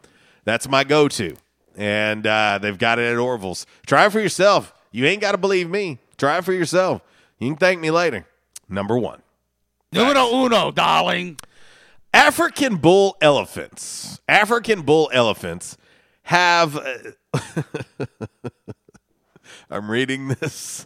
That's 0.43 0.67
my 0.67 0.83
go 0.83 1.07
to. 1.09 1.35
And 1.75 2.25
uh, 2.25 2.59
they've 2.61 2.77
got 2.77 2.97
it 2.99 3.11
at 3.11 3.17
Orville's. 3.17 3.65
Try 3.85 4.07
it 4.07 4.11
for 4.11 4.19
yourself. 4.19 4.73
You 4.91 5.05
ain't 5.05 5.21
got 5.21 5.31
to 5.33 5.37
believe 5.37 5.69
me. 5.69 5.99
Try 6.17 6.37
it 6.37 6.45
for 6.45 6.53
yourself. 6.53 7.01
You 7.39 7.49
can 7.49 7.57
thank 7.57 7.79
me 7.79 7.91
later. 7.91 8.25
Number 8.69 8.97
one. 8.97 9.21
Uno, 9.95 10.45
uno, 10.45 10.71
darling. 10.71 11.37
African 12.13 12.75
bull 12.75 13.17
elephants. 13.21 14.21
African 14.27 14.83
bull 14.83 15.09
elephants 15.11 15.77
have. 16.23 16.79
I'm 19.69 19.89
reading 19.89 20.27
this. 20.27 20.85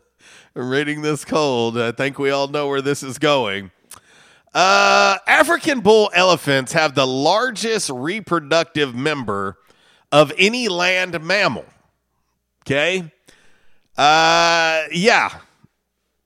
I'm 0.56 0.68
reading 0.68 1.02
this 1.02 1.24
cold. 1.24 1.78
I 1.78 1.92
think 1.92 2.18
we 2.18 2.30
all 2.30 2.48
know 2.48 2.68
where 2.68 2.80
this 2.80 3.02
is 3.02 3.18
going. 3.18 3.70
Uh, 4.54 5.18
African 5.26 5.80
bull 5.80 6.10
elephants 6.14 6.72
have 6.72 6.94
the 6.94 7.06
largest 7.06 7.90
reproductive 7.90 8.94
member 8.94 9.58
of 10.10 10.32
any 10.38 10.68
land 10.68 11.20
mammal. 11.22 11.64
Okay. 12.62 13.10
Uh, 13.96 14.84
yeah, 14.90 15.38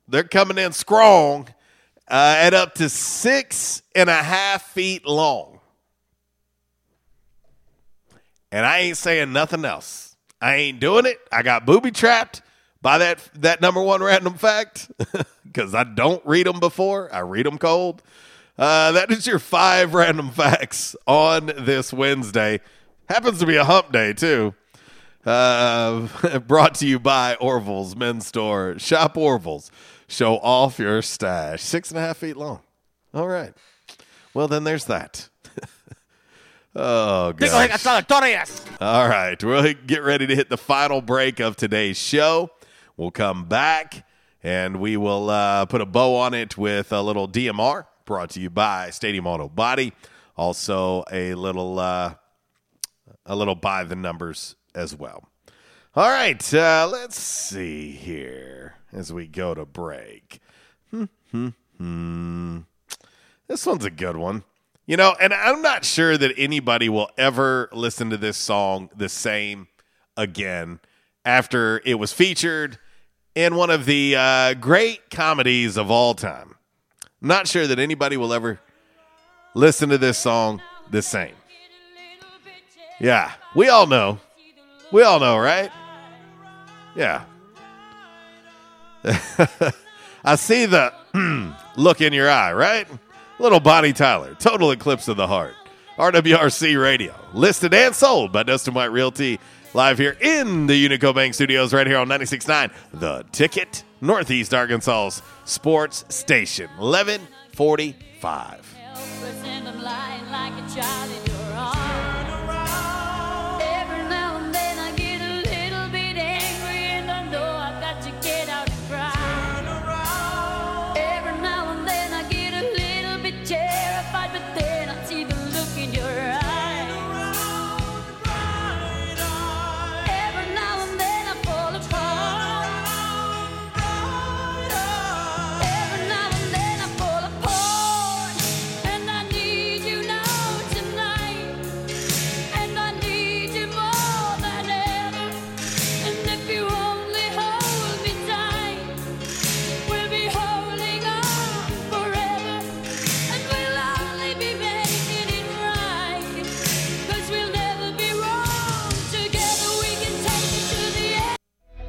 they're 0.09 0.25
coming 0.25 0.59
in 0.59 0.73
strong 0.73 1.49
uh, 2.09 2.37
at 2.39 2.55
up 2.55 2.75
to 2.75 2.89
six 2.89 3.83
and 3.95 4.09
a 4.09 4.23
half 4.23 4.63
feet 4.63 5.07
long. 5.07 5.61
And 8.53 8.65
I 8.65 8.79
ain't 8.79 8.97
saying 8.97 9.33
nothing 9.33 9.65
else. 9.65 10.17
I 10.41 10.57
ain't 10.57 10.81
doing 10.81 11.07
it. 11.07 11.19
I 11.33 11.43
got 11.43 11.67
booby 11.67 11.91
trapped 11.91 12.43
by 12.81 12.99
that 12.99 13.29
that 13.35 13.61
number 13.61 13.83
one 13.83 14.03
random 14.03 14.35
fact 14.35 14.91
because 15.45 15.75
I 15.75 15.85
don't 15.85 16.25
read 16.25 16.47
them 16.47 16.61
before. 16.61 17.13
I 17.13 17.21
read 17.21 17.47
them 17.47 17.59
cold. 17.59 18.03
Uh, 18.59 18.93
that 18.93 19.11
is 19.11 19.27
your 19.27 19.39
five 19.39 19.93
random 19.93 20.31
facts 20.31 20.97
on 21.07 21.47
this 21.47 21.93
Wednesday. 21.93 22.61
Happens 23.09 23.39
to 23.41 23.47
be 23.47 23.57
a 23.57 23.65
hump 23.65 23.93
day 23.93 24.13
too. 24.13 24.55
Uh, 25.25 26.07
brought 26.47 26.77
to 26.77 26.87
you 26.87 26.99
by 26.99 27.35
Orville's 27.37 27.97
Men's 27.97 28.27
Store. 28.27 28.79
Shop 28.79 29.17
Orville's. 29.17 29.71
Show 30.09 30.37
off 30.39 30.79
your 30.79 31.03
stash. 31.03 31.63
Six 31.63 31.91
and 31.91 31.99
a 31.99 32.01
half 32.01 32.19
feet 32.19 32.37
long. 32.37 32.61
All 33.13 33.27
right. 33.27 33.53
Well, 34.35 34.47
then 34.47 34.65
there's 34.65 34.85
that. 34.85 35.29
oh, 36.77 37.33
gosh. 37.33 37.49
All 38.81 39.09
right. 39.09 39.43
We'll 39.43 39.75
get 39.87 40.03
ready 40.03 40.27
to 40.27 40.37
hit 40.37 40.49
the 40.49 40.57
final 40.57 41.01
break 41.01 41.41
of 41.41 41.57
today's 41.57 41.99
show. 41.99 42.51
We'll 42.97 43.11
come 43.11 43.47
back 43.47 44.07
and 44.43 44.77
we 44.77 44.97
will 44.97 45.29
uh, 45.29 45.67
put 45.67 45.81
a 45.81 45.87
bow 45.87 46.17
on 46.17 46.35
it 46.35 46.57
with 46.57 46.93
a 46.93 47.03
little 47.03 47.29
DMR 47.29 47.87
brought 48.05 48.31
to 48.31 48.41
you 48.41 48.49
by 48.49 48.91
Stadium 48.91 49.27
Auto 49.27 49.49
Body. 49.49 49.93
Also, 50.37 51.03
a 51.11 51.35
little, 51.35 51.81
uh, 51.81 52.15
a 53.25 53.35
little 53.35 53.57
by 53.57 53.83
the 53.83 53.97
numbers 53.97 54.55
as 54.75 54.95
well. 54.95 55.29
All 55.97 56.11
right. 56.11 56.55
Uh, 56.55 56.89
let's 56.93 57.19
see 57.19 57.91
here 57.91 58.76
as 58.93 59.13
we 59.13 59.27
go 59.27 59.55
to 59.55 59.65
break. 59.65 60.41
Hmm, 60.91 61.05
hmm, 61.31 61.49
hmm. 61.79 62.59
This 63.49 63.67
one's 63.67 63.85
a 63.85 63.91
good 63.91 64.17
one. 64.17 64.45
You 64.87 64.97
know, 64.97 65.15
and 65.21 65.35
I'm 65.35 65.63
not 65.63 65.85
sure 65.85 66.17
that 66.17 66.33
anybody 66.37 66.89
will 66.89 67.11
ever 67.19 67.69
listen 67.73 68.11
to 68.11 68.17
this 68.17 68.37
song 68.37 68.89
the 68.97 69.09
same 69.09 69.67
again 70.17 70.79
after 71.25 71.83
it 71.85 71.95
was 71.95 72.13
featured 72.13 72.79
in 73.35 73.57
one 73.57 73.71
of 73.71 73.85
the 73.85 74.15
uh, 74.17 74.55
great 74.55 75.11
comedies 75.11 75.77
of 75.77 75.91
all 75.91 76.15
time. 76.15 76.55
I'm 77.21 77.29
not 77.29 77.49
sure 77.49 77.67
that 77.67 77.81
anybody 77.81 78.17
will 78.17 78.33
ever 78.33 78.61
listen 79.55 79.89
to 79.89 79.99
this 79.99 80.19
song 80.19 80.63
the 80.91 81.03
same. 81.03 81.35
Yeah, 83.01 83.33
we 83.55 83.69
all 83.69 83.87
know. 83.87 84.21
We 84.93 85.03
all 85.03 85.19
know, 85.19 85.37
right? 85.37 85.71
Yeah. 86.95 87.25
I 90.25 90.37
see 90.37 90.67
the 90.67 90.93
look 91.77 92.01
in 92.01 92.13
your 92.13 92.29
eye, 92.29 92.53
right? 92.53 92.89
Little 93.39 93.61
Bonnie 93.61 93.93
Tyler, 93.93 94.35
total 94.35 94.71
eclipse 94.71 95.09
of 95.09 95.17
the 95.17 95.27
heart. 95.27 95.55
RWRC 95.97 96.81
Radio, 96.81 97.15
listed 97.33 97.73
and 97.73 97.95
sold 97.95 98.33
by 98.33 98.43
Dustin 98.43 98.75
White 98.75 98.93
Realty, 98.93 99.41
live 99.73 99.97
here 99.99 100.17
in 100.21 100.67
the 100.67 100.89
Unico 100.89 101.15
Bank 101.15 101.33
Studios, 101.35 101.73
right 101.73 101.87
here 101.87 101.97
on 101.99 102.09
96.9, 102.09 102.71
The 102.93 103.25
Ticket, 103.33 103.83
Northeast 104.01 104.53
Arkansas's 104.53 105.23
sports 105.45 106.05
station, 106.09 106.69
1145. 106.79 108.75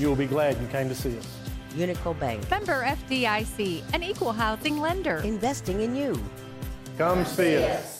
you 0.00 0.08
will 0.08 0.16
be 0.16 0.26
glad 0.26 0.60
you 0.60 0.66
came 0.68 0.88
to 0.88 0.94
see 0.94 1.16
us. 1.18 1.28
Unico 1.76 2.18
Bank, 2.18 2.50
Member 2.50 2.82
FDIC, 2.82 3.82
an 3.94 4.02
equal 4.02 4.32
housing 4.32 4.80
lender. 4.80 5.18
investing 5.18 5.82
in 5.82 5.94
you. 5.94 6.18
Come 6.98 7.24
see 7.24 7.62
us. 7.62 7.99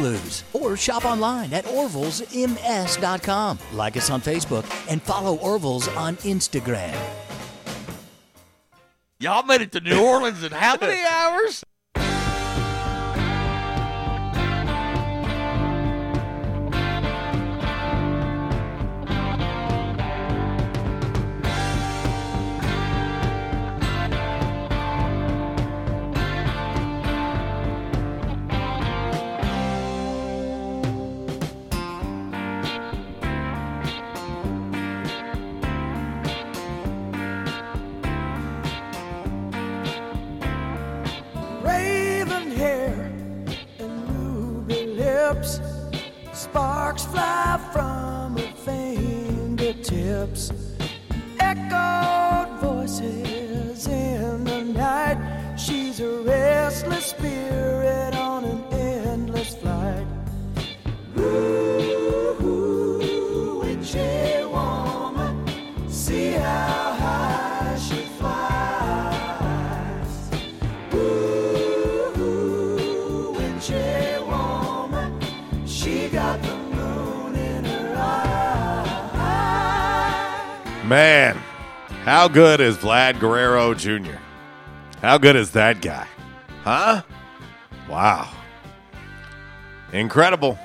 Or 0.53 0.75
shop 0.77 1.05
online 1.05 1.53
at 1.53 1.65
orvillesms.com. 1.65 3.59
Like 3.73 3.97
us 3.97 4.09
on 4.09 4.21
Facebook 4.21 4.65
and 4.89 5.01
follow 5.01 5.37
Orville's 5.37 5.87
on 5.89 6.17
Instagram. 6.17 6.97
Y'all 9.19 9.43
made 9.43 9.61
it 9.61 9.71
to 9.73 9.79
New 9.79 10.01
Orleans 10.03 10.43
in 10.43 10.51
how 10.51 10.75
many 10.81 10.99
hours? 11.09 11.63
Sparks 46.91 47.05
fly 47.05 47.57
from 47.71 48.35
her 48.35 48.51
fingertips. 48.65 50.51
Echoed 51.39 52.59
voices 52.59 53.87
in 53.87 54.43
the 54.43 54.61
night. 54.61 55.55
She's 55.57 56.01
a 56.01 56.21
restless 56.23 57.05
spirit 57.05 57.60
Man, 80.91 81.37
how 82.03 82.27
good 82.27 82.59
is 82.59 82.75
Vlad 82.75 83.17
Guerrero 83.17 83.73
Jr.? 83.73 84.17
How 85.01 85.17
good 85.17 85.37
is 85.37 85.51
that 85.51 85.81
guy? 85.81 86.05
Huh? 86.65 87.03
Wow. 87.87 88.29
Incredible. 89.93 90.59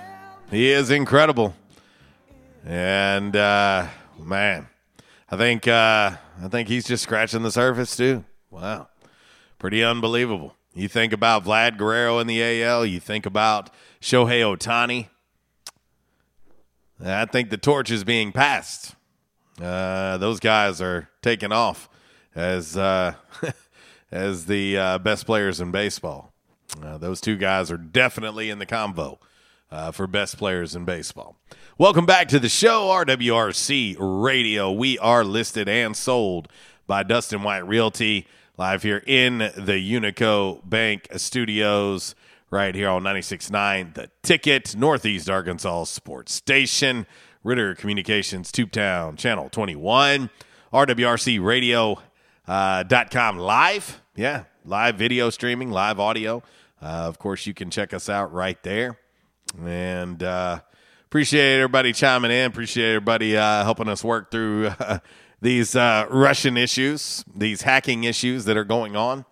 He 0.50 0.68
is 0.72 0.90
incredible. 0.90 1.54
and 2.64 3.36
uh, 3.36 3.86
man, 4.18 4.66
I 5.30 5.36
think 5.36 5.68
uh, 5.68 6.16
I 6.42 6.48
think 6.48 6.66
he's 6.66 6.86
just 6.86 7.04
scratching 7.04 7.44
the 7.44 7.52
surface 7.52 7.96
too. 7.96 8.24
Wow, 8.50 8.88
pretty 9.60 9.84
unbelievable. 9.84 10.56
You 10.74 10.88
think 10.88 11.12
about 11.12 11.44
Vlad 11.44 11.78
Guerrero 11.78 12.18
in 12.18 12.26
the 12.26 12.64
AL. 12.64 12.84
You 12.84 12.98
think 12.98 13.26
about 13.26 13.70
Shohei 14.00 14.40
Ohtani. 14.40 15.06
I 17.00 17.26
think 17.26 17.50
the 17.50 17.58
torch 17.58 17.92
is 17.92 18.02
being 18.02 18.32
passed. 18.32 18.95
Uh, 19.60 20.18
those 20.18 20.38
guys 20.38 20.80
are 20.82 21.08
taking 21.22 21.52
off 21.52 21.88
as 22.34 22.76
uh, 22.76 23.14
as 24.10 24.46
the 24.46 24.76
uh, 24.76 24.98
best 24.98 25.26
players 25.26 25.60
in 25.60 25.70
baseball. 25.70 26.32
Uh, 26.82 26.98
those 26.98 27.20
two 27.20 27.36
guys 27.36 27.70
are 27.70 27.78
definitely 27.78 28.50
in 28.50 28.58
the 28.58 28.66
convo 28.66 29.18
uh, 29.70 29.90
for 29.90 30.06
best 30.06 30.36
players 30.36 30.76
in 30.76 30.84
baseball. 30.84 31.36
Welcome 31.78 32.06
back 32.06 32.28
to 32.28 32.38
the 32.38 32.48
show, 32.48 32.88
RWRC 32.88 33.96
Radio. 33.98 34.72
We 34.72 34.98
are 34.98 35.24
listed 35.24 35.68
and 35.68 35.96
sold 35.96 36.48
by 36.86 37.02
Dustin 37.02 37.42
White 37.42 37.66
Realty, 37.66 38.26
live 38.56 38.82
here 38.82 39.02
in 39.06 39.38
the 39.38 39.92
Unico 39.92 40.66
Bank 40.68 41.08
Studios, 41.16 42.14
right 42.50 42.74
here 42.74 42.88
on 42.88 43.02
96.9 43.02 43.94
The 43.94 44.10
Ticket, 44.22 44.76
Northeast 44.76 45.28
Arkansas 45.28 45.84
Sports 45.84 46.32
Station, 46.32 47.06
Ritter 47.46 47.76
Communications, 47.76 48.50
Tubetown, 48.50 49.16
Channel 49.16 49.48
21, 49.50 50.30
RWRC 50.72 51.40
Radio 51.40 52.02
uh, 52.48 52.82
dot 52.82 53.12
com 53.12 53.38
live. 53.38 54.00
Yeah, 54.16 54.44
live 54.64 54.96
video 54.96 55.30
streaming, 55.30 55.70
live 55.70 56.00
audio. 56.00 56.42
Uh, 56.82 56.86
of 57.06 57.20
course, 57.20 57.46
you 57.46 57.54
can 57.54 57.70
check 57.70 57.94
us 57.94 58.08
out 58.08 58.32
right 58.32 58.60
there. 58.64 58.98
And 59.64 60.20
uh, 60.24 60.58
appreciate 61.04 61.58
everybody 61.58 61.92
chiming 61.92 62.32
in. 62.32 62.46
Appreciate 62.46 62.88
everybody 62.88 63.36
uh, 63.36 63.62
helping 63.62 63.88
us 63.88 64.02
work 64.02 64.32
through 64.32 64.66
uh, 64.80 64.98
these 65.40 65.76
uh, 65.76 66.06
Russian 66.10 66.56
issues, 66.56 67.24
these 67.32 67.62
hacking 67.62 68.02
issues 68.02 68.44
that 68.46 68.56
are 68.56 68.64
going 68.64 68.96
on. 68.96 69.24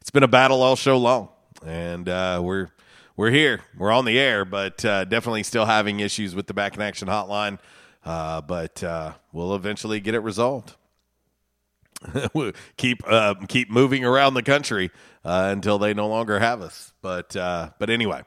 It's 0.00 0.10
been 0.10 0.22
a 0.22 0.28
battle 0.28 0.62
all 0.62 0.76
show 0.76 0.96
long, 0.96 1.28
and 1.62 2.08
uh, 2.08 2.40
we're 2.42 2.70
we're 3.16 3.30
here. 3.30 3.60
We're 3.76 3.92
on 3.92 4.04
the 4.04 4.18
air, 4.18 4.44
but 4.44 4.84
uh, 4.84 5.04
definitely 5.04 5.42
still 5.42 5.66
having 5.66 6.00
issues 6.00 6.34
with 6.34 6.46
the 6.46 6.54
back 6.54 6.74
in 6.74 6.82
action 6.82 7.08
hotline. 7.08 7.58
Uh, 8.04 8.40
but 8.40 8.82
uh, 8.82 9.12
we'll 9.32 9.54
eventually 9.54 10.00
get 10.00 10.14
it 10.14 10.20
resolved. 10.20 10.74
Keep 12.76 13.04
uh, 13.06 13.34
keep 13.46 13.70
moving 13.70 14.04
around 14.04 14.34
the 14.34 14.42
country 14.42 14.90
uh, 15.24 15.50
until 15.52 15.78
they 15.78 15.94
no 15.94 16.08
longer 16.08 16.40
have 16.40 16.60
us. 16.60 16.92
But 17.00 17.36
uh, 17.36 17.70
but 17.78 17.90
anyway, 17.90 18.22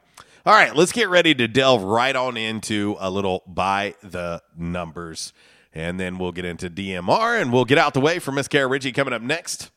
all 0.46 0.54
right. 0.54 0.74
Let's 0.74 0.92
get 0.92 1.10
ready 1.10 1.34
to 1.34 1.46
delve 1.46 1.82
right 1.82 2.16
on 2.16 2.38
into 2.38 2.96
a 2.98 3.10
little 3.10 3.42
by 3.46 3.94
the 4.02 4.40
numbers, 4.56 5.34
and 5.74 6.00
then 6.00 6.16
we'll 6.16 6.32
get 6.32 6.46
into 6.46 6.70
DMR, 6.70 7.38
and 7.38 7.52
we'll 7.52 7.66
get 7.66 7.76
out 7.76 7.92
the 7.92 8.00
way 8.00 8.18
for 8.18 8.32
Miss 8.32 8.48
Kara 8.48 8.66
Ritchie 8.66 8.92
coming 8.92 9.12
up 9.12 9.20
next 9.20 9.70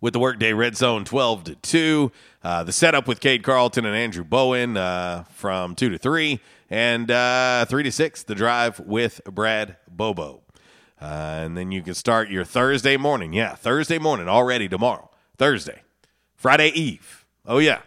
with 0.00 0.12
the 0.12 0.18
Workday 0.18 0.52
Red 0.52 0.76
Zone 0.76 1.04
12 1.04 1.44
to 1.44 1.54
2. 1.56 2.12
Uh, 2.42 2.64
the 2.64 2.72
setup 2.72 3.06
with 3.06 3.20
Cade 3.20 3.42
Carlton 3.42 3.84
and 3.84 3.94
Andrew 3.94 4.24
Bowen 4.24 4.76
uh, 4.76 5.24
from 5.32 5.74
2 5.74 5.90
to 5.90 5.98
3. 5.98 6.40
And 6.70 7.10
uh, 7.10 7.66
3 7.68 7.82
to 7.82 7.92
6, 7.92 8.22
the 8.24 8.34
drive 8.34 8.80
with 8.80 9.20
Brad 9.24 9.76
Bobo. 9.88 10.42
Uh, 11.00 11.04
and 11.44 11.56
then 11.56 11.72
you 11.72 11.82
can 11.82 11.94
start 11.94 12.30
your 12.30 12.44
Thursday 12.44 12.96
morning. 12.96 13.32
Yeah, 13.32 13.54
Thursday 13.54 13.98
morning 13.98 14.28
already 14.28 14.68
tomorrow. 14.68 15.10
Thursday. 15.38 15.82
Friday 16.36 16.68
Eve. 16.68 17.24
Oh, 17.46 17.58
yeah. 17.58 17.80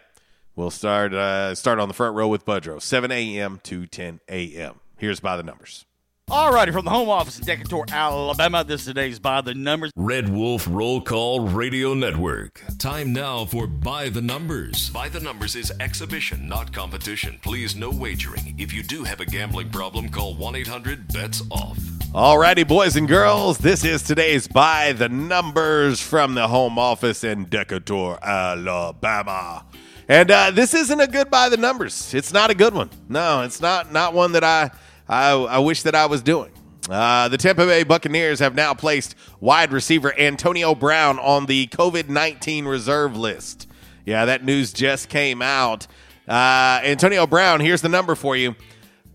We'll 0.56 0.72
start 0.72 1.16
uh, 1.16 1.56
start 1.56 1.80
on 1.80 1.88
the 1.88 1.96
front 1.96 2.16
row 2.16 2.28
with 2.28 2.46
Budrow, 2.46 2.80
7 2.80 3.12
a.m. 3.12 3.60
to 3.64 3.88
10 3.88 4.20
a.m. 4.30 4.80
Here's 4.98 5.20
by 5.20 5.36
the 5.36 5.42
numbers. 5.42 5.86
Alrighty, 6.34 6.74
from 6.74 6.84
the 6.84 6.90
home 6.90 7.10
office 7.10 7.38
in 7.38 7.46
Decatur, 7.46 7.84
Alabama, 7.92 8.64
this 8.64 8.82
is 8.82 8.88
today's 8.88 9.20
By 9.20 9.42
the 9.42 9.54
Numbers. 9.54 9.92
Red 9.96 10.30
Wolf 10.30 10.68
Roll 10.68 11.00
Call 11.00 11.42
Radio 11.42 11.94
Network. 11.94 12.60
Time 12.80 13.14
now 13.14 13.46
for 13.46 13.68
By 13.68 14.10
the 14.10 14.20
Numbers. 14.24 14.90
By 14.90 15.10
the 15.10 15.20
Numbers 15.20 15.56
is 15.56 15.72
exhibition, 15.80 16.50
not 16.50 16.74
competition. 16.74 17.38
Please, 17.44 17.76
no 17.76 17.92
wagering. 17.92 18.56
If 18.58 18.74
you 18.74 18.82
do 18.82 19.04
have 19.04 19.20
a 19.20 19.28
gambling 19.28 19.70
problem, 19.70 20.10
call 20.10 20.34
1 20.34 20.56
800 20.56 21.14
BETS 21.14 21.44
OFF. 21.52 21.78
Alrighty, 22.16 22.68
boys 22.68 22.96
and 22.96 23.08
girls, 23.08 23.60
this 23.60 23.86
is 23.86 24.02
today's 24.02 24.48
By 24.48 24.94
the 24.94 25.10
Numbers 25.10 26.02
from 26.02 26.34
the 26.34 26.48
home 26.48 26.80
office 26.80 27.24
in 27.24 27.46
Decatur, 27.46 28.18
Alabama. 28.24 29.68
And 30.10 30.32
uh, 30.32 30.50
this 30.50 30.74
isn't 30.74 31.00
a 31.00 31.06
good 31.06 31.30
By 31.30 31.50
the 31.50 31.58
Numbers. 31.58 32.12
It's 32.12 32.34
not 32.34 32.50
a 32.50 32.56
good 32.56 32.74
one. 32.74 32.90
No, 33.08 33.44
it's 33.44 33.62
not 33.62 33.94
not 33.94 34.16
one 34.16 34.32
that 34.32 34.44
I 34.44 34.72
I, 35.08 35.32
I 35.32 35.60
wish 35.60 35.84
that 35.84 35.96
I 35.96 36.06
was 36.06 36.22
doing. 36.22 36.52
Uh, 36.90 37.30
the 37.30 37.38
Tampa 37.38 37.66
Bay 37.66 37.84
Buccaneers 37.84 38.40
have 38.40 38.56
now 38.56 38.74
placed 38.74 39.16
wide 39.40 39.72
receiver 39.72 40.14
Antonio 40.20 40.76
Brown 40.76 41.18
on 41.20 41.46
the 41.46 41.68
COVID 41.68 42.10
19 42.10 42.66
reserve 42.66 43.16
list. 43.16 43.70
Yeah, 44.06 44.26
that 44.26 44.44
news 44.44 44.74
just 44.74 45.08
came 45.08 45.42
out. 45.42 45.88
Uh, 46.28 46.82
Antonio 46.84 47.26
Brown, 47.26 47.62
here's 47.62 47.82
the 47.82 47.90
number 47.90 48.16
for 48.16 48.36
you, 48.36 48.56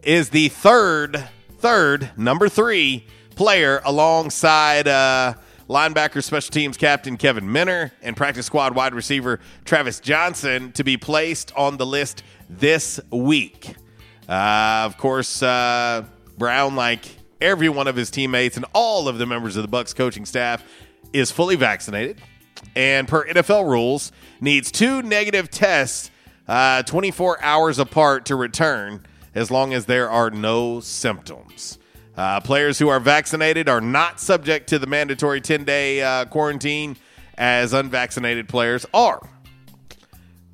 is 0.03 0.31
the 0.31 0.49
third, 0.49 1.29
third, 1.59 2.11
number 2.17 2.49
three 2.49 3.07
player 3.35 3.81
alongside 3.85 4.89
uh, 4.89 5.35
linebacker 5.69 6.23
special 6.23 6.51
teams 6.51 6.77
captain 6.77 7.17
Kevin 7.17 7.51
Minter 7.51 7.93
and 8.03 8.17
practice 8.17 8.47
squad 8.47 8.75
wide 8.75 8.95
receiver 8.95 9.41
Travis 9.65 10.01
Jonsen 10.01 10.73
to 10.75 10.85
be 10.85 10.97
placed 10.97 11.53
on 11.55 11.77
the 11.77 11.87
list 11.87 12.23
this 12.49 12.99
week. 13.11 13.75
Uh, 14.29 14.83
of 14.85 14.99
course, 14.99 15.43
uh, 15.43 16.05
Brown, 16.37 16.77
like 16.77 17.05
every 17.41 17.69
one 17.69 17.89
of 17.89 17.97
his 17.97 18.11
teammates 18.11 18.57
and 18.57 18.67
all 18.75 19.09
of 19.09 19.19
the 19.19 19.27
members 19.27 19.57
of 19.57 19.63
the 19.63 19.69
Bucks 19.69 19.95
coaching 19.95 20.27
staff, 20.27 20.63
is 21.13 21.31
fully 21.31 21.57
vaccinated, 21.57 22.21
and 22.77 23.09
per 23.09 23.27
NFL 23.27 23.67
rules, 23.69 24.13
needs 24.41 24.71
two 24.71 25.01
negative 25.03 25.51
tests 25.51 26.11
uh, 26.47 26.83
24 26.83 27.43
hours 27.43 27.79
apart 27.79 28.27
to 28.27 28.37
return, 28.37 29.05
as 29.35 29.51
long 29.51 29.73
as 29.75 29.87
there 29.87 30.11
are 30.11 30.31
no 30.31 30.81
symptoms. 30.81 31.79
Uh, 32.17 32.41
players 32.41 32.79
who 32.79 32.89
are 32.89 32.99
vaccinated 32.99 33.69
are 33.69 33.81
not 33.81 34.19
subject 34.19 34.69
to 34.69 34.79
the 34.79 34.87
mandatory 34.87 35.41
10 35.41 35.65
day 35.65 36.03
uh, 36.03 36.25
quarantine, 36.25 36.97
as 37.37 37.73
unvaccinated 37.73 38.49
players 38.49 38.85
are. 38.93 39.27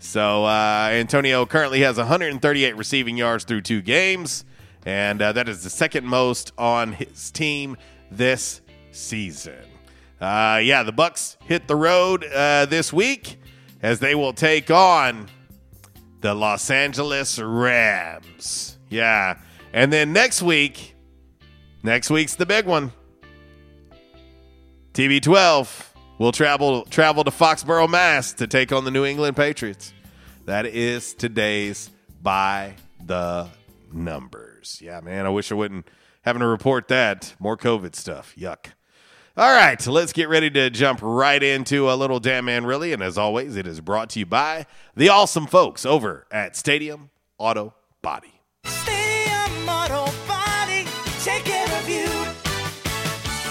So 0.05 0.45
uh, 0.45 0.91
Antonio 0.93 1.47
currently 1.47 1.81
has 1.81 1.97
138 1.97 2.77
receiving 2.77 3.17
yards 3.17 3.43
through 3.45 3.63
two 3.63 3.81
games, 3.81 4.45
and 4.85 5.21
uh, 5.21 5.33
that 5.33 5.49
is 5.49 5.65
the 5.65 5.71
second 5.71 6.07
most 6.07 6.53
on 6.59 6.93
his 6.93 7.31
team 7.31 7.79
this 8.11 8.61
season. 8.93 9.65
Uh, 10.21 10.61
yeah, 10.63 10.83
the 10.83 10.93
Bucks 10.93 11.39
hit 11.45 11.67
the 11.67 11.75
road 11.75 12.23
uh, 12.23 12.67
this 12.67 12.93
week 12.93 13.41
as 13.83 13.99
they 13.99 14.15
will 14.15 14.35
take 14.35 14.71
on 14.71 15.27
the 16.21 16.35
Los 16.35 16.71
Angeles 16.71 17.39
Rams. 17.39 18.79
Yeah, 18.91 19.39
and 19.73 19.91
then 19.91 20.13
next 20.13 20.43
week, 20.43 20.95
next 21.83 22.11
week's 22.11 22.37
the 22.37 22.47
big 22.47 22.67
one. 22.67 22.93
TB12 24.93 25.94
will 26.19 26.33
travel 26.33 26.85
travel 26.85 27.25
to 27.25 27.31
Foxborough, 27.31 27.89
Mass, 27.89 28.33
to 28.35 28.47
take 28.47 28.73
on 28.73 28.85
the 28.85 28.91
New 28.91 29.05
England 29.05 29.37
Patriots. 29.37 29.93
That 30.47 30.67
is 30.67 31.15
today's 31.15 31.91
by 32.23 32.75
the 33.05 33.49
numbers. 33.93 34.79
Yeah, 34.83 35.01
man, 35.01 35.27
I 35.27 35.31
wish 35.31 35.51
I 35.51 35.55
wouldn't 35.55 35.87
having 36.23 36.41
to 36.41 36.47
report 36.47 36.89
that 36.89 37.35
more 37.39 37.57
COVID 37.57 37.95
stuff. 37.95 38.35
Yuck. 38.37 38.67
All 39.37 39.53
right, 39.53 39.85
let's 39.87 40.13
get 40.13 40.29
ready 40.29 40.49
to 40.51 40.71
jump 40.71 41.01
right 41.03 41.43
into 41.43 41.91
a 41.91 41.95
little 41.95 42.21
damn 42.21 42.45
man 42.45 42.65
really. 42.65 42.93
And 42.93 43.03
as 43.03 43.19
always, 43.19 43.57
it 43.57 43.67
is 43.67 43.81
brought 43.81 44.11
to 44.11 44.21
you 44.21 44.27
by 44.27 44.67
the 44.95 45.09
awesome 45.09 45.47
folks 45.47 45.85
over 45.85 46.27
at 46.31 46.57
Stadium 46.57 47.11
Auto 47.37 47.75
Body. 48.01 48.41
Stadium 48.65 49.69
Auto 49.69 50.07
Body, 50.29 50.87
take 51.25 51.45
care 51.45 51.79
of 51.81 51.89
you. 51.89 52.44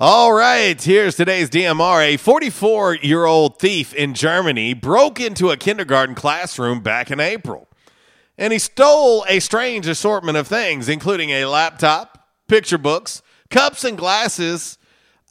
All 0.00 0.32
right, 0.32 0.82
here's 0.82 1.14
today's 1.14 1.48
DMR. 1.48 2.14
A 2.14 2.16
44 2.16 2.96
year 2.96 3.26
old 3.26 3.60
thief 3.60 3.94
in 3.94 4.12
Germany 4.14 4.74
broke 4.74 5.20
into 5.20 5.50
a 5.50 5.56
kindergarten 5.56 6.16
classroom 6.16 6.80
back 6.80 7.12
in 7.12 7.20
April. 7.20 7.68
And 8.36 8.52
he 8.52 8.58
stole 8.58 9.24
a 9.28 9.38
strange 9.38 9.86
assortment 9.86 10.36
of 10.36 10.48
things, 10.48 10.88
including 10.88 11.30
a 11.30 11.44
laptop, 11.44 12.28
picture 12.48 12.76
books, 12.76 13.22
cups 13.50 13.84
and 13.84 13.96
glasses, 13.96 14.78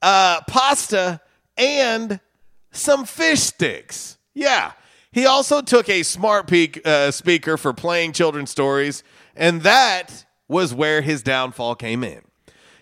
uh, 0.01 0.39
pasta, 0.47 1.19
and 1.57 2.21
some 2.71 3.03
fish 3.03 3.41
sticks. 3.41 4.17
Yeah. 4.33 4.71
He 5.11 5.25
also 5.25 5.61
took 5.61 5.89
a 5.89 6.03
smart 6.03 6.47
peak, 6.47 6.79
uh, 6.85 7.11
speaker 7.11 7.57
for 7.57 7.73
playing 7.73 8.13
children's 8.13 8.51
stories, 8.51 9.03
and 9.35 9.63
that 9.63 10.23
was 10.47 10.73
where 10.73 11.01
his 11.01 11.21
downfall 11.21 11.75
came 11.75 12.01
in. 12.01 12.21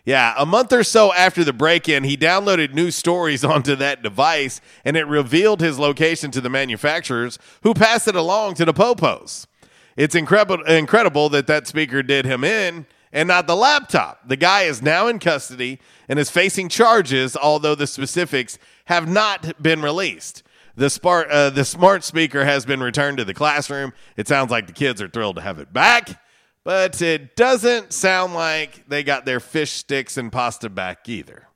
Yeah, 0.03 0.33
a 0.37 0.45
month 0.45 0.73
or 0.73 0.83
so 0.83 1.13
after 1.13 1.43
the 1.43 1.53
break 1.53 1.87
in, 1.87 2.03
he 2.03 2.17
downloaded 2.17 2.73
new 2.73 2.89
stories 2.91 3.43
onto 3.45 3.75
that 3.75 4.01
device 4.01 4.61
and 4.83 4.97
it 4.97 5.05
revealed 5.05 5.61
his 5.61 5.77
location 5.77 6.31
to 6.31 6.41
the 6.41 6.49
manufacturers 6.49 7.37
who 7.63 7.73
passed 7.73 8.07
it 8.07 8.15
along 8.15 8.55
to 8.55 8.65
the 8.65 8.73
Popos. 8.73 9.45
It's 9.95 10.15
incredible, 10.15 10.63
incredible 10.65 11.29
that 11.29 11.47
that 11.47 11.67
speaker 11.67 12.01
did 12.01 12.25
him 12.25 12.43
in 12.43 12.85
and 13.13 13.27
not 13.27 13.45
the 13.45 13.55
laptop. 13.55 14.27
The 14.27 14.37
guy 14.37 14.63
is 14.63 14.81
now 14.81 15.07
in 15.07 15.19
custody 15.19 15.79
and 16.07 16.17
is 16.17 16.29
facing 16.29 16.69
charges, 16.69 17.35
although 17.35 17.75
the 17.75 17.87
specifics 17.87 18.57
have 18.85 19.07
not 19.07 19.61
been 19.61 19.81
released. 19.81 20.43
The 20.75 20.89
smart, 20.89 21.29
uh, 21.29 21.49
the 21.49 21.65
smart 21.65 22.03
speaker 22.05 22.45
has 22.45 22.65
been 22.65 22.81
returned 22.81 23.17
to 23.17 23.25
the 23.25 23.33
classroom. 23.33 23.91
It 24.15 24.27
sounds 24.27 24.51
like 24.51 24.67
the 24.67 24.73
kids 24.73 25.01
are 25.01 25.09
thrilled 25.09 25.35
to 25.35 25.41
have 25.41 25.59
it 25.59 25.73
back, 25.73 26.20
but 26.63 27.01
it 27.01 27.35
doesn't 27.35 27.93
sound 27.93 28.33
like 28.33 28.87
they 28.87 29.03
got 29.03 29.25
their 29.25 29.39
fish 29.39 29.71
sticks 29.71 30.17
and 30.17 30.31
pasta 30.31 30.69
back 30.69 31.07
either. 31.09 31.47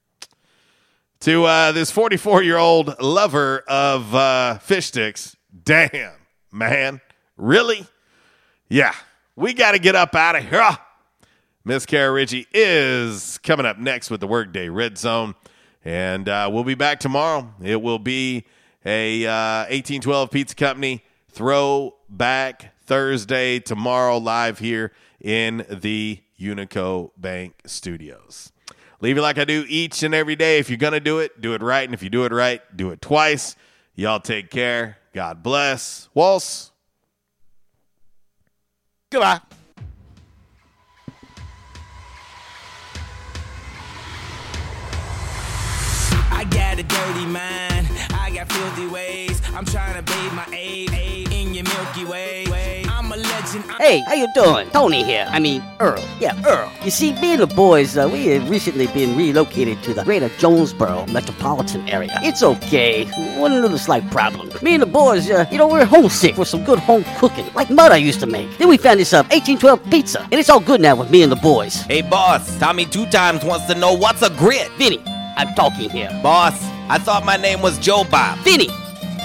To 1.22 1.46
uh, 1.46 1.72
this 1.72 1.92
44 1.92 2.44
year 2.44 2.58
old 2.58 3.00
lover 3.00 3.64
of 3.68 4.14
uh, 4.14 4.58
fish 4.60 4.88
sticks, 4.88 5.36
damn, 5.64 6.14
man, 6.52 7.02
really? 7.38 7.86
Yeah, 8.68 8.94
we 9.36 9.54
got 9.54 9.72
to 9.72 9.80
get 9.80 9.96
up 9.96 10.16
out 10.16 10.36
of 10.36 10.48
here. 10.48 10.78
Miss 11.64 11.86
Kara 11.86 12.12
Ritchie 12.12 12.48
is 12.54 13.40
coming 13.40 13.66
up 13.66 13.80
next 13.80 14.12
with 14.12 14.20
the 14.20 14.28
Workday 14.28 14.70
Red 14.70 15.00
Zone, 15.00 15.34
and 15.84 16.30
uh, 16.30 16.48
we'll 16.52 16.64
be 16.64 16.76
back 16.76 17.00
tomorrow. 17.00 17.52
It 17.64 17.82
will 17.82 17.98
be 17.98 18.46
a 18.86 19.26
uh, 19.26 19.64
1812 19.70 20.30
Pizza 20.30 20.56
Company 20.56 21.04
throwback 21.32 22.75
Thursday 22.86 23.60
tomorrow 23.60 24.18
live 24.18 24.60
here 24.60 24.92
in 25.20 25.66
the 25.70 26.22
Unico 26.40 27.12
Bank 27.18 27.56
Studios. 27.66 28.52
Leave 29.02 29.18
it 29.18 29.22
like 29.22 29.38
I 29.38 29.46
do 29.46 29.66
each 29.68 30.04
and 30.04 30.14
every 30.14 30.36
day. 30.36 30.60
If 30.60 30.70
you're 30.70 30.78
going 30.78 30.94
to 30.94 31.00
do 31.00 31.20
it, 31.20 31.42
do 31.42 31.54
it 31.54 31.62
right. 31.62 31.84
And 31.84 31.94
if 31.94 32.04
you 32.04 32.10
do 32.10 32.26
it 32.26 32.32
right, 32.32 32.62
do 32.76 32.92
it 32.92 33.02
twice. 33.02 33.56
Y'all 33.96 34.20
take 34.20 34.50
care. 34.50 34.98
God 35.14 35.42
bless. 35.42 36.10
Waltz. 36.14 36.72
Goodbye. 39.10 39.42
I 46.32 46.44
got 46.50 46.80
a 46.80 46.84
dirty 46.84 47.26
mind. 47.26 47.85
I 48.36 48.40
got 48.40 48.52
filthy 48.52 48.88
ways. 48.88 49.42
I'm 49.54 49.64
trying 49.64 49.96
to 49.96 50.02
bathe 50.02 50.34
my 50.34 50.46
aid, 50.52 50.92
aid 50.92 51.32
in 51.32 51.54
your 51.54 51.64
Milky 51.64 52.04
Way. 52.04 52.84
I'm 52.90 53.10
a 53.10 53.16
legend. 53.16 53.64
Hey, 53.80 54.02
how 54.02 54.14
you 54.14 54.28
doing? 54.34 54.70
Tony 54.72 55.06
here. 55.06 55.26
I 55.30 55.40
mean, 55.40 55.64
Earl. 55.80 56.04
Yeah, 56.20 56.38
Earl. 56.46 56.70
You 56.84 56.92
see, 56.92 57.14
me 57.14 57.36
and 57.36 57.42
the 57.44 57.48
boys, 57.48 57.96
uh, 57.96 58.10
we 58.12 58.26
have 58.28 58.50
recently 58.50 58.88
been 58.88 59.16
relocated 59.16 59.82
to 59.84 59.94
the 59.94 60.04
greater 60.04 60.28
Jonesboro 60.38 61.06
metropolitan 61.06 61.88
area. 61.88 62.12
It's 62.24 62.44
okay. 62.44 63.06
One 63.40 63.62
little 63.62 63.78
slight 63.78 64.10
problem. 64.12 64.52
Me 64.62 64.74
and 64.74 64.82
the 64.82 64.88
boys, 64.88 65.32
uh, 65.32 65.46
you 65.50 65.58
know, 65.58 65.70
we're 65.70 65.86
homesick 65.86 66.36
for 66.36 66.44
some 66.44 66.66
good 66.66 66.80
home 66.80 67.06
cooking, 67.18 67.46
like 67.54 67.70
Mother 67.70 67.96
used 67.96 68.20
to 68.20 68.26
make. 68.26 68.58
Then 68.58 68.68
we 68.68 68.76
found 68.76 69.00
this 69.00 69.14
uh, 69.14 69.24
1812 69.32 69.90
pizza, 69.90 70.22
and 70.24 70.34
it's 70.34 70.50
all 70.50 70.60
good 70.60 70.82
now 70.82 70.98
with 70.98 71.10
me 71.10 71.24
and 71.24 71.32
the 71.32 71.38
boys. 71.38 71.84
Hey, 71.84 72.02
boss, 72.02 72.60
Tommy 72.60 72.86
two 72.86 73.06
times 73.06 73.46
wants 73.46 73.68
to 73.68 73.76
know 73.76 73.94
what's 73.94 74.24
a 74.24 74.30
grit. 74.32 74.70
Vinny, 74.78 75.02
I'm 75.38 75.56
talking 75.56 75.90
here. 75.90 76.10
Boss, 76.22 76.75
I 76.88 77.00
thought 77.00 77.26
my 77.26 77.36
name 77.36 77.62
was 77.64 77.80
Joe 77.80 78.04
Bob. 78.04 78.38
Vinny, 78.40 78.70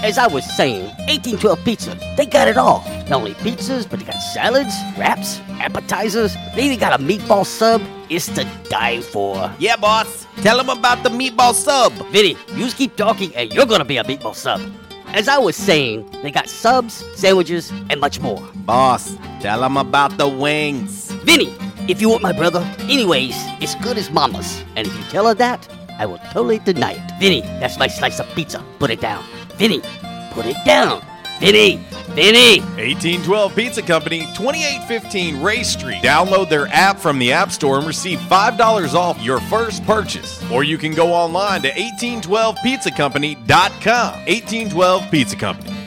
as 0.03 0.17
I 0.17 0.27
was 0.27 0.45
saying, 0.57 0.85
1812 1.09 1.65
Pizza, 1.65 1.99
they 2.17 2.25
got 2.25 2.49
it 2.49 2.57
all. 2.57 2.83
Not 3.09 3.21
only 3.21 3.35
pizzas, 3.35 3.89
but 3.89 3.99
they 3.99 4.07
got 4.07 4.19
salads, 4.19 4.75
wraps, 4.97 5.41
appetizers. 5.61 6.35
They 6.55 6.65
even 6.65 6.79
got 6.79 6.99
a 6.99 7.03
meatball 7.03 7.45
sub. 7.45 7.83
It's 8.09 8.29
to 8.29 8.45
die 8.71 9.03
for. 9.03 9.53
Yeah, 9.59 9.77
boss. 9.77 10.27
Tell 10.37 10.57
them 10.57 10.71
about 10.71 11.03
the 11.03 11.11
meatball 11.11 11.53
sub. 11.53 11.93
Vinny, 12.11 12.35
you 12.55 12.65
just 12.65 12.79
keep 12.79 12.97
talking 12.97 13.35
and 13.37 13.53
you're 13.53 13.67
gonna 13.67 13.85
be 13.85 13.99
a 13.99 14.05
meatball 14.05 14.35
sub. 14.35 14.63
As 15.09 15.29
I 15.29 15.37
was 15.37 15.55
saying, 15.55 16.09
they 16.23 16.31
got 16.31 16.49
subs, 16.49 17.05
sandwiches, 17.15 17.71
and 17.91 18.01
much 18.01 18.21
more. 18.21 18.41
Boss, 18.65 19.19
tell 19.41 19.61
them 19.61 19.77
about 19.77 20.17
the 20.17 20.29
wings. 20.29 21.11
Vinny, 21.25 21.55
if 21.89 22.01
you 22.01 22.09
want 22.09 22.23
my 22.23 22.33
brother, 22.33 22.61
anyways, 22.83 23.35
it's 23.61 23.75
good 23.75 23.99
as 23.99 24.11
mama's. 24.11 24.65
And 24.77 24.87
if 24.87 24.97
you 24.97 25.05
tell 25.11 25.27
her 25.27 25.35
that, 25.35 25.69
I 26.01 26.07
will 26.07 26.19
totally 26.33 26.61
deny 26.61 26.93
it. 26.93 27.13
Vinny, 27.21 27.43
that's 27.61 27.79
my 27.79 27.87
slice 27.87 28.19
of 28.21 28.27
pizza. 28.35 28.65
Put 28.79 28.91
it 28.91 29.03
down. 29.03 29.23
Vinny, 29.57 29.83
put 30.33 30.47
it 30.47 30.57
down. 30.65 31.03
Vinny, 31.41 31.77
Vinny. 32.15 32.61
1812 32.61 33.55
Pizza 33.55 33.83
Company, 33.83 34.21
2815 34.35 35.43
Ray 35.43 35.63
Street. 35.63 36.03
Download 36.03 36.49
their 36.49 36.69
app 36.69 36.99
from 36.99 37.19
the 37.19 37.33
App 37.33 37.53
Store 37.53 37.77
and 37.77 37.87
receive 37.87 38.19
$5 38.19 38.95
off 38.95 39.21
your 39.21 39.41
first 39.41 39.85
purchase. 39.85 40.43
Or 40.51 40.65
you 40.65 40.79
can 40.79 40.95
go 40.95 41.13
online 41.13 41.61
to 41.63 41.71
1812pizzacompany.com. 41.71 44.13
1812 44.27 45.11
Pizza 45.11 45.37
Company. 45.37 45.80